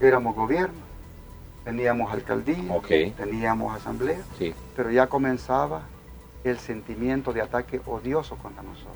Éramos 0.00 0.34
gobierno, 0.34 0.74
teníamos 1.64 2.12
alcaldía, 2.12 2.72
Ok. 2.72 2.88
teníamos 3.16 3.74
asamblea, 3.74 4.18
sí. 4.38 4.52
pero 4.74 4.90
ya 4.90 5.06
comenzaba 5.06 5.82
el 6.44 6.58
sentimiento 6.58 7.32
de 7.32 7.40
ataque 7.42 7.80
odioso 7.86 8.36
contra 8.36 8.62
nosotros. 8.62 8.94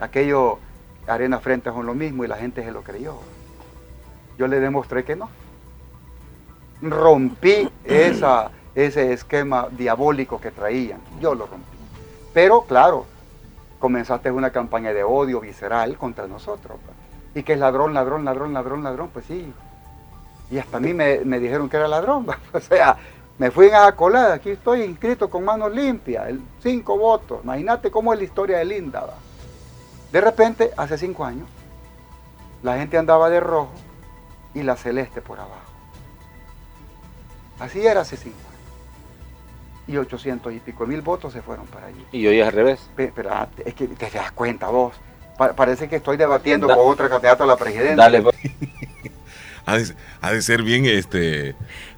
Aquello, 0.00 0.58
arena 1.06 1.40
frente 1.40 1.70
con 1.70 1.86
lo 1.86 1.94
mismo 1.94 2.24
y 2.24 2.28
la 2.28 2.36
gente 2.36 2.62
se 2.62 2.70
lo 2.72 2.82
creyó. 2.82 3.16
Yo 4.38 4.46
le 4.46 4.60
demostré 4.60 5.04
que 5.04 5.16
no. 5.16 5.28
Rompí 6.82 7.68
esa, 7.84 8.50
ese 8.74 9.12
esquema 9.12 9.68
diabólico 9.70 10.40
que 10.40 10.50
traían. 10.50 11.00
Yo 11.20 11.34
lo 11.34 11.46
rompí. 11.46 11.64
Pero 12.32 12.62
claro, 12.62 13.06
comenzaste 13.78 14.30
una 14.30 14.50
campaña 14.50 14.92
de 14.92 15.04
odio 15.04 15.40
visceral 15.40 15.96
contra 15.98 16.26
nosotros. 16.26 16.78
Y 17.34 17.42
que 17.42 17.54
es 17.54 17.58
ladrón, 17.58 17.94
ladrón, 17.94 18.24
ladrón, 18.24 18.52
ladrón, 18.52 18.82
ladrón, 18.84 19.10
pues 19.12 19.24
sí. 19.26 19.52
Y 20.50 20.58
hasta 20.58 20.76
a 20.76 20.80
mí 20.80 20.94
me, 20.94 21.20
me 21.24 21.40
dijeron 21.40 21.68
que 21.68 21.76
era 21.76 21.88
ladrón. 21.88 22.26
o 22.52 22.60
sea, 22.60 22.96
me 23.38 23.50
fui 23.50 23.66
en 23.66 23.74
esa 23.74 23.96
colada. 23.96 24.34
Aquí 24.34 24.50
estoy 24.50 24.82
inscrito 24.82 25.28
con 25.28 25.44
manos 25.44 25.72
limpias. 25.72 26.28
el- 26.28 26.42
Cinco 26.62 26.96
votos. 26.98 27.40
Imagínate 27.42 27.90
cómo 27.90 28.12
es 28.12 28.18
la 28.20 28.24
historia 28.24 28.58
de 28.58 28.64
Linda. 28.64 29.00
va. 29.00 29.14
De 30.12 30.20
repente, 30.20 30.70
hace 30.76 30.96
cinco 30.96 31.24
años, 31.24 31.48
la 32.62 32.76
gente 32.78 32.96
andaba 32.98 33.28
de 33.30 33.40
rojo 33.40 33.72
y 34.54 34.62
la 34.62 34.76
celeste 34.76 35.20
por 35.20 35.38
abajo. 35.40 35.58
Así 37.58 37.84
era 37.86 38.02
hace 38.02 38.16
cinco 38.16 38.36
años. 38.38 38.50
Y 39.86 39.96
800 39.98 40.52
y 40.52 40.60
pico 40.60 40.86
mil 40.86 41.02
votos 41.02 41.32
se 41.32 41.42
fueron 41.42 41.66
para 41.66 41.86
allí. 41.88 42.06
y 42.12 42.26
hoy 42.26 42.40
es 42.40 42.46
al 42.46 42.52
revés. 42.52 42.88
Pe- 42.96 43.12
Pero 43.14 43.30
ah, 43.32 43.48
es 43.64 43.74
que 43.74 43.86
te 43.88 44.08
das 44.10 44.32
cuenta 44.32 44.68
vos. 44.68 44.94
Pa- 45.36 45.54
parece 45.54 45.88
que 45.88 45.96
estoy 45.96 46.16
debatiendo 46.16 46.66
Da- 46.66 46.76
con 46.76 46.86
otra 46.92 47.08
candidata 47.08 47.44
a 47.44 47.46
la 47.46 47.56
presidencia. 47.56 47.96
Dale, 47.96 48.22
pues. 48.22 48.36
Ha 49.66 49.78
de, 49.78 49.94
ha 50.20 50.30
de 50.30 50.42
ser 50.42 50.62
bien 50.62 50.84
este 50.84 51.54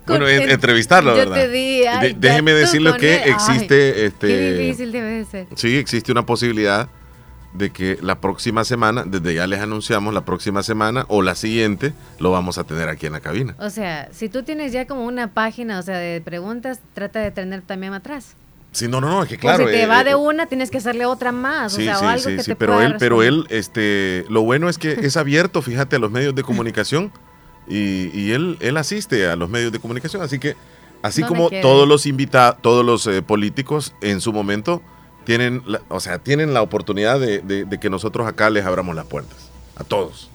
bueno 0.07 0.29
en- 0.29 0.43
en- 0.43 0.51
entrevistarlo, 0.51 1.11
yo 1.17 1.29
¿verdad? 1.29 1.35
te 1.35 1.49
di, 1.49 1.83
ay, 1.85 2.13
De- 2.15 2.29
déjeme 2.29 2.53
que 2.53 3.15
él, 3.17 3.21
ay, 3.25 3.31
existe 3.33 4.07
este 4.07 4.27
Qué 4.29 4.53
difícil 4.53 4.93
debe 4.93 5.09
de 5.11 5.25
ser. 5.25 5.47
Sí, 5.57 5.77
existe 5.77 6.13
una 6.13 6.25
posibilidad 6.25 6.89
de 7.55 7.71
que 7.71 7.99
la 8.03 8.21
próxima 8.21 8.65
semana, 8.65 9.03
desde 9.05 9.35
ya 9.35 9.49
les 9.49 9.59
anunciamos, 9.61 10.15
la 10.15 10.25
próxima 10.25 10.63
semana 10.63 11.07
o 11.09 11.23
la 11.23 11.35
siguiente, 11.35 11.93
lo 12.21 12.31
vamos 12.31 12.57
a 12.59 12.63
tener 12.63 12.89
aquí 12.89 13.07
en 13.07 13.15
la 13.15 13.21
cabina. 13.21 13.57
O 13.59 13.69
sea, 13.71 14.09
si 14.13 14.29
tú 14.29 14.45
tienes 14.45 14.71
ya 14.71 14.87
como 14.87 15.05
una 15.05 15.35
página, 15.35 15.81
o 15.81 15.83
sea, 15.83 15.99
de 15.99 16.21
preguntas, 16.21 16.79
trata 16.95 17.19
de 17.19 17.33
tener 17.33 17.63
también 17.63 17.95
atrás. 17.95 18.37
Sí, 18.77 18.89
no, 18.89 19.01
no, 19.01 19.09
no, 19.09 19.23
es 19.23 19.29
que 19.31 19.37
Por 19.37 19.41
claro. 19.41 19.65
si 19.67 19.73
te 19.73 19.83
eh, 19.85 19.87
va 19.87 20.03
eh, 20.03 20.05
de 20.05 20.15
una, 20.17 20.45
tienes 20.47 20.71
que 20.71 20.77
hacerle 20.77 21.07
otra 21.07 21.33
más, 21.33 21.73
o 21.73 21.77
Sí, 21.77 21.89
algo 21.89 22.19
sí, 22.29 22.37
que 22.37 22.43
sí, 22.43 22.51
te 22.51 22.57
pero 22.57 22.75
pueda 22.75 22.87
él, 22.87 22.97
pero 22.99 23.23
él, 23.23 23.47
este, 23.49 24.27
lo 24.29 24.43
bueno 24.43 24.69
es 24.69 24.77
que 24.77 24.93
es 24.93 25.17
abierto, 25.17 25.63
fíjate, 25.63 25.97
a 25.97 25.99
los 25.99 26.11
medios 26.11 26.35
de 26.35 26.43
comunicación 26.43 27.11
y, 27.67 28.11
y 28.13 28.33
él, 28.33 28.59
él 28.61 28.77
asiste 28.77 29.27
a 29.29 29.35
los 29.35 29.49
medios 29.49 29.73
de 29.73 29.79
comunicación, 29.79 30.21
así 30.23 30.39
que, 30.39 30.57
así 31.01 31.23
¿Dónde 31.23 31.37
como 31.39 31.51
todos 31.63 31.89
los 31.89 32.05
invitados, 32.05 32.61
todos 32.61 32.85
los 32.85 33.07
eh, 33.07 33.23
políticos 33.23 33.95
en 34.03 34.21
su 34.21 34.35
momento 34.35 34.83
tienen, 35.25 35.63
la- 35.65 35.81
o 35.89 35.99
sea, 36.01 36.19
tienen 36.19 36.53
la 36.53 36.61
oportunidad 36.61 37.19
de, 37.19 37.39
de- 37.41 37.65
de 37.65 37.81
que 37.81 37.89
nosotros 37.89 38.27
acá 38.27 38.51
les 38.51 38.67
abramos 38.67 38.95
las 38.95 39.07
puertas, 39.07 39.39
a 39.77 39.85
todos. 39.85 40.29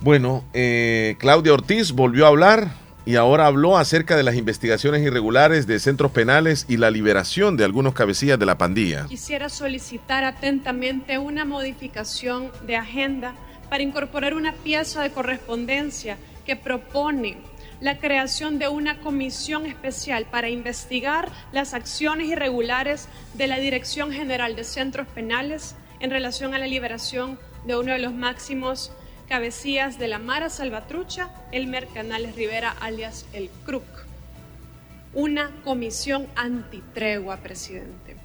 Bueno, 0.00 0.42
eh, 0.52 1.16
Claudia 1.18 1.52
Ortiz 1.52 1.92
volvió 1.92 2.24
a 2.24 2.28
hablar 2.28 2.72
y 3.10 3.16
ahora 3.16 3.46
habló 3.46 3.76
acerca 3.76 4.16
de 4.16 4.22
las 4.22 4.36
investigaciones 4.36 5.02
irregulares 5.02 5.66
de 5.66 5.80
centros 5.80 6.12
penales 6.12 6.64
y 6.68 6.76
la 6.76 6.92
liberación 6.92 7.56
de 7.56 7.64
algunos 7.64 7.92
cabecillas 7.92 8.38
de 8.38 8.46
la 8.46 8.56
pandilla. 8.56 9.06
Quisiera 9.08 9.48
solicitar 9.48 10.22
atentamente 10.22 11.18
una 11.18 11.44
modificación 11.44 12.52
de 12.68 12.76
agenda 12.76 13.34
para 13.68 13.82
incorporar 13.82 14.34
una 14.34 14.52
pieza 14.52 15.02
de 15.02 15.10
correspondencia 15.10 16.18
que 16.46 16.54
propone 16.54 17.38
la 17.80 17.98
creación 17.98 18.60
de 18.60 18.68
una 18.68 19.00
comisión 19.00 19.66
especial 19.66 20.26
para 20.26 20.48
investigar 20.48 21.30
las 21.50 21.74
acciones 21.74 22.28
irregulares 22.28 23.08
de 23.34 23.48
la 23.48 23.58
Dirección 23.58 24.12
General 24.12 24.54
de 24.54 24.62
Centros 24.62 25.08
Penales 25.08 25.74
en 25.98 26.12
relación 26.12 26.54
a 26.54 26.58
la 26.58 26.68
liberación 26.68 27.40
de 27.66 27.76
uno 27.76 27.92
de 27.92 27.98
los 27.98 28.14
máximos 28.14 28.92
cabecillas 29.30 29.96
de 29.96 30.08
la 30.08 30.18
Mara 30.18 30.50
Salvatrucha, 30.50 31.30
Elmer 31.52 31.86
Canales 31.86 32.34
Rivera, 32.34 32.74
alias 32.80 33.26
el 33.32 33.48
CRUC. 33.64 33.84
Una 35.14 35.52
comisión 35.62 36.26
antitregua, 36.34 37.36
presidente. 37.36 38.16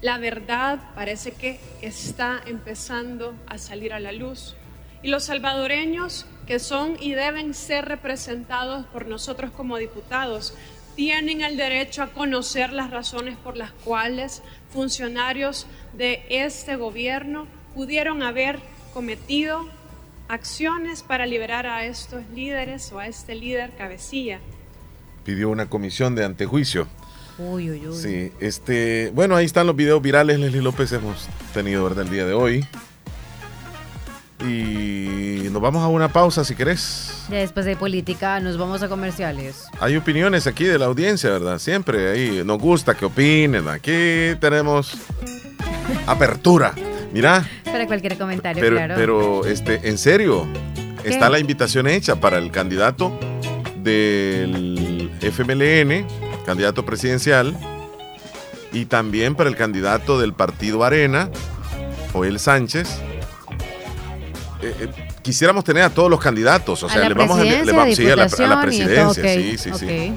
La 0.00 0.18
verdad 0.18 0.80
parece 0.96 1.30
que 1.30 1.60
está 1.82 2.42
empezando 2.46 3.36
a 3.46 3.58
salir 3.58 3.92
a 3.92 4.00
la 4.00 4.10
luz 4.10 4.56
y 5.04 5.08
los 5.08 5.22
salvadoreños 5.26 6.26
que 6.48 6.58
son 6.58 6.96
y 7.00 7.12
deben 7.12 7.54
ser 7.54 7.84
representados 7.84 8.84
por 8.86 9.06
nosotros 9.06 9.52
como 9.52 9.76
diputados 9.76 10.52
tienen 10.96 11.42
el 11.42 11.56
derecho 11.56 12.02
a 12.02 12.08
conocer 12.08 12.72
las 12.72 12.90
razones 12.90 13.36
por 13.36 13.56
las 13.56 13.70
cuales 13.70 14.42
funcionarios 14.70 15.68
de 15.92 16.24
este 16.28 16.74
gobierno 16.74 17.46
pudieron 17.76 18.24
haber 18.24 18.58
cometido 18.92 19.64
acciones 20.32 21.02
para 21.02 21.26
liberar 21.26 21.66
a 21.66 21.84
estos 21.84 22.22
líderes 22.34 22.90
o 22.90 22.98
a 22.98 23.06
este 23.06 23.34
líder 23.34 23.70
cabecilla. 23.76 24.40
Pidió 25.24 25.50
una 25.50 25.66
comisión 25.68 26.14
de 26.14 26.24
antejuicio. 26.24 26.88
Uy, 27.36 27.70
uy, 27.70 27.86
uy. 27.86 27.94
Sí, 27.94 28.32
este, 28.40 29.12
bueno, 29.14 29.36
ahí 29.36 29.44
están 29.44 29.66
los 29.66 29.76
videos 29.76 30.00
virales, 30.00 30.40
Leslie 30.40 30.62
López, 30.62 30.90
hemos 30.92 31.28
tenido, 31.52 31.84
¿verdad? 31.84 32.06
El 32.06 32.10
día 32.10 32.24
de 32.24 32.32
hoy. 32.32 32.66
Y 34.40 35.50
nos 35.50 35.60
vamos 35.60 35.82
a 35.82 35.88
una 35.88 36.08
pausa 36.08 36.44
si 36.44 36.54
querés. 36.54 37.26
Ya 37.30 37.36
después 37.36 37.66
de 37.66 37.76
política 37.76 38.40
nos 38.40 38.56
vamos 38.56 38.82
a 38.82 38.88
comerciales. 38.88 39.66
Hay 39.80 39.96
opiniones 39.96 40.46
aquí 40.46 40.64
de 40.64 40.78
la 40.78 40.86
audiencia, 40.86 41.28
¿verdad? 41.30 41.58
Siempre 41.58 42.10
ahí 42.10 42.42
nos 42.42 42.58
gusta 42.58 42.94
que 42.94 43.04
opinen. 43.04 43.68
Aquí 43.68 44.34
tenemos 44.40 44.96
apertura. 46.06 46.74
Mira, 47.12 47.46
Para 47.64 47.86
cualquier 47.86 48.16
comentario, 48.16 48.60
pero, 48.60 48.76
claro. 48.76 48.94
pero 48.96 49.44
este, 49.46 49.88
en 49.88 49.98
serio, 49.98 50.46
¿Qué? 51.02 51.10
está 51.10 51.28
la 51.28 51.38
invitación 51.38 51.86
hecha 51.86 52.16
para 52.16 52.38
el 52.38 52.50
candidato 52.50 53.12
del 53.82 55.10
FMLN, 55.20 56.06
candidato 56.46 56.84
presidencial, 56.86 57.54
y 58.72 58.86
también 58.86 59.34
para 59.34 59.50
el 59.50 59.56
candidato 59.56 60.18
del 60.18 60.32
partido 60.32 60.84
Arena, 60.84 61.28
Joel 62.12 62.38
Sánchez. 62.38 62.88
Eh, 64.62 64.74
eh, 64.80 64.88
quisiéramos 65.22 65.64
tener 65.64 65.82
a 65.82 65.90
todos 65.90 66.08
los 66.08 66.20
candidatos, 66.20 66.82
o 66.82 66.86
¿A 66.86 66.90
sea, 66.90 67.08
le 67.08 67.14
vamos 67.14 67.38
a, 67.38 67.44
le 67.44 67.72
vamos- 67.72 67.96
sí, 67.96 68.08
a 68.08 68.16
la, 68.16 68.24
a 68.24 68.46
la 68.46 68.62
presidencia, 68.62 69.22
sí, 69.34 69.58
sí, 69.58 69.70
sí. 69.78 70.14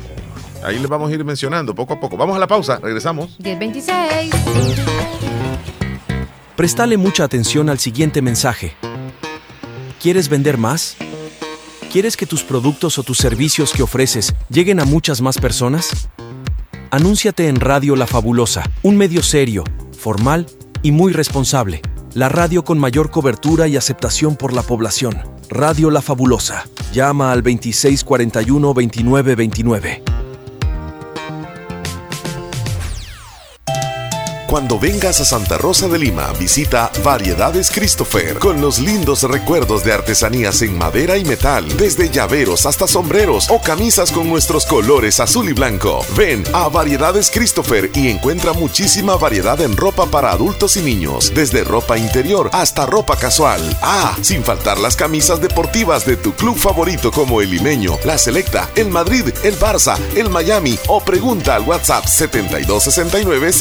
Ahí 0.64 0.80
le 0.80 0.88
vamos 0.88 1.12
a 1.12 1.14
ir 1.14 1.24
mencionando 1.26 1.76
poco 1.76 1.94
a 1.94 2.00
poco. 2.00 2.16
Vamos 2.18 2.36
a 2.36 2.40
la 2.40 2.48
pausa, 2.48 2.80
regresamos. 2.82 3.38
1026. 3.40 4.95
Prestale 6.56 6.96
mucha 6.96 7.26
atención 7.26 7.70
al 7.70 7.80
siguiente 7.80 8.22
mensaje. 8.22 8.78
¿Quieres 10.02 10.30
vender 10.30 10.58
más? 10.58 10.96
¿Quieres 11.92 12.16
que 12.16 12.26
tus 12.26 12.44
productos 12.44 12.98
o 12.98 13.04
tus 13.04 13.18
servicios 13.18 13.74
que 13.74 13.84
ofreces 13.84 14.34
lleguen 14.50 14.80
a 14.80 14.86
muchas 14.86 15.20
más 15.20 15.38
personas? 15.38 16.08
Anúnciate 16.92 17.50
en 17.50 17.60
Radio 17.60 17.98
La 17.98 18.08
Fabulosa, 18.08 18.64
un 18.84 18.96
medio 18.96 19.22
serio, 19.22 19.66
formal 20.00 20.46
y 20.82 20.94
muy 20.94 21.12
responsable. 21.12 21.82
La 22.14 22.30
radio 22.30 22.64
con 22.64 22.80
mayor 22.80 23.12
cobertura 23.12 23.68
y 23.68 23.76
aceptación 23.76 24.38
por 24.38 24.54
la 24.54 24.62
población. 24.62 25.22
Radio 25.50 25.92
La 25.92 26.02
Fabulosa. 26.02 26.64
Llama 26.94 27.34
al 27.34 27.44
2641-2929. 27.44 30.25
Cuando 34.48 34.80
vengas 34.80 35.20
a 35.22 35.26
Santa 35.26 35.58
Rosa 35.58 35.88
de 35.88 35.98
Lima, 35.98 36.32
visita 36.34 36.92
Variedades 37.04 37.72
Christopher 37.72 38.38
con 38.38 38.62
los 38.62 38.80
lindos 38.80 39.24
recuerdos 39.24 39.84
de 39.84 39.92
artesanías 39.92 40.62
en 40.62 40.78
madera 40.78 41.18
y 41.18 41.26
metal, 41.26 41.66
desde 41.78 42.10
llaveros 42.10 42.66
hasta 42.66 42.88
sombreros 42.88 43.50
o 43.50 43.60
camisas 43.60 44.12
con 44.12 44.30
nuestros 44.30 44.66
colores 44.66 45.20
azul 45.20 45.50
y 45.50 45.54
blanco. 45.54 46.06
Ven 46.16 46.44
a 46.54 46.68
Variedades 46.70 47.32
Christopher 47.32 47.90
y 47.96 48.10
encuentra 48.10 48.54
muchísima 48.54 49.16
variedad 49.16 49.60
en 49.62 49.76
ropa 49.76 50.06
para 50.06 50.32
adultos 50.32 50.78
y 50.78 50.82
niños, 50.82 51.32
desde 51.34 51.64
ropa 51.64 51.98
interior 51.98 52.50
hasta 52.54 52.86
ropa 52.86 53.18
casual. 53.18 53.62
Ah, 53.82 54.16
sin 54.22 54.44
faltar 54.44 54.78
las 54.78 54.96
camisas 54.96 55.42
deportivas 55.42 56.06
de 56.06 56.18
tu 56.18 56.34
club 56.34 56.58
favorito 56.58 57.12
como 57.12 57.42
el 57.42 57.50
Limeño, 57.50 57.98
la 58.06 58.18
Selecta, 58.18 58.70
el 58.76 58.90
Madrid, 58.90 59.26
el 59.44 59.58
Barça, 59.60 59.98
el 60.16 60.30
Miami 60.30 60.78
o 60.88 61.04
pregunta 61.04 61.56
al 61.56 61.64
WhatsApp 61.64 62.06
7269 62.06 63.54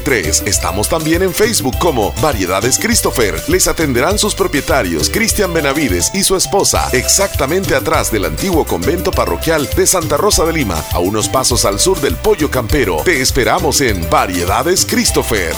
5083. 0.00 0.42
Estamos 0.46 0.88
también 0.88 1.22
en 1.22 1.32
Facebook 1.32 1.76
como 1.78 2.12
Variedades 2.22 2.78
Christopher. 2.78 3.34
Les 3.48 3.68
atenderán 3.68 4.18
sus 4.18 4.34
propietarios 4.34 5.10
Cristian 5.10 5.52
Benavides 5.52 6.10
y 6.14 6.22
su 6.22 6.36
esposa, 6.36 6.88
exactamente 6.92 7.74
atrás 7.74 8.10
del 8.10 8.24
antiguo 8.24 8.64
convento 8.64 9.10
parroquial 9.10 9.68
de 9.76 9.86
Santa 9.86 10.16
Rosa 10.16 10.44
de 10.44 10.52
Lima, 10.52 10.82
a 10.92 10.98
unos 10.98 11.28
pasos 11.28 11.64
al 11.64 11.78
sur 11.78 12.00
del 12.00 12.16
Pollo 12.16 12.50
Campero. 12.50 12.98
Te 13.04 13.20
esperamos 13.20 13.80
en 13.80 14.08
Variedades 14.10 14.86
Christopher. 14.86 15.54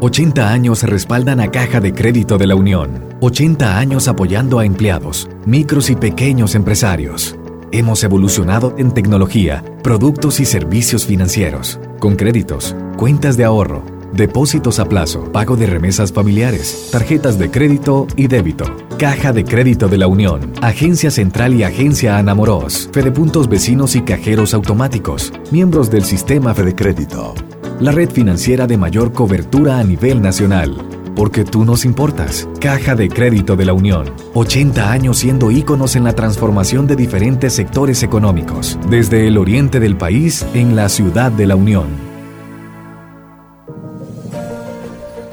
80 0.00 0.50
años 0.50 0.82
respaldan 0.82 1.40
a 1.40 1.50
Caja 1.50 1.80
de 1.80 1.94
Crédito 1.94 2.36
de 2.36 2.46
la 2.46 2.56
Unión. 2.56 3.16
80 3.20 3.78
años 3.78 4.06
apoyando 4.06 4.58
a 4.58 4.66
empleados, 4.66 5.30
micros 5.46 5.88
y 5.88 5.96
pequeños 5.96 6.54
empresarios. 6.54 7.36
Hemos 7.72 8.04
evolucionado 8.04 8.74
en 8.76 8.92
tecnología, 8.92 9.64
productos 9.82 10.40
y 10.40 10.44
servicios 10.44 11.06
financieros, 11.06 11.80
con 12.04 12.16
créditos, 12.16 12.76
cuentas 12.98 13.38
de 13.38 13.44
ahorro, 13.44 13.82
depósitos 14.12 14.78
a 14.78 14.84
plazo, 14.90 15.32
pago 15.32 15.56
de 15.56 15.64
remesas 15.64 16.12
familiares, 16.12 16.90
tarjetas 16.92 17.38
de 17.38 17.50
crédito 17.50 18.06
y 18.14 18.26
débito. 18.26 18.66
Caja 18.98 19.32
de 19.32 19.42
Crédito 19.42 19.88
de 19.88 19.96
la 19.96 20.06
Unión, 20.06 20.52
Agencia 20.60 21.10
Central 21.10 21.54
y 21.54 21.62
Agencia 21.62 22.18
Anamoros, 22.18 22.90
Fedepuntos 22.92 23.48
Vecinos 23.48 23.96
y 23.96 24.02
Cajeros 24.02 24.52
Automáticos, 24.52 25.32
miembros 25.50 25.90
del 25.90 26.04
sistema 26.04 26.52
Fede 26.52 26.74
Crédito. 26.74 27.32
La 27.80 27.90
red 27.90 28.10
financiera 28.10 28.66
de 28.66 28.76
mayor 28.76 29.14
cobertura 29.14 29.78
a 29.78 29.82
nivel 29.82 30.20
nacional. 30.20 30.93
Porque 31.14 31.44
tú 31.44 31.64
nos 31.64 31.84
importas. 31.84 32.48
Caja 32.60 32.94
de 32.94 33.08
Crédito 33.08 33.56
de 33.56 33.64
la 33.64 33.72
Unión. 33.72 34.12
80 34.34 34.90
años 34.90 35.18
siendo 35.18 35.50
íconos 35.50 35.96
en 35.96 36.04
la 36.04 36.14
transformación 36.14 36.86
de 36.86 36.96
diferentes 36.96 37.52
sectores 37.52 38.02
económicos. 38.02 38.78
Desde 38.88 39.26
el 39.26 39.38
oriente 39.38 39.80
del 39.80 39.96
país 39.96 40.46
en 40.54 40.76
la 40.76 40.88
ciudad 40.88 41.32
de 41.32 41.46
la 41.46 41.56
Unión. 41.56 42.13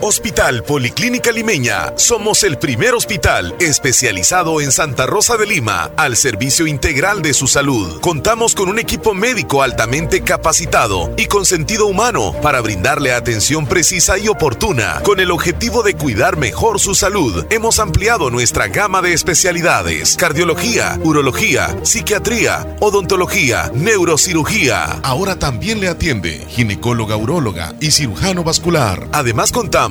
Hospital 0.03 0.63
Policlínica 0.63 1.31
Limeña. 1.31 1.93
Somos 1.95 2.43
el 2.43 2.57
primer 2.57 2.95
hospital 2.95 3.53
especializado 3.59 4.59
en 4.59 4.71
Santa 4.71 5.05
Rosa 5.05 5.37
de 5.37 5.45
Lima 5.45 5.91
al 5.95 6.17
servicio 6.17 6.65
integral 6.65 7.21
de 7.21 7.35
su 7.35 7.45
salud. 7.45 8.01
Contamos 8.01 8.55
con 8.55 8.67
un 8.67 8.79
equipo 8.79 9.13
médico 9.13 9.61
altamente 9.61 10.21
capacitado 10.21 11.13
y 11.17 11.27
con 11.27 11.45
sentido 11.45 11.85
humano 11.85 12.33
para 12.41 12.61
brindarle 12.61 13.13
atención 13.13 13.67
precisa 13.67 14.17
y 14.17 14.27
oportuna. 14.27 15.01
Con 15.03 15.19
el 15.19 15.29
objetivo 15.29 15.83
de 15.83 15.93
cuidar 15.93 16.35
mejor 16.35 16.79
su 16.79 16.95
salud, 16.95 17.45
hemos 17.51 17.77
ampliado 17.77 18.31
nuestra 18.31 18.69
gama 18.69 19.03
de 19.03 19.13
especialidades: 19.13 20.15
cardiología, 20.15 20.99
urología, 21.03 21.77
psiquiatría, 21.83 22.75
odontología, 22.79 23.69
neurocirugía. 23.75 24.99
Ahora 25.03 25.37
también 25.37 25.79
le 25.79 25.89
atiende 25.89 26.43
ginecóloga, 26.49 27.15
uróloga 27.17 27.75
y 27.79 27.91
cirujano 27.91 28.43
vascular. 28.43 29.07
Además 29.11 29.51
contamos 29.51 29.90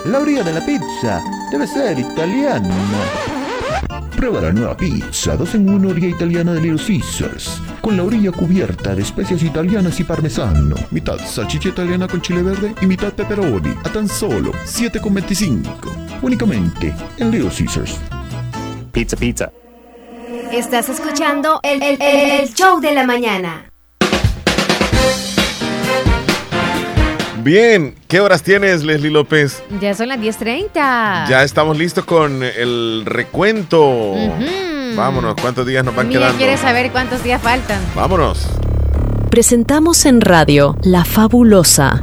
La 0.06 0.20
orilla 0.20 0.44
de 0.44 0.54
la 0.54 0.66
pizza 0.66 1.22
Debe 1.52 1.66
ser 1.66 1.98
italiana. 1.98 3.39
Prueba 4.20 4.42
la 4.42 4.52
nueva 4.52 4.76
pizza 4.76 5.38
2 5.38 5.56
en 5.56 5.70
1 5.70 5.88
orilla 5.88 6.08
italiana 6.10 6.52
de 6.54 6.60
Little 6.60 6.86
Caesars. 6.86 7.62
Con 7.80 7.96
la 7.96 8.04
orilla 8.04 8.34
cubierta 8.34 8.94
de 8.94 9.02
especias 9.02 9.42
italianas 9.44 9.98
y 10.02 10.04
parmesano. 10.04 10.76
Mitad 10.92 11.18
salchicha 11.26 11.70
italiana 11.70 12.06
con 12.06 12.22
chile 12.22 12.44
verde 12.44 12.76
y 12.82 12.86
mitad 12.86 13.14
pepperoni. 13.14 13.70
A 13.86 13.90
tan 13.90 14.10
solo 14.10 14.52
7,25. 14.66 16.20
Únicamente 16.22 16.94
en 17.18 17.32
Little 17.32 17.50
Caesars. 17.50 17.98
Pizza, 18.92 19.16
pizza. 19.16 19.54
Estás 20.52 20.90
escuchando 20.90 21.62
el, 21.64 21.82
el- 21.82 22.02
el 22.02 22.54
show 22.54 22.82
de 22.82 22.92
la 22.94 23.06
mañana. 23.06 23.69
Bien, 27.44 27.96
¿qué 28.08 28.20
horas 28.20 28.44
tienes, 28.44 28.84
Leslie 28.84 29.12
López? 29.12 29.64
Ya 29.80 29.94
son 29.94 30.10
las 30.10 30.20
10.30. 30.20 31.30
Ya 31.30 31.44
estamos 31.44 31.78
listos 31.78 32.04
con 32.06 32.44
el 32.44 33.04
recuento. 33.06 34.14
Vámonos, 34.96 35.36
¿cuántos 35.42 35.66
días 35.66 35.84
nos 35.86 35.96
van 35.96 36.10
Mía 36.10 36.20
quedando? 36.20 36.38
quiere 36.38 36.58
saber 36.58 36.92
cuántos 36.92 37.24
días 37.24 37.42
faltan. 37.42 37.80
Vámonos. 37.96 38.48
Presentamos 39.30 40.06
en 40.06 40.22
radio 40.22 40.76
La 40.82 41.06
Fabulosa, 41.06 42.02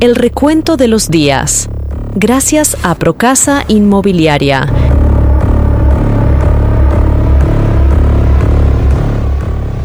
el 0.00 0.14
recuento 0.14 0.76
de 0.76 0.88
los 0.88 1.08
días. 1.08 1.68
Gracias 2.14 2.76
a 2.82 2.94
Procasa 2.94 3.64
Inmobiliaria. 3.68 4.66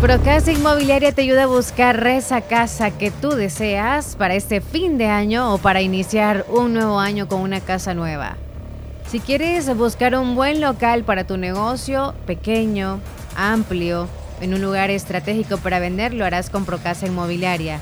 Procasa 0.02 0.52
Inmobiliaria 0.52 1.12
te 1.12 1.22
ayuda 1.22 1.44
a 1.44 1.46
buscar 1.46 2.08
esa 2.08 2.42
casa 2.42 2.90
que 2.90 3.12
tú 3.12 3.30
deseas 3.30 4.16
para 4.16 4.34
este 4.34 4.60
fin 4.60 4.98
de 4.98 5.06
año 5.06 5.54
o 5.54 5.60
para 5.60 5.82
iniciar 5.82 6.44
un 6.50 6.74
nuevo 6.74 7.00
año 7.00 7.28
con 7.28 7.42
una 7.42 7.60
casa 7.60 7.94
nueva. 7.94 8.36
Si 9.08 9.20
quieres 9.20 9.78
buscar 9.78 10.16
un 10.16 10.34
buen 10.34 10.60
local 10.60 11.04
para 11.04 11.28
tu 11.28 11.38
negocio, 11.38 12.16
pequeño, 12.26 13.00
amplio, 13.36 14.08
en 14.42 14.56
un 14.56 14.64
lugar 14.64 14.90
estratégico 14.90 15.58
para 15.58 15.78
vender, 15.78 16.16
lo 16.16 16.26
harás 16.26 16.50
con 16.50 16.66
Procasa 16.66 17.06
Inmobiliaria. 17.06 17.80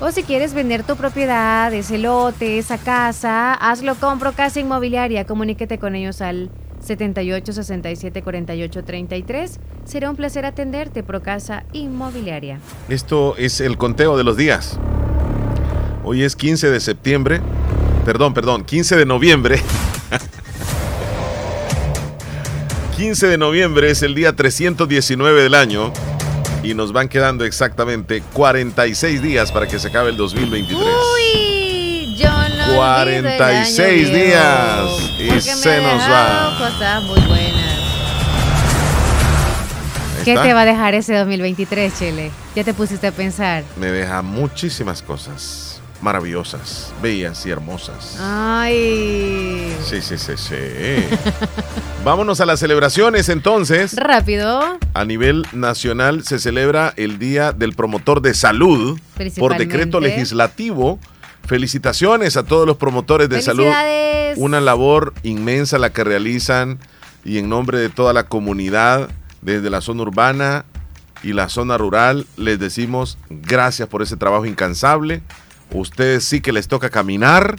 O 0.00 0.12
si 0.12 0.22
quieres 0.22 0.54
vender 0.54 0.84
tu 0.84 0.94
propiedad, 0.94 1.74
ese 1.74 1.98
lote, 1.98 2.58
esa 2.58 2.78
casa, 2.78 3.54
hazlo 3.54 3.96
con 3.96 4.20
Procasa 4.20 4.60
Inmobiliaria. 4.60 5.24
Comuníquete 5.24 5.78
con 5.78 5.96
ellos 5.96 6.22
al 6.22 6.48
78 6.86 7.52
67 7.52 8.22
48 8.22 8.84
33. 8.84 9.60
Será 9.84 10.10
un 10.10 10.16
placer 10.16 10.46
atenderte, 10.46 11.02
Procasa 11.02 11.64
Inmobiliaria. 11.72 12.60
Esto 12.88 13.36
es 13.36 13.60
el 13.60 13.76
conteo 13.76 14.16
de 14.16 14.24
los 14.24 14.36
días. 14.36 14.78
Hoy 16.04 16.22
es 16.22 16.36
15 16.36 16.70
de 16.70 16.80
septiembre. 16.80 17.40
Perdón, 18.04 18.34
perdón, 18.34 18.64
15 18.64 18.96
de 18.96 19.06
noviembre. 19.06 19.60
15 22.96 23.26
de 23.26 23.38
noviembre 23.38 23.90
es 23.90 24.02
el 24.02 24.14
día 24.14 24.34
319 24.34 25.42
del 25.42 25.54
año 25.54 25.92
y 26.62 26.74
nos 26.74 26.92
van 26.92 27.08
quedando 27.08 27.44
exactamente 27.44 28.22
46 28.32 29.20
días 29.20 29.52
para 29.52 29.66
que 29.66 29.78
se 29.78 29.88
acabe 29.88 30.10
el 30.10 30.16
2023. 30.16 30.78
Uy, 30.78 32.16
yo 32.16 32.30
no 32.30 32.76
46 32.76 34.14
días 34.14 35.05
y 35.18 35.40
se 35.40 35.80
nos 35.80 36.02
va. 36.02 36.56
cosas 36.58 37.02
muy 37.04 37.20
buenas. 37.20 37.76
¿Qué 40.24 40.34
te 40.34 40.52
va 40.54 40.62
a 40.62 40.64
dejar 40.64 40.94
ese 40.94 41.14
2023, 41.14 41.98
Chele? 41.98 42.30
Ya 42.56 42.64
te 42.64 42.74
pusiste 42.74 43.06
a 43.06 43.12
pensar. 43.12 43.62
Me 43.76 43.86
deja 43.92 44.22
muchísimas 44.22 45.00
cosas 45.00 45.80
maravillosas, 46.00 46.92
bellas 47.02 47.44
y 47.46 47.50
hermosas. 47.50 48.16
Ay. 48.20 49.74
Sí, 49.84 50.02
sí, 50.02 50.18
sí, 50.18 50.32
sí. 50.36 50.54
Vámonos 52.04 52.40
a 52.40 52.46
las 52.46 52.60
celebraciones 52.60 53.28
entonces. 53.28 53.94
Rápido. 53.96 54.78
A 54.94 55.04
nivel 55.04 55.46
nacional 55.52 56.24
se 56.24 56.38
celebra 56.38 56.92
el 56.96 57.18
Día 57.18 57.52
del 57.52 57.74
Promotor 57.74 58.20
de 58.20 58.34
Salud 58.34 58.98
por 59.38 59.56
decreto 59.56 60.00
legislativo. 60.00 60.98
Felicitaciones 61.46 62.36
a 62.36 62.44
todos 62.44 62.66
los 62.66 62.76
promotores 62.76 63.28
de 63.28 63.40
salud. 63.40 63.66
Una 64.36 64.60
labor 64.60 65.14
inmensa 65.22 65.78
la 65.78 65.90
que 65.92 66.04
realizan 66.04 66.78
y 67.24 67.38
en 67.38 67.48
nombre 67.48 67.78
de 67.78 67.88
toda 67.88 68.12
la 68.12 68.24
comunidad 68.24 69.08
desde 69.42 69.70
la 69.70 69.80
zona 69.80 70.02
urbana 70.02 70.64
y 71.22 71.32
la 71.32 71.48
zona 71.48 71.78
rural 71.78 72.26
les 72.36 72.58
decimos 72.58 73.16
gracias 73.30 73.88
por 73.88 74.02
ese 74.02 74.16
trabajo 74.16 74.44
incansable. 74.46 75.22
Ustedes 75.72 76.24
sí 76.24 76.40
que 76.40 76.52
les 76.52 76.68
toca 76.68 76.90
caminar 76.90 77.56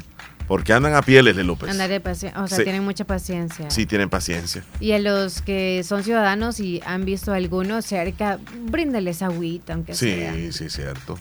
porque 0.47 0.71
andan 0.71 0.95
a 0.95 1.01
pieles 1.01 1.35
de 1.35 1.43
López. 1.43 1.69
Andar 1.69 1.89
paciencia. 2.01 2.41
O 2.41 2.47
sea, 2.47 2.57
Sí. 2.57 2.63
tienen 2.63 2.83
mucha 2.83 3.03
paciencia. 3.05 3.69
Sí, 3.69 3.85
tienen 3.85 4.09
paciencia. 4.09 4.63
Y 4.79 4.93
a 4.93 4.99
los 4.99 5.41
que 5.41 5.83
son 5.83 6.03
ciudadanos 6.03 6.59
y 6.59 6.81
han 6.85 7.03
visto 7.03 7.33
algunos 7.33 7.85
cerca, 7.85 8.39
bríndales 8.69 9.21
agüita, 9.21 9.73
aunque 9.73 9.93
sea. 9.93 10.33
Sí, 10.33 10.51
sí, 10.53 10.69
cierto. 10.69 11.17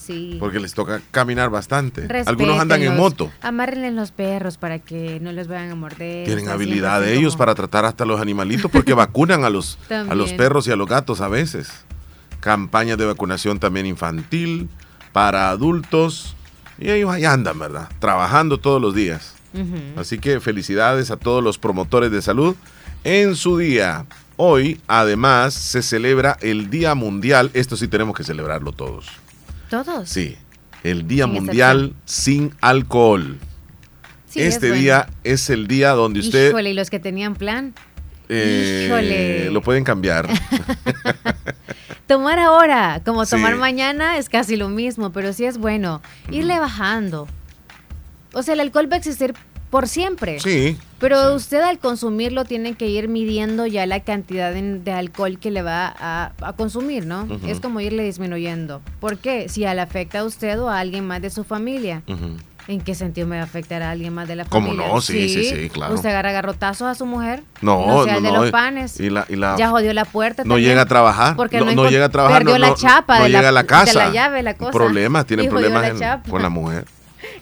Sí. 0.00 0.36
Porque 0.40 0.58
les 0.60 0.72
toca 0.74 1.00
caminar 1.10 1.50
bastante. 1.50 2.08
Algunos 2.26 2.58
andan 2.58 2.82
en 2.82 2.96
moto. 2.96 3.30
Amárrenles 3.42 3.92
los 3.92 4.10
perros 4.12 4.56
para 4.56 4.78
que 4.78 5.20
no 5.20 5.30
los 5.32 5.46
vayan 5.46 5.70
a 5.70 5.74
morder. 5.74 6.24
Tienen 6.26 6.48
habilidad 6.48 7.00
de 7.00 7.14
ellos 7.16 7.34
como- 7.34 7.38
para 7.38 7.54
tratar 7.54 7.84
hasta 7.84 8.04
los 8.04 8.20
animalitos 8.20 8.70
porque 8.70 8.94
vacunan 8.94 9.44
a 9.44 9.50
los, 9.50 9.78
a 9.90 10.14
los 10.14 10.32
perros 10.32 10.66
y 10.66 10.72
a 10.72 10.76
los 10.76 10.88
gatos 10.88 11.20
a 11.20 11.28
veces. 11.28 11.68
Campañas 12.40 12.96
de 12.96 13.04
vacunación 13.04 13.58
también 13.58 13.84
infantil, 13.86 14.68
para 15.12 15.50
adultos. 15.50 16.34
Y 16.78 16.90
ellos 16.90 17.10
ahí 17.10 17.24
andan, 17.26 17.58
¿verdad? 17.58 17.88
Trabajando 17.98 18.58
todos 18.58 18.80
los 18.80 18.94
días. 18.94 19.34
Así 19.96 20.18
que 20.18 20.40
felicidades 20.40 21.10
a 21.10 21.16
todos 21.16 21.42
los 21.44 21.58
promotores 21.58 22.10
de 22.10 22.22
salud 22.22 22.56
en 23.04 23.34
su 23.36 23.58
día. 23.58 24.06
Hoy, 24.36 24.80
además, 24.86 25.52
se 25.52 25.82
celebra 25.82 26.38
el 26.40 26.70
Día 26.70 26.94
Mundial. 26.94 27.50
Esto 27.52 27.76
sí 27.76 27.88
tenemos 27.88 28.16
que 28.16 28.24
celebrarlo 28.24 28.72
todos. 28.72 29.06
¿Todos? 29.70 30.08
Sí, 30.08 30.36
el 30.84 31.06
Día 31.08 31.24
Sin 31.24 31.32
Mundial 31.34 31.94
sin 32.04 32.54
alcohol. 32.60 33.38
Sí, 34.28 34.40
es 34.40 34.54
este 34.54 34.68
bueno. 34.68 34.80
día 34.82 35.06
es 35.24 35.48
el 35.50 35.66
día 35.66 35.90
donde 35.90 36.20
usted 36.20 36.50
Híjole, 36.50 36.70
y 36.70 36.74
los 36.74 36.90
que 36.90 37.00
tenían 37.00 37.34
plan. 37.34 37.74
eh, 38.28 38.84
híjole. 38.86 39.50
lo 39.50 39.62
pueden 39.62 39.82
cambiar. 39.84 40.28
Tomar 42.06 42.38
ahora, 42.38 43.00
como 43.04 43.24
Sí. 43.24 43.30
tomar 43.32 43.56
mañana, 43.56 44.18
es 44.18 44.28
casi 44.28 44.56
lo 44.56 44.68
mismo, 44.68 45.10
pero 45.12 45.32
sí 45.32 45.44
es 45.44 45.58
bueno. 45.58 46.02
Irle 46.30 46.58
bajando. 46.58 47.28
O 48.32 48.42
sea, 48.42 48.54
el 48.54 48.60
alcohol 48.60 48.88
va 48.90 48.96
a 48.96 48.98
existir 48.98 49.34
por 49.70 49.88
siempre. 49.88 50.40
Sí. 50.40 50.76
Pero 50.98 51.34
usted 51.34 51.60
al 51.62 51.78
consumirlo 51.78 52.44
tiene 52.44 52.74
que 52.74 52.88
ir 52.88 53.08
midiendo 53.08 53.66
ya 53.66 53.86
la 53.86 54.00
cantidad 54.00 54.52
de, 54.52 54.80
de 54.80 54.92
alcohol 54.92 55.38
que 55.38 55.50
le 55.50 55.62
va 55.62 55.86
a, 55.98 56.32
a 56.42 56.52
consumir, 56.54 57.06
¿no? 57.06 57.26
Es 57.46 57.60
como 57.60 57.80
irle 57.80 58.02
disminuyendo. 58.02 58.82
¿Por 59.00 59.18
qué? 59.18 59.48
Si 59.48 59.60
le 59.60 59.80
afecta 59.80 60.18
a 60.20 60.24
usted 60.24 60.60
o 60.60 60.68
a 60.68 60.78
alguien 60.80 61.06
más 61.06 61.22
de 61.22 61.30
su 61.30 61.44
familia. 61.44 62.02
¿En 62.68 62.82
qué 62.82 62.94
sentido 62.94 63.26
me 63.26 63.36
va 63.36 63.42
a 63.42 63.46
afectar 63.46 63.82
a 63.82 63.90
alguien 63.90 64.12
más 64.12 64.28
de 64.28 64.36
la 64.36 64.44
¿Cómo 64.44 64.68
familia? 64.68 64.88
no? 64.92 65.00
Sí, 65.00 65.28
sí, 65.28 65.44
sí, 65.44 65.70
claro. 65.70 65.94
Usted 65.94 66.10
agarra 66.10 66.30
garrotazos 66.30 66.86
a 66.86 66.94
su 66.94 67.04
mujer. 67.06 67.42
No, 67.62 68.04
sea 68.04 68.12
no, 68.12 68.18
el 68.18 68.22
de 68.24 68.30
no. 68.32 68.42
los 68.42 68.50
panes. 68.52 69.00
Y 69.00 69.10
la, 69.10 69.24
y 69.28 69.34
la- 69.36 69.56
ya 69.56 69.70
jodió 69.70 69.92
la 69.94 70.04
puerta. 70.04 70.44
no 70.44 70.50
también, 70.50 70.68
llega 70.68 70.82
a 70.82 70.86
trabajar. 70.86 71.34
Porque 71.36 71.58
no, 71.58 71.64
no, 71.64 71.72
no 71.72 71.90
llega 71.90 72.04
a 72.04 72.08
trabajar. 72.10 72.38
Perdió 72.42 72.54
no, 72.54 72.58
la 72.58 72.68
no- 72.68 72.76
chapa 72.76 73.18
no 73.18 73.24
de, 73.24 73.30
llega 73.30 73.42
la, 73.42 73.48
a 73.48 73.52
la 73.52 73.64
casa. 73.66 73.86
de 73.86 74.06
la 74.06 74.12
llave, 74.12 74.42
la 74.44 74.54
cosa. 74.54 74.70
Problemas, 74.72 75.24
jodió 75.26 75.48
problemas 75.48 75.82
la 75.82 75.88
en- 75.88 75.98
con 76.30 76.42
la 76.42 76.48
mujer. 76.50 76.84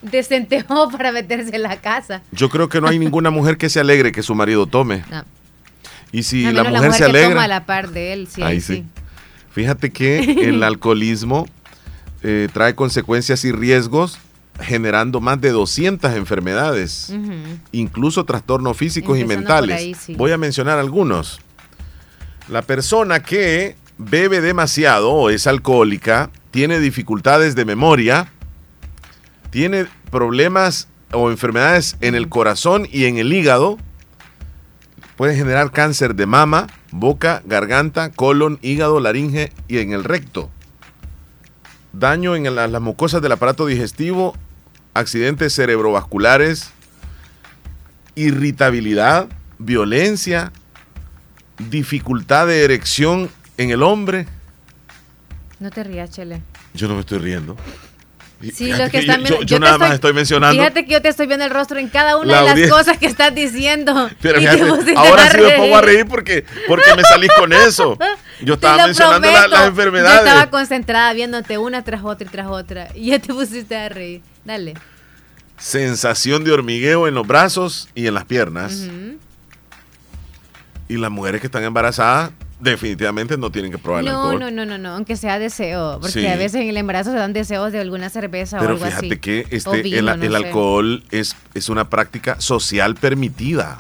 Desenteó 0.03 0.89
para 0.93 1.13
meterse 1.13 1.55
en 1.55 1.63
la 1.63 1.77
casa. 1.81 2.23
Yo 2.33 2.49
creo 2.49 2.69
que 2.69 2.81
no 2.81 2.89
hay 2.89 2.99
ninguna 2.99 3.31
mujer 3.31 3.57
que 3.57 3.69
se 3.69 3.81
alegre 3.81 4.13
que 4.13 4.23
su 4.23 4.35
marido 4.35 4.67
tome. 4.67 5.05
No. 5.11 5.25
Y 6.13 6.23
si 6.23 6.51
la 6.51 6.65
mujer, 6.65 6.93
se 6.93 6.99
que 6.99 7.05
toma 7.05 7.19
alegra. 7.19 7.43
a 7.45 7.49
la 7.49 7.67
par 7.67 7.91
de 7.91 8.13
él, 8.15 8.29
sí, 8.29 8.43
ahí 8.43 8.61
sí. 8.61 8.77
sí. 8.77 8.85
Fíjate 9.53 9.91
que 9.91 10.19
el 10.49 10.63
alcoholismo 10.63 11.47
eh, 12.23 12.49
trae 12.53 12.75
consecuencias 12.75 13.45
y 13.45 13.53
riesgos 13.53 14.19
generando 14.61 15.21
más 15.21 15.41
de 15.41 15.51
200 15.51 16.15
enfermedades, 16.15 17.13
incluso 17.71 18.25
trastornos 18.25 18.77
físicos 18.77 19.17
y 19.17 19.21
Empezando 19.21 19.51
mentales. 19.51 19.77
ahí, 19.77 19.95
sí. 19.95 20.15
Voy 20.17 20.33
a 20.33 20.39
mencionar 20.39 20.79
algunos. 20.79 21.41
La 22.49 22.63
persona 22.63 23.21
que 23.21 23.77
bebe 23.99 24.41
demasiado 24.41 25.13
o 25.13 25.31
es 25.31 25.47
alcohólica 25.47 26.31
tiene 26.51 26.81
dificultades 26.81 27.55
de 27.55 27.65
memoria, 27.65 28.33
tiene 29.51 29.87
problemas 30.11 30.89
o 31.13 31.31
enfermedades 31.31 31.97
en 32.01 32.15
el 32.15 32.29
corazón 32.29 32.87
y 32.91 33.07
en 33.07 33.19
el 33.19 33.33
hígado, 33.33 33.79
puede 35.17 35.35
generar 35.37 35.71
cáncer 35.73 36.15
de 36.15 36.27
mama, 36.27 36.67
boca, 36.91 37.43
garganta, 37.47 38.11
colon, 38.11 38.59
hígado, 38.63 39.01
laringe 39.01 39.53
y 39.67 39.79
en 39.79 39.93
el 39.93 40.05
recto. 40.05 40.51
Daño 41.93 42.37
en 42.37 42.55
la- 42.55 42.69
las 42.69 42.83
mucosas 42.83 43.23
del 43.23 43.33
aparato 43.33 43.67
digestivo, 43.67 44.37
accidentes 44.95 45.55
cerebrovasculares, 45.55 46.71
irritabilidad, 48.15 49.29
violencia, 49.59 50.53
dificultad 51.71 52.47
de 52.47 52.65
erección 52.65 53.31
en 53.57 53.71
el 53.71 53.83
hombre. 53.83 54.27
No 55.61 55.71
te 55.71 55.83
rías, 55.85 56.11
Chele. 56.11 56.43
Yo 56.75 56.87
no 56.89 56.95
me 56.95 57.01
estoy 57.01 57.19
riendo. 57.19 57.57
Sí, 58.55 58.73
los 58.73 58.89
que 58.91 59.05
yo- 59.05 59.13
viendo. 59.17 59.29
yo- 59.29 59.43
yo 59.43 59.59
nada 59.59 59.79
más 59.79 59.95
estoy 59.95 60.13
mencionando. 60.13 60.57
Fíjate 60.63 60.85
que 60.85 60.93
yo 60.93 61.03
te 61.03 61.09
estoy 61.09 61.27
viendo 61.27 61.45
el 61.45 61.51
rostro 61.51 61.79
en 61.81 61.89
cada 61.89 62.17
una 62.19 62.43
La 62.43 62.55
de 62.55 62.61
las 62.63 62.71
cosas 62.71 62.97
que 62.97 63.07
estás 63.07 63.35
diciendo. 63.35 64.09
Pero 64.23 64.39
fíjate, 64.39 64.95
ahora 64.97 65.31
sí 65.31 65.39
me 65.41 65.51
pongo 65.57 65.77
a 65.77 65.81
reír 65.83 66.07
porque, 66.07 66.45
porque 66.69 66.95
me 66.95 67.03
salís 67.03 67.31
con 67.37 67.53
eso. 67.53 67.99
Yo 68.41 68.55
estaba 68.55 68.87
mencionando 68.87 69.29
la- 69.31 69.49
las 69.49 69.61
Yo 69.63 69.67
enfermedades. 69.67 70.21
estaba 70.21 70.51
concentrada 70.51 71.13
viéndote 71.15 71.59
una 71.59 71.83
tras 71.83 72.05
otra 72.05 72.27
y 72.27 72.31
tras 72.31 72.47
otra. 72.47 72.89
Y 72.95 73.07
ya 73.07 73.19
te 73.19 73.35
pusiste 73.35 73.75
a 73.77 73.89
reír. 73.89 74.21
Dale. 74.45 74.75
Sensación 75.57 76.45
de 76.45 76.53
hormigueo 76.53 77.09
en 77.09 77.15
los 77.15 77.27
brazos 77.27 77.89
y 77.97 78.07
en 78.07 78.15
las 78.15 78.25
piernas. 78.25 78.85
Y 80.89 80.97
las 80.97 81.11
mujeres 81.11 81.41
que 81.41 81.49
están 81.49 81.65
embarazadas 81.65 82.31
definitivamente 82.61 83.37
no 83.37 83.51
tienen 83.51 83.71
que 83.71 83.79
probar 83.79 84.01
el 84.01 84.07
No, 84.11 84.23
alcohol. 84.31 84.41
no, 84.41 84.51
no, 84.51 84.67
no, 84.67 84.79
no, 84.79 84.91
aunque 84.95 85.17
sea 85.17 85.39
deseo. 85.39 85.99
Porque 86.01 86.13
Sí. 86.21 86.27
a 86.27 86.37
veces 86.37 86.61
en 86.63 86.69
el 86.69 86.77
embarazo 86.77 87.11
se 87.13 87.17
dan 87.17 87.33
deseos 87.33 87.73
de 87.73 87.81
alguna 87.81 88.11
cerveza 88.11 88.57
o 88.57 88.61
Pero 88.61 88.73
algo 88.75 88.85
fíjate 88.85 89.07
así. 89.07 89.17
que 89.19 89.41
O 89.43 89.55
este, 89.55 89.83
vino, 89.83 89.99
el, 89.99 90.05
no 90.07 90.13
el 90.15 90.31
sé. 90.31 90.37
alcohol 90.37 91.05
es, 91.11 91.37
es 91.55 91.69
una 91.69 91.89
práctica 91.89 92.41
social 92.41 92.95
permitida. 92.95 93.79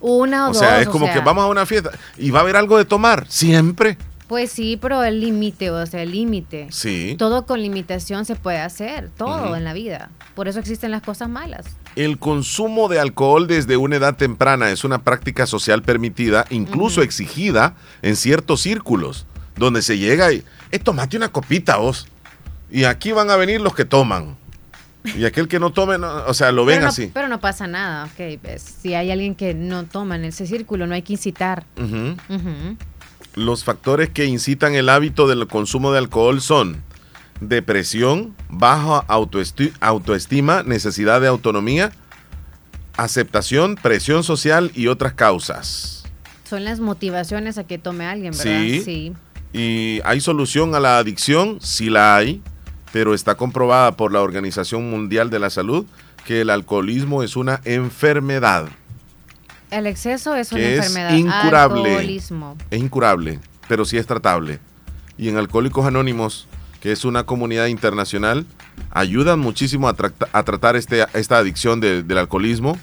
Una 0.00 0.46
o, 0.46 0.50
O 0.50 0.52
dos. 0.52 0.58
sea, 0.58 0.80
es 0.80 0.86
o 0.86 0.90
como 0.90 1.10
que 1.12 1.20
vamos 1.20 1.44
a 1.44 1.48
una 1.48 1.66
fiesta 1.66 1.90
y 2.18 2.30
va 2.30 2.40
a 2.40 2.42
haber 2.42 2.56
algo 2.56 2.76
de 2.78 2.84
tomar, 2.84 3.26
siempre. 3.28 3.96
Pues 4.28 4.50
sí, 4.50 4.78
pero 4.80 5.04
el 5.04 5.20
límite, 5.20 5.70
o 5.70 5.84
sea, 5.86 6.02
el 6.02 6.10
límite. 6.12 6.68
Sí. 6.70 7.14
Todo 7.18 7.44
con 7.44 7.60
limitación 7.60 8.24
se 8.24 8.36
puede 8.36 8.58
hacer, 8.58 9.10
todo 9.16 9.54
en 9.54 9.64
la 9.64 9.74
vida. 9.74 10.10
Por 10.34 10.48
eso 10.48 10.58
existen 10.60 10.90
las 10.90 11.02
cosas 11.02 11.28
malas. 11.28 11.66
El 11.96 12.18
consumo 12.18 12.88
de 12.88 12.98
alcohol 12.98 13.46
desde 13.46 13.76
una 13.76 13.96
edad 13.96 14.16
temprana 14.16 14.70
es 14.70 14.82
una 14.84 15.02
práctica 15.02 15.46
social 15.46 15.82
permitida, 15.82 16.44
incluso 16.50 17.02
exigida 17.02 17.76
en 18.02 18.16
ciertos 18.16 18.60
círculos, 18.62 19.26
donde 19.56 19.80
se 19.82 19.96
llega 19.98 20.32
y, 20.32 20.42
eh, 20.72 20.78
tomate 20.80 21.16
una 21.16 21.28
copita 21.28 21.76
vos. 21.76 22.08
Y 22.70 22.84
aquí 22.84 23.12
van 23.12 23.30
a 23.30 23.36
venir 23.36 23.60
los 23.60 23.74
que 23.76 23.84
toman. 23.84 24.36
Y 25.04 25.24
aquel 25.26 25.46
que 25.48 25.60
no 25.60 25.70
tome, 25.70 25.98
no- 25.98 26.24
o 26.26 26.34
sea, 26.34 26.50
lo 26.50 26.64
ven 26.64 26.76
pero, 26.76 26.86
no, 26.86 26.88
así. 26.88 27.10
pero 27.14 27.28
no 27.28 27.38
pasa 27.38 27.66
nada, 27.68 28.06
ok. 28.06 28.40
pues, 28.42 28.62
si 28.82 28.94
hay 28.94 29.10
alguien 29.12 29.34
que 29.36 29.52
no 29.54 29.84
toma 29.84 30.16
en 30.16 30.24
ese 30.24 30.46
círculo, 30.46 30.86
no 30.88 30.94
hay 30.94 31.02
que 31.02 31.12
incitar. 31.12 31.64
Los 33.34 33.64
factores 33.64 34.10
que 34.10 34.24
incitan 34.24 34.74
el 34.74 34.88
hábito 34.88 35.26
del 35.28 35.46
consumo 35.46 35.92
de 35.92 35.98
alcohol 35.98 36.40
son 36.40 36.82
depresión, 37.40 38.34
baja 38.48 39.06
autoesti- 39.08 39.72
autoestima, 39.80 40.62
necesidad 40.62 41.20
de 41.20 41.28
autonomía, 41.28 41.92
aceptación, 42.96 43.76
presión 43.76 44.22
social 44.24 44.70
y 44.74 44.86
otras 44.86 45.14
causas. 45.14 46.04
Son 46.48 46.64
las 46.64 46.80
motivaciones 46.80 47.58
a 47.58 47.64
que 47.64 47.78
tome 47.78 48.06
alguien, 48.06 48.32
¿verdad? 48.32 48.60
Sí. 48.84 49.12
¿Y 49.52 50.00
hay 50.04 50.20
solución 50.20 50.74
a 50.74 50.80
la 50.80 50.98
adicción? 50.98 51.58
Sí 51.60 51.90
la 51.90 52.16
hay, 52.16 52.42
pero 52.92 53.14
está 53.14 53.34
comprobada 53.36 53.96
por 53.96 54.12
la 54.12 54.20
Organización 54.20 54.90
Mundial 54.90 55.30
de 55.30 55.38
la 55.38 55.50
Salud 55.50 55.86
que 56.24 56.40
el 56.40 56.50
alcoholismo 56.50 57.22
es 57.22 57.36
una 57.36 57.60
enfermedad. 57.64 58.66
El 59.70 59.86
exceso 59.86 60.34
es 60.36 60.52
una 60.52 60.60
que 60.60 60.76
es 60.78 60.86
enfermedad. 60.86 61.14
incurable. 61.16 61.90
Alcoholismo. 61.90 62.56
Es 62.70 62.80
incurable, 62.80 63.40
pero 63.68 63.84
sí 63.84 63.96
es 63.98 64.06
tratable. 64.06 64.60
Y 65.18 65.28
en 65.28 65.36
Alcohólicos 65.36 65.84
Anónimos, 65.86 66.46
que 66.84 66.92
es 66.92 67.06
una 67.06 67.24
comunidad 67.24 67.68
internacional, 67.68 68.44
ayudan 68.90 69.38
muchísimo 69.38 69.88
a, 69.88 69.94
trata- 69.94 70.28
a 70.34 70.42
tratar 70.42 70.76
este, 70.76 71.02
esta 71.14 71.38
adicción 71.38 71.80
de- 71.80 72.02
del 72.02 72.18
alcoholismo. 72.18 72.76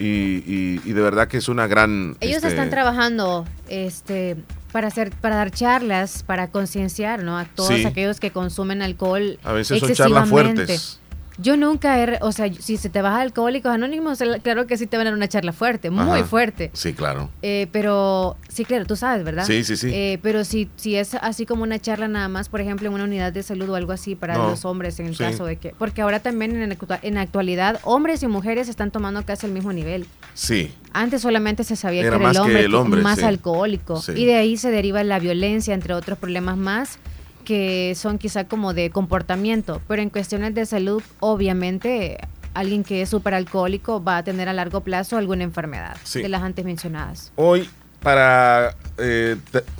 Y, 0.00 0.04
y- 0.44 0.80
y 0.84 0.92
de 0.92 1.00
verdad 1.00 1.28
que 1.28 1.36
es 1.36 1.48
una 1.48 1.68
gran... 1.68 2.16
Ellos 2.18 2.38
este, 2.38 2.48
están 2.48 2.68
trabajando 2.70 3.46
este, 3.68 4.36
para, 4.72 4.88
hacer, 4.88 5.12
para 5.20 5.36
dar 5.36 5.52
charlas, 5.52 6.24
para 6.24 6.48
concienciar 6.48 7.22
¿no? 7.22 7.38
a 7.38 7.44
todos 7.44 7.68
Sí. 7.72 7.86
aquellos 7.86 8.18
que 8.18 8.32
consumen 8.32 8.82
alcohol. 8.82 9.38
A 9.44 9.52
veces 9.52 9.78
son 9.78 9.92
charlas 9.92 10.28
fuertes. 10.28 10.98
Yo 11.42 11.56
nunca 11.56 12.00
he, 12.02 12.18
o 12.20 12.30
sea, 12.30 12.52
si 12.52 12.76
se 12.76 12.88
te 12.88 13.02
vas 13.02 13.14
a 13.14 13.20
Alcohólicos 13.20 13.72
Anónimos, 13.72 14.20
claro 14.42 14.66
que 14.66 14.76
sí 14.76 14.86
te 14.86 14.96
van 14.96 15.06
a 15.06 15.10
dar 15.10 15.16
una 15.16 15.28
charla 15.28 15.52
fuerte, 15.52 15.90
muy 15.90 16.18
Ajá. 16.20 16.24
fuerte. 16.24 16.70
Sí, 16.72 16.92
claro. 16.92 17.30
Eh, 17.42 17.66
pero, 17.72 18.36
sí, 18.48 18.64
claro, 18.64 18.84
tú 18.86 18.94
sabes, 18.96 19.24
¿verdad? 19.24 19.44
Sí, 19.44 19.64
sí, 19.64 19.76
sí. 19.76 19.90
Eh, 19.92 20.18
pero 20.22 20.44
si, 20.44 20.68
si 20.76 20.94
es 20.96 21.14
así 21.14 21.44
como 21.44 21.62
una 21.64 21.78
charla 21.80 22.06
nada 22.06 22.28
más, 22.28 22.48
por 22.48 22.60
ejemplo, 22.60 22.86
en 22.88 22.94
una 22.94 23.04
unidad 23.04 23.32
de 23.32 23.42
salud 23.42 23.68
o 23.70 23.74
algo 23.74 23.92
así 23.92 24.14
para 24.14 24.34
No. 24.34 24.50
los 24.50 24.64
hombres, 24.64 25.00
en 25.00 25.06
el 25.06 25.16
Sí. 25.16 25.24
caso 25.24 25.44
de 25.44 25.56
que. 25.56 25.74
Porque 25.78 26.02
ahora 26.02 26.20
también 26.20 26.62
en, 26.62 26.78
en 27.02 27.18
actualidad, 27.18 27.80
hombres 27.82 28.22
y 28.22 28.28
mujeres 28.28 28.68
están 28.68 28.90
tomando 28.90 29.24
casi 29.26 29.46
el 29.46 29.52
mismo 29.52 29.72
nivel. 29.72 30.06
Sí. 30.34 30.72
Antes 30.92 31.22
solamente 31.22 31.64
se 31.64 31.74
sabía 31.76 32.02
Era 32.02 32.10
que 32.10 32.16
era 32.16 32.26
el 32.28 32.32
que 32.36 32.40
hombre, 32.40 32.60
el 32.64 32.70
que- 32.70 32.76
hombre, 32.76 33.00
más 33.02 33.18
sí. 33.18 33.24
alcohólico. 33.24 34.00
Sí. 34.00 34.12
Y 34.14 34.26
de 34.26 34.36
ahí 34.36 34.56
se 34.56 34.70
deriva 34.70 35.02
la 35.02 35.18
violencia, 35.18 35.74
entre 35.74 35.94
otros 35.94 36.18
problemas 36.18 36.56
más 36.56 36.98
que 37.42 37.94
son 37.96 38.18
quizá 38.18 38.44
como 38.44 38.74
de 38.74 38.90
comportamiento. 38.90 39.80
Pero 39.88 40.02
en 40.02 40.10
cuestiones 40.10 40.54
de 40.54 40.66
salud, 40.66 41.02
obviamente, 41.20 42.18
alguien 42.54 42.84
que 42.84 43.02
es 43.02 43.08
súper 43.08 43.34
alcohólico 43.34 44.02
va 44.02 44.18
a 44.18 44.22
tener 44.24 44.48
a 44.48 44.52
largo 44.52 44.80
plazo 44.80 45.16
alguna 45.16 45.44
enfermedad 45.44 45.96
Sí. 46.04 46.22
de 46.22 46.28
las 46.28 46.42
antes 46.42 46.64
mencionadas. 46.64 47.32
Hoy, 47.36 47.68
para 48.02 48.74
eh, 48.98 49.36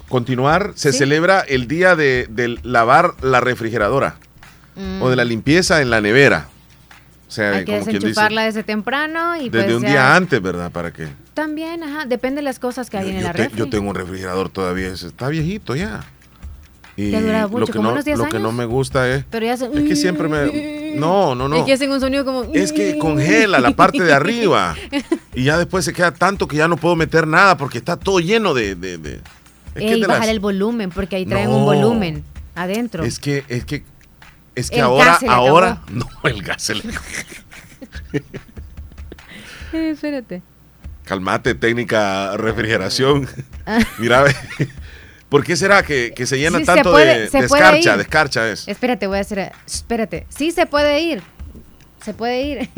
continuar, 0.09 0.73
se 0.75 0.93
Sí. 0.93 0.99
celebra 0.99 1.41
el 1.41 1.67
día 1.69 1.97
de, 1.97 2.27
de 2.31 2.59
lavar 2.63 3.15
la 3.23 3.41
refrigeradora 3.41 4.17
Mm. 4.77 5.03
o 5.03 5.11
de 5.11 5.17
la 5.17 5.25
limpieza 5.25 5.83
en 5.83 5.91
la 5.91 6.01
nevera. 6.01 6.49
O 7.29 7.31
sea, 7.35 7.51
Hay 7.53 7.59
que 7.61 7.65
quien 7.65 7.79
dice, 7.81 7.93
desenchufarla 7.93 8.45
desde 8.45 8.63
temprano 8.63 9.37
y 9.37 9.49
desde 9.49 9.65
pues 9.65 9.77
un 9.77 9.83
ya- 9.83 9.89
día 9.89 10.17
antes, 10.17 10.41
¿verdad? 10.43 10.71
Para 10.71 10.93
que 10.93 11.09
También, 11.35 11.83
ajá, 11.83 12.05
depende 12.07 12.37
de 12.37 12.43
las 12.43 12.59
cosas 12.59 12.91
que 12.91 12.99
hay 12.99 13.09
en 13.11 13.17
yo, 13.21 13.23
la 13.23 13.33
te- 13.33 13.45
refri. 13.45 13.59
yo 13.59 13.69
tengo 13.71 13.89
un 13.89 13.95
refrigerador 13.95 14.51
todavía, 14.51 14.89
está 14.89 15.29
viejito 15.29 15.75
ya. 15.75 16.05
Y 16.97 17.11
¿Te 17.11 17.17
ha 17.17 17.21
durado 17.23 17.49
lo 17.49 17.59
mucho? 17.61 17.67
que 17.73 17.77
¿Como 17.79 17.89
no, 17.89 17.93
unos 17.95 18.05
10 18.05 18.19
lo 18.19 18.29
que 18.29 18.39
no 18.39 18.53
me 18.53 18.67
gusta 18.67 19.09
es 19.09 19.25
Pero 19.31 19.47
ya 19.47 19.55
es 19.55 19.63
que 19.63 19.97
siempre 19.97 20.29
me 20.29 20.93
no, 20.95 21.35
no, 21.35 21.49
no. 21.49 21.57
Es 21.57 21.65
que 21.65 21.73
hacen 21.73 21.91
un 21.91 22.01
sonido 22.01 22.23
como... 22.27 22.45
Es 22.53 22.71
que 22.71 22.99
congela 22.99 23.61
la 23.61 23.71
parte 23.71 24.03
de 24.03 24.13
arriba. 24.13 24.75
Y 25.35 25.45
ya 25.45 25.57
después 25.57 25.87
se 25.87 25.95
queda 25.95 26.13
tanto 26.13 26.47
que 26.47 26.57
ya 26.59 26.69
no 26.69 26.77
puedo 26.77 26.95
meter 26.95 27.27
nada 27.27 27.57
porque 27.57 27.79
está 27.79 27.97
todo 27.97 28.21
lleno 28.21 28.53
de. 28.53 28.75
de- 28.75 28.99
de- 28.99 29.15
es, 29.15 29.21
que 29.81 29.93
Ey, 29.95 30.01
de 30.03 30.07
bajar 30.07 30.25
las- 30.25 30.29
el 30.31 30.41
volumen, 30.41 30.91
porque 30.91 31.17
ahí 31.17 31.25
traen 31.25 31.49
No. 31.49 31.57
un 31.57 31.65
volumen 31.65 32.23
adentro. 32.55 33.03
es 33.05 33.19
que, 33.19 33.43
es 33.49 33.65
que, 33.65 33.83
es 34.55 34.69
que 34.69 34.77
El 34.77 34.83
ahora, 34.83 35.19
ahora, 35.27 35.81
no, 35.91 36.07
el 36.25 36.43
gas 36.43 36.63
se 36.63 36.75
le 36.75 36.83
espérate. 39.73 40.43
Calmate, 41.05 41.55
técnica 41.55 42.37
refrigeración. 42.37 43.27
Mira, 43.99 44.23
ve, 44.23 44.35
¿por 45.33 45.45
qué 45.45 45.57
será 45.57 45.83
que, 45.83 46.13
que 46.15 46.27
se 46.27 46.39
llena 46.39 46.59
Sí, 46.59 46.67
se 46.67 46.73
tanto 46.75 46.91
puede- 46.93 47.21
de, 47.23 47.31
se 47.31 47.41
de 47.41 47.49
puede 47.49 47.63
escarcha? 47.63 47.91
ir. 47.93 47.97
De 47.97 48.03
escarcha 48.03 48.51
es. 48.51 48.69
Espérate, 48.69 49.07
voy 49.07 49.17
a 49.17 49.23
hacer... 49.23 49.51
Espérate. 49.67 50.27
Sí, 50.29 50.51
se 50.53 50.67
puede 50.67 51.01
ir. 51.01 51.23
Se 52.05 52.13
puede 52.13 52.43
ir. 52.43 52.69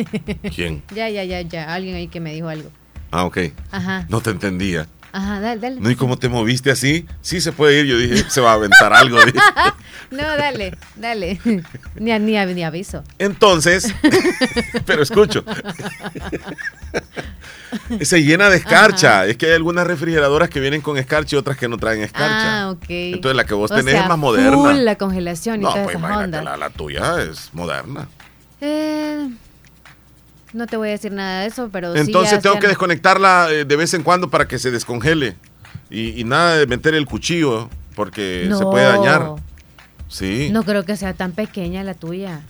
¿Quién? 0.55 0.85
ya, 0.95 1.09
ya, 1.09 1.25
ya, 1.25 1.41
ya. 1.41 1.75
Alguien 1.75 1.97
ahí 1.97 2.07
que 2.07 2.21
me 2.21 2.33
dijo 2.33 2.49
algo. 2.49 2.71
Ah, 3.11 3.25
ok. 3.25 3.39
Ajá. 3.73 4.07
No 4.09 4.21
te 4.21 4.31
entendía. 4.31 4.87
Ajá, 5.11 5.41
dale, 5.41 5.61
dale. 5.61 5.81
No, 5.81 5.91
y 5.91 5.97
cómo 5.97 6.17
te 6.17 6.29
moviste 6.29 6.71
así, 6.71 7.07
sí 7.23 7.41
se 7.41 7.51
puede 7.51 7.81
ir. 7.81 7.87
Yo 7.87 7.99
dije, 7.99 8.25
se 8.31 8.41
va 8.41 8.53
a 8.53 8.55
aventar 8.55 8.93
algo. 8.93 9.19
dije. 9.25 9.39
no, 10.13 10.23
dale, 10.37 10.77
dale. 10.95 11.41
ni, 11.97 12.17
ni, 12.19 12.37
ni 12.55 12.65
aviso. 12.65 13.03
Entonces, 13.19 13.93
pero 14.87 15.03
escucho. 15.03 15.45
Se 18.03 18.23
llena 18.23 18.49
de 18.51 18.57
escarcha. 18.57 19.27
Es 19.27 19.37
que 19.37 19.47
hay 19.47 19.53
algunas 19.53 19.87
refrigeradoras 19.87 20.49
que 20.49 20.61
vienen 20.61 20.81
con 20.81 20.97
escarcha 20.97 21.37
y 21.37 21.39
otras 21.39 21.57
que 21.57 21.69
no 21.69 21.77
traen 21.77 22.03
escarcha. 22.03 22.63
Ah, 22.65 22.71
ok. 22.71 22.85
Entonces 22.89 23.37
la 23.37 23.45
que 23.45 23.55
vos 23.55 23.71
O 23.71 23.75
tenés 23.75 23.93
sea, 23.95 24.03
es 24.03 24.09
más 24.09 24.19
moderna. 24.19 24.53
full 24.57 24.77
la 24.85 24.97
congelación 24.97 25.61
y 25.61 25.65
No, 25.65 25.71
todas 25.71 25.85
pues 25.85 25.97
esas 25.97 26.17
ondas. 26.17 26.45
la, 26.45 26.57
la 26.57 26.71
tuya 26.71 27.21
es 27.23 27.51
moderna. 27.53 28.09
Eh, 28.61 29.29
no 30.53 30.67
te 30.67 30.77
voy 30.77 30.89
a 30.89 30.93
decir 30.93 31.11
nada 31.13 31.41
de 31.41 31.47
eso, 31.49 31.69
pero 31.73 31.93
sí 31.95 32.01
Entonces 32.01 32.33
ya- 32.33 32.41
tengo 32.41 32.55
ya 32.55 32.61
que 32.61 32.67
no- 32.67 32.71
desconectarla 32.71 33.49
eh, 33.51 33.65
de 33.65 33.77
vez 33.77 33.93
en 33.95 34.03
cuando 34.05 34.31
para 34.31 34.47
que 34.47 34.59
se 34.59 34.71
descongele. 34.71 35.37
Y, 35.91 36.21
y 36.21 36.25
nada 36.25 36.57
de 36.57 36.67
meter 36.67 36.95
el 36.95 37.07
cuchillo 37.07 37.69
porque 37.97 38.49
se 38.57 38.65
puede 38.65 38.87
dañar. 38.87 39.33
Sí. 40.09 40.49
No 40.53 40.63
creo 40.63 40.85
que 40.85 40.97
sea 40.97 41.13
tan 41.15 41.33
pequeña 41.33 41.83
la 41.83 41.95
tuya. 41.95 42.41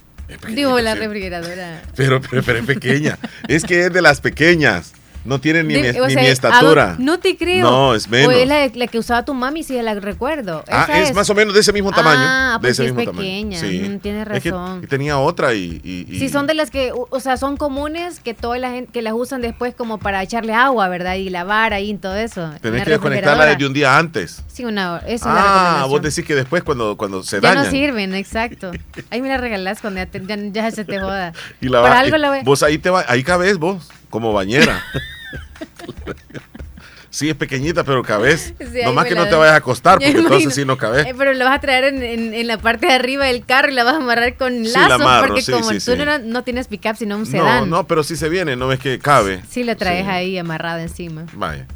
Digo, 0.49 0.79
la 0.81 0.95
refrigeradora. 0.95 1.83
Pero, 1.97 2.21
pero, 2.21 2.43
pero 2.43 2.59
es 2.59 2.67
pequeña. 2.67 3.19
es 3.49 3.65
que 3.65 3.87
es 3.87 3.93
de 3.93 4.03
las 4.03 4.21
pequeñas. 4.21 4.93
No 5.25 5.41
tiene 5.41 5.63
ni, 5.65 5.75
De- 5.75 5.93
mi, 5.95 5.99
o 6.01 6.07
ni 6.07 6.13
sea, 6.13 6.23
mi 6.23 6.29
¿a 6.29 6.33
estatura. 6.33 6.97
No 6.99 7.19
te 7.19 7.37
creo. 7.37 7.63
No, 7.69 7.95
es 7.95 8.09
menos. 8.09 8.29
O 8.29 8.31
es 8.37 8.47
la, 8.47 8.69
la 8.75 8.87
que 8.89 8.99
usaba 8.99 9.25
tu 9.25 9.33
mami, 9.33 9.63
si 9.63 9.81
la 9.81 9.95
recuerdo. 9.95 10.63
Ah, 10.71 10.85
Esa 10.89 11.01
es, 11.01 11.15
más 11.15 11.31
o 11.31 11.35
menos 11.35 11.55
de 11.55 11.61
ese 11.61 11.73
mismo 11.73 11.91
tamaño. 11.93 12.21
Ah, 12.23 12.53
de 12.55 12.61
pues 12.61 12.73
ese 12.73 12.83
sí 12.83 12.89
es 12.91 12.95
mismo 12.95 13.13
pequeña. 13.13 13.57
tamaño. 13.59 13.79
Sí. 13.81 13.89
Ujú, 13.89 13.99
tienes 14.01 14.27
Es 14.31 14.43
que 14.43 14.51
razón. 14.51 14.87
tenía 14.87 15.19
otra 15.19 15.55
y. 15.55 15.81
y- 15.83 16.07
y- 16.15 16.19
Sí, 16.19 16.29
son 16.29 16.47
de 16.47 16.53
las 16.55 16.71
que, 16.71 16.93
o 16.95 17.21
sea, 17.21 17.37
son 17.39 17.57
comunes 17.57 18.21
que 18.21 18.35
toda 18.35 18.59
la 18.59 18.71
gente, 18.71 18.93
que 18.93 19.01
las 19.03 19.15
usan 19.15 19.41
después 19.41 19.75
como 19.75 19.99
para 19.99 20.23
echarle 20.23 20.53
agua, 20.55 20.89
¿verdad? 20.89 21.15
Y 21.15 21.31
lavar 21.31 21.73
ahí 21.73 21.91
y 21.91 21.95
todo 21.97 22.17
eso. 22.17 22.45
en 22.53 22.59
Tenés 22.59 22.85
que 22.85 22.91
desconectarla 22.91 23.47
desde 23.47 23.67
un 23.67 23.73
día 23.73 23.97
antes. 23.97 24.43
Sí, 24.53 24.65
una 24.65 24.93
hora. 24.95 25.07
Es 25.09 25.23
la 25.25 25.31
Ah, 25.33 25.35
recomendación. 25.37 25.91
vos 25.91 26.03
decís 26.03 26.25
que 26.27 26.35
después 26.35 26.63
cuando, 26.63 26.97
cuando 26.99 27.23
se 27.23 27.37
ya 27.41 27.49
dañan. 27.49 27.65
no 27.65 27.71
sirven, 27.71 28.15
exacto. 28.15 28.73
Ahí 29.11 29.23
me 29.23 29.29
la 29.29 29.39
regalás 29.39 29.81
cuando 29.81 30.01
ya, 30.01 30.07
te- 30.07 30.23
ya, 30.27 30.37
ya 30.37 30.71
se 30.71 30.85
te 30.85 31.01
joda. 31.01 31.33
Y 31.63 31.69
la 31.69 31.81
va- 31.81 31.99
algo 31.99 32.17
la 32.19 32.29
voy- 32.29 32.43
Vos 32.45 32.63
ahí 32.63 32.77
te 32.79 32.91
va, 32.91 33.05
ahí 33.09 33.23
cabes 33.23 33.57
vos, 33.59 33.89
como 34.11 34.33
bañera. 34.33 34.83
Sí, 37.11 37.31
es 37.31 37.37
pequeñita, 37.37 37.85
pero 37.85 38.03
cabes. 38.03 38.55
Sí, 38.59 38.81
Nomás 38.85 39.05
que 39.07 39.15
la 39.15 39.23
no 39.23 39.29
te 39.29 39.37
vayas 39.37 39.55
a 39.55 39.59
acostar, 39.59 39.99
porque 40.01 40.11
entonces 40.11 40.53
sí 40.53 40.65
no 40.65 40.77
cabes. 40.77 41.07
Eh, 41.07 41.15
pero 41.17 41.33
lo 41.33 41.45
vas 41.45 41.59
a 41.59 41.61
traer 41.61 41.85
en, 41.85 42.03
en- 42.03 42.35
en 42.35 42.47
la 42.49 42.59
parte 42.59 42.87
de 42.87 42.93
arriba 42.93 43.27
del 43.27 43.45
carro 43.45 43.71
y 43.71 43.75
la 43.75 43.85
vas 43.85 43.95
a 43.95 43.97
amarrar 43.99 44.37
con 44.37 44.53
Sí, 44.65 44.73
la 44.73 44.81
lazos, 44.89 45.01
amarro, 45.01 45.27
porque 45.29 45.43
sí, 45.43 45.53
como 45.53 45.71
tú. 45.71 45.97
No, 46.05 46.19
no 46.19 46.43
tienes 46.43 46.67
pick-up, 46.67 46.97
sino 46.97 47.15
un 47.15 47.23
No, 47.23 47.27
sedán. 47.31 47.71
no, 47.71 47.87
pero 47.87 48.03
sí 48.03 48.17
se 48.17 48.29
viene, 48.29 48.57
no 48.57 48.67
ves 48.67 48.81
que 48.81 48.99
cabe. 48.99 49.43
Sí, 49.49 49.63
la 49.63 49.77
traes 49.77 50.09
ahí 50.09 50.37
amarrada 50.39 50.83
encima. 50.83 51.27
Vaya. 51.35 51.67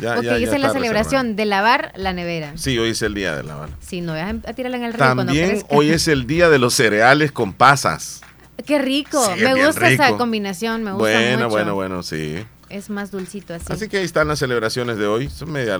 Ya, 0.00 0.14
Porque 0.14 0.26
ya, 0.26 0.32
ya 0.38 0.38
hice 0.46 0.58
la 0.58 0.70
celebración 0.72 1.36
de 1.36 1.44
lavar 1.44 1.92
la 1.96 2.12
nevera. 2.12 2.52
Sí, 2.56 2.76
hoy 2.78 2.90
es 2.90 3.02
el 3.02 3.14
día 3.14 3.36
de 3.36 3.42
la 3.44 3.54
bala. 3.54 3.72
Sí, 3.80 4.00
no 4.00 4.14
vas 4.14 4.34
a 4.46 4.52
tirarla 4.52 4.76
en 4.78 4.84
el 4.84 4.92
río 4.94 4.98
cuando 4.98 5.24
También 5.26 5.62
hoy 5.70 5.90
es 5.90 6.06
el 6.08 6.26
día 6.26 6.48
de 6.48 6.58
los 6.58 6.74
cereales 6.74 7.30
con 7.32 7.52
pasas. 7.52 8.20
Qué 8.66 8.78
rico. 8.80 9.24
Es 9.32 9.40
me 9.42 9.54
gusta 9.64 9.88
esa 9.90 10.16
combinación, 10.16 10.82
me 10.82 10.90
gusta 10.92 11.02
Bueno, 11.04 11.36
mucho. 11.44 11.48
bueno, 11.50 11.74
bueno, 11.74 12.02
sí. 12.02 12.44
Es 12.68 12.90
más 12.90 13.10
dulcito 13.10 13.54
así. 13.54 13.72
Así 13.72 13.88
que 13.88 13.98
ahí 13.98 14.04
están 14.04 14.28
las 14.28 14.38
celebraciones 14.38 14.98
de 14.98 15.06
hoy. 15.06 15.28
Son 15.30 15.50
media 15.50 15.78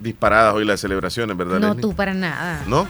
disparadas 0.00 0.54
hoy 0.54 0.64
las 0.64 0.80
celebraciones, 0.80 1.36
¿verdad? 1.36 1.60
no, 1.60 1.68
Leslie? 1.68 1.82
tú 1.82 1.94
para 1.94 2.12
nada. 2.14 2.62
¿No? 2.66 2.86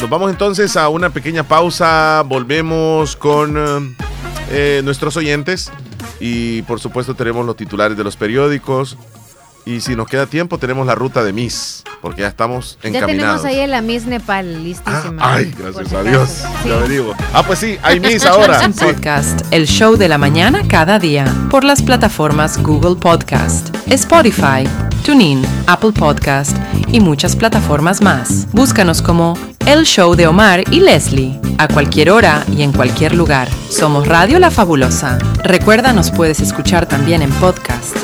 Nos 0.00 0.08
vamos 0.08 0.30
entonces 0.30 0.76
a 0.76 0.88
una 0.88 1.10
pequeña 1.10 1.42
pausa. 1.42 2.22
Volvemos 2.26 3.16
con 3.16 3.56
eh, 3.58 3.96
eh, 4.50 4.80
nuestros 4.84 5.16
oyentes. 5.16 5.70
Y 6.20 6.62
por 6.62 6.80
supuesto 6.80 7.14
tenemos 7.14 7.44
los 7.44 7.56
titulares 7.56 7.96
de 7.96 8.04
los 8.04 8.16
periódicos. 8.16 8.96
Y 9.64 9.80
si 9.82 9.94
nos 9.96 10.08
queda 10.08 10.26
tiempo, 10.26 10.56
tenemos 10.56 10.86
la 10.86 10.94
ruta 10.94 11.22
de 11.22 11.32
Miss. 11.34 11.84
Porque 12.00 12.22
ya 12.22 12.28
estamos 12.28 12.78
Ya 12.82 12.88
encaminados. 12.88 13.42
tenemos 13.42 13.44
ahí 13.44 13.60
a 13.60 13.66
la 13.66 13.82
Miss 13.82 14.06
Nepal, 14.06 14.64
listísima. 14.64 15.16
Ay, 15.20 15.46
por 15.46 15.72
gracias 15.74 15.92
a. 15.92 16.02
Dios. 16.04 16.28
Sí. 16.62 16.68
Ya 16.68 16.74
averiguo. 16.76 17.14
Ah, 17.34 17.42
pues 17.46 17.58
sí, 17.58 17.76
hay 17.82 18.00
Miss 18.00 18.24
ahora. 18.24 18.60
Sí. 18.72 18.84
podcast, 18.84 19.40
el 19.50 19.66
show 19.66 19.96
de 19.96 20.08
la 20.08 20.16
mañana 20.16 20.62
cada 20.68 20.98
día, 20.98 21.26
por 21.50 21.64
las 21.64 21.82
plataformas 21.82 22.56
Google 22.62 22.96
Podcast, 22.96 23.74
Spotify, 23.88 24.64
TuneIn, 25.04 25.42
Apple 25.66 25.92
Podcast 25.92 26.56
y 26.90 27.00
muchas 27.00 27.36
plataformas 27.36 28.00
más. 28.00 28.46
Búscanos 28.52 29.02
como 29.02 29.36
El 29.66 29.84
Show 29.84 30.14
de 30.14 30.28
Omar 30.28 30.64
y 30.70 30.80
Leslie, 30.80 31.38
a 31.58 31.68
cualquier 31.68 32.10
hora 32.10 32.42
y 32.56 32.62
en 32.62 32.72
cualquier 32.72 33.14
lugar. 33.14 33.48
Somos 33.70 34.06
Radio 34.06 34.38
La 34.38 34.50
Fabulosa. 34.50 35.18
Recuerda, 35.42 35.92
nos 35.92 36.10
puedes 36.10 36.40
escuchar 36.40 36.86
también 36.86 37.20
en 37.22 37.30
podcast. 37.32 37.96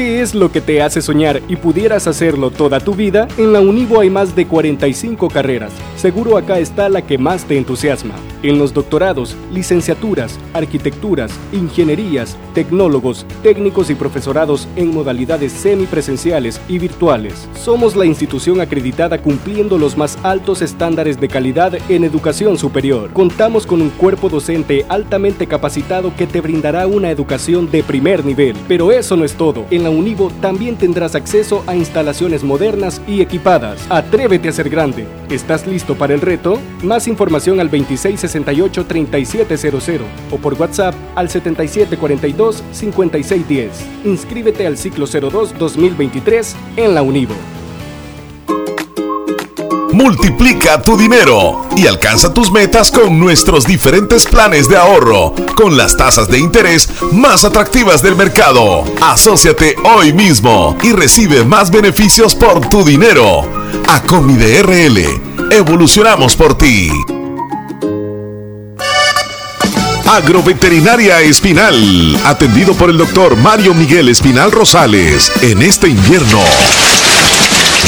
¿Qué 0.00 0.22
es 0.22 0.34
lo 0.34 0.50
que 0.50 0.62
te 0.62 0.80
hace 0.80 1.02
soñar 1.02 1.42
y 1.46 1.56
pudieras 1.56 2.06
hacerlo 2.06 2.50
toda 2.50 2.80
tu 2.80 2.94
vida? 2.94 3.28
En 3.36 3.52
la 3.52 3.60
Univo 3.60 4.00
hay 4.00 4.08
más 4.08 4.34
de 4.34 4.46
45 4.46 5.28
carreras. 5.28 5.72
Seguro 5.98 6.38
acá 6.38 6.58
está 6.58 6.88
la 6.88 7.02
que 7.02 7.18
más 7.18 7.44
te 7.44 7.58
entusiasma. 7.58 8.14
En 8.42 8.58
los 8.58 8.72
doctorados, 8.72 9.36
licenciaturas, 9.52 10.38
arquitecturas, 10.54 11.30
ingenierías, 11.52 12.38
tecnólogos, 12.54 13.26
técnicos 13.42 13.90
y 13.90 13.94
profesorados 13.94 14.66
en 14.76 14.88
modalidades 14.94 15.52
semipresenciales 15.52 16.58
y 16.66 16.78
virtuales. 16.78 17.46
Somos 17.54 17.94
la 17.94 18.06
institución 18.06 18.62
acreditada 18.62 19.20
cumpliendo 19.20 19.76
los 19.76 19.98
más 19.98 20.16
altos 20.22 20.62
estándares 20.62 21.20
de 21.20 21.28
calidad 21.28 21.74
en 21.90 22.04
educación 22.04 22.56
superior. 22.56 23.10
Contamos 23.12 23.66
con 23.66 23.82
un 23.82 23.90
cuerpo 23.90 24.30
docente 24.30 24.86
altamente 24.88 25.46
capacitado 25.46 26.16
que 26.16 26.26
te 26.26 26.40
brindará 26.40 26.86
una 26.86 27.10
educación 27.10 27.70
de 27.70 27.82
primer 27.82 28.24
nivel. 28.24 28.56
Pero 28.66 28.92
eso 28.92 29.14
no 29.14 29.26
es 29.26 29.34
todo. 29.34 29.66
Univo 29.90 30.30
también 30.40 30.76
tendrás 30.76 31.14
acceso 31.14 31.62
a 31.66 31.76
instalaciones 31.76 32.42
modernas 32.42 33.02
y 33.06 33.20
equipadas. 33.20 33.84
Atrévete 33.90 34.48
a 34.48 34.52
ser 34.52 34.70
grande. 34.70 35.06
¿Estás 35.28 35.66
listo 35.66 35.96
para 35.96 36.14
el 36.14 36.20
reto? 36.20 36.60
Más 36.82 37.08
información 37.08 37.60
al 37.60 37.70
2668-3700 37.70 40.00
o 40.30 40.38
por 40.38 40.54
WhatsApp 40.54 40.94
al 41.14 41.28
7742-5610. 41.28 43.68
Inscríbete 44.04 44.66
al 44.66 44.78
ciclo 44.78 45.06
02-2023 45.06 46.54
en 46.76 46.94
la 46.94 47.02
Univo. 47.02 47.34
Multiplica 49.92 50.80
tu 50.80 50.96
dinero 50.96 51.66
y 51.76 51.86
alcanza 51.86 52.32
tus 52.32 52.50
metas 52.50 52.90
con 52.90 53.18
nuestros 53.18 53.64
diferentes 53.64 54.24
planes 54.24 54.68
de 54.68 54.76
ahorro, 54.76 55.34
con 55.56 55.76
las 55.76 55.96
tasas 55.96 56.28
de 56.28 56.38
interés 56.38 56.88
más 57.12 57.44
atractivas 57.44 58.02
del 58.02 58.14
mercado. 58.14 58.84
Asociate 59.02 59.76
hoy 59.84 60.12
mismo 60.12 60.76
y 60.82 60.92
recibe 60.92 61.44
más 61.44 61.70
beneficios 61.70 62.34
por 62.34 62.68
tu 62.68 62.84
dinero. 62.84 63.42
Acomide 63.88 64.62
RL, 64.62 65.50
evolucionamos 65.50 66.36
por 66.36 66.56
ti. 66.56 66.90
Agroveterinaria 70.06 71.20
Espinal, 71.20 72.18
atendido 72.24 72.74
por 72.74 72.90
el 72.90 72.98
doctor 72.98 73.36
Mario 73.36 73.74
Miguel 73.74 74.08
Espinal 74.08 74.50
Rosales. 74.50 75.30
En 75.40 75.62
este 75.62 75.88
invierno, 75.88 76.40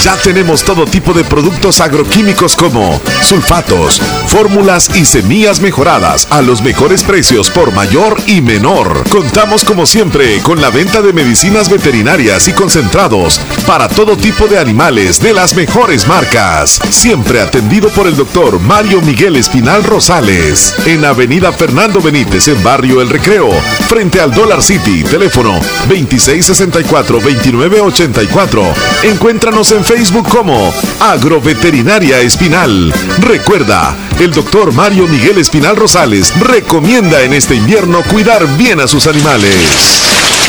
ya 0.03 0.17
tenemos 0.17 0.65
todo 0.65 0.85
tipo 0.85 1.13
de 1.13 1.25
productos 1.25 1.81
agroquímicos 1.81 2.57
como 2.57 3.01
sulfatos, 3.23 4.01
fórmulas 4.27 4.91
y 4.97 5.05
semillas 5.05 5.61
mejoradas 5.61 6.27
a 6.31 6.43
los 6.43 6.63
mejores 6.63 7.03
precios 7.03 7.51
por 7.51 7.73
mayor 7.73 8.17
y 8.27 8.41
menor. 8.41 9.05
Contamos 9.09 9.65
como 9.65 9.87
siempre 9.87 10.41
con 10.41 10.61
la 10.61 10.71
venta 10.71 11.03
de 11.03 11.13
medicinas 11.13 11.69
veterinarias 11.69 12.49
y 12.49 12.53
concentrados 12.53 13.41
para 13.67 13.89
todo 13.89 14.17
tipo 14.17 14.49
de 14.49 14.59
animales 14.59 15.21
de 15.21 15.33
las 15.33 15.55
mejores 15.55 16.09
marcas. 16.09 16.81
Siempre 16.91 17.41
atendido 17.41 17.89
por 17.91 18.07
el 18.07 18.17
doctor 18.17 18.59
Mario 18.61 19.01
Miguel 19.03 19.37
Espinal 19.37 19.85
Rosales. 19.85 20.75
En 20.87 21.05
Avenida 21.05 21.53
Fernando 21.53 22.01
Benítez 22.01 22.49
en 22.49 22.61
Barrio 22.63 23.01
El 23.01 23.09
Recreo, 23.09 23.51
frente 23.89 24.21
al 24.21 24.33
Dollar 24.33 24.63
City, 24.63 25.05
teléfono 25.05 25.61
2664-2984. 25.89 28.75
Encuéntranos 29.05 29.73
en 29.73 29.82
Facebook 29.85 30.29
como 30.29 30.73
Agroveterinaria 31.01 32.21
Espinal. 32.21 32.93
Recuerda, 33.21 33.97
el 34.21 34.33
doctor 34.33 34.73
Mario 34.73 35.07
Miguel 35.07 35.39
Espinal 35.39 35.77
Rosales 35.77 36.33
recomienda 36.41 37.23
en 37.23 37.33
este 37.33 37.55
invierno 37.55 38.03
cuidar 38.03 38.47
bien 38.57 38.81
a 38.81 38.87
sus 38.87 39.07
animales. 39.07 40.42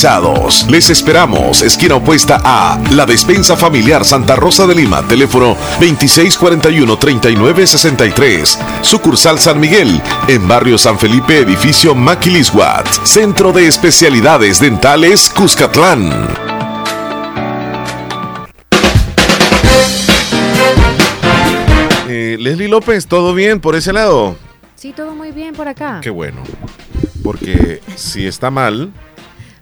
Les 0.68 0.90
esperamos, 0.90 1.62
esquina 1.62 1.94
opuesta 1.94 2.38
a 2.44 2.78
La 2.90 3.06
Despensa 3.06 3.56
Familiar 3.56 4.04
Santa 4.04 4.36
Rosa 4.36 4.66
de 4.66 4.74
Lima, 4.74 5.00
teléfono 5.08 5.56
2641-3963. 5.80 8.58
Sucursal 8.82 9.38
San 9.38 9.58
Miguel, 9.58 10.02
en 10.28 10.46
barrio 10.46 10.76
San 10.76 10.98
Felipe, 10.98 11.38
edificio 11.38 11.94
Maquilisguat. 11.94 12.86
Centro 13.04 13.52
de 13.52 13.68
Especialidades 13.68 14.60
Dentales 14.60 15.30
Cuscatlán. 15.30 16.28
Eh, 22.06 22.36
Leslie 22.38 22.68
López, 22.68 23.06
¿todo 23.06 23.32
bien 23.32 23.60
por 23.60 23.74
ese 23.74 23.94
lado? 23.94 24.36
Sí, 24.74 24.92
todo 24.92 25.14
muy 25.14 25.32
bien 25.32 25.54
por 25.54 25.68
acá. 25.68 26.00
Qué 26.02 26.10
bueno. 26.10 26.42
Porque 27.22 27.80
si 27.96 28.26
está 28.26 28.50
mal, 28.50 28.92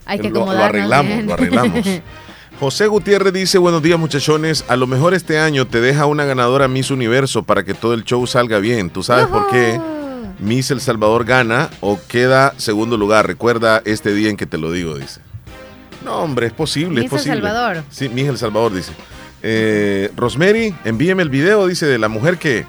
Hay 0.07 0.19
que 0.19 0.31
lo, 0.31 0.45
lo 0.45 0.51
arreglamos, 0.51 1.13
bien. 1.13 1.27
lo 1.27 1.35
arreglamos. 1.35 1.85
José 2.61 2.87
Gutiérrez 2.87 3.33
dice, 3.33 3.59
buenos 3.59 3.83
días 3.83 3.99
muchachones, 3.99 4.65
a 4.69 4.77
lo 4.77 4.87
mejor 4.87 5.13
este 5.13 5.39
año 5.41 5.67
te 5.67 5.81
deja 5.81 6.07
una 6.07 6.25
ganadora 6.25 6.69
Miss 6.69 6.91
Universo 6.91 7.43
para 7.43 7.65
que 7.65 7.75
todo 7.75 7.95
el 7.95 8.05
show 8.05 8.25
salga 8.29 8.59
bien. 8.59 8.91
¿Tú 8.91 9.03
sabes 9.03 9.27
por 9.27 9.49
qué 9.49 9.81
Miss 10.39 10.71
El 10.71 10.81
Salvador 10.81 11.25
gana 11.25 11.69
o 11.81 11.99
queda 12.07 12.55
segundo 12.57 12.97
lugar? 12.97 13.27
Recuerda 13.27 13.83
este 13.85 14.15
día 14.15 14.31
en 14.31 14.37
que 14.37 14.47
te 14.47 14.57
lo 14.57 14.71
digo, 14.71 14.97
dice. 14.97 15.21
No, 16.05 16.19
hombre, 16.19 16.47
es 16.47 16.53
posible, 16.53 17.01
Miss 17.03 17.07
es 17.07 17.13
El 17.13 17.19
posible. 17.19 17.41
Salvador. 17.41 17.85
Sí, 17.91 18.09
Miss 18.09 18.29
El 18.29 18.39
Salvador 18.39 18.73
dice. 18.73 18.93
Eh, 19.43 20.11
Rosemary, 20.17 20.75
envíeme 20.85 21.23
el 21.25 21.31
video, 21.31 21.67
dice, 21.67 21.87
de 21.87 21.99
la 21.99 22.09
mujer 22.09 22.39
que 22.39 22.65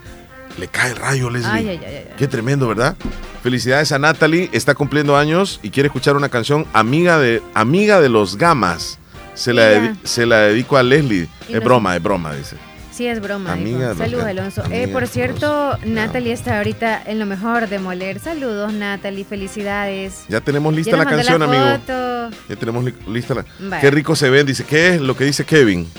le 0.58 0.68
cae 0.68 0.92
el 0.92 0.98
rayo, 0.98 1.30
Leslie. 1.30 1.52
Ay, 1.52 1.68
ay, 1.70 1.80
ay. 1.86 2.06
Qué 2.18 2.28
tremendo, 2.28 2.68
¿verdad? 2.68 2.96
Felicidades 3.44 3.92
a 3.92 4.00
Natalie, 4.00 4.50
está 4.54 4.74
cumpliendo 4.74 5.18
años 5.18 5.60
y 5.62 5.70
quiere 5.70 5.88
escuchar 5.88 6.16
una 6.16 6.30
canción 6.30 6.66
amiga 6.74 7.20
de, 7.20 7.42
amiga 7.54 8.02
de 8.02 8.10
los 8.10 8.38
gamas. 8.38 8.98
Se 9.34 9.54
la, 9.54 9.96
se 10.04 10.26
la 10.26 10.40
dedico 10.40 10.78
a 10.78 10.84
Leslie. 10.84 11.28
Y 11.50 11.54
Es 11.54 11.60
no- 11.60 11.62
broma, 11.62 11.96
es 11.96 12.02
broma, 12.02 12.34
dice. 12.34 12.56
Sí, 12.92 13.06
es 13.06 13.20
broma. 13.22 13.52
Amiga 13.52 13.94
Saludos, 13.94 14.24
Alonso. 14.24 14.64
amiga 14.64 14.82
Eh, 14.84 14.88
por 14.88 15.06
cierto, 15.08 15.78
Natalie 15.84 16.32
está 16.32 16.60
ahorita 16.60 17.04
en 17.06 17.20
lo 17.20 17.26
mejor 17.26 17.68
de 17.68 17.78
moler. 17.80 18.22
Saludos, 18.22 18.72
Natalie. 18.72 19.26
Felicidades. 19.26 20.24
Ya 20.30 20.40
tenemos 20.40 20.74
lista 20.74 20.92
Ya 20.92 20.98
la 20.98 21.06
canción, 21.06 21.44
amigo. 21.44 21.66
foto. 21.86 22.30
Ya 22.48 22.56
tenemos 22.56 22.86
li- 22.86 22.94
lista 23.08 23.34
la. 23.34 23.80
Qué 23.82 23.92
rico 23.92 24.16
se 24.16 24.30
ven, 24.30 24.46
dice. 24.46 24.64
¿Qué 24.64 24.96
es 24.96 25.02
lo 25.02 25.18
que 25.18 25.26
dice 25.26 25.44
Kevin? 25.44 25.90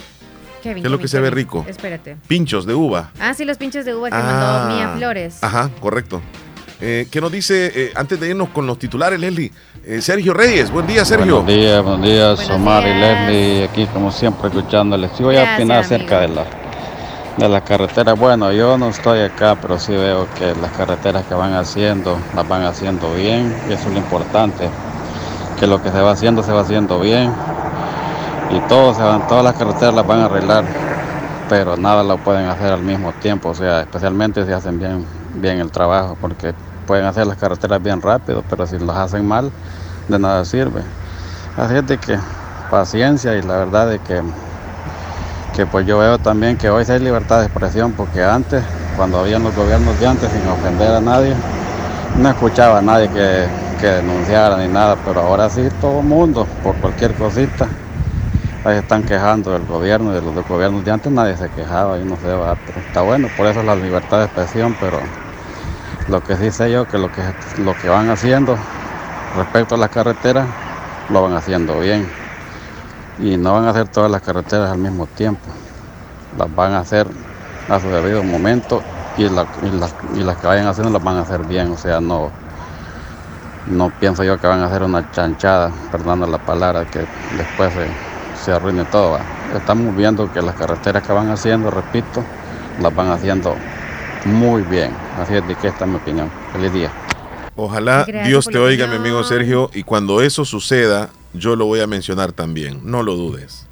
Kevin, 0.69 0.83
¿Qué 0.83 0.89
es 0.89 0.91
lo 0.93 0.99
Kevin, 0.99 1.03
que 1.03 1.09
se 1.09 1.21
ve 1.21 1.29
Kevin. 1.31 1.37
rico? 1.45 1.65
Espérate. 1.69 2.17
Pinchos 2.27 2.67
de 2.67 2.75
uva. 2.75 3.11
Ah, 3.21 3.35
sí, 3.35 3.45
los 3.45 3.57
pinchos 3.57 3.85
de 3.85 3.95
uva 3.95 4.11
que 4.11 4.17
Ah. 4.17 4.23
mandó 4.67 4.75
Mía 4.77 4.95
Flores. 4.97 5.39
Ajá, 5.43 5.71
correcto. 5.81 6.21
Eh, 6.81 7.07
¿Qué 7.11 7.21
nos 7.21 7.33
dice 7.33 7.73
eh, 7.75 7.93
antes 7.95 8.21
de 8.21 8.29
irnos 8.31 8.49
con 8.51 8.67
los 8.67 8.79
titulares, 8.79 9.19
Leslie? 9.19 9.51
Eh, 9.85 10.03
Sergio 10.03 10.35
Reyes, 10.35 10.71
buen 10.71 10.87
día, 10.87 11.05
Sergio. 11.05 11.43
Buenos 11.43 11.47
días, 11.63 11.83
buenos 11.83 12.03
días, 12.07 12.37
Buenos 12.37 12.57
Omar 12.57 12.85
días. 12.85 12.97
y 12.97 13.01
Leslie, 13.01 13.65
aquí 13.65 13.87
como 13.87 14.11
siempre 14.11 14.49
escuchándoles. 14.49 15.11
Sí 15.17 15.23
voy 15.23 15.37
a 15.37 15.55
opinar 15.55 15.79
acerca 15.79 16.21
de 16.21 16.29
la, 16.29 16.45
de 17.39 17.49
las 17.49 17.63
carreteras. 17.63 18.19
Bueno, 18.19 18.53
yo 18.53 18.77
no 18.77 18.89
estoy 18.91 19.21
acá, 19.21 19.57
pero 19.63 19.79
sí 19.79 19.93
veo 19.93 20.27
que 20.39 20.55
las 20.61 20.73
carreteras 20.73 21.25
que 21.25 21.35
van 21.35 21.55
haciendo, 21.55 22.19
las 22.35 22.47
van 22.47 22.65
haciendo 22.65 23.15
bien, 23.15 23.55
y 23.71 23.73
eso 23.73 23.87
es 23.89 23.93
lo 23.95 23.99
importante, 23.99 24.69
que 25.59 25.67
lo 25.67 25.83
que 25.83 25.91
se 25.91 26.01
va 26.01 26.11
haciendo, 26.11 26.43
se 26.43 26.53
va 26.53 26.61
haciendo 26.61 27.01
bien, 27.01 27.33
y 28.51 28.61
todo 28.69 28.95
se 28.95 29.03
van, 29.03 29.27
todas 29.27 29.45
las 29.45 29.57
carreteras 29.57 29.95
las 29.95 30.07
van 30.07 30.21
a 30.21 30.25
arreglar, 30.27 30.65
pero 31.49 31.77
nada 31.77 32.03
lo 32.03 32.19
pueden 32.19 32.47
hacer 32.49 32.73
al 32.73 32.83
mismo 32.83 33.13
tiempo, 33.13 33.51
o 33.51 33.55
sea, 33.55 33.81
especialmente 33.81 34.45
si 34.45 34.53
hacen 34.53 34.79
bien, 34.79 35.05
bien 35.35 35.59
el 35.59 35.71
trabajo, 35.71 36.17
porque 36.21 36.55
pueden 36.87 37.05
hacer 37.07 37.27
las 37.27 37.37
carreteras 37.37 37.83
bien 37.83 38.01
rápido, 38.01 38.43
pero 38.49 38.67
si 38.67 38.79
las 38.79 38.97
hacen 38.97 39.27
mal, 39.27 39.51
de 40.09 40.19
nada 40.19 40.45
sirve. 40.45 40.83
Así 41.57 41.75
es 41.75 41.87
de 41.87 41.99
que 41.99 42.19
paciencia 42.71 43.37
y 43.37 43.43
la 43.43 43.57
verdad 43.57 43.89
de 43.89 43.99
que, 43.99 44.23
que 45.55 45.67
pues 45.67 45.87
yo 45.87 45.99
veo 45.99 46.19
también 46.19 46.57
que 46.57 46.71
hoy 46.71 46.85
sí 46.85 46.93
hay 46.93 47.01
libertad 47.01 47.41
de 47.41 47.47
expresión 47.47 47.93
porque 47.93 48.23
antes, 48.23 48.63
cuando 48.97 49.19
habían 49.19 49.43
los 49.43 49.55
gobiernos 49.55 49.99
de 49.99 50.07
antes, 50.07 50.31
sin 50.31 50.47
ofender 50.47 50.95
a 50.95 51.01
nadie, 51.01 51.35
no 52.19 52.29
escuchaba 52.29 52.79
a 52.79 52.83
nadie 52.83 53.09
que, 53.09 53.49
que 53.81 53.87
denunciara 53.87 54.57
ni 54.57 54.69
nada, 54.69 54.97
pero 55.05 55.21
ahora 55.21 55.49
sí 55.51 55.69
todo 55.81 56.01
el 56.01 56.07
mundo, 56.07 56.47
por 56.63 56.75
cualquier 56.77 57.13
cosita, 57.15 57.69
ahí 58.67 58.75
se 58.75 58.81
están 58.81 59.05
quejando 59.05 59.53
del 59.53 59.65
gobierno 59.65 60.11
y 60.11 60.15
de 60.15 60.23
los 60.23 60.35
de 60.35 60.43
gobiernos 60.43 60.83
de 60.83 60.91
antes 60.91 61.13
nadie 61.13 61.37
se 61.37 61.49
quejaba, 61.51 61.99
yo 61.99 62.05
no 62.05 62.17
va, 62.17 62.57
pero 62.57 62.81
está 62.81 63.03
bueno, 63.03 63.29
por 63.29 63.47
eso 63.47 63.61
es 63.61 63.67
la 63.67 63.77
libertad 63.77 64.19
de 64.19 64.25
expresión, 64.25 64.75
pero 64.75 65.03
lo 66.09 66.21
que 66.23 66.37
sí 66.37 66.51
sé 66.51 66.71
yo 66.73 66.87
que 66.87 66.99
lo 66.99 67.11
que, 67.11 67.23
lo 67.59 67.77
que 67.77 67.89
van 67.89 68.11
haciendo 68.11 68.59
respecto 69.37 69.77
a 69.77 69.79
las 69.79 69.91
carreteras, 69.91 70.49
lo 71.09 71.23
van 71.23 71.35
haciendo 71.35 71.79
bien. 71.79 72.11
Y 73.19 73.37
no 73.37 73.55
van 73.55 73.65
a 73.65 73.71
hacer 73.71 73.89
todas 73.89 74.11
las 74.11 74.21
carreteras 74.21 74.71
al 74.71 74.79
mismo 74.79 75.07
tiempo. 75.07 75.41
Las 76.37 76.55
van 76.55 76.73
a 76.73 76.81
hacer 76.81 77.07
a 77.69 77.81
su 77.81 77.89
debido 77.89 78.23
momento 78.25 78.83
y, 79.17 79.25
y 79.25 79.27
y 79.27 80.23
las 80.23 80.37
que 80.37 80.47
vayan 80.47 80.67
haciendo 80.67 80.93
las 80.93 81.03
van 81.03 81.17
a 81.17 81.21
hacer 81.23 81.45
bien. 81.47 81.71
O 81.71 81.77
sea, 81.79 82.01
no, 82.01 82.33
no 83.67 83.91
pienso 83.91 84.25
yo 84.25 84.39
que 84.39 84.47
van 84.47 84.61
a 84.61 84.67
hacer 84.67 84.83
una 84.83 85.09
chanchada, 85.11 85.73
perdón 85.91 86.31
la 86.31 86.39
palabra, 86.39 86.85
que 86.85 87.07
después 87.31 87.73
se, 87.75 87.89
se 88.47 88.53
arruine 88.53 88.85
todo. 88.87 89.11
¿va? 89.13 89.21
Estamos 89.57 89.95
viendo 89.97 90.33
que 90.33 90.41
las 90.41 90.55
carreteras 90.55 91.05
que 91.07 91.13
van 91.13 91.29
haciendo, 91.31 91.71
repito, 91.71 92.25
las 92.81 92.95
van 92.95 93.11
haciendo 93.11 93.55
muy 94.25 94.63
bien. 94.63 94.93
Así 95.21 95.35
es 95.35 95.47
de 95.47 95.55
que 95.57 95.69
esta 95.69 95.85
es 95.85 95.91
mi 95.91 95.97
opinión. 95.97 96.31
Feliz 96.53 96.73
día. 96.73 96.93
Ojalá 97.57 98.05
Gracias 98.07 98.29
Dios 98.29 98.47
te 98.47 98.59
oiga, 98.59 98.87
mi 98.87 98.97
amigo 98.97 99.25
Sergio, 99.25 99.71
y 99.75 99.83
cuando 99.83 100.21
eso 100.23 100.45
suceda, 100.45 101.11
yo 101.33 101.57
lo 101.57 101.67
voy 101.67 101.81
a 101.81 101.87
mencionar 101.87 102.33
también. 102.33 102.81
No 102.85 103.03
lo 103.03 103.17
dudes. 103.17 103.67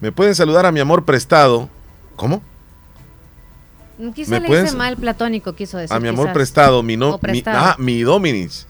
Me 0.00 0.12
pueden 0.12 0.34
saludar 0.34 0.66
a 0.66 0.72
mi 0.72 0.80
amor 0.80 1.04
prestado. 1.04 1.68
¿Cómo? 2.16 2.42
Quizá 4.14 4.30
¿Me 4.30 4.40
le 4.40 4.46
puedes- 4.46 4.68
hice 4.68 4.76
mal 4.76 4.96
platónico, 4.96 5.54
quiso 5.54 5.76
decir. 5.78 5.94
A 5.94 6.00
mi 6.00 6.08
amor 6.08 6.26
quizás. 6.26 6.34
prestado, 6.34 6.82
mi 6.82 6.96
no, 6.96 7.18
mi, 7.30 7.42
ah, 7.46 7.76
mi 7.78 8.00
Dominis, 8.02 8.66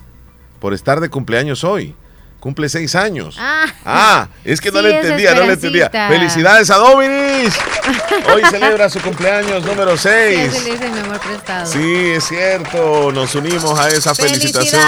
por 0.58 0.74
estar 0.74 0.98
de 1.00 1.08
cumpleaños 1.08 1.62
hoy. 1.64 1.94
Cumple 2.40 2.68
seis 2.70 2.94
años. 2.94 3.36
Ah, 3.38 3.66
Ah, 3.84 4.28
es 4.44 4.60
que 4.60 4.72
no 4.72 4.78
Sí, 4.78 4.84
le 4.84 4.90
es 4.98 5.02
entendía, 5.04 5.34
no 5.34 5.42
le 5.42 5.52
entendía. 5.52 5.90
Felicidades 5.90 6.70
a 6.70 6.76
Dominis. 6.76 7.54
Hoy 8.34 8.42
celebra 8.50 8.88
su 8.88 8.98
cumpleaños 9.00 9.64
número 9.64 9.96
Sí, 9.96 10.08
6. 10.08 10.64
le 10.64 10.70
dice 10.72 10.88
mi 10.90 10.98
amor 11.00 11.20
prestado. 11.20 11.66
Sí, 11.66 11.94
es 12.16 12.24
cierto. 12.26 13.12
Nos 13.12 13.34
unimos 13.34 13.78
a 13.78 13.88
esa 13.88 14.14
felicitación. 14.14 14.80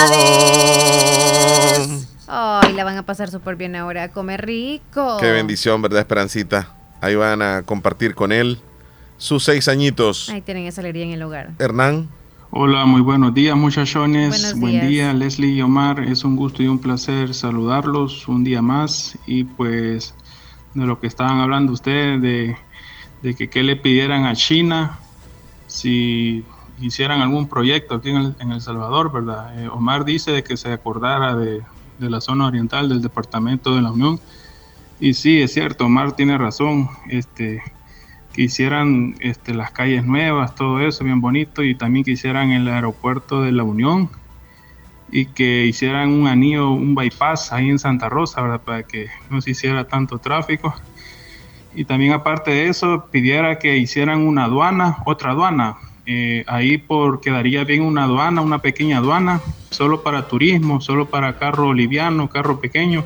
Ay, 2.27 2.73
la 2.73 2.85
van 2.85 2.97
a 2.97 3.03
pasar 3.05 3.31
súper 3.31 3.57
bien 3.57 3.77
ahora. 3.77 4.09
Come 4.09 4.37
rico. 4.39 5.19
Qué 5.21 5.31
bendición, 5.31 5.83
¿verdad, 5.83 6.01
Esperancita? 6.01 6.69
Ahí 7.01 7.15
van 7.17 7.43
a 7.43 7.63
compartir 7.63 8.15
con 8.15 8.33
él 8.33 8.59
sus 9.19 9.45
seis 9.45 9.69
añitos. 9.69 10.29
Ahí 10.31 10.41
tienen 10.41 10.67
esa 10.67 10.81
alegría 10.81 11.05
en 11.05 11.13
el 11.13 11.23
hogar. 11.23 11.51
Hernán. 11.59 12.09
Hola, 12.55 12.85
muy 12.85 13.01
buenos 13.01 13.33
días 13.33 13.57
muchachones. 13.57 14.29
Buenos 14.43 14.61
Buen 14.61 14.73
días. 14.73 14.89
día, 14.89 15.15
Leslie 15.15 15.53
y 15.55 15.63
Omar. 15.63 16.01
Es 16.01 16.23
un 16.23 16.37
gusto 16.37 16.63
y 16.63 16.67
un 16.67 16.79
placer 16.79 17.33
saludarlos 17.33 18.29
un 18.29 18.45
día 18.45 18.61
más. 18.61 19.17
Y 19.27 19.45
pues 19.45 20.15
de 20.75 20.85
lo 20.85 21.01
que 21.01 21.07
estaban 21.07 21.39
hablando 21.39 21.73
ustedes, 21.73 22.21
de, 22.21 22.55
de 23.23 23.35
que 23.35 23.49
qué 23.49 23.63
le 23.63 23.77
pidieran 23.77 24.27
a 24.27 24.35
China 24.35 24.99
si 25.67 26.45
hicieran 26.79 27.23
algún 27.23 27.49
proyecto 27.49 27.95
aquí 27.95 28.11
en 28.11 28.17
El, 28.17 28.37
en 28.39 28.53
El 28.53 28.61
Salvador, 28.61 29.11
¿verdad? 29.11 29.59
Eh, 29.59 29.69
Omar 29.69 30.05
dice 30.05 30.31
de 30.33 30.45
que 30.45 30.59
se 30.59 30.75
acordara 30.75 31.35
de, 31.35 31.63
de 31.99 32.11
la 32.11 32.21
zona 32.21 32.49
oriental 32.49 32.87
del 32.91 33.01
Departamento 33.01 33.75
de 33.75 33.81
la 33.81 33.93
Unión. 33.93 34.21
Y 35.01 35.15
sí, 35.15 35.41
es 35.41 35.55
cierto, 35.55 35.87
Omar 35.87 36.13
tiene 36.17 36.37
razón. 36.37 36.91
Este, 37.09 37.63
que 38.33 38.43
hicieran 38.43 39.15
este, 39.21 39.55
las 39.55 39.71
calles 39.71 40.05
nuevas, 40.05 40.55
todo 40.55 40.81
eso 40.81 41.05
bien 41.05 41.21
bonito, 41.21 41.63
y 41.63 41.75
también 41.75 42.05
que 42.05 42.13
hicieran 42.13 42.51
el 42.53 42.69
aeropuerto 42.69 43.43
de 43.43 43.53
la 43.53 43.63
Unión 43.63 44.11
y 45.13 45.27
que 45.27 45.67
hicieran 45.67 46.09
un 46.09 46.27
anillo, 46.27 46.71
un 46.71 46.95
bypass 46.95 47.53
ahí 47.53 47.69
en 47.69 47.79
Santa 47.79 48.09
Rosa. 48.09 48.59
Para 48.65 48.83
que 48.83 49.09
no 49.31 49.41
se 49.43 49.51
hiciera 49.51 49.85
tanto 49.85 50.19
tráfico. 50.19 50.75
Y 51.75 51.85
también 51.85 52.13
aparte 52.13 52.51
de 52.51 52.69
eso, 52.69 53.07
pidiera 53.11 53.59
que 53.59 53.77
hicieran 53.77 54.21
una 54.27 54.45
aduana, 54.45 54.97
otra 55.05 55.33
aduana. 55.33 55.77
Eh, 56.07 56.45
ahí 56.49 56.79
por 56.79 57.21
quedaría 57.21 57.65
bien 57.65 57.83
una 57.83 58.05
aduana, 58.05 58.41
una 58.41 58.59
pequeña 58.59 58.99
aduana, 58.99 59.41
solo 59.71 60.03
para 60.03 60.27
turismo, 60.27 60.81
solo 60.81 61.09
para 61.09 61.39
carro 61.39 61.73
liviano, 61.75 62.29
carro 62.29 62.59
pequeño, 62.59 63.05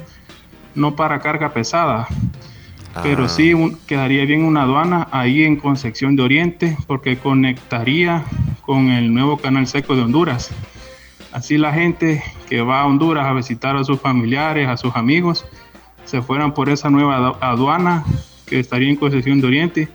no 0.75 0.97
para 0.97 1.21
carga 1.21 1.53
pesada. 1.53 2.09
Pero 3.03 3.29
sí 3.29 3.55
un- 3.55 3.77
quedaría 3.87 4.25
bien 4.25 4.43
una 4.45 4.63
aduana 4.63 5.09
ahí 5.11 5.45
en 5.45 5.57
Concepción 5.57 6.17
de 6.17 6.23
Oriente 6.23 6.77
porque 6.87 7.17
conectaría 7.19 8.25
con 8.63 8.89
el 8.89 9.13
nuevo 9.15 9.37
canal 9.39 9.67
seco 9.67 9.95
de 9.97 10.03
Honduras. 10.03 10.51
Así 11.33 11.59
la 11.59 11.73
gente 11.73 12.23
que 12.49 12.63
va 12.63 12.81
a 12.81 12.87
Honduras 12.87 13.27
a 13.27 13.33
visitar 13.33 13.77
a 13.77 13.85
sus 13.85 14.01
familiares, 14.01 14.69
a 14.69 14.77
sus 14.77 14.95
amigos, 14.97 15.45
se 16.05 16.23
fueran 16.23 16.55
por 16.55 16.69
esa 16.69 16.89
nueva 16.91 17.19
adu- 17.19 17.37
aduana 17.41 18.05
que 18.47 18.59
estaría 18.61 18.89
en 18.89 18.97
Concepción 18.97 19.41
de 19.41 19.47
Oriente 19.47 19.89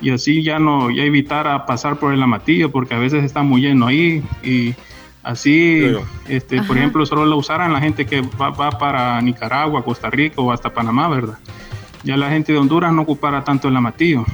y 0.00 0.10
así 0.10 0.42
ya 0.42 0.58
no 0.58 0.90
ya 0.90 1.02
evitara 1.04 1.66
pasar 1.66 1.98
por 1.98 2.12
el 2.12 2.22
Amatillo 2.22 2.70
porque 2.70 2.94
a 2.94 2.98
veces 2.98 3.24
está 3.24 3.42
muy 3.42 3.60
lleno 3.62 3.86
ahí 3.86 4.22
y 4.42 4.74
Así, 5.22 5.78
Creo 5.80 6.04
este, 6.28 6.62
por 6.62 6.78
ejemplo, 6.78 7.04
solo 7.04 7.24
lo 7.26 7.36
usaran 7.36 7.72
la 7.72 7.80
gente 7.80 8.06
que 8.06 8.20
va, 8.20 8.50
va 8.50 8.70
para 8.78 9.20
Nicaragua, 9.20 9.84
Costa 9.84 10.08
Rica 10.08 10.40
o 10.40 10.52
hasta 10.52 10.72
Panamá, 10.72 11.08
¿verdad? 11.08 11.36
Ya 12.06 12.16
la 12.16 12.30
gente 12.30 12.52
de 12.52 12.58
Honduras 12.58 12.92
no 12.92 13.02
ocupara 13.02 13.42
tanto 13.42 13.66
el 13.68 13.76
amatillo. 13.76 14.24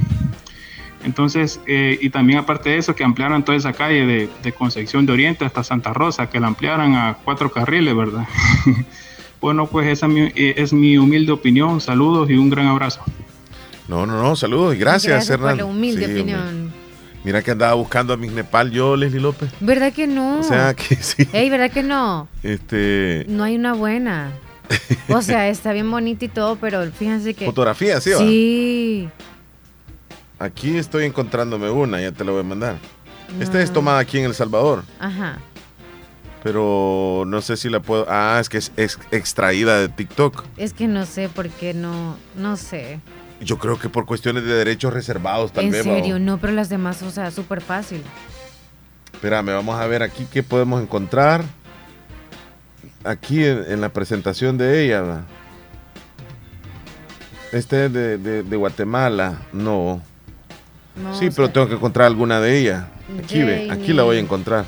Entonces, 1.05 1.59
eh, 1.67 1.99
y 2.01 2.11
también 2.11 2.39
aparte 2.39 2.71
de 2.71 2.77
eso, 2.77 2.95
que 2.95 3.03
ampliaran 3.03 3.45
toda 3.45 3.57
esa 3.59 3.73
calle 3.73 4.07
de, 4.07 4.29
de 4.43 4.53
Concepción 4.53 5.05
de 5.07 5.13
Oriente 5.13 5.45
hasta 5.45 5.65
Santa 5.65 5.93
Rosa, 5.93 6.29
que 6.31 6.39
la 6.39 6.47
ampliaran 6.49 6.95
a 6.95 7.17
cuatro 7.25 7.51
carriles, 7.51 7.97
¿verdad? 7.97 8.27
bueno, 9.41 9.67
pues 9.67 9.89
esa 9.89 10.07
mi- 10.07 10.31
eh, 10.37 10.55
es 10.59 10.73
mi 10.73 10.99
humilde 10.99 11.33
opinión. 11.33 11.81
Saludos 11.81 12.31
y 12.31 12.35
un 12.35 12.51
gran 12.51 12.67
abrazo. 12.69 13.01
No, 13.89 14.07
no, 14.07 14.23
no, 14.23 14.37
saludos 14.37 14.77
y 14.77 14.79
gracias, 14.79 15.13
Gracias 15.15 15.39
por 15.39 15.47
Hernán. 15.49 15.59
la 15.59 15.65
humilde 15.65 16.01
Sí, 16.07 16.21
hombre. 16.21 16.21
opinión. 16.37 16.73
Mira 17.25 17.43
que 17.43 17.51
andaba 17.53 17.75
buscando 17.75 18.13
a 18.13 18.17
Miss 18.17 18.33
Nepal 18.33 18.71
yo, 18.71 18.95
Leslie 18.97 19.21
López. 19.21 19.51
¿Verdad 19.61 19.93
que 19.93 20.07
no? 20.07 20.41
O 20.41 20.43
sea 20.43 20.75
que 20.75 20.95
sí. 20.97 21.27
Ey, 21.33 21.51
¿verdad 21.51 21.71
que 21.71 21.83
no? 21.83 22.29
Este. 22.43 23.25
No 23.29 23.45
hay 23.45 23.57
una 23.57 23.73
buena. 23.75 24.31
O 25.09 25.23
sea, 25.23 25.49
está 25.49 25.73
bien 25.73 25.91
bonita 25.91 26.25
y 26.25 26.29
todo, 26.29 26.57
pero 26.57 26.91
fíjense 26.93 27.35
que... 27.35 27.45
Fotografía, 27.47 28.01
¿sí? 28.01 28.11
va? 28.11 28.19
Sí. 28.19 29.09
Aquí 30.39 30.77
estoy 30.77 31.05
encontrándome 31.05 31.71
una, 31.71 32.01
ya 32.01 32.13
te 32.13 32.25
la 32.25 32.33
voy 32.33 32.41
a 32.41 32.45
mandar. 32.45 32.77
Esta 33.41 33.63
es 33.63 33.73
tomada 33.73 33.99
aquí 34.01 34.19
en 34.19 34.25
El 34.25 34.35
Salvador, 34.35 34.85
Ajá. 34.99 35.39
pero 36.43 37.25
no 37.27 37.41
sé 37.41 37.57
si 37.57 37.71
la 37.71 37.81
puedo. 37.81 38.07
Ah, 38.09 38.39
es 38.41 38.49
que 38.49 38.59
es, 38.59 38.73
ex- 38.77 38.99
extraída 39.11 39.79
de 39.79 39.89
TikTok. 39.89 40.45
Es 40.57 40.73
que 40.75 40.87
no 40.89 41.07
sé 41.07 41.29
por 41.29 41.49
qué 41.49 41.73
no... 41.75 42.17
No 42.37 42.57
sé. 42.57 43.01
Yo 43.41 43.59
creo 43.59 43.79
que 43.79 43.89
por 43.89 44.07
cuestiones 44.07 44.45
de 44.45 44.53
derechos 44.55 44.93
reservados 44.93 45.53
tal 45.53 45.65
en 45.65 45.73
serio, 45.73 46.19
no, 46.19 46.39
pero 46.39 46.53
las 46.53 46.69
demás, 46.69 47.03
o 47.03 47.11
sea, 47.11 47.31
súper 47.31 47.61
fácil. 47.61 48.03
Espérame, 49.13 49.47
vamos 49.55 49.81
a 49.81 49.87
ver 49.87 50.03
aquí 50.03 50.27
qué 50.31 50.43
podemos 50.43 50.83
encontrar. 50.83 51.43
Aquí 53.05 53.45
en, 53.45 53.65
en 53.69 53.81
la 53.81 53.89
presentación 53.91 54.59
de 54.59 54.85
ella. 54.85 55.01
va. 55.03 55.21
Este 57.53 57.87
es 57.87 57.93
de, 57.93 58.19
de- 58.19 58.43
de 58.43 58.57
Guatemala. 58.57 59.39
No. 59.53 60.01
No, 60.97 61.15
sí, 61.19 61.31
pero 61.31 61.47
sea, 61.47 61.53
tengo 61.53 61.69
que 61.69 61.75
encontrar 61.75 62.07
alguna 62.07 62.41
de 62.41 62.59
ella. 62.59 62.89
Aquí 63.25 63.43
ve, 63.43 63.69
aquí 63.71 63.93
la 63.93 64.03
voy 64.03 64.17
a 64.19 64.21
encontrar. 64.21 64.65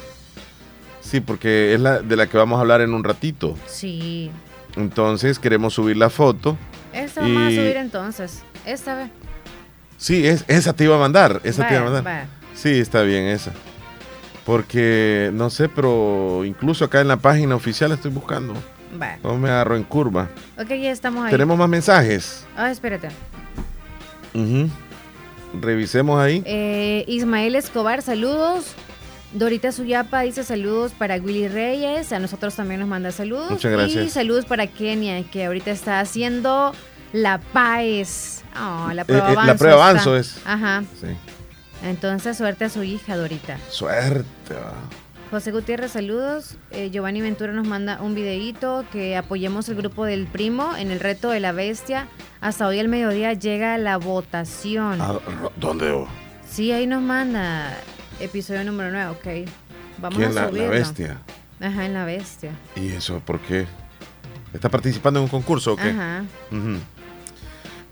Sí, 1.01 1.21
porque 1.21 1.75
es 1.75 1.81
la 1.81 2.01
de 2.01 2.17
la 2.17 2.27
que 2.27 2.37
vamos 2.39 2.57
a 2.59 2.61
hablar 2.63 2.81
en 2.81 2.95
un 2.95 3.05
ratito. 3.05 3.57
Sí. 3.67 4.31
Entonces 4.77 5.39
queremos 5.39 5.75
subir 5.75 5.97
la 5.97 6.11
foto. 6.11 6.57
Esta 6.93 7.21
vamos 7.21 7.53
Y- 7.53 7.59
a 7.59 7.61
subir 7.63 7.77
entonces. 7.77 8.43
Esta 8.67 8.95
vez. 8.97 9.11
Sí, 9.99 10.27
es, 10.27 10.45
esa 10.49 10.73
te 10.73 10.85
iba 10.85 10.97
a 10.97 10.99
mandar. 10.99 11.41
Esa 11.45 11.67
te 11.69 11.75
iba 11.75 11.83
a 11.83 11.85
mandar. 11.85 12.05
vaya. 12.05 12.27
Sí, 12.55 12.71
está 12.79 13.03
bien 13.03 13.25
esa. 13.27 13.53
Porque, 14.45 15.31
no 15.33 15.49
sé, 15.51 15.69
pero 15.69 16.45
incluso 16.45 16.85
acá 16.85 17.01
en 17.01 17.09
la 17.09 17.17
página 17.17 17.55
oficial 17.55 17.93
estoy 17.93 18.11
buscando. 18.11 18.55
No 19.23 19.37
me 19.39 19.49
agarro 19.49 19.75
en 19.77 19.83
curva. 19.83 20.29
Ok, 20.59 20.69
ya 20.69 20.93
estamos 20.93 21.25
ahí. 21.25 21.31
Tenemos 21.31 21.59
más 21.59 21.69
mensajes. 21.69 22.47
Ah, 22.57 22.71
espérate. 22.71 23.09
Ujú. 24.35 24.69
Revisemos 25.61 26.21
ahí. 26.21 26.43
Eh, 26.47 27.05
Ismael 27.09 27.57
Escobar, 27.57 28.03
saludos. 28.03 28.75
Dorita 29.33 29.73
Suyapa 29.73 30.21
dice 30.21 30.45
saludos 30.45 30.93
para 30.93 31.17
Willy 31.17 31.49
Reyes. 31.49 32.13
A 32.13 32.19
nosotros 32.21 32.55
también 32.55 32.79
nos 32.81 32.89
manda 32.89 33.11
saludos. 33.11 33.51
Muchas 33.51 33.73
gracias. 33.73 34.05
Y 34.05 34.11
saludos 34.11 34.45
para 34.45 34.67
Kenia, 34.69 35.23
que 35.25 35.45
ahorita 35.47 35.71
está 35.73 35.99
haciendo 36.01 36.73
la 37.13 37.39
PAES. 37.41 38.43
Oh, 38.57 38.93
la 38.93 39.05
prueba 39.05 39.29
Eh, 39.29 39.33
eh, 39.33 39.35
la 39.35 39.43
avanzo. 39.43 39.59
prueba 39.59 39.89
avanzo 39.91 40.17
es. 40.17 40.39
Ajá. 40.45 40.85
Sí. 41.01 41.09
Entonces, 41.85 42.37
suerte 42.37 42.65
a 42.65 42.69
su 42.71 42.83
hija, 42.83 43.17
Dorita. 43.17 43.59
Suerte. 43.69 44.55
José 45.31 45.53
Gutiérrez, 45.53 45.93
saludos. 45.93 46.57
Eh, 46.71 46.91
Giovanni 46.91 47.21
Ventura 47.21 47.53
nos 47.53 47.67
manda 47.67 48.01
un 48.01 48.15
videíto 48.15 48.85
que 48.93 49.17
apoyemos 49.17 49.69
el 49.69 49.75
grupo 49.77 50.05
del 50.05 50.27
primo 50.27 50.77
en 50.77 50.91
el 50.91 51.01
reto 51.01 51.31
de 51.31 51.41
la 51.41 51.53
bestia. 51.53 52.07
Hasta 52.41 52.67
hoy 52.67 52.79
al 52.79 52.89
mediodía 52.89 53.33
llega 53.33 53.77
la 53.79 53.97
votación. 53.99 55.01
Ah, 55.01 55.19
ro- 55.41 55.53
¿Dónde? 55.57 55.91
oh? 55.91 56.07
Sí, 56.49 56.71
ahí 56.73 56.87
nos 56.87 57.03
manda 57.03 57.77
episodio 58.21 58.63
número 58.65 58.91
9, 58.93 59.11
ok. 59.11 59.51
Vamos 59.99 60.19
¿Quién? 60.19 60.31
a 60.31 60.35
La, 60.35 60.43
la 60.43 60.49
subirlo. 60.49 60.71
bestia. 60.71 61.19
Ajá, 61.61 61.87
en 61.87 61.95
la 61.95 62.05
bestia. 62.05 62.53
¿Y 62.77 62.89
eso 62.89 63.21
por 63.21 63.41
qué? 63.41 63.67
¿Está 64.53 64.69
participando 64.69 65.19
en 65.19 65.25
un 65.25 65.31
concurso 65.31 65.73
o 65.73 65.77
qué? 65.77 65.91
Ajá. 65.91 66.25
Ujú. 66.53 66.79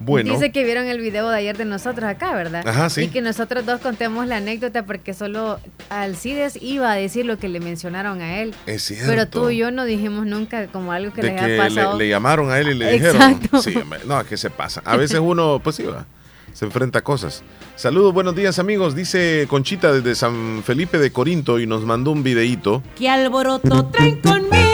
Bueno. 0.05 0.33
Dice 0.35 0.53
que 0.53 0.65
vieron 0.65 0.87
el 0.87 1.01
video 1.01 1.29
de 1.29 1.37
ayer 1.39 1.57
de 1.57 1.65
nosotros 1.65 2.09
acá, 2.09 2.35
¿verdad? 2.35 2.67
Ajá, 2.67 2.91
sí. 2.91 3.03
Y 3.03 3.09
que 3.09 3.21
nosotros 3.23 3.65
dos 3.67 3.81
contemos 3.81 4.27
la 4.27 4.37
anécdota 4.39 4.85
porque 4.85 5.15
solo 5.15 5.61
Alcides 5.91 6.59
iba 6.61 6.91
a 6.91 6.95
decir 6.97 7.25
lo 7.27 7.39
que 7.39 7.49
le 7.49 7.61
mencionaron 7.61 8.21
a 8.21 8.41
él. 8.41 8.55
Es 8.67 8.83
cierto. 8.85 9.07
Pero 9.07 9.29
tú 9.29 9.51
y 9.51 9.59
yo 9.59 9.71
no 9.71 9.85
dijimos 9.85 10.27
nunca 10.27 10.67
como 10.69 10.93
algo 10.93 11.13
que 11.13 11.23
de 11.23 11.29
les 11.29 11.37
que 11.39 11.45
haya 11.45 11.55
le, 11.69 11.69
pasado. 11.77 11.99
le 11.99 12.09
llamaron 12.09 12.51
a 12.51 12.59
él 12.59 12.71
y 12.71 12.75
le 12.75 12.95
Exacto. 12.97 13.63
dijeron. 13.63 13.89
Sí, 13.93 14.07
no, 14.07 14.21
es 14.21 14.27
que 14.27 14.37
se 14.37 14.51
pasa. 14.51 14.83
A 14.85 14.97
veces 14.97 15.21
uno, 15.23 15.61
pues 15.63 15.77
sí, 15.77 15.85
va, 15.85 16.07
se 16.53 16.65
enfrenta 16.65 16.99
a 17.01 17.03
cosas. 17.03 17.43
Saludos, 17.77 18.13
buenos 18.13 18.37
días 18.37 18.59
amigos. 18.59 18.95
Dice 18.95 19.47
Conchita 19.49 19.93
desde 19.93 20.15
San 20.15 20.63
Felipe 20.65 20.99
de 20.99 21.11
Corinto 21.11 21.59
y 21.59 21.67
nos 21.67 21.85
mandó 21.85 22.11
un 22.11 22.23
videíto. 22.23 22.83
¿Qué 22.99 23.09
alboroto 23.09 23.87
traen 23.87 24.21
conmigo? 24.21 24.72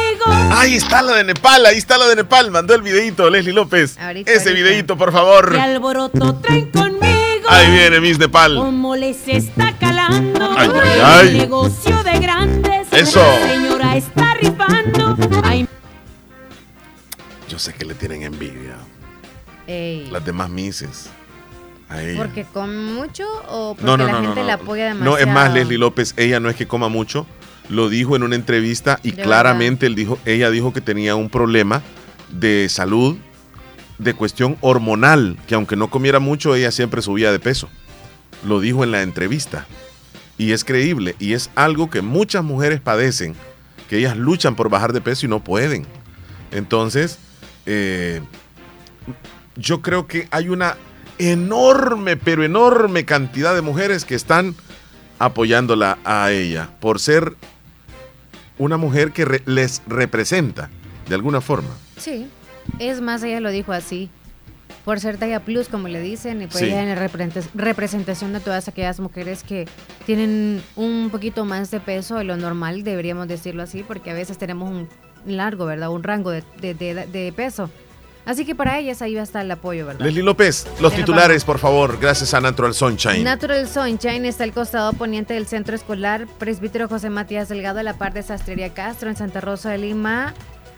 Ahí 0.53 0.75
está 0.75 1.03
la 1.03 1.15
de 1.17 1.25
Nepal, 1.25 1.65
ahí 1.67 1.79
está 1.79 1.99
la 1.99 2.07
de 2.09 2.17
Nepal. 2.17 2.51
Mandó 2.51 2.75
el 2.75 2.83
videíto, 2.83 3.29
Leslie 3.31 3.53
López. 3.53 3.97
Ahorita, 3.99 4.31
Ese 4.31 4.49
ahorita. 4.51 4.69
videíto, 4.69 4.97
por 4.99 5.13
favor. 5.13 5.53
¿Qué 5.53 5.61
alboroto 5.61 6.35
traen 6.37 6.71
conmigo? 6.71 7.49
Ahí 7.49 7.71
viene 7.71 8.01
Miss 8.01 8.19
Nepal. 8.19 8.57
¿Cómo 8.57 8.97
les 8.97 9.27
está 9.29 9.73
calando? 9.79 10.51
Ay, 10.57 10.71
ay, 10.83 11.01
ay. 11.03 11.29
El 11.29 11.39
negocio 11.39 12.03
de 12.03 12.19
grandes. 12.19 12.89
Eso. 12.93 13.21
La 13.21 13.49
señora 13.49 13.97
está 13.97 14.35
rifando. 14.35 15.17
Ay, 15.45 15.67
Yo 17.49 17.59
sé 17.59 17.73
que 17.73 17.85
le 17.85 17.95
tienen 17.95 18.23
envidia. 18.25 18.77
Ey, 19.67 20.09
Las 20.11 20.25
demás 20.25 20.51
Misses. 20.51 21.11
¿Porque 22.19 22.45
come 22.53 22.75
mucho 22.93 23.25
o 23.49 23.75
porque 23.75 23.87
No, 23.87 23.97
no, 23.97 24.05
la 24.07 24.13
no, 24.13 24.19
no, 24.21 24.25
gente 24.27 24.41
no. 24.43 24.47
la 24.47 24.55
apoya 24.55 24.85
demasiado? 24.89 25.11
No, 25.13 25.19
es 25.19 25.27
más, 25.27 25.53
Leslie 25.55 25.79
López, 25.79 26.13
ella 26.19 26.39
no 26.39 26.51
es 26.51 26.57
que 26.57 26.67
coma 26.69 26.89
mucho, 26.91 27.27
lo 27.69 27.89
dijo 27.89 28.17
en 28.17 28.23
una 28.23 28.35
entrevista 28.35 28.99
y 29.03 29.13
De 29.13 29.23
claramente 29.23 29.87
él 29.87 29.95
dijo, 29.95 30.19
ella 30.25 30.51
dijo 30.51 30.73
que 30.73 30.81
tenía 30.81 31.15
un 31.15 31.29
problema 31.29 31.83
de 32.31 32.69
salud, 32.69 33.17
de 33.99 34.15
cuestión 34.15 34.57
hormonal, 34.61 35.37
que 35.47 35.55
aunque 35.55 35.77
no 35.77 35.91
comiera 35.91 36.21
mucho, 36.21 36.55
ella 36.55 36.71
siempre 36.71 37.03
subía 37.03 37.33
de 37.33 37.39
peso. 37.39 37.69
Lo 38.47 38.61
dijo 38.61 38.85
en 38.85 38.91
la 38.91 39.03
entrevista. 39.03 39.67
Y 40.37 40.53
es 40.53 40.65
creíble, 40.65 41.17
y 41.19 41.33
es 41.33 41.51
algo 41.57 41.91
que 41.91 42.01
muchas 42.01 42.45
mujeres 42.45 42.81
padecen, 42.81 43.35
que 43.89 43.99
ellas 43.99 44.17
luchan 44.17 44.55
por 44.55 44.69
bajar 44.69 44.93
de 44.93 45.01
peso 45.01 45.27
y 45.27 45.29
no 45.29 45.43
pueden. 45.43 45.85
Entonces, 46.53 47.19
eh, 47.67 48.21
yo 49.57 49.83
creo 49.83 50.07
que 50.07 50.29
hay 50.31 50.49
una 50.49 50.77
enorme, 51.19 52.17
pero 52.17 52.45
enorme 52.45 53.05
cantidad 53.05 53.55
de 53.55 53.63
mujeres 53.63 54.05
que 54.05 54.15
están 54.15 54.55
apoyándola 55.19 55.99
a 56.05 56.31
ella 56.31 56.71
por 56.81 57.01
ser 57.01 57.35
una 58.59 58.77
mujer 58.77 59.13
que 59.13 59.25
re- 59.25 59.43
les 59.47 59.83
representa 59.87 60.71
de 61.09 61.15
alguna 61.15 61.41
forma. 61.41 61.69
Sí, 61.97 62.29
es 62.79 63.01
más, 63.01 63.23
ella 63.23 63.41
lo 63.41 63.51
dijo 63.51 63.73
así. 63.73 64.11
Por 64.85 65.01
ser 65.01 65.19
talla 65.19 65.41
plus, 65.41 65.69
como 65.69 65.89
le 65.89 66.01
dicen, 66.01 66.41
y 66.43 66.47
pues 66.47 66.59
Sí. 66.61 66.67
ella 66.67 66.83
en 66.83 66.97
representación 67.55 68.33
de 68.33 68.41
todas 68.41 68.69
aquellas 68.69 69.01
mujeres 69.01 69.43
que 69.43 69.67
tienen 70.07 70.63
un 70.77 71.09
poquito 71.11 71.45
más 71.45 71.71
de 71.71 71.81
peso 71.81 72.17
de 72.17 72.25
lo 72.25 72.37
normal, 72.37 72.85
deberíamos 72.85 73.29
decirlo 73.29 73.63
así, 73.63 73.83
porque 73.83 74.11
a 74.11 74.15
veces 74.15 74.39
tenemos 74.39 74.71
un 74.71 74.89
largo, 75.27 75.67
¿verdad? 75.67 75.91
Un 75.91 76.03
rango 76.03 76.31
de, 76.31 76.43
de- 76.61 76.75
de- 76.75 77.07
de 77.07 77.33
peso. 77.33 77.71
Así 78.29 78.45
que 78.45 78.55
para 78.55 78.79
ellas 78.79 79.01
ahí 79.01 79.15
va 79.15 79.23
a 79.23 79.25
estar 79.25 79.43
el 79.43 79.51
apoyo, 79.51 79.87
¿verdad? 79.87 80.05
Leslie 80.05 80.23
López, 80.23 80.67
los 80.83 80.95
titulares, 80.95 81.47
por 81.47 81.59
favor, 81.59 81.99
gracias 81.99 82.35
a 82.35 82.43
Natural 82.43 82.75
Sunshine. 82.75 83.25
Natural 83.25 83.67
Sunshine 83.67 84.27
está 84.27 84.45
al 84.45 84.53
costado 84.53 84.93
poniente 84.93 85.33
del 85.33 85.47
centro 85.47 85.75
escolar 85.75 86.27
Presbítero 86.39 86.89
José 86.89 87.09
Matías 87.09 87.49
Delgado, 87.49 87.79
a 87.81 87.83
la 87.83 87.95
par 87.95 88.13
de 88.13 88.23
Sastrería 88.23 88.75
Castro, 88.75 89.09
en 89.09 89.17
Santa 89.17 89.41
Rosa 89.41 89.71
de 89.71 89.79
Lima. 89.79 90.35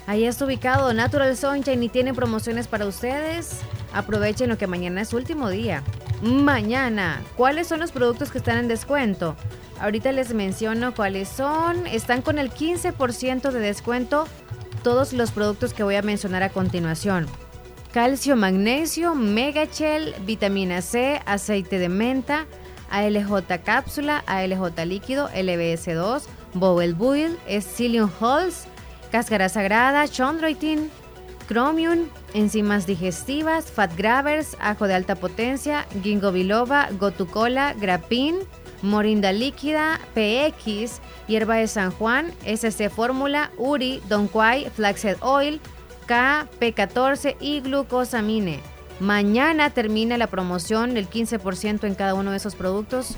Ahí 0.07 0.27
está 0.27 0.45
ubicado 0.45 0.95
Natural 0.95 1.37
Sunshine 1.37 1.83
y 1.83 1.89
tiene 1.89 2.15
promociones 2.15 2.69
para 2.69 2.87
ustedes. 2.87 3.63
Aprovechen 3.93 4.49
lo 4.49 4.57
que 4.57 4.69
mañana 4.69 5.01
es 5.01 5.09
su 5.09 5.17
último 5.17 5.51
día. 5.51 5.83
Mañana, 6.23 7.21
¿cuáles 7.37 7.67
son 7.67 7.81
los 7.81 7.91
productos 7.91 8.31
que 8.31 8.39
están 8.39 8.59
en 8.59 8.69
descuento? 8.69 9.35
Ahorita 9.81 10.13
les 10.13 10.35
menciono 10.35 10.95
cuáles 10.95 11.29
son. 11.29 11.89
Están 11.89 12.23
con 12.23 12.39
el 12.39 12.53
15% 12.53 13.51
de 13.51 13.59
descuento 13.59 14.29
todos 14.83 15.13
los 15.13 15.31
productos 15.31 15.75
que 15.75 15.83
voy 15.83 15.97
a 15.97 16.03
mencionar 16.03 16.43
a 16.43 16.51
continuación. 16.51 17.27
Calcio, 17.93 18.37
magnesio, 18.37 19.15
megachel, 19.15 20.15
vitamina 20.25 20.81
C, 20.81 21.21
aceite 21.27 21.79
de 21.79 21.89
menta, 21.89 22.47
ALJ 22.91 23.63
cápsula, 23.65 24.23
ALJ 24.27 24.85
líquido, 24.87 25.29
LBS2, 25.31 26.23
Bowel 26.55 26.95
Buil, 26.95 27.37
Psyllium 27.47 28.11
Halls, 28.21 28.67
cáscara 29.11 29.49
sagrada, 29.49 30.07
chondroitin, 30.09 30.91
chromium, 31.49 32.07
enzimas 32.33 32.87
digestivas, 32.87 33.71
fat 33.71 33.97
grabbers, 33.97 34.57
ajo 34.61 34.87
de 34.87 34.95
alta 34.95 35.17
potencia, 35.17 35.87
ginkgo 36.03 36.31
biloba, 36.31 36.89
gotucola, 36.99 37.75
grapin, 37.75 38.37
Morinda 38.83 39.33
Líquida, 39.33 40.01
PX, 40.15 41.01
Hierba 41.31 41.55
de 41.55 41.69
San 41.69 41.93
Juan, 41.93 42.33
SC 42.45 42.91
Fórmula, 42.91 43.53
Uri, 43.57 44.03
Don 44.09 44.27
Quai, 44.27 44.69
Flaxseed 44.69 45.17
Oil, 45.21 45.61
K, 46.07 46.49
P14 46.61 47.37
y 47.39 47.61
glucosamine. 47.61 48.59
Mañana 48.99 49.71
termina 49.71 50.19
la 50.19 50.27
promoción 50.27 50.93
del 50.93 51.09
15% 51.09 51.85
en 51.85 51.95
cada 51.95 52.15
uno 52.15 52.33
de 52.33 52.37
esos 52.37 52.57
productos. 52.57 53.15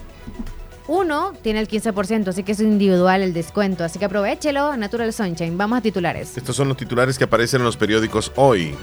Uno 0.89 1.33
tiene 1.43 1.61
el 1.61 1.69
15%, 1.69 2.29
así 2.29 2.43
que 2.43 2.53
es 2.53 2.61
individual 2.61 3.23
el 3.23 3.33
descuento. 3.33 3.83
Así 3.83 3.99
que 3.99 4.05
aprovechelo, 4.05 4.77
Natural 4.77 5.11
Sunshine. 5.11 5.57
Vamos 5.57 5.79
a 5.79 5.81
titulares. 5.81 6.37
Estos 6.37 6.55
son 6.55 6.69
los 6.69 6.77
titulares 6.77 7.17
que 7.17 7.25
aparecen 7.25 7.63
en 7.63 7.65
los 7.65 7.79
periódicos 7.79 8.31
hoy. 8.37 8.75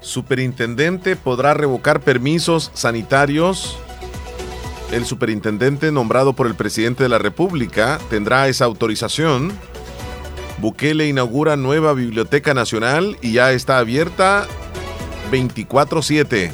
Superintendente 0.00 1.16
podrá 1.16 1.52
revocar 1.52 2.00
permisos 2.00 2.70
sanitarios. 2.72 3.78
El 4.92 5.04
superintendente 5.04 5.90
nombrado 5.90 6.32
por 6.32 6.46
el 6.46 6.54
presidente 6.54 7.02
de 7.02 7.08
la 7.08 7.18
República 7.18 7.98
tendrá 8.08 8.48
esa 8.48 8.64
autorización. 8.64 9.52
Bukele 10.58 11.08
inaugura 11.08 11.56
nueva 11.56 11.92
Biblioteca 11.92 12.54
Nacional 12.54 13.18
y 13.20 13.32
ya 13.32 13.52
está 13.52 13.78
abierta 13.78 14.46
24/7. 15.30 16.52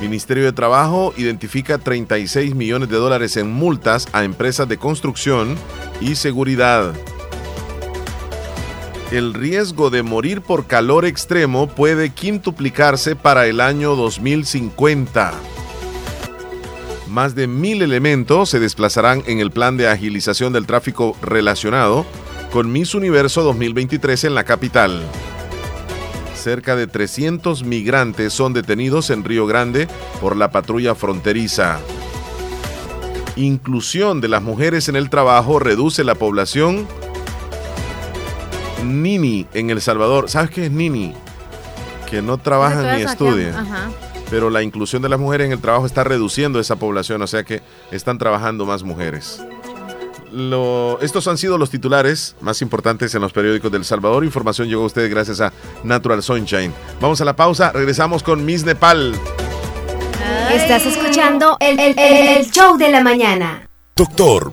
Ministerio 0.00 0.44
de 0.44 0.52
Trabajo 0.52 1.12
identifica 1.18 1.76
36 1.76 2.54
millones 2.54 2.88
de 2.88 2.96
dólares 2.96 3.36
en 3.36 3.52
multas 3.52 4.08
a 4.12 4.24
empresas 4.24 4.66
de 4.66 4.78
construcción 4.78 5.56
y 6.00 6.14
seguridad. 6.14 6.94
El 9.12 9.34
riesgo 9.34 9.90
de 9.90 10.02
morir 10.02 10.40
por 10.40 10.66
calor 10.66 11.04
extremo 11.04 11.68
puede 11.68 12.10
quintuplicarse 12.10 13.14
para 13.14 13.46
el 13.46 13.60
año 13.60 13.94
2050. 13.94 15.34
Más 17.10 17.34
de 17.34 17.48
mil 17.48 17.82
elementos 17.82 18.50
se 18.50 18.60
desplazarán 18.60 19.24
en 19.26 19.40
el 19.40 19.50
plan 19.50 19.76
de 19.76 19.88
agilización 19.88 20.52
del 20.52 20.66
tráfico 20.66 21.16
relacionado 21.20 22.06
con 22.52 22.70
Miss 22.70 22.94
Universo 22.94 23.42
2023 23.42 24.24
en 24.24 24.36
la 24.36 24.44
capital. 24.44 25.02
Cerca 26.36 26.76
de 26.76 26.86
300 26.86 27.64
migrantes 27.64 28.32
son 28.32 28.52
detenidos 28.52 29.10
en 29.10 29.24
Río 29.24 29.48
Grande 29.48 29.88
por 30.20 30.36
la 30.36 30.52
patrulla 30.52 30.94
fronteriza. 30.94 31.80
Inclusión 33.34 34.20
de 34.20 34.28
las 34.28 34.42
mujeres 34.42 34.88
en 34.88 34.94
el 34.94 35.10
trabajo 35.10 35.58
reduce 35.58 36.04
la 36.04 36.14
población 36.14 36.86
Nini 38.84 39.48
en 39.52 39.70
El 39.70 39.80
Salvador. 39.80 40.30
¿Sabes 40.30 40.50
qué 40.50 40.66
es 40.66 40.70
Nini? 40.70 41.12
Que 42.08 42.22
no 42.22 42.38
trabajan 42.38 42.96
ni 42.96 43.02
estudian. 43.02 43.54
Ajá. 43.56 43.90
Pero 44.30 44.48
la 44.48 44.62
inclusión 44.62 45.02
de 45.02 45.08
las 45.08 45.18
mujeres 45.18 45.46
en 45.46 45.52
el 45.52 45.60
trabajo 45.60 45.86
está 45.86 46.04
reduciendo 46.04 46.60
esa 46.60 46.76
población, 46.76 47.20
o 47.22 47.26
sea 47.26 47.42
que 47.44 47.62
están 47.90 48.16
trabajando 48.18 48.64
más 48.64 48.82
mujeres. 48.84 49.42
Lo- 50.32 51.00
estos 51.00 51.26
han 51.26 51.36
sido 51.38 51.58
los 51.58 51.70
titulares 51.70 52.36
más 52.40 52.62
importantes 52.62 53.12
en 53.16 53.20
los 53.22 53.32
periódicos 53.32 53.72
del 53.72 53.84
Salvador. 53.84 54.24
Información 54.24 54.68
llegó 54.68 54.84
a 54.84 54.86
ustedes 54.86 55.10
gracias 55.10 55.40
a 55.40 55.52
Natural 55.82 56.22
Sunshine. 56.22 56.72
Vamos 57.00 57.20
a 57.20 57.24
la 57.24 57.34
pausa, 57.34 57.72
regresamos 57.72 58.22
con 58.22 58.44
Miss 58.44 58.64
Nepal. 58.64 59.12
Estás 60.52 60.86
escuchando 60.86 61.56
el, 61.60 61.78
el- 61.80 61.98
el- 61.98 62.28
el 62.38 62.50
show 62.50 62.76
de 62.76 62.90
la 62.92 63.02
mañana. 63.02 63.66
Doctor 63.96 64.52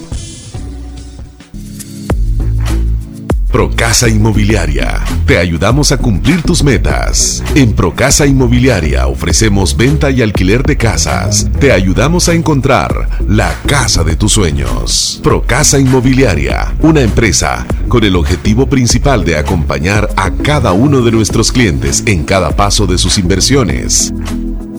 Procasa 3.51 4.07
Inmobiliaria. 4.07 5.03
Te 5.25 5.37
ayudamos 5.37 5.91
a 5.91 5.97
cumplir 5.97 6.41
tus 6.41 6.63
metas. 6.63 7.43
En 7.53 7.73
Procasa 7.73 8.25
Inmobiliaria 8.25 9.07
ofrecemos 9.07 9.75
venta 9.75 10.09
y 10.09 10.21
alquiler 10.21 10.63
de 10.63 10.77
casas. 10.77 11.49
Te 11.59 11.73
ayudamos 11.73 12.29
a 12.29 12.33
encontrar 12.33 13.09
la 13.27 13.53
casa 13.67 14.05
de 14.05 14.15
tus 14.15 14.31
sueños. 14.31 15.19
Procasa 15.21 15.79
Inmobiliaria, 15.79 16.73
una 16.79 17.01
empresa 17.01 17.65
con 17.89 18.05
el 18.05 18.15
objetivo 18.15 18.67
principal 18.67 19.25
de 19.25 19.35
acompañar 19.35 20.09
a 20.15 20.31
cada 20.31 20.71
uno 20.71 21.01
de 21.01 21.11
nuestros 21.11 21.51
clientes 21.51 22.03
en 22.05 22.23
cada 22.23 22.51
paso 22.51 22.87
de 22.87 22.97
sus 22.97 23.17
inversiones. 23.17 24.13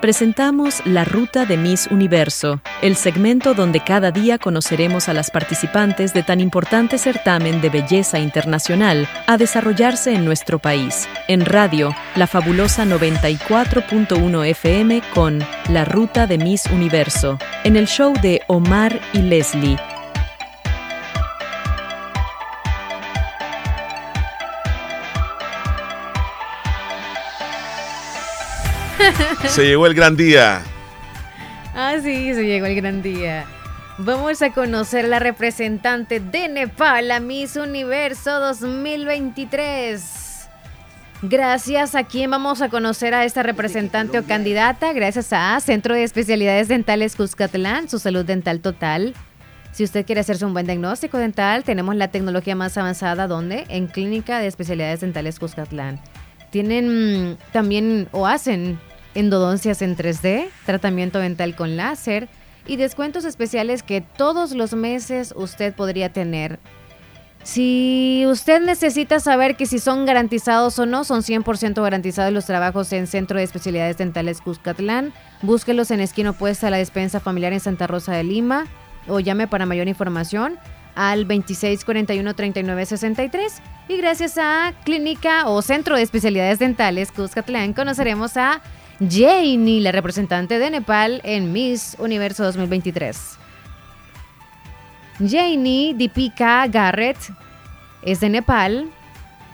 Presentamos 0.05 0.85
La 0.85 1.07
Ruta 1.07 1.47
de 1.47 1.57
Miss 1.57 1.87
Universo, 1.87 2.61
el 2.83 2.95
segmento 2.95 3.55
donde 3.55 3.81
cada 3.81 4.11
día 4.11 4.37
conoceremos 4.37 5.09
a 5.09 5.15
las 5.15 5.31
participantes 5.31 6.13
de 6.13 6.23
tan 6.23 6.41
importante 6.41 6.99
certamen 6.99 7.63
de 7.63 7.71
belleza 7.71 8.19
internacional 8.19 9.09
a 9.27 9.39
desarrollarse 9.39 10.13
en 10.13 10.27
nuestro 10.27 10.59
país. 10.59 11.09
En 11.27 11.47
radio, 11.47 11.97
la 12.17 12.27
fabulosa 12.27 12.85
94.1 12.85 14.47
FM 14.47 15.03
con 15.15 15.39
La 15.71 15.87
Ruta 15.87 16.27
de 16.27 16.37
Miss 16.37 16.67
Universo, 16.67 17.39
en 17.65 17.77
el 17.77 17.87
show 17.87 18.13
de 18.21 18.43
Omar 18.47 19.01
y 19.15 19.23
Leslie. 19.23 19.79
Se 29.49 29.65
llegó 29.65 29.87
el 29.87 29.95
gran 29.95 30.17
día. 30.17 30.63
Ah, 31.75 31.97
sí, 32.03 32.35
se 32.35 32.45
llegó 32.45 32.67
el 32.67 32.77
gran 32.77 33.03
día. 33.03 33.47
Vamos 33.99 34.43
a 34.43 34.51
conocer 34.51 35.09
la 35.09 35.19
representante 35.19 36.21
de 36.21 36.49
Nepal, 36.49 37.09
la 37.09 37.21
Miss 37.21 37.57
Universo 37.57 38.41
2023. 38.41 40.49
Gracias 41.23 41.95
a 41.95 42.05
quién 42.05 42.31
vamos 42.31 42.61
a 42.61 42.69
conocer 42.69 43.15
a 43.15 43.25
esta 43.25 43.43
representante 43.43 44.19
o 44.19 44.25
candidata. 44.25 44.93
Gracias 44.93 45.33
a 45.33 45.59
Centro 45.61 45.95
de 45.95 46.05
Especialidades 46.05 46.69
Dentales 46.69 47.17
Cuscatlán, 47.17 47.89
su 47.89 47.99
salud 47.99 48.25
dental 48.25 48.61
total. 48.61 49.15
Si 49.73 49.83
usted 49.83 50.07
quiere 50.07 50.21
hacerse 50.21 50.45
un 50.45 50.53
buen 50.53 50.67
diagnóstico 50.67 51.19
dental, 51.19 51.65
tenemos 51.65 51.97
la 51.97 52.09
tecnología 52.09 52.55
más 52.55 52.77
avanzada 52.79 53.27
donde 53.27 53.65
en 53.69 53.89
Clínica 53.89 54.39
de 54.39 54.47
Especialidades 54.47 55.01
Dentales 55.01 55.39
Cuscatlán. 55.39 56.01
Tienen 56.55 57.33
mm, 57.33 57.37
también 57.51 58.07
o 58.13 58.29
hacen 58.29 58.79
endodoncias 59.17 59.83
en 59.83 59.97
3D, 59.97 60.47
tratamiento 60.65 61.19
dental 61.19 61.57
con 61.57 61.77
láser 61.77 62.29
y 62.65 62.77
descuentos 62.77 63.25
especiales 63.25 63.83
que 63.83 64.01
todos 64.01 64.53
los 64.53 64.73
meses 64.73 65.35
usted 65.37 65.75
podría 65.75 66.13
tener 66.13 66.61
si 67.43 68.25
usted 68.29 68.63
necesita 68.63 69.19
saber 69.19 69.57
que 69.57 69.67
si 69.67 69.81
son 69.81 70.07
garantizados 70.07 70.79
o 70.79 70.87
no, 70.87 71.05
son 71.05 71.23
100% 71.23 71.83
garantizados 71.83 72.33
los 72.33 72.47
trabajos 72.47 72.91
en 72.93 73.07
Centro 73.07 73.37
de 73.37 73.45
Especialidades 73.45 73.99
Dentales 73.99 74.41
Cuscatlán. 74.41 75.13
Búsquelos 75.43 75.91
en 75.91 76.01
esquina 76.01 76.31
opuesta 76.31 76.69
a 76.69 76.71
la 76.71 76.79
despensa 76.79 77.21
familiar 77.21 77.53
en 77.53 77.61
Santa 77.61 77.87
Rosa 77.87 78.13
de 78.13 78.25
Lima 78.25 78.67
o 79.09 79.21
llame 79.21 79.47
para 79.47 79.67
mayor 79.67 79.89
información 79.89 80.59
al 80.95 81.27
2641-3963. 81.29 83.61
Y 83.89 83.97
gracias 83.99 84.39
a 84.39 84.73
Clínica 84.85 85.49
o 85.49 85.61
Centro 85.63 85.97
de 85.97 86.03
Especialidades 86.03 86.59
Dentales 86.59 87.13
Cuscatlán 87.13 87.73
conoceremos 87.73 88.37
a 88.37 88.61
Janie, 89.01 89.81
la 89.81 89.93
representante 89.93 90.59
de 90.59 90.71
Nepal 90.71 91.23
en 91.25 91.53
Miss 91.53 91.97
Universo 91.99 92.45
2023. 92.45 93.39
Janie 95.19 95.95
Deepika 95.95 96.67
Garrett 96.67 97.17
es 98.03 98.21
de 98.21 98.29
Nepal, 98.31 98.91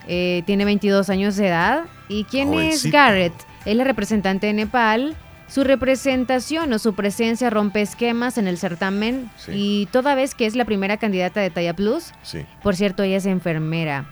eh, 0.08 0.42
tiene 0.46 0.64
22 0.64 1.10
años 1.10 1.36
de 1.36 1.48
edad. 1.48 1.84
¿Y 2.08 2.24
quién 2.24 2.54
es. 2.54 2.90
Garrett? 2.90 3.34
Es 3.64 3.76
la 3.76 3.84
representante 3.84 4.48
de 4.48 4.52
Nepal. 4.52 5.16
Su 5.50 5.64
representación 5.64 6.72
o 6.72 6.78
su 6.78 6.94
presencia 6.94 7.50
rompe 7.50 7.82
esquemas 7.82 8.38
en 8.38 8.46
el 8.46 8.56
certamen 8.56 9.30
Sí. 9.36 9.52
y 9.54 9.86
toda 9.86 10.14
vez 10.14 10.34
que 10.34 10.46
es 10.46 10.54
la 10.54 10.64
primera 10.64 10.96
candidata 10.96 11.40
de 11.40 11.50
Talla 11.50 11.74
Plus, 11.74 12.12
Sí. 12.22 12.46
por 12.62 12.76
cierto, 12.76 13.02
ella 13.02 13.16
es 13.16 13.26
enfermera, 13.26 14.06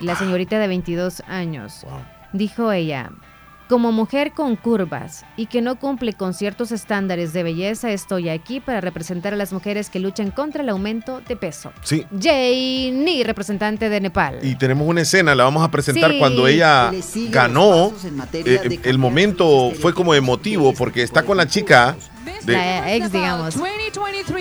la 0.00 0.14
señorita 0.14 0.58
de 0.58 0.68
22 0.68 1.22
años. 1.26 1.84
Dijo 2.32 2.70
ella, 2.70 3.10
como 3.68 3.90
mujer 3.92 4.32
con 4.32 4.56
curvas 4.56 5.24
y 5.36 5.46
que 5.46 5.60
no 5.60 5.76
cumple 5.78 6.12
con 6.12 6.34
ciertos 6.34 6.70
estándares 6.72 7.32
de 7.32 7.42
belleza, 7.42 7.90
estoy 7.90 8.28
aquí 8.28 8.60
para 8.60 8.80
representar 8.80 9.32
a 9.32 9.36
las 9.36 9.52
mujeres 9.52 9.90
que 9.90 9.98
luchan 9.98 10.30
contra 10.30 10.62
el 10.62 10.68
aumento 10.68 11.20
de 11.26 11.36
peso. 11.36 11.72
Sí. 11.82 12.04
Janie, 12.20 13.24
representante 13.24 13.88
de 13.88 14.00
Nepal. 14.00 14.38
Y 14.42 14.54
tenemos 14.56 14.86
una 14.88 15.00
escena, 15.02 15.34
la 15.34 15.44
vamos 15.44 15.64
a 15.64 15.70
presentar 15.70 16.12
Sí. 16.12 16.18
cuando 16.18 16.46
ella 16.46 16.92
ganó. 17.30 17.92
Eh, 18.32 18.80
el 18.84 18.98
momento 18.98 19.72
fue 19.80 19.94
como 19.94 20.14
emotivo 20.14 20.72
porque 20.74 21.02
está 21.02 21.22
con 21.24 21.36
la 21.36 21.46
chica 21.46 21.96
de- 22.44 22.52
la 22.52 22.94
ex, 22.94 23.12
digamos. 23.12 23.54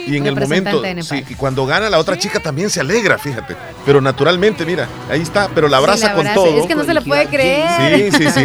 y 0.08 0.18
en 0.18 0.26
el 0.28 0.36
momento 0.36 0.82
de 0.82 1.04
sí, 1.04 1.24
y 1.30 1.36
cuando 1.36 1.66
gana 1.66 1.90
la 1.90 2.00
otra 2.00 2.18
chica 2.18 2.40
también 2.40 2.70
se 2.70 2.80
alegra, 2.82 3.18
fíjate. 3.18 3.56
Pero 3.86 4.02
naturalmente, 4.02 4.66
mira, 4.66 4.88
ahí 5.10 5.22
está, 5.22 5.50
pero 5.54 5.68
la 5.68 5.78
abraza 5.78 5.98
Sí, 5.98 6.04
la 6.04 6.14
con 6.14 6.28
abraza. 6.28 6.36
todo. 6.36 6.62
Es 6.62 6.68
que 6.68 6.76
no 6.76 6.84
se 6.84 6.94
lo 6.94 7.04
puede 7.04 7.28
creer. 7.28 8.12
Sí, 8.12 8.18
sí, 8.18 8.30
sí. 8.32 8.44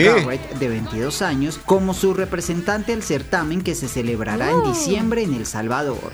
De 0.58 0.68
22 0.68 1.22
años, 1.22 1.58
como 1.64 1.94
su 1.94 2.14
representante 2.14 2.92
al 2.92 3.02
certamen 3.02 3.62
que 3.62 3.74
se 3.74 3.88
celebrará 3.88 4.50
en 4.50 4.56
Oh. 4.56 4.68
diciembre 4.68 5.22
en 5.22 5.34
El 5.34 5.46
Salvador. 5.46 6.12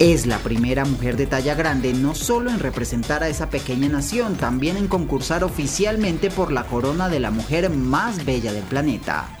Es 0.00 0.26
la 0.26 0.38
primera 0.38 0.84
mujer 0.84 1.16
de 1.16 1.26
talla 1.26 1.54
grande 1.54 1.94
no 1.94 2.14
solo 2.16 2.50
en 2.50 2.58
representar 2.58 3.22
a 3.22 3.28
esa 3.28 3.48
pequeña 3.48 3.88
nación, 3.88 4.34
también 4.34 4.76
en 4.76 4.88
concursar 4.88 5.44
oficialmente 5.44 6.30
por 6.30 6.50
la 6.52 6.64
corona 6.64 7.08
de 7.08 7.20
la 7.20 7.30
mujer 7.30 7.70
más 7.70 8.24
bella 8.24 8.52
del 8.52 8.64
planeta. 8.64 9.33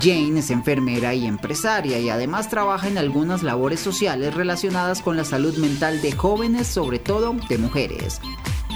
Jane 0.00 0.40
es 0.40 0.50
enfermera 0.50 1.14
y 1.14 1.26
empresaria 1.26 1.98
y 1.98 2.10
además 2.10 2.50
trabaja 2.50 2.88
en 2.88 2.98
algunas 2.98 3.42
labores 3.42 3.80
sociales 3.80 4.34
relacionadas 4.34 5.00
con 5.00 5.16
la 5.16 5.24
salud 5.24 5.56
mental 5.56 6.02
de 6.02 6.12
jóvenes, 6.12 6.66
sobre 6.66 6.98
todo 6.98 7.34
de 7.48 7.58
mujeres. 7.58 8.20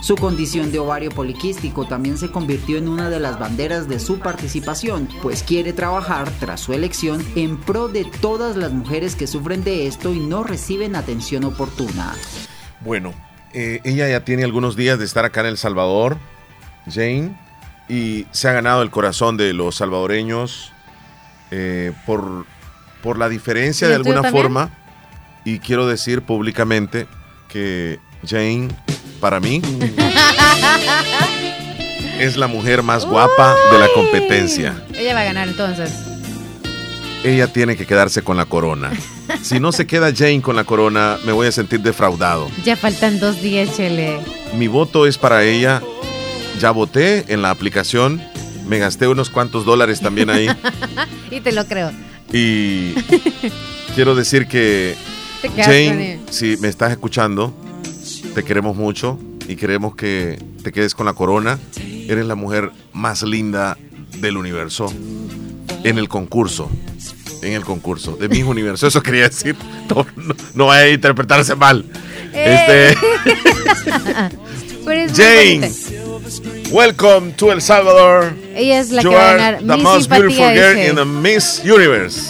Su 0.02 0.16
condición 0.16 0.72
de 0.72 0.78
ovario 0.78 1.10
poliquístico 1.10 1.86
también 1.86 2.16
se 2.16 2.30
convirtió 2.30 2.78
en 2.78 2.88
una 2.88 3.10
de 3.10 3.20
las 3.20 3.38
banderas 3.38 3.88
de 3.88 4.00
su 4.00 4.18
participación, 4.18 5.06
pues 5.22 5.42
quiere 5.42 5.72
trabajar 5.72 6.28
tras 6.40 6.60
su 6.60 6.72
elección 6.72 7.24
en 7.36 7.58
pro 7.58 7.88
de 7.88 8.04
todas 8.04 8.56
las 8.56 8.72
mujeres 8.72 9.14
que 9.14 9.26
sufren 9.26 9.62
de 9.62 9.86
esto 9.86 10.12
y 10.12 10.18
no 10.18 10.42
reciben 10.42 10.96
atención 10.96 11.44
oportuna. 11.44 12.14
Bueno, 12.80 13.14
eh, 13.52 13.80
ella 13.84 14.08
ya 14.08 14.24
tiene 14.24 14.44
algunos 14.44 14.76
días 14.76 14.98
de 14.98 15.04
estar 15.04 15.24
acá 15.24 15.42
en 15.42 15.48
El 15.48 15.58
Salvador, 15.58 16.16
Jane, 16.90 17.38
y 17.88 18.26
se 18.32 18.48
ha 18.48 18.52
ganado 18.52 18.82
el 18.82 18.90
corazón 18.90 19.36
de 19.36 19.52
los 19.52 19.76
salvadoreños 19.76 20.72
eh, 21.54 21.92
por, 22.06 22.46
por 23.02 23.18
la 23.18 23.28
diferencia 23.28 23.86
¿Y 23.86 23.90
de 23.90 23.96
alguna 23.96 24.30
forma. 24.30 24.70
Y 25.44 25.58
quiero 25.58 25.86
decir 25.86 26.22
públicamente 26.22 27.06
que 27.48 27.98
Jane, 28.26 28.68
para 29.20 29.38
mí, 29.38 29.60
es 32.18 32.38
la 32.38 32.46
mujer 32.46 32.82
más 32.82 33.04
guapa 33.04 33.54
de 33.70 33.78
la 33.78 33.88
competencia. 33.94 34.82
Ella 34.94 35.12
va 35.12 35.20
a 35.20 35.24
ganar 35.24 35.48
entonces. 35.48 35.92
Ella 37.22 37.48
tiene 37.48 37.76
que 37.76 37.84
quedarse 37.84 38.22
con 38.22 38.38
la 38.38 38.46
corona. 38.46 38.90
Si 39.42 39.60
no 39.60 39.72
se 39.72 39.86
queda 39.86 40.10
Jane 40.14 40.40
con 40.40 40.56
la 40.56 40.64
corona, 40.64 41.18
me 41.26 41.32
voy 41.32 41.48
a 41.48 41.52
sentir 41.52 41.80
defraudado. 41.80 42.50
Ya 42.64 42.76
faltan 42.76 43.20
dos 43.20 43.42
días, 43.42 43.76
Chele. 43.76 44.20
Mi 44.56 44.68
voto 44.68 45.06
es 45.06 45.18
para 45.18 45.44
ella. 45.44 45.82
Ya 46.60 46.70
voté 46.70 47.26
en 47.28 47.42
la 47.42 47.50
aplicación. 47.50 48.22
Me 48.72 48.78
gasté 48.78 49.06
unos 49.06 49.28
cuantos 49.28 49.66
dólares 49.66 50.00
también 50.00 50.30
ahí. 50.30 50.48
y 51.30 51.42
te 51.42 51.52
lo 51.52 51.66
creo. 51.66 51.92
Y 52.32 52.94
quiero 53.94 54.14
decir 54.14 54.46
que 54.46 54.94
Jane, 55.54 56.20
si 56.30 56.56
me 56.56 56.68
estás 56.68 56.90
escuchando, 56.90 57.54
te 58.34 58.42
queremos 58.42 58.74
mucho 58.74 59.18
y 59.46 59.56
queremos 59.56 59.94
que 59.94 60.42
te 60.62 60.72
quedes 60.72 60.94
con 60.94 61.04
la 61.04 61.12
corona. 61.12 61.58
Eres 62.08 62.24
la 62.24 62.34
mujer 62.34 62.70
más 62.94 63.22
linda 63.22 63.76
del 64.20 64.38
universo 64.38 64.90
en 65.84 65.98
el 65.98 66.08
concurso. 66.08 66.70
En 67.42 67.52
el 67.52 67.64
concurso 67.64 68.16
de 68.16 68.30
mis 68.30 68.44
universo. 68.44 68.86
Eso 68.86 69.02
quería 69.02 69.28
decir. 69.28 69.54
No, 69.90 70.06
no, 70.16 70.34
no 70.54 70.66
vaya 70.68 70.84
a 70.84 70.88
interpretarse 70.88 71.56
mal. 71.56 71.84
Eh. 72.32 72.94
Este, 72.94 72.96
Jane. 75.14 75.70
Welcome 76.70 77.32
to 77.36 77.52
El 77.52 77.60
Salvador. 77.60 78.32
Ella 78.54 78.80
es 78.80 78.90
la 78.90 79.02
you 79.02 79.10
que 79.10 79.16
va 79.16 79.30
a 79.30 79.34
ganar. 79.36 79.58
the 79.58 79.76
Mi 79.76 79.82
most 79.82 80.08
beautiful 80.08 80.36
simpatía, 80.36 80.54
girl 80.54 80.76
dice. 80.76 80.88
in 80.90 80.96
the 80.96 81.04
Miss 81.04 81.62
Universe. 81.64 82.20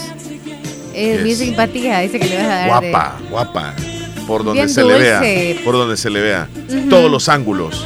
Eh, 0.95 1.21
Mi 1.23 1.31
Yes. 1.31 1.39
simpatía, 1.39 1.99
dice 2.01 2.19
que 2.19 2.27
le 2.29 2.37
vas 2.37 2.45
a 2.45 2.49
dar 2.49 2.83
de- 2.83 2.91
Guapa, 2.91 3.19
guapa. 3.31 3.75
Por 4.27 4.45
donde 4.45 4.61
Bien 4.63 4.69
se 4.69 4.85
le 4.85 4.99
vea. 4.99 5.21
Por 5.65 5.75
donde 5.75 5.97
se 5.97 6.11
le 6.11 6.21
vea. 6.21 6.49
Todos 6.89 7.11
los 7.11 7.29
ángulos. 7.29 7.85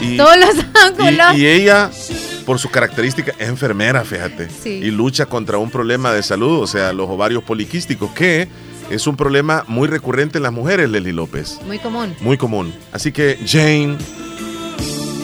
Y, 0.00 0.16
Todos 0.16 0.36
los 0.38 0.64
ángulos. 0.84 1.36
y 1.36 1.46
ella, 1.46 1.90
por 2.44 2.58
su 2.58 2.68
característica, 2.70 3.32
es 3.38 3.48
enfermera, 3.48 4.04
fíjate. 4.04 4.48
Sí. 4.62 4.70
Y 4.82 4.90
lucha 4.90 5.26
contra 5.26 5.58
un 5.58 5.70
problema 5.70 6.12
de 6.12 6.22
salud, 6.22 6.60
o 6.62 6.66
sea, 6.66 6.92
los 6.92 7.08
ovarios 7.08 7.42
poliquísticos, 7.44 8.10
que 8.12 8.48
es 8.90 9.06
un 9.06 9.16
problema 9.16 9.64
muy 9.68 9.88
recurrente 9.88 10.38
en 10.38 10.42
las 10.44 10.52
mujeres, 10.52 10.90
Lely 10.90 11.12
López. 11.12 11.58
Muy 11.66 11.78
común. 11.78 12.14
Muy 12.20 12.36
común. 12.36 12.74
Así 12.92 13.12
que, 13.12 13.38
Jane, 13.46 13.96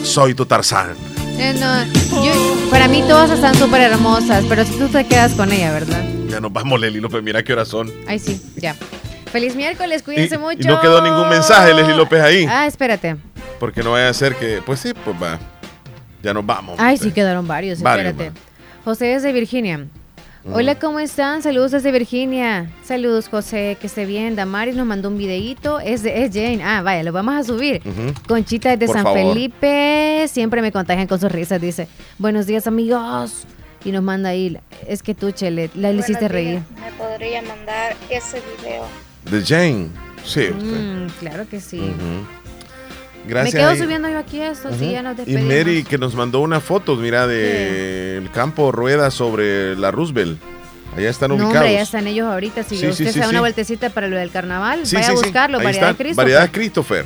soy 0.03 0.33
tu 0.33 0.45
Tarzán. 0.45 0.91
Eh, 1.37 1.55
no, 1.59 2.23
yo- 2.23 2.69
para 2.69 2.87
mí 2.87 3.01
todas 3.07 3.31
están 3.31 3.55
súper 3.55 3.81
hermosas, 3.81 4.45
pero 4.47 4.63
si 4.65 4.73
tú 4.77 4.87
te 4.87 5.05
quedas 5.05 5.33
con 5.33 5.51
ella, 5.51 5.71
¿verdad? 5.71 6.03
Ya 6.29 6.39
nos 6.39 6.51
vamos, 6.53 6.79
Lely 6.79 6.99
López, 6.99 7.23
mira 7.23 7.43
qué 7.43 7.53
horas 7.53 7.67
son. 7.67 7.91
Ay, 8.07 8.19
sí, 8.19 8.41
ya. 8.55 8.75
Feliz 9.31 9.55
miércoles, 9.55 10.03
cuídense 10.03 10.35
Y- 10.35 10.37
mucho. 10.37 10.59
y 10.61 10.65
no 10.65 10.79
quedó 10.79 11.01
ningún 11.01 11.27
mensaje, 11.29 11.73
Leslie 11.73 11.95
López, 11.95 12.21
ahí. 12.21 12.45
Ah, 12.47 12.67
espérate. 12.67 13.15
Porque 13.59 13.81
no 13.81 13.91
vaya 13.91 14.09
a 14.09 14.13
ser 14.13 14.35
que, 14.35 14.61
pues 14.63 14.79
sí, 14.79 14.93
pues 15.05 15.15
va. 15.21 15.39
Ya 16.21 16.33
nos 16.33 16.45
vamos. 16.45 16.75
Ay, 16.79 16.97
sí 16.97 17.11
quedaron 17.11 17.47
varios, 17.47 17.81
Varios, 17.81 18.11
espérate. 18.11 18.37
José 18.85 19.13
es 19.15 19.23
de 19.23 19.31
Virginia. 19.33 19.87
Hola, 20.51 20.77
¿cómo 20.77 20.99
están? 20.99 21.41
Saludos 21.41 21.71
desde 21.71 21.91
Virginia. 21.91 22.69
Saludos, 22.83 23.29
José, 23.29 23.77
que 23.79 23.87
esté 23.87 24.05
bien. 24.05 24.35
Damaris 24.35 24.75
nos 24.75 24.85
mandó 24.85 25.07
un 25.07 25.17
videíto. 25.17 25.79
Es 25.79 26.03
de 26.03 26.25
es 26.25 26.33
Jane. 26.33 26.61
Ah, 26.61 26.81
vaya, 26.81 27.01
lo 27.03 27.13
vamos 27.13 27.35
a 27.35 27.43
subir. 27.43 27.81
Conchita 28.27 28.73
es 28.73 28.79
de 28.79 28.87
Por 28.87 28.95
San 28.95 29.03
favor. 29.03 29.33
Felipe. 29.33 30.25
Siempre 30.27 30.61
me 30.61 30.73
contagian 30.73 31.07
con 31.07 31.17
sus 31.19 31.31
risas. 31.31 31.61
Dice, 31.61 31.87
buenos 32.17 32.45
días, 32.45 32.67
amigos. 32.67 33.45
Y 33.85 33.91
nos 33.93 34.03
manda 34.03 34.29
ahí. 34.29 34.57
Es 34.85 35.01
que 35.01 35.15
tú, 35.15 35.31
Chele, 35.31 35.69
la 35.75 35.93
le 35.93 35.99
hiciste 35.99 36.27
reír. 36.27 36.59
¿Me 36.75 36.91
podría 36.97 37.41
mandar 37.41 37.95
ese 38.09 38.41
video? 38.57 38.83
De 39.31 39.41
Jane. 39.45 39.87
Sí, 40.25 40.49
usted. 40.49 40.55
Mm, 40.57 41.07
claro 41.19 41.47
que 41.49 41.61
sí. 41.61 41.81
Gracias. 43.27 43.53
me 43.53 43.59
quedo 43.59 43.69
ahí. 43.71 43.77
subiendo 43.79 44.09
yo 44.09 44.17
aquí 44.17 44.39
esto, 44.41 44.69
sí, 44.77 44.85
Ujú. 44.85 44.91
ya 44.93 45.01
nos 45.01 45.13
Y 45.13 45.17
despedimos. 45.17 45.53
Mary 45.53 45.83
que 45.83 45.97
nos 45.97 46.15
mandó 46.15 46.41
una 46.41 46.59
foto, 46.59 46.95
mira, 46.95 47.25
del 47.27 48.29
campo 48.31 48.71
Rueda 48.71 49.11
sobre 49.11 49.75
la 49.77 49.91
Roosevelt. 49.91 50.39
Allá 50.95 51.09
están 51.09 51.29
No, 51.29 51.35
ubicados. 51.35 51.55
hombre, 51.57 51.73
ya 51.73 51.81
están 51.81 52.05
ellos 52.07 52.27
ahorita. 52.27 52.63
Si 52.63 52.77
Sí, 52.77 52.87
usted 52.87 53.05
sí, 53.07 53.13
se 53.13 53.23
sí, 53.23 53.29
una 53.29 53.39
vueltecita 53.39 53.89
para 53.89 54.07
lo 54.07 54.15
del 54.17 54.29
carnaval, 54.29 54.85
Sí, 54.85 54.95
vaya 54.95 55.07
sí, 55.07 55.11
a 55.13 55.15
buscarlo. 55.15 55.57
Ahí 55.57 55.63
Variedad. 55.65 55.95
Cristo. 55.95 56.15
Variedad 56.17 56.51
Christopher. 56.51 57.05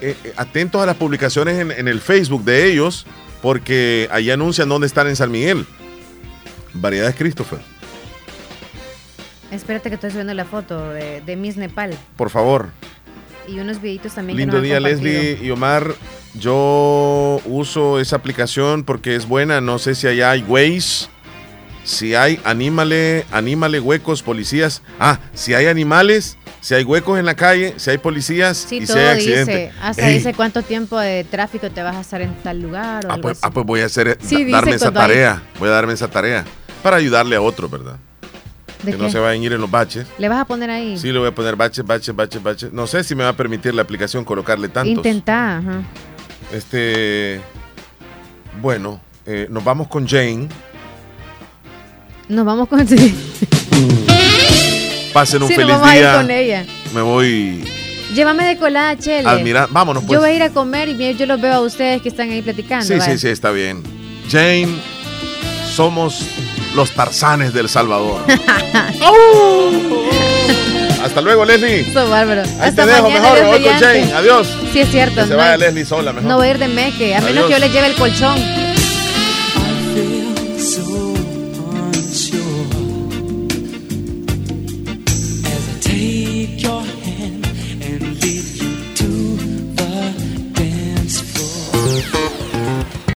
eh, 0.00 0.14
eh, 0.24 0.32
atentos 0.36 0.80
a 0.82 0.86
las 0.86 0.96
publicaciones 0.96 1.58
en, 1.58 1.70
en 1.70 1.88
el 1.88 2.00
Facebook 2.00 2.44
de 2.44 2.66
ellos, 2.70 3.06
porque 3.42 4.08
ahí 4.10 4.30
anuncian 4.30 4.68
dónde 4.68 4.86
están 4.86 5.06
en 5.08 5.16
San 5.16 5.30
Miguel. 5.30 5.66
Variedades 6.74 7.14
Christopher, 7.16 7.58
Espérate 9.50 9.88
que 9.88 9.94
estoy 9.94 10.10
subiendo 10.10 10.34
la 10.34 10.44
foto 10.44 10.90
de, 10.90 11.20
de 11.22 11.36
Miss 11.36 11.56
Nepal 11.56 11.96
por 12.16 12.30
favor. 12.30 12.68
Y 13.48 13.58
unos 13.60 13.80
videitos 13.80 14.14
también. 14.14 14.36
que 14.36 14.40
Lindo 14.42 14.54
nos 14.56 14.60
han 14.60 14.64
día, 14.64 14.76
compartido. 14.76 15.12
Leslie 15.12 15.46
y 15.46 15.50
Omar. 15.50 15.94
Yo 16.34 17.40
uso 17.46 17.98
esa 18.00 18.16
aplicación 18.16 18.84
porque 18.84 19.16
es 19.16 19.26
buena. 19.26 19.60
No 19.60 19.78
sé 19.78 19.94
si 19.94 20.06
allá 20.06 20.30
hay 20.32 20.42
Waze. 20.42 21.08
Si 21.84 22.14
hay, 22.16 22.40
anímale, 22.44 23.24
anímale 23.30 23.78
huecos, 23.80 24.22
policías. 24.22 24.82
Ah, 24.98 25.20
si 25.34 25.54
hay 25.54 25.66
animales, 25.66 26.36
si 26.60 26.74
hay 26.74 26.82
huecos 26.82 27.16
en 27.18 27.24
la 27.24 27.34
calle, 27.36 27.74
si 27.76 27.90
hay 27.90 27.98
policías 27.98 28.56
Sí, 28.68 28.78
y 28.78 28.80
si 28.80 28.86
todo 28.88 28.98
hay 28.98 29.06
accidente. 29.18 29.52
dice. 29.66 29.72
Hasta 29.80 30.08
Ey, 30.08 30.14
dice 30.14 30.34
cuánto 30.34 30.62
tiempo 30.62 30.98
de 30.98 31.22
tráfico 31.22 31.70
te 31.70 31.82
vas 31.84 31.94
a 31.94 32.00
estar 32.00 32.20
en 32.22 32.34
tal 32.42 32.60
lugar 32.60 33.06
o 33.06 33.10
ah, 33.10 33.14
algo 33.14 33.22
pues, 33.22 33.38
así. 33.38 33.46
ah, 33.46 33.50
pues 33.52 33.66
voy 33.66 33.80
a 33.82 33.86
hacer, 33.86 34.18
Sí, 34.20 34.50
darme 34.50 34.72
esa 34.72 34.86
cuando 34.86 35.00
hay- 35.00 35.06
tarea. 35.08 35.42
Voy 35.60 35.68
a 35.68 35.72
darme 35.72 35.92
esa 35.92 36.08
tarea 36.08 36.44
para 36.82 36.96
ayudarle 36.96 37.36
a 37.36 37.40
otro, 37.40 37.68
¿verdad? 37.68 37.98
¿De 38.82 38.92
que 38.92 38.98
no 38.98 39.10
se 39.10 39.18
vayan 39.18 39.42
a 39.42 39.44
ir 39.46 39.52
en 39.52 39.60
los 39.60 39.70
baches. 39.70 40.06
¿Le 40.18 40.28
vas 40.28 40.40
a 40.40 40.44
poner 40.44 40.70
ahí? 40.70 40.98
Sí, 40.98 41.10
le 41.12 41.18
voy 41.18 41.28
a 41.28 41.34
poner 41.34 41.56
baches, 41.56 41.84
baches, 41.84 42.14
baches, 42.14 42.42
baches. 42.42 42.72
No 42.72 42.86
sé 42.86 43.02
si 43.04 43.14
me 43.14 43.24
va 43.24 43.30
a 43.30 43.36
permitir 43.36 43.74
la 43.74 43.82
aplicación 43.82 44.24
colocarle 44.24 44.68
tantos. 44.68 44.94
Intenta, 44.96 45.58
ajá. 45.58 45.82
Este. 46.52 47.40
Bueno, 48.60 49.00
eh, 49.24 49.46
nos 49.50 49.64
vamos 49.64 49.88
con 49.88 50.06
Jane. 50.06 50.48
Nos 52.28 52.44
vamos 52.44 52.68
con... 52.68 52.86
Sí, 52.88 53.14
Pasen 55.12 55.42
un 55.42 55.48
Sí, 55.48 55.54
nos 55.54 55.62
feliz 55.64 55.72
vamos 55.74 55.88
a 55.88 55.96
ir 55.96 56.02
día. 56.02 56.14
con 56.16 56.30
ella. 56.30 56.66
Me 56.94 57.00
voy 57.02 57.64
Llévame 58.14 58.44
de 58.46 58.56
colada, 58.58 58.96
Chele. 58.96 59.28
Admira- 59.28 59.66
vámonos, 59.70 60.04
pues. 60.04 60.12
Yo 60.14 60.20
voy 60.20 60.30
a 60.30 60.32
ir 60.34 60.42
a 60.42 60.50
comer 60.50 60.88
y 60.88 61.14
yo 61.14 61.26
los 61.26 61.40
veo 61.40 61.54
a 61.54 61.60
ustedes 61.60 62.02
que 62.02 62.08
están 62.08 62.30
ahí 62.30 62.40
platicando. 62.42 62.84
Sí, 62.86 63.00
sí, 63.00 63.18
sí, 63.18 63.28
está 63.28 63.50
bien. 63.50 63.82
Jane, 64.30 64.68
somos 65.74 66.22
los 66.76 66.92
tarzanes 66.92 67.52
del 67.52 67.68
Salvador. 67.68 68.24
Hasta 71.02 71.20
luego, 71.20 71.44
Leslie. 71.44 71.80
Eso, 71.80 72.08
bárbaro. 72.08 72.42
Ahí 72.42 72.68
Hasta 72.68 72.84
te 72.84 72.92
dejo, 72.92 73.10
mejor. 73.10 73.40
Me 73.40 73.46
voy 73.46 73.62
con. 73.62 73.78
Jane. 73.78 74.12
Adiós. 74.12 74.48
Sí, 74.72 74.80
es 74.80 74.90
cierto. 74.90 75.22
Que 75.22 75.22
se 75.22 75.30
no 75.30 75.36
vaya 75.36 75.56
Leslie 75.56 75.84
sola, 75.84 76.12
mejor. 76.12 76.28
No 76.28 76.36
voy 76.36 76.48
a 76.48 76.50
ir 76.50 76.58
de 76.58 76.68
meque, 76.68 77.14
a 77.14 77.20
menos 77.20 77.46
que 77.46 77.52
yo 77.52 77.58
les 77.58 77.72
lleve 77.72 77.86
el 77.86 77.94
colchón. 77.94 78.36